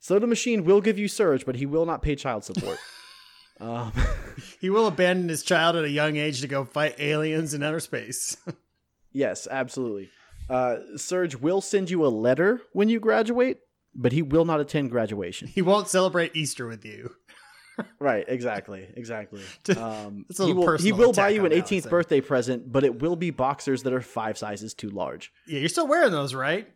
Soda 0.00 0.26
machine 0.26 0.64
will 0.64 0.80
give 0.82 0.98
you 0.98 1.08
surge, 1.08 1.46
but 1.46 1.56
he 1.56 1.64
will 1.66 1.86
not 1.86 2.02
pay 2.02 2.14
child 2.14 2.44
support. 2.44 2.78
um, 3.60 3.92
He 4.60 4.70
will 4.70 4.86
abandon 4.86 5.28
his 5.28 5.42
child 5.42 5.76
at 5.76 5.84
a 5.84 5.90
young 5.90 6.16
age 6.16 6.40
to 6.40 6.48
go 6.48 6.64
fight 6.64 6.96
aliens 6.98 7.54
in 7.54 7.62
outer 7.62 7.80
space. 7.80 8.36
yes, 9.12 9.46
absolutely. 9.50 10.10
Uh, 10.48 10.76
surge 10.96 11.36
will 11.36 11.60
send 11.60 11.90
you 11.90 12.04
a 12.06 12.08
letter 12.08 12.60
when 12.72 12.88
you 12.88 13.00
graduate, 13.00 13.58
but 13.94 14.12
he 14.12 14.22
will 14.22 14.44
not 14.44 14.60
attend 14.60 14.90
graduation. 14.90 15.48
he 15.48 15.62
won't 15.62 15.88
celebrate 15.88 16.36
Easter 16.36 16.66
with 16.66 16.84
you. 16.84 17.14
right, 17.98 18.24
exactly, 18.28 18.86
exactly. 18.96 19.42
Um, 19.76 20.24
It's 20.30 20.40
a 20.40 20.46
he 20.46 20.52
will, 20.52 20.78
he 20.78 20.92
will 20.92 21.12
buy 21.12 21.30
you 21.30 21.44
an 21.44 21.52
18th 21.52 21.82
there. 21.82 21.90
birthday 21.90 22.20
present, 22.20 22.70
but 22.70 22.84
it 22.84 23.00
will 23.00 23.16
be 23.16 23.30
boxers 23.30 23.82
that 23.82 23.92
are 23.92 24.00
five 24.00 24.38
sizes 24.38 24.72
too 24.74 24.88
large. 24.90 25.32
Yeah, 25.46 25.58
you're 25.60 25.68
still 25.68 25.86
wearing 25.88 26.12
those, 26.12 26.34
right? 26.34 26.68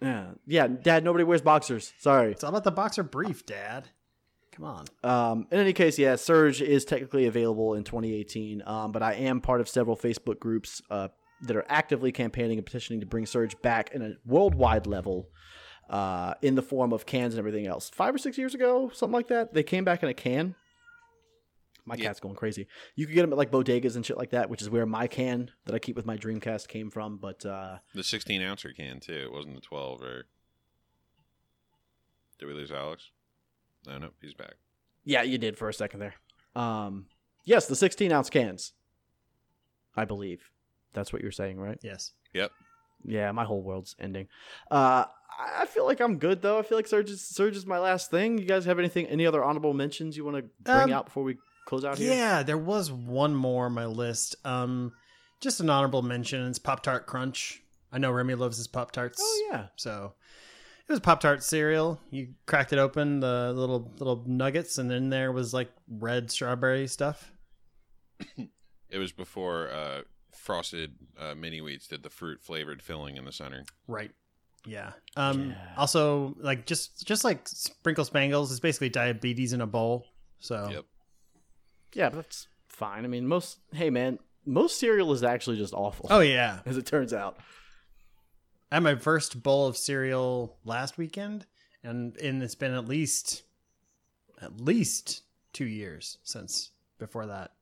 Yeah, 0.00 0.28
yeah, 0.46 0.66
Dad. 0.66 1.04
Nobody 1.04 1.24
wears 1.24 1.42
boxers. 1.42 1.92
Sorry. 1.98 2.32
It's 2.32 2.42
all 2.42 2.50
about 2.50 2.64
the 2.64 2.70
boxer 2.70 3.02
brief, 3.02 3.44
Dad. 3.44 3.88
Come 4.60 4.68
on. 4.68 4.84
Um, 5.02 5.46
in 5.50 5.58
any 5.58 5.72
case, 5.72 5.98
yeah, 5.98 6.16
Surge 6.16 6.60
is 6.60 6.84
technically 6.84 7.26
available 7.26 7.74
in 7.74 7.84
2018, 7.84 8.62
um, 8.66 8.92
but 8.92 9.02
I 9.02 9.14
am 9.14 9.40
part 9.40 9.60
of 9.62 9.68
several 9.70 9.96
Facebook 9.96 10.38
groups 10.38 10.82
uh, 10.90 11.08
that 11.42 11.56
are 11.56 11.64
actively 11.68 12.12
campaigning 12.12 12.58
and 12.58 12.66
petitioning 12.66 13.00
to 13.00 13.06
bring 13.06 13.24
Surge 13.24 13.60
back 13.62 13.90
in 13.94 14.02
a 14.02 14.12
worldwide 14.26 14.86
level 14.86 15.30
uh, 15.88 16.34
in 16.42 16.56
the 16.56 16.62
form 16.62 16.92
of 16.92 17.06
cans 17.06 17.32
and 17.34 17.38
everything 17.38 17.66
else. 17.66 17.88
Five 17.88 18.14
or 18.14 18.18
six 18.18 18.36
years 18.36 18.54
ago, 18.54 18.90
something 18.92 19.14
like 19.14 19.28
that, 19.28 19.54
they 19.54 19.62
came 19.62 19.84
back 19.84 20.02
in 20.02 20.10
a 20.10 20.14
can. 20.14 20.54
My 21.86 21.94
Yeah. 21.94 22.04
cat's 22.08 22.20
going 22.20 22.34
crazy. 22.36 22.66
You 22.94 23.06
could 23.06 23.14
get 23.14 23.22
them 23.22 23.32
at 23.32 23.38
like 23.38 23.50
bodegas 23.50 23.96
and 23.96 24.04
shit 24.04 24.18
like 24.18 24.30
that, 24.30 24.50
which 24.50 24.60
is 24.60 24.68
where 24.68 24.84
my 24.84 25.06
can 25.06 25.50
that 25.64 25.74
I 25.74 25.78
keep 25.78 25.96
with 25.96 26.04
my 26.04 26.18
Dreamcast 26.18 26.68
came 26.68 26.90
from. 26.90 27.16
But 27.16 27.46
uh, 27.46 27.78
The 27.94 28.04
16 28.04 28.42
ouncer 28.42 28.74
can 28.76 29.00
too. 29.00 29.14
It 29.24 29.32
wasn't 29.32 29.54
the 29.54 29.62
12 29.62 30.02
or. 30.02 30.26
Did 32.38 32.46
we 32.46 32.52
lose 32.52 32.70
Alex? 32.70 33.10
No, 33.86 33.98
no, 33.98 34.10
he's 34.20 34.34
back. 34.34 34.54
Yeah, 35.04 35.22
you 35.22 35.38
did 35.38 35.56
for 35.56 35.68
a 35.68 35.74
second 35.74 36.00
there. 36.00 36.14
Um, 36.54 37.06
yes, 37.44 37.66
the 37.66 37.76
16 37.76 38.12
ounce 38.12 38.30
cans. 38.30 38.72
I 39.96 40.04
believe 40.04 40.50
that's 40.92 41.12
what 41.12 41.22
you're 41.22 41.30
saying, 41.32 41.58
right? 41.58 41.78
Yes. 41.82 42.12
Yep. 42.34 42.50
Yeah, 43.04 43.32
my 43.32 43.44
whole 43.44 43.62
world's 43.62 43.96
ending. 43.98 44.28
Uh, 44.70 45.04
I 45.38 45.62
I 45.62 45.66
feel 45.66 45.86
like 45.86 46.00
I'm 46.00 46.18
good 46.18 46.42
though. 46.42 46.58
I 46.58 46.62
feel 46.62 46.76
like 46.76 46.86
Surge 46.86 47.10
is, 47.10 47.22
Surge 47.26 47.56
is 47.56 47.64
my 47.64 47.78
last 47.78 48.10
thing. 48.10 48.36
You 48.38 48.44
guys 48.44 48.66
have 48.66 48.78
anything? 48.78 49.06
Any 49.06 49.26
other 49.26 49.42
honorable 49.42 49.72
mentions 49.72 50.16
you 50.16 50.24
want 50.24 50.36
to 50.36 50.42
bring 50.62 50.82
Um, 50.84 50.92
out 50.92 51.06
before 51.06 51.22
we 51.24 51.38
close 51.66 51.84
out 51.84 51.96
here? 51.98 52.12
Yeah, 52.14 52.42
there 52.42 52.58
was 52.58 52.92
one 52.92 53.34
more 53.34 53.66
on 53.66 53.72
my 53.72 53.86
list. 53.86 54.36
Um, 54.44 54.92
just 55.40 55.60
an 55.60 55.70
honorable 55.70 56.02
mention. 56.02 56.46
It's 56.46 56.58
Pop 56.58 56.82
Tart 56.82 57.06
Crunch. 57.06 57.62
I 57.90 57.98
know 57.98 58.10
Remy 58.10 58.34
loves 58.34 58.58
his 58.58 58.68
Pop 58.68 58.92
Tarts. 58.92 59.18
Oh 59.22 59.48
yeah. 59.50 59.66
So 59.76 60.12
it 60.90 60.94
was 60.94 61.00
Pop 61.00 61.20
Tart 61.20 61.40
cereal. 61.44 62.00
You 62.10 62.34
cracked 62.46 62.72
it 62.72 62.80
open, 62.80 63.20
the 63.20 63.52
little 63.54 63.92
little 63.98 64.24
nuggets, 64.26 64.76
and 64.76 64.90
in 64.90 65.08
there 65.08 65.30
was 65.30 65.54
like 65.54 65.70
red 65.88 66.32
strawberry 66.32 66.88
stuff. 66.88 67.30
It 68.90 68.98
was 68.98 69.12
before 69.12 69.70
uh, 69.70 70.00
Frosted 70.34 70.96
uh, 71.16 71.36
Mini 71.36 71.60
Wheats 71.60 71.86
did 71.86 72.02
the 72.02 72.10
fruit 72.10 72.42
flavored 72.42 72.82
filling 72.82 73.16
in 73.16 73.24
the 73.24 73.30
center. 73.30 73.64
Right. 73.86 74.10
Yeah. 74.66 74.90
Um. 75.14 75.50
Yeah. 75.50 75.56
Also, 75.76 76.34
like 76.40 76.66
just 76.66 77.06
just 77.06 77.22
like 77.22 77.46
sprinkle 77.46 78.04
spangles, 78.04 78.50
is 78.50 78.58
basically 78.58 78.88
diabetes 78.88 79.52
in 79.52 79.60
a 79.60 79.68
bowl. 79.68 80.08
So 80.40 80.68
Yep. 80.72 80.84
Yeah, 81.94 82.08
but 82.08 82.16
that's 82.16 82.48
fine. 82.66 83.04
I 83.04 83.08
mean, 83.08 83.28
most. 83.28 83.60
Hey, 83.72 83.90
man, 83.90 84.18
most 84.44 84.80
cereal 84.80 85.12
is 85.12 85.22
actually 85.22 85.56
just 85.56 85.72
awful. 85.72 86.08
Oh 86.10 86.18
yeah. 86.18 86.58
as 86.66 86.76
it 86.76 86.86
turns 86.86 87.12
out. 87.12 87.38
I 88.70 88.76
had 88.76 88.82
my 88.82 88.94
first 88.94 89.42
bowl 89.42 89.66
of 89.66 89.76
cereal 89.76 90.56
last 90.64 90.96
weekend, 90.98 91.46
and 91.82 92.16
and 92.18 92.42
it's 92.42 92.54
been 92.54 92.74
at 92.74 92.86
least 92.86 93.42
at 94.40 94.60
least 94.60 95.22
two 95.52 95.66
years 95.66 96.18
since 96.22 96.70
before 96.98 97.26
that. 97.26 97.52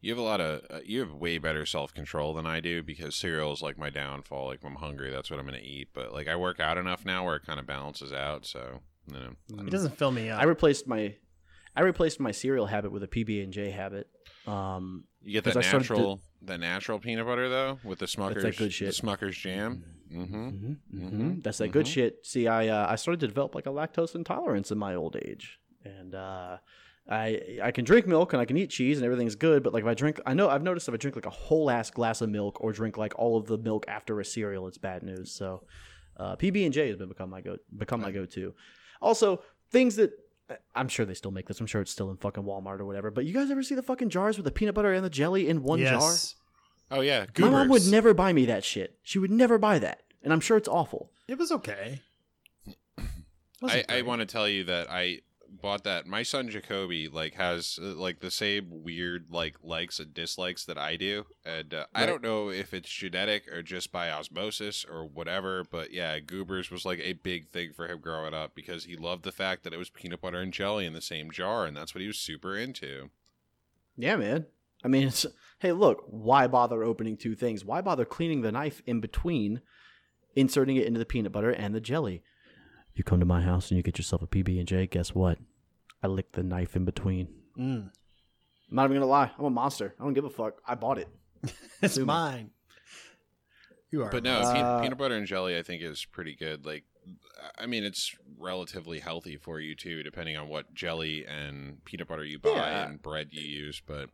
You 0.00 0.10
have 0.10 0.18
a 0.18 0.22
lot 0.22 0.40
of, 0.40 0.62
uh, 0.68 0.80
you 0.84 0.98
have 0.98 1.12
way 1.12 1.38
better 1.38 1.64
self 1.64 1.94
control 1.94 2.34
than 2.34 2.44
I 2.44 2.58
do 2.58 2.82
because 2.82 3.14
cereal 3.14 3.52
is 3.52 3.62
like 3.62 3.78
my 3.78 3.88
downfall. 3.88 4.46
Like, 4.48 4.64
when 4.64 4.72
I'm 4.72 4.78
hungry, 4.78 5.10
that's 5.10 5.30
what 5.30 5.38
I'm 5.38 5.46
going 5.46 5.60
to 5.60 5.64
eat. 5.64 5.90
But 5.94 6.12
like, 6.12 6.26
I 6.26 6.34
work 6.34 6.58
out 6.58 6.76
enough 6.76 7.04
now 7.04 7.24
where 7.24 7.36
it 7.36 7.46
kind 7.46 7.60
of 7.60 7.68
balances 7.68 8.12
out. 8.12 8.44
So, 8.44 8.80
you 9.06 9.14
know, 9.14 9.30
It 9.60 9.70
doesn't 9.70 9.96
fill 9.96 10.10
me 10.10 10.28
up. 10.28 10.40
I 10.40 10.44
replaced 10.44 10.88
my, 10.88 11.14
I 11.76 11.82
replaced 11.82 12.18
my 12.18 12.32
cereal 12.32 12.66
habit 12.66 12.90
with 12.90 13.04
a 13.04 13.06
PB 13.06 13.44
and 13.44 13.52
J 13.52 13.70
habit. 13.70 14.08
Um, 14.46 15.04
you 15.22 15.40
get 15.40 15.46
I 15.46 15.60
started 15.60 15.68
to- 15.70 15.78
natural, 15.78 16.20
that 16.42 16.58
natural 16.60 16.98
peanut 16.98 17.26
butter 17.26 17.48
though 17.48 17.78
with 17.84 18.00
the 18.00 18.06
Smucker's, 18.06 18.42
that 18.42 18.56
good 18.56 18.72
shit. 18.72 18.94
the 18.94 19.02
Smucker's 19.06 19.36
jam. 19.36 19.84
Mm-hmm. 20.12 20.48
hmm 20.48 20.74
Mhm. 20.94 21.42
That's 21.42 21.58
that 21.58 21.68
good 21.68 21.86
Mhm. 21.86 21.92
shit. 21.92 22.26
See, 22.26 22.46
I 22.48 22.68
uh, 22.68 22.86
I 22.90 22.96
started 22.96 23.20
to 23.20 23.28
develop 23.28 23.54
like 23.54 23.66
a 23.66 23.70
lactose 23.70 24.14
intolerance 24.14 24.70
in 24.70 24.78
my 24.78 24.94
old 24.94 25.16
age, 25.16 25.58
and 25.84 26.14
uh, 26.14 26.58
I 27.08 27.58
I 27.62 27.70
can 27.70 27.84
drink 27.84 28.06
milk 28.06 28.32
and 28.32 28.42
I 28.42 28.44
can 28.44 28.56
eat 28.56 28.70
cheese 28.70 28.98
and 28.98 29.04
everything's 29.04 29.36
good, 29.36 29.62
but 29.62 29.72
like 29.72 29.82
if 29.84 29.88
I 29.88 29.94
drink, 29.94 30.20
I 30.26 30.34
know 30.34 30.48
I've 30.50 30.62
noticed 30.62 30.88
if 30.88 30.94
I 30.94 30.96
drink 30.98 31.16
like 31.16 31.26
a 31.26 31.30
whole 31.30 31.70
ass 31.70 31.90
glass 31.90 32.20
of 32.20 32.28
milk 32.30 32.60
or 32.60 32.72
drink 32.72 32.96
like 32.98 33.14
all 33.18 33.36
of 33.36 33.46
the 33.46 33.58
milk 33.58 33.84
after 33.88 34.18
a 34.20 34.24
cereal, 34.24 34.66
it's 34.66 34.78
bad 34.78 35.02
news. 35.02 35.30
So 35.32 35.64
uh, 36.16 36.36
PB 36.36 36.64
and 36.64 36.74
J 36.74 36.88
has 36.88 36.96
been 36.96 37.08
become 37.08 37.30
my 37.30 37.40
go 37.40 37.56
become 37.76 38.00
my 38.00 38.10
go 38.10 38.26
to. 38.26 38.54
Also, 39.00 39.42
things 39.70 39.96
that. 39.96 40.10
I'm 40.74 40.88
sure 40.88 41.04
they 41.06 41.14
still 41.14 41.30
make 41.30 41.46
this. 41.46 41.60
I'm 41.60 41.66
sure 41.66 41.80
it's 41.80 41.90
still 41.90 42.10
in 42.10 42.16
fucking 42.16 42.44
Walmart 42.44 42.80
or 42.80 42.84
whatever. 42.84 43.10
But 43.10 43.24
you 43.24 43.32
guys 43.32 43.50
ever 43.50 43.62
see 43.62 43.74
the 43.74 43.82
fucking 43.82 44.08
jars 44.10 44.36
with 44.36 44.44
the 44.44 44.50
peanut 44.52 44.74
butter 44.74 44.92
and 44.92 45.04
the 45.04 45.10
jelly 45.10 45.48
in 45.48 45.62
one 45.62 45.80
jar? 45.80 46.14
Oh 46.90 47.00
yeah, 47.00 47.26
My 47.38 47.48
mom 47.48 47.68
would 47.68 47.86
never 47.86 48.12
buy 48.12 48.32
me 48.32 48.44
that 48.46 48.64
shit. 48.64 48.98
She 49.02 49.18
would 49.18 49.30
never 49.30 49.56
buy 49.58 49.78
that, 49.78 50.02
and 50.22 50.32
I'm 50.32 50.40
sure 50.40 50.56
it's 50.56 50.68
awful. 50.68 51.10
It 51.26 51.38
was 51.38 51.50
okay. 51.52 52.02
I, 53.62 53.84
I 53.88 54.02
want 54.02 54.20
to 54.20 54.26
tell 54.26 54.48
you 54.48 54.64
that 54.64 54.90
I 54.90 55.20
bought 55.60 55.84
that. 55.84 56.06
My 56.06 56.22
son 56.22 56.48
Jacoby 56.48 57.08
like 57.08 57.34
has 57.34 57.78
uh, 57.80 57.94
like 57.94 58.20
the 58.20 58.30
same 58.30 58.82
weird 58.82 59.26
like 59.30 59.56
likes 59.62 59.98
and 59.98 60.14
dislikes 60.14 60.64
that 60.64 60.78
I 60.78 60.96
do, 60.96 61.26
and 61.44 61.74
uh, 61.74 61.86
I 61.94 62.06
don't 62.06 62.22
know 62.22 62.50
if 62.50 62.72
it's 62.72 62.90
genetic 62.90 63.48
or 63.48 63.62
just 63.62 63.92
by 63.92 64.10
osmosis 64.10 64.84
or 64.84 65.04
whatever. 65.06 65.64
But 65.64 65.92
yeah, 65.92 66.18
Goobers 66.20 66.70
was 66.70 66.84
like 66.84 67.00
a 67.00 67.14
big 67.14 67.48
thing 67.48 67.72
for 67.72 67.86
him 67.86 68.00
growing 68.00 68.34
up 68.34 68.54
because 68.54 68.84
he 68.84 68.96
loved 68.96 69.24
the 69.24 69.32
fact 69.32 69.64
that 69.64 69.72
it 69.72 69.78
was 69.78 69.90
peanut 69.90 70.20
butter 70.20 70.40
and 70.40 70.52
jelly 70.52 70.86
in 70.86 70.92
the 70.92 71.02
same 71.02 71.30
jar, 71.30 71.66
and 71.66 71.76
that's 71.76 71.94
what 71.94 72.00
he 72.00 72.06
was 72.06 72.18
super 72.18 72.56
into. 72.56 73.10
Yeah, 73.96 74.16
man. 74.16 74.46
I 74.84 74.88
mean, 74.88 75.06
it's 75.08 75.26
hey, 75.60 75.72
look, 75.72 76.04
why 76.06 76.46
bother 76.46 76.82
opening 76.82 77.16
two 77.16 77.34
things? 77.34 77.64
Why 77.64 77.80
bother 77.80 78.04
cleaning 78.04 78.42
the 78.42 78.52
knife 78.52 78.82
in 78.86 79.00
between, 79.00 79.60
inserting 80.34 80.76
it 80.76 80.86
into 80.86 80.98
the 80.98 81.06
peanut 81.06 81.32
butter 81.32 81.50
and 81.50 81.74
the 81.74 81.80
jelly? 81.80 82.22
You 82.94 83.04
come 83.04 83.20
to 83.20 83.26
my 83.26 83.40
house 83.42 83.70
and 83.70 83.76
you 83.76 83.82
get 83.82 83.98
yourself 83.98 84.22
a 84.22 84.26
PB 84.26 84.58
and 84.58 84.68
J. 84.68 84.86
Guess 84.86 85.14
what? 85.14 85.38
I 86.02 86.08
licked 86.08 86.34
the 86.34 86.42
knife 86.42 86.76
in 86.76 86.84
between. 86.84 87.28
Mm. 87.58 87.90
I'm 87.90 87.90
not 88.76 88.84
even 88.84 88.96
gonna 88.96 89.06
lie. 89.06 89.30
I'm 89.38 89.44
a 89.44 89.50
monster. 89.50 89.94
I 89.98 90.04
don't 90.04 90.14
give 90.14 90.24
a 90.24 90.30
fuck. 90.30 90.60
I 90.66 90.74
bought 90.74 90.98
it. 90.98 91.08
it's 91.82 91.94
Sue 91.94 92.00
me. 92.00 92.06
mine. 92.06 92.50
You 93.90 94.02
are. 94.04 94.10
But 94.10 94.24
no, 94.24 94.38
Uh, 94.40 94.78
pe- 94.78 94.84
peanut 94.84 94.98
butter 94.98 95.14
and 95.16 95.26
jelly 95.26 95.56
I 95.58 95.62
think 95.62 95.82
is 95.82 96.04
pretty 96.04 96.34
good. 96.34 96.64
Like, 96.64 96.84
I 97.58 97.66
mean, 97.66 97.84
it's 97.84 98.14
relatively 98.38 99.00
healthy 99.00 99.36
for 99.36 99.60
you 99.60 99.74
too, 99.74 100.02
depending 100.02 100.36
on 100.36 100.48
what 100.48 100.72
jelly 100.74 101.26
and 101.26 101.84
peanut 101.84 102.08
butter 102.08 102.24
you 102.24 102.38
buy 102.38 102.50
Yeah. 102.50 102.88
and 102.88 103.02
bread 103.02 103.28
you 103.32 103.42
use. 103.42 103.82
But 103.84 104.08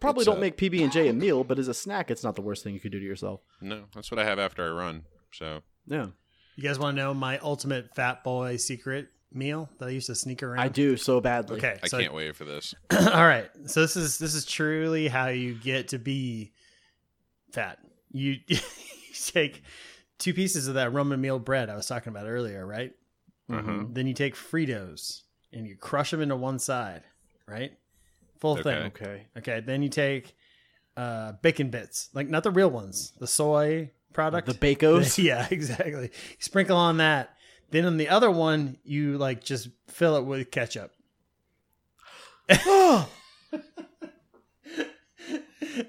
Probably 0.00 0.24
don't 0.26 0.36
uh, 0.38 0.40
make 0.40 0.56
PB 0.58 0.82
and 0.82 0.92
J 0.92 1.08
a 1.08 1.12
meal, 1.14 1.44
but 1.44 1.58
as 1.58 1.68
a 1.68 1.74
snack, 1.74 2.10
it's 2.10 2.22
not 2.24 2.34
the 2.34 2.42
worst 2.42 2.62
thing 2.62 2.74
you 2.74 2.80
could 2.80 2.92
do 2.92 3.00
to 3.00 3.04
yourself. 3.06 3.40
no, 3.62 3.84
that's 3.94 4.10
what 4.10 4.18
I 4.18 4.24
have 4.24 4.38
after 4.38 4.62
I 4.66 4.70
run. 4.70 5.04
So 5.32 5.62
Yeah, 5.86 6.08
You 6.56 6.62
guys 6.62 6.78
want 6.78 6.96
to 6.96 7.02
know 7.02 7.14
my 7.14 7.38
ultimate 7.38 7.94
fat 7.94 8.24
boy 8.24 8.56
secret 8.56 9.08
meal 9.32 9.68
that 9.78 9.86
I 9.86 9.90
used 9.90 10.06
to 10.06 10.14
sneak 10.14 10.42
around? 10.42 10.60
I 10.60 10.68
do 10.68 10.96
so 10.96 11.20
badly. 11.20 11.58
Okay, 11.58 11.78
I 11.82 11.86
so 11.88 11.98
can't 12.00 12.14
wait 12.14 12.34
for 12.34 12.44
this. 12.44 12.74
all 12.90 13.26
right. 13.26 13.48
So 13.66 13.82
this 13.82 13.96
is 13.96 14.18
this 14.18 14.34
is 14.34 14.44
truly 14.46 15.08
how 15.08 15.28
you 15.28 15.54
get 15.54 15.88
to 15.88 15.98
be 15.98 16.52
fat. 17.52 17.78
You, 18.10 18.36
you 18.48 18.58
take 19.26 19.62
two 20.18 20.32
pieces 20.32 20.66
of 20.66 20.74
that 20.74 20.92
Roman 20.94 21.20
meal 21.20 21.38
bread 21.38 21.68
I 21.68 21.76
was 21.76 21.86
talking 21.86 22.10
about 22.10 22.26
earlier, 22.26 22.66
right? 22.66 22.92
Mhm. 23.50 23.94
Then 23.94 24.06
you 24.06 24.14
take 24.14 24.34
Fritos 24.34 25.22
and 25.52 25.66
you 25.66 25.76
crush 25.76 26.10
them 26.10 26.20
into 26.22 26.36
one 26.36 26.58
side, 26.58 27.02
right? 27.46 27.72
Full 28.40 28.52
Okay. 28.54 28.62
thing. 28.62 28.82
Okay. 28.86 29.26
Okay. 29.38 29.60
Then 29.60 29.82
you 29.82 29.88
take 29.88 30.34
uh, 30.96 31.32
bacon 31.42 31.68
bits, 31.68 32.08
like 32.14 32.28
not 32.28 32.42
the 32.42 32.50
real 32.50 32.70
ones, 32.70 33.12
the 33.20 33.26
soy 33.26 33.90
product. 34.16 34.48
The 34.48 34.54
Bacos. 34.54 35.18
yeah, 35.22 35.46
exactly. 35.50 36.04
You 36.04 36.36
sprinkle 36.40 36.76
on 36.76 36.96
that. 36.96 37.36
Then 37.70 37.84
on 37.84 37.98
the 37.98 38.08
other 38.08 38.30
one, 38.30 38.78
you 38.82 39.18
like 39.18 39.44
just 39.44 39.68
fill 39.88 40.16
it 40.16 40.24
with 40.24 40.50
ketchup. 40.50 40.92
Oh, 42.50 43.08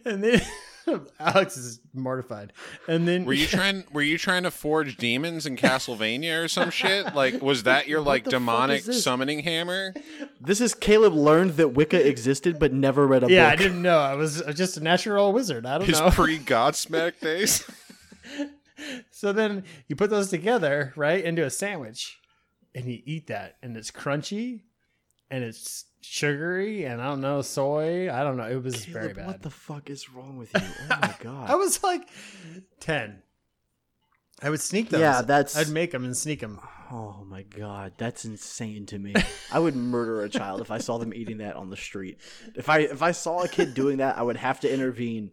and 0.05 0.23
then 0.23 0.41
Alex 1.19 1.55
is 1.57 1.79
mortified. 1.93 2.53
And 2.87 3.07
then 3.07 3.25
Were 3.25 3.33
you 3.33 3.45
trying? 3.45 3.83
Were 3.91 4.01
you 4.01 4.17
trying 4.17 4.43
to 4.43 4.51
forge 4.51 4.97
demons 4.97 5.45
in 5.45 5.55
Castlevania 5.55 6.43
or 6.43 6.47
some 6.47 6.69
shit? 6.69 7.13
Like, 7.13 7.41
was 7.41 7.63
that 7.63 7.87
your 7.87 8.01
like 8.01 8.23
demonic 8.25 8.81
summoning 8.83 9.39
hammer? 9.39 9.93
this 10.41 10.61
is 10.61 10.73
Caleb 10.73 11.13
learned 11.13 11.51
that 11.57 11.69
Wicca 11.69 12.07
existed, 12.07 12.59
but 12.59 12.73
never 12.73 13.05
read 13.05 13.23
a 13.23 13.27
book. 13.27 13.31
Yeah, 13.31 13.47
I 13.47 13.55
didn't 13.55 13.81
know. 13.81 13.99
I 13.99 14.15
was 14.15 14.41
just 14.53 14.77
a 14.77 14.83
natural 14.83 15.31
wizard. 15.31 15.65
I 15.65 15.77
don't 15.77 15.87
His 15.87 15.99
know. 15.99 16.09
pre 16.09 16.39
Godsmack 16.39 17.19
days. 17.19 17.69
So 19.11 19.33
then 19.33 19.63
you 19.87 19.95
put 19.95 20.09
those 20.09 20.29
together, 20.29 20.93
right, 20.95 21.23
into 21.23 21.43
a 21.43 21.49
sandwich, 21.49 22.19
and 22.75 22.85
you 22.85 23.01
eat 23.05 23.27
that, 23.27 23.57
and 23.63 23.75
it's 23.75 23.91
crunchy, 23.91 24.61
and 25.31 25.43
it's 25.43 25.85
sugary, 26.01 26.83
and 26.85 27.01
I 27.01 27.07
don't 27.07 27.21
know 27.21 27.41
soy. 27.41 28.11
I 28.11 28.23
don't 28.23 28.37
know. 28.37 28.43
It 28.47 28.63
was 28.63 28.85
very 28.85 29.13
bad. 29.13 29.27
What 29.27 29.41
the 29.41 29.49
fuck 29.49 29.89
is 29.89 30.09
wrong 30.09 30.37
with 30.37 30.53
you? 30.53 30.61
Oh 30.91 30.97
my 31.01 31.15
god. 31.21 31.49
I 31.49 31.55
was 31.55 31.83
like 31.83 32.07
ten. 32.79 33.21
I 34.41 34.51
would 34.51 34.61
sneak 34.61 34.89
those. 34.89 35.01
Yeah, 35.01 35.23
that's- 35.23 35.57
I'd 35.57 35.69
make 35.73 35.89
them 35.91 36.05
and 36.05 36.15
sneak 36.15 36.41
them. 36.41 36.59
Oh 36.91 37.25
my 37.27 37.41
god, 37.41 37.93
that's 37.97 38.23
insane 38.23 38.85
to 38.85 38.99
me. 38.99 39.13
I 39.51 39.59
would 39.59 39.75
murder 39.75 40.21
a 40.21 40.29
child 40.29 40.61
if 40.61 40.69
I 40.71 40.77
saw 40.77 40.97
them 40.99 41.13
eating 41.13 41.39
that 41.39 41.55
on 41.55 41.69
the 41.69 41.75
street. 41.75 42.19
If 42.55 42.69
I 42.69 42.79
if 42.79 43.01
I 43.01 43.11
saw 43.11 43.41
a 43.43 43.47
kid 43.49 43.73
doing 43.73 43.97
that, 43.97 44.17
I 44.17 44.21
would 44.21 44.37
have 44.37 44.59
to 44.61 44.71
intervene. 44.73 45.31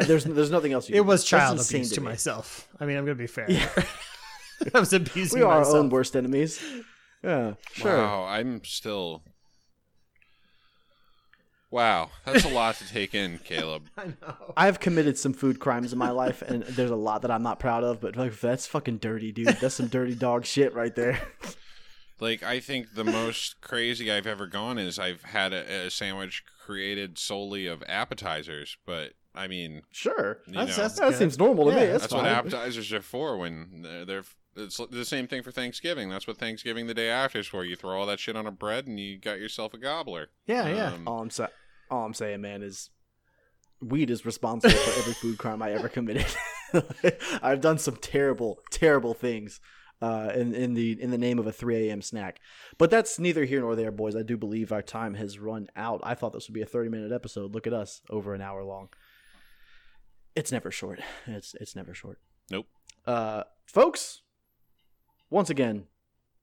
Uh, 0.00 0.04
There's 0.04 0.24
there's 0.24 0.50
nothing 0.50 0.72
else. 0.72 0.88
You 0.88 0.94
It 0.94 0.98
can 0.98 1.04
do. 1.04 1.08
was 1.08 1.20
That's 1.22 1.28
child 1.30 1.60
abuse 1.60 1.90
to, 1.92 2.00
me. 2.00 2.06
myself. 2.06 2.68
I 2.80 2.86
mean, 2.86 2.96
I'm 2.96 3.04
gonna 3.04 3.14
be 3.14 3.26
fair. 3.26 3.46
Yeah. 3.50 3.68
I 4.74 4.80
was 4.80 4.92
abusing 4.92 5.38
We 5.38 5.44
are 5.44 5.64
our 5.64 5.76
own 5.76 5.88
worst 5.88 6.16
enemies. 6.16 6.62
Yeah, 7.22 7.54
sure. 7.72 7.96
Wow, 7.96 8.24
I'm 8.24 8.62
still. 8.64 9.22
Wow, 11.70 12.10
that's 12.24 12.44
a 12.44 12.48
lot 12.48 12.76
to 12.76 12.88
take 12.88 13.14
in, 13.14 13.38
Caleb. 13.44 13.88
I 13.98 14.06
know. 14.06 14.54
I've 14.56 14.80
committed 14.80 15.18
some 15.18 15.34
food 15.34 15.60
crimes 15.60 15.92
in 15.92 15.98
my 15.98 16.10
life, 16.10 16.40
and 16.40 16.62
there's 16.62 16.90
a 16.90 16.96
lot 16.96 17.22
that 17.22 17.30
I'm 17.30 17.42
not 17.42 17.60
proud 17.60 17.84
of. 17.84 18.00
But 18.00 18.16
like, 18.16 18.40
that's 18.40 18.66
fucking 18.66 18.98
dirty, 18.98 19.32
dude. 19.32 19.48
That's 19.60 19.74
some 19.74 19.88
dirty 19.88 20.14
dog 20.14 20.46
shit 20.46 20.74
right 20.74 20.94
there. 20.94 21.20
Like, 22.20 22.42
I 22.42 22.58
think 22.60 22.94
the 22.94 23.04
most 23.04 23.60
crazy 23.60 24.10
I've 24.10 24.26
ever 24.26 24.46
gone 24.46 24.78
is 24.78 24.98
I've 24.98 25.22
had 25.24 25.52
a, 25.52 25.86
a 25.86 25.90
sandwich 25.90 26.42
created 26.64 27.18
solely 27.18 27.66
of 27.66 27.82
appetizers. 27.86 28.76
But 28.86 29.12
I 29.38 29.46
mean, 29.48 29.82
Sure, 29.92 30.40
That's- 30.48 30.76
that's 30.76 30.98
that 30.98 31.10
good. 31.10 31.18
seems 31.18 31.38
normal 31.38 31.66
to 31.66 31.70
Yeah, 31.72 31.80
me. 31.80 31.86
That's, 31.86 32.02
that's 32.04 32.12
what 32.14 32.26
appetizers 32.26 32.92
are 32.92 33.02
for. 33.02 33.36
When 33.38 33.82
they're, 33.82 34.04
they're 34.04 34.24
it's 34.56 34.76
the 34.90 35.04
same 35.04 35.28
thing 35.28 35.42
for 35.44 35.52
Thanksgiving. 35.52 36.08
That's 36.08 36.26
what 36.26 36.36
Thanksgiving 36.38 36.88
the 36.88 36.94
day 36.94 37.08
after 37.08 37.38
is 37.38 37.46
for. 37.46 37.64
You 37.64 37.76
throw 37.76 37.98
all 38.00 38.06
that 38.06 38.18
shit 38.18 38.34
on 38.34 38.46
a 38.46 38.50
bread 38.50 38.88
and 38.88 38.98
you 38.98 39.16
got 39.16 39.38
yourself 39.38 39.72
a 39.72 39.78
gobbler. 39.78 40.30
Yeah, 40.46 40.66
yeah. 40.68 40.92
Um, 40.94 41.06
All 41.06 41.20
I'm 41.20 41.30
sa- 41.30 41.46
all 41.90 42.04
I'm 42.04 42.14
saying, 42.14 42.40
man, 42.40 42.62
is 42.64 42.90
weed 43.80 44.10
is 44.10 44.26
responsible 44.26 44.74
for 44.74 44.98
every 44.98 45.14
food 45.14 45.38
crime 45.38 45.62
I 45.62 45.70
ever 45.72 45.88
committed. 45.88 46.26
I've 47.42 47.60
done 47.60 47.78
some 47.78 47.96
terrible, 47.96 48.58
terrible 48.72 49.14
things 49.14 49.60
uh, 50.02 50.32
in 50.34 50.54
in 50.54 50.74
the 50.74 51.00
in 51.00 51.10
the 51.12 51.18
name 51.18 51.38
of 51.38 51.46
a 51.46 51.52
3 51.52 51.88
a.m. 51.88 52.02
snack. 52.02 52.40
But 52.78 52.90
that's 52.90 53.18
neither 53.18 53.44
here 53.44 53.60
nor 53.60 53.76
there, 53.76 53.90
boys. 53.92 54.16
I 54.16 54.22
do 54.22 54.36
believe 54.36 54.72
our 54.72 54.82
time 54.82 55.14
has 55.14 55.38
run 55.38 55.68
out. 55.76 56.00
I 56.02 56.14
thought 56.14 56.32
this 56.32 56.48
would 56.48 56.54
be 56.54 56.62
a 56.62 56.66
30 56.66 56.90
minute 56.90 57.12
episode. 57.12 57.54
Look 57.54 57.66
at 57.66 57.72
us, 57.72 58.00
over 58.10 58.34
an 58.34 58.40
hour 58.42 58.64
long. 58.64 58.88
It's 60.38 60.52
never 60.52 60.70
short. 60.70 61.00
It's 61.26 61.54
it's 61.60 61.74
never 61.74 61.94
short. 61.94 62.20
Nope. 62.50 62.66
Uh, 63.04 63.42
folks, 63.66 64.22
once 65.30 65.50
again, 65.50 65.84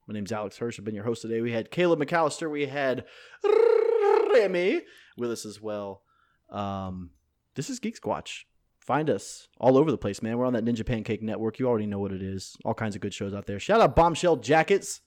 my 0.05 0.13
name's 0.13 0.33
Alex 0.33 0.57
Hirsch. 0.57 0.77
I've 0.77 0.83
been 0.85 0.95
your 0.95 1.05
host 1.05 1.21
today. 1.21 1.39
We 1.39 1.53
had 1.53 1.71
Caleb 1.71 1.99
McAllister. 1.99 2.51
We 2.51 2.65
had 2.65 3.05
Remy 4.33 4.81
with 5.17 5.31
us 5.31 5.45
as 5.45 5.61
well. 5.61 6.01
Um, 6.49 7.11
this 7.55 7.69
is 7.69 7.79
GeekSquatch. 7.79 8.43
Find 8.79 9.09
us 9.09 9.47
all 9.59 9.77
over 9.77 9.89
the 9.91 9.97
place, 9.97 10.21
man. 10.21 10.37
We're 10.37 10.45
on 10.45 10.53
that 10.53 10.65
Ninja 10.65 10.85
Pancake 10.85 11.23
Network. 11.23 11.57
You 11.57 11.67
already 11.67 11.87
know 11.87 11.99
what 11.99 12.11
it 12.11 12.21
is. 12.21 12.55
All 12.65 12.73
kinds 12.73 12.95
of 12.95 13.01
good 13.01 13.13
shows 13.13 13.33
out 13.33 13.45
there. 13.47 13.59
Shout 13.59 13.79
out 13.81 13.95
Bombshell 13.95 14.35
Jackets. 14.37 15.01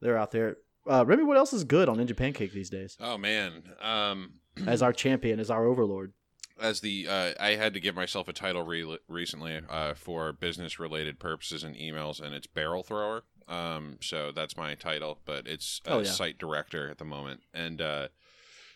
They're 0.00 0.18
out 0.18 0.30
there. 0.30 0.58
Uh, 0.88 1.04
Remy, 1.06 1.24
what 1.24 1.38
else 1.38 1.54
is 1.54 1.64
good 1.64 1.88
on 1.88 1.96
Ninja 1.96 2.14
Pancake 2.14 2.52
these 2.52 2.68
days? 2.68 2.98
Oh 3.00 3.16
man. 3.16 3.62
Um, 3.80 4.34
As 4.66 4.82
our 4.82 4.92
champion, 5.04 5.40
as 5.40 5.50
our 5.50 5.64
overlord. 5.66 6.12
As 6.60 6.80
the 6.80 7.06
uh, 7.08 7.32
I 7.40 7.56
had 7.56 7.74
to 7.74 7.80
give 7.80 7.94
myself 7.94 8.28
a 8.28 8.32
title 8.32 8.62
re- 8.62 8.98
recently 9.08 9.60
uh, 9.68 9.94
for 9.94 10.32
business 10.32 10.78
related 10.78 11.18
purposes 11.18 11.64
and 11.64 11.74
emails, 11.76 12.20
and 12.20 12.34
it's 12.34 12.46
barrel 12.46 12.82
thrower. 12.82 13.24
Um, 13.48 13.98
so 14.00 14.32
that's 14.32 14.56
my 14.56 14.74
title, 14.74 15.18
but 15.24 15.46
it's 15.46 15.80
uh, 15.86 15.90
Oh, 15.94 15.98
yeah. 16.00 16.10
site 16.10 16.38
director 16.38 16.90
at 16.90 16.98
the 16.98 17.04
moment. 17.04 17.42
And 17.52 17.82
uh, 17.82 18.08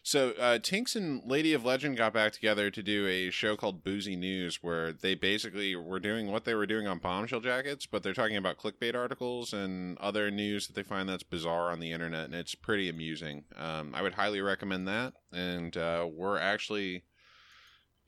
so 0.03 0.33
uh, 0.39 0.59
Tinks 0.59 0.95
and 0.95 1.23
Lady 1.25 1.53
of 1.55 1.65
Legend 1.65 1.97
got 1.97 2.13
back 2.13 2.33
together 2.33 2.71
to 2.71 2.83
do 2.83 3.07
a 3.07 3.31
show 3.31 3.57
called 3.57 3.83
Boozy 3.85 4.15
News, 4.17 4.63
where 4.63 4.93
they 4.93 5.15
basically 5.15 5.75
were 5.75 6.01
doing 6.01 6.31
what 6.31 6.45
they 6.45 6.55
were 6.55 6.67
doing 6.67 6.87
on 6.87 6.99
Bombshell 6.99 7.41
Jackets, 7.41 7.87
but 7.87 8.03
they're 8.03 8.13
talking 8.15 8.37
about 8.37 8.59
clickbait 8.59 8.95
articles 8.95 9.53
and 9.55 9.97
other 9.99 10.31
news 10.31 10.67
that 10.67 10.75
they 10.75 10.83
find 10.83 11.09
that's 11.09 11.23
bizarre 11.23 11.71
on 11.71 11.81
the 11.81 11.93
internet, 11.93 12.27
and 12.27 12.35
it's 12.35 12.55
pretty 12.55 12.89
amusing. 12.91 13.45
Um, 13.57 13.95
I 13.95 14.03
would 14.03 14.15
highly 14.15 14.41
recommend 14.43 14.87
that. 14.89 15.15
And 15.33 15.77
uh, 15.77 16.07
we're 16.11 16.39
actually 16.39 17.05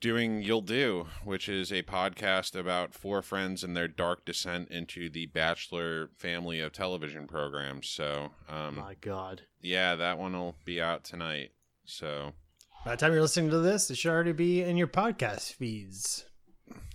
doing 0.01 0.41
You'll 0.41 0.61
Do, 0.61 1.05
which 1.23 1.47
is 1.47 1.71
a 1.71 1.83
podcast 1.83 2.59
about 2.59 2.93
four 2.93 3.21
friends 3.21 3.63
and 3.63 3.77
their 3.77 3.87
dark 3.87 4.25
descent 4.25 4.69
into 4.69 5.09
the 5.09 5.27
Bachelor 5.27 6.09
family 6.17 6.59
of 6.59 6.73
television 6.73 7.27
programs. 7.27 7.87
So, 7.87 8.31
um, 8.49 8.77
My 8.77 8.95
God. 8.99 9.43
yeah, 9.61 9.95
that 9.95 10.17
one 10.17 10.33
will 10.33 10.55
be 10.65 10.81
out 10.81 11.03
tonight. 11.03 11.51
So, 11.85 12.33
By 12.83 12.91
the 12.91 12.97
time 12.97 13.13
you're 13.13 13.21
listening 13.21 13.51
to 13.51 13.59
this, 13.59 13.89
it 13.91 13.95
should 13.97 14.11
already 14.11 14.31
be 14.31 14.61
in 14.61 14.75
your 14.75 14.87
podcast 14.87 15.53
feeds. 15.53 16.25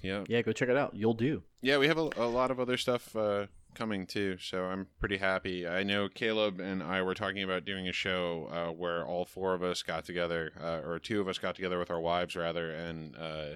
yeah, 0.02 0.24
Yeah, 0.28 0.42
go 0.42 0.52
check 0.52 0.68
it 0.68 0.76
out. 0.76 0.94
You'll 0.96 1.14
do. 1.14 1.44
yeah, 1.62 1.78
we 1.78 1.86
have 1.86 1.98
a, 1.98 2.10
a 2.16 2.26
lot 2.26 2.50
of 2.50 2.58
other 2.58 2.76
stuff 2.76 3.14
uh, 3.14 3.46
coming 3.76 4.06
too. 4.06 4.38
So 4.38 4.64
I'm 4.64 4.88
pretty 4.98 5.18
happy. 5.18 5.68
I 5.68 5.82
know 5.84 6.08
Caleb 6.08 6.58
and 6.58 6.82
I 6.82 7.02
were 7.02 7.14
talking 7.14 7.42
about 7.42 7.64
doing 7.64 7.86
a 7.88 7.92
show 7.92 8.48
uh, 8.50 8.72
where 8.72 9.04
all 9.06 9.24
four 9.24 9.54
of 9.54 9.62
us 9.62 9.82
got 9.82 10.04
together, 10.04 10.52
uh, 10.60 10.80
or 10.88 10.98
two 10.98 11.20
of 11.20 11.28
us 11.28 11.38
got 11.38 11.54
together 11.54 11.78
with 11.78 11.90
our 11.90 12.00
wives 12.00 12.34
rather, 12.34 12.70
and 12.72 13.14
uh, 13.16 13.46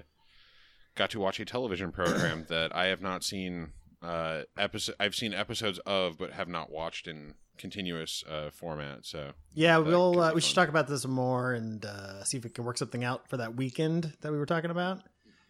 got 0.95 1.09
to 1.11 1.19
watch 1.19 1.39
a 1.39 1.45
television 1.45 1.91
program 1.99 2.45
that 2.49 2.73
I 2.75 2.85
have 2.85 3.01
not 3.01 3.23
seen. 3.23 3.73
Uh, 4.01 4.43
episode 4.57 4.95
I've 4.99 5.13
seen 5.13 5.33
episodes 5.33 5.79
of, 5.85 6.17
but 6.17 6.31
have 6.31 6.47
not 6.47 6.71
watched 6.71 7.07
in 7.07 7.35
continuous 7.59 8.23
uh, 8.27 8.49
format. 8.49 9.05
So 9.05 9.33
Yeah, 9.53 9.77
we'll 9.77 10.19
uh, 10.19 10.33
we 10.33 10.41
should 10.41 10.55
fun. 10.55 10.63
talk 10.65 10.69
about 10.69 10.87
this 10.87 11.05
more 11.05 11.53
and 11.53 11.85
uh, 11.85 12.23
see 12.23 12.37
if 12.37 12.43
we 12.43 12.49
can 12.49 12.63
work 12.63 12.77
something 12.79 13.03
out 13.03 13.27
for 13.29 13.37
that 13.37 13.55
weekend 13.55 14.13
that 14.21 14.31
we 14.31 14.39
were 14.39 14.47
talking 14.47 14.71
about. 14.71 15.01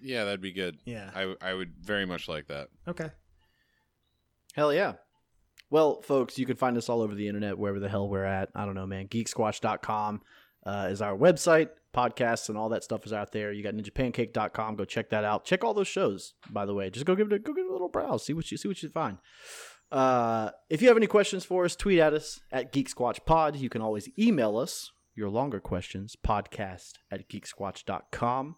yeah, 0.02 0.26
that'd 0.26 0.42
be 0.42 0.52
good. 0.52 0.78
Yeah. 0.84 1.10
I 1.16 1.34
I 1.42 1.54
would 1.54 1.74
very 1.82 2.06
much 2.06 2.28
like 2.28 2.48
that. 2.48 2.68
Okay. 2.90 3.10
Hell 4.56 4.74
yeah. 4.74 4.94
Well, 5.70 6.02
folks, 6.02 6.38
you 6.38 6.46
can 6.46 6.58
find 6.58 6.78
us 6.78 6.90
all 6.90 7.02
over 7.02 7.16
the 7.16 7.28
internet, 7.28 7.58
wherever 7.58 7.80
the 7.80 7.90
hell 7.90 8.10
we're 8.10 8.26
at. 8.26 8.50
I 8.54 8.66
don't 8.66 8.76
know, 8.76 8.86
man. 8.86 9.08
Geeksquatch.com 9.08 10.22
uh, 10.66 10.88
is 10.92 11.02
our 11.02 11.18
website. 11.18 11.70
Podcasts 11.94 12.50
and 12.50 12.58
all 12.58 12.70
that 12.70 12.84
stuff 12.84 13.06
is 13.06 13.14
out 13.14 13.32
there. 13.32 13.52
You 13.52 13.64
got 13.64 13.74
ninjapancake.com. 13.74 14.76
Go 14.76 14.86
check 14.86 15.10
that 15.10 15.26
out. 15.26 15.46
Check 15.46 15.64
all 15.64 15.74
those 15.74 15.88
shows, 15.88 16.34
by 16.50 16.66
the 16.66 16.74
way. 16.74 16.90
Just 16.90 17.06
go 17.06 17.16
give 17.16 17.28
it 17.28 17.34
a, 17.34 17.40
go 17.40 17.54
give 17.54 17.66
it 17.66 17.70
a 17.70 17.74
little 17.74 17.90
browse. 17.90 18.26
See 18.26 18.34
what 18.34 18.50
you 18.50 18.58
see 18.58 18.68
what 18.68 18.82
you 18.82 18.90
find. 18.90 19.18
Uh, 19.92 20.52
if 20.70 20.82
you 20.82 20.88
have 20.88 20.96
any 20.96 21.08
questions 21.08 21.44
for 21.44 21.66
us, 21.66 21.76
tweet 21.76 22.00
at 22.00 22.14
us 22.14 22.40
at 22.50 22.72
Geek 22.72 22.94
Squatch 22.94 23.26
Pod. 23.26 23.58
You 23.58 23.70
can 23.70 23.82
always 23.82 24.08
email 24.18 24.58
us 24.58 24.92
your 25.16 25.30
longer 25.30 25.60
questions, 25.60 26.16
podcast 26.16 26.94
at 27.12 27.30
geeksquatch.com. 27.30 28.56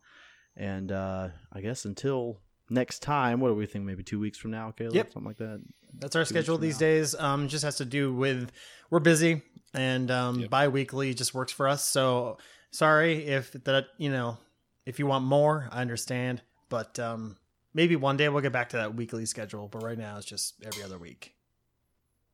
And 0.56 0.92
uh, 0.92 1.30
I 1.52 1.62
guess 1.62 1.86
until 1.86 2.40
next 2.74 3.00
time, 3.02 3.40
what 3.40 3.50
do 3.50 3.56
we 3.56 3.66
think? 3.66 3.86
Maybe 3.86 4.04
two 4.04 4.20
weeks 4.20 4.38
from 4.38 4.52
now, 4.52 4.72
Caleb? 4.72 4.96
Yep. 4.96 5.14
Something 5.14 5.28
like 5.28 5.38
that. 5.38 5.62
That's 6.00 6.16
our 6.16 6.24
Two 6.24 6.30
schedule 6.30 6.58
these 6.58 6.76
now. 6.76 6.88
days. 6.88 7.16
Um, 7.16 7.48
just 7.48 7.64
has 7.64 7.78
to 7.78 7.86
do 7.86 8.14
with 8.14 8.52
we're 8.90 9.00
busy 9.00 9.42
and 9.74 10.10
um, 10.12 10.40
Yep. 10.42 10.50
bi-weekly 10.50 11.14
just 11.14 11.34
works 11.34 11.52
for 11.52 11.68
us. 11.68 11.86
So 11.88 12.38
sorry 12.72 13.26
if 13.28 13.52
that 13.52 13.86
you 13.98 14.10
know 14.12 14.38
if 14.86 15.00
you 15.00 15.06
want 15.08 15.24
more, 15.26 15.70
I 15.72 15.82
understand. 15.82 16.42
But 16.70 16.98
um, 17.00 17.38
maybe 17.74 17.96
one 17.96 18.18
day 18.18 18.28
we'll 18.30 18.42
get 18.42 18.52
back 18.52 18.70
to 18.70 18.78
that 18.78 18.96
weekly 18.96 19.26
schedule. 19.28 19.68
But 19.68 19.84
right 19.84 19.98
now 19.98 20.18
it's 20.18 20.26
just 20.26 20.56
every 20.66 20.84
other 20.84 20.98
week. 20.98 21.34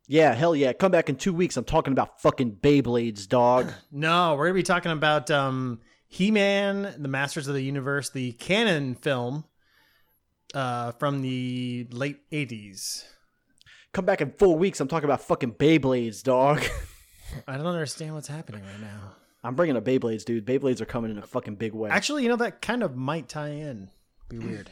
Yeah, 0.08 0.34
hell 0.34 0.56
yeah. 0.56 0.74
Come 0.74 0.92
back 0.92 1.10
in 1.10 1.18
two 1.18 1.34
weeks. 1.34 1.56
I'm 1.56 1.66
talking 1.66 1.92
about 1.94 2.22
fucking 2.22 2.54
Beyblades, 2.64 3.28
dog. 3.28 3.72
No, 3.92 4.36
we're 4.36 4.46
gonna 4.48 4.54
be 4.56 4.64
talking 4.64 4.92
about 4.92 5.30
um, 5.30 5.82
He-Man, 6.08 6.96
the 6.98 7.08
Masters 7.08 7.48
of 7.48 7.54
the 7.54 7.62
Universe, 7.62 8.10
the 8.10 8.32
Cannon 8.34 8.96
film 8.96 9.44
uh, 10.54 10.92
from 10.94 11.22
the 11.22 11.88
late 11.92 12.20
'80s. 12.32 13.04
Come 13.94 14.06
back 14.06 14.22
in 14.22 14.32
four 14.32 14.58
weeks. 14.58 14.80
I'm 14.80 14.88
talking 14.88 15.06
about 15.06 15.22
fucking 15.22 15.54
Beyblades, 15.54 16.24
dog. 16.24 16.64
I 17.48 17.58
don't 17.58 17.66
understand 17.66 18.14
what's 18.16 18.28
happening 18.28 18.62
right 18.64 18.82
now. 18.82 19.14
I'm 19.44 19.56
bringing 19.56 19.78
a 19.78 19.82
Beyblades, 19.82 20.26
dude. 20.26 20.46
Beyblades 20.46 20.82
are 20.82 20.86
coming 20.86 21.12
in 21.12 21.18
a 21.18 21.26
fucking 21.26 21.56
big 21.56 21.74
way. 21.74 21.90
Actually, 21.90 22.24
you 22.24 22.30
know 22.30 22.36
that 22.38 22.62
kind 22.62 22.84
of 22.84 22.96
might 22.96 23.30
tie 23.30 23.50
in. 23.50 23.90
Be 24.28 24.38
weird. 24.40 24.70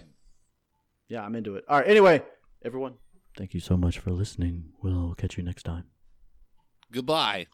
yeah, 1.08 1.24
I'm 1.24 1.36
into 1.36 1.56
it. 1.56 1.64
All 1.70 1.80
right. 1.80 1.88
Anyway, 1.88 2.22
everyone, 2.66 2.96
thank 3.38 3.54
you 3.54 3.60
so 3.60 3.78
much 3.78 4.00
for 4.00 4.12
listening. 4.12 4.66
We'll 4.84 5.14
catch 5.16 5.38
you 5.38 5.44
next 5.44 5.64
time. 5.64 5.86
Goodbye. 6.92 7.46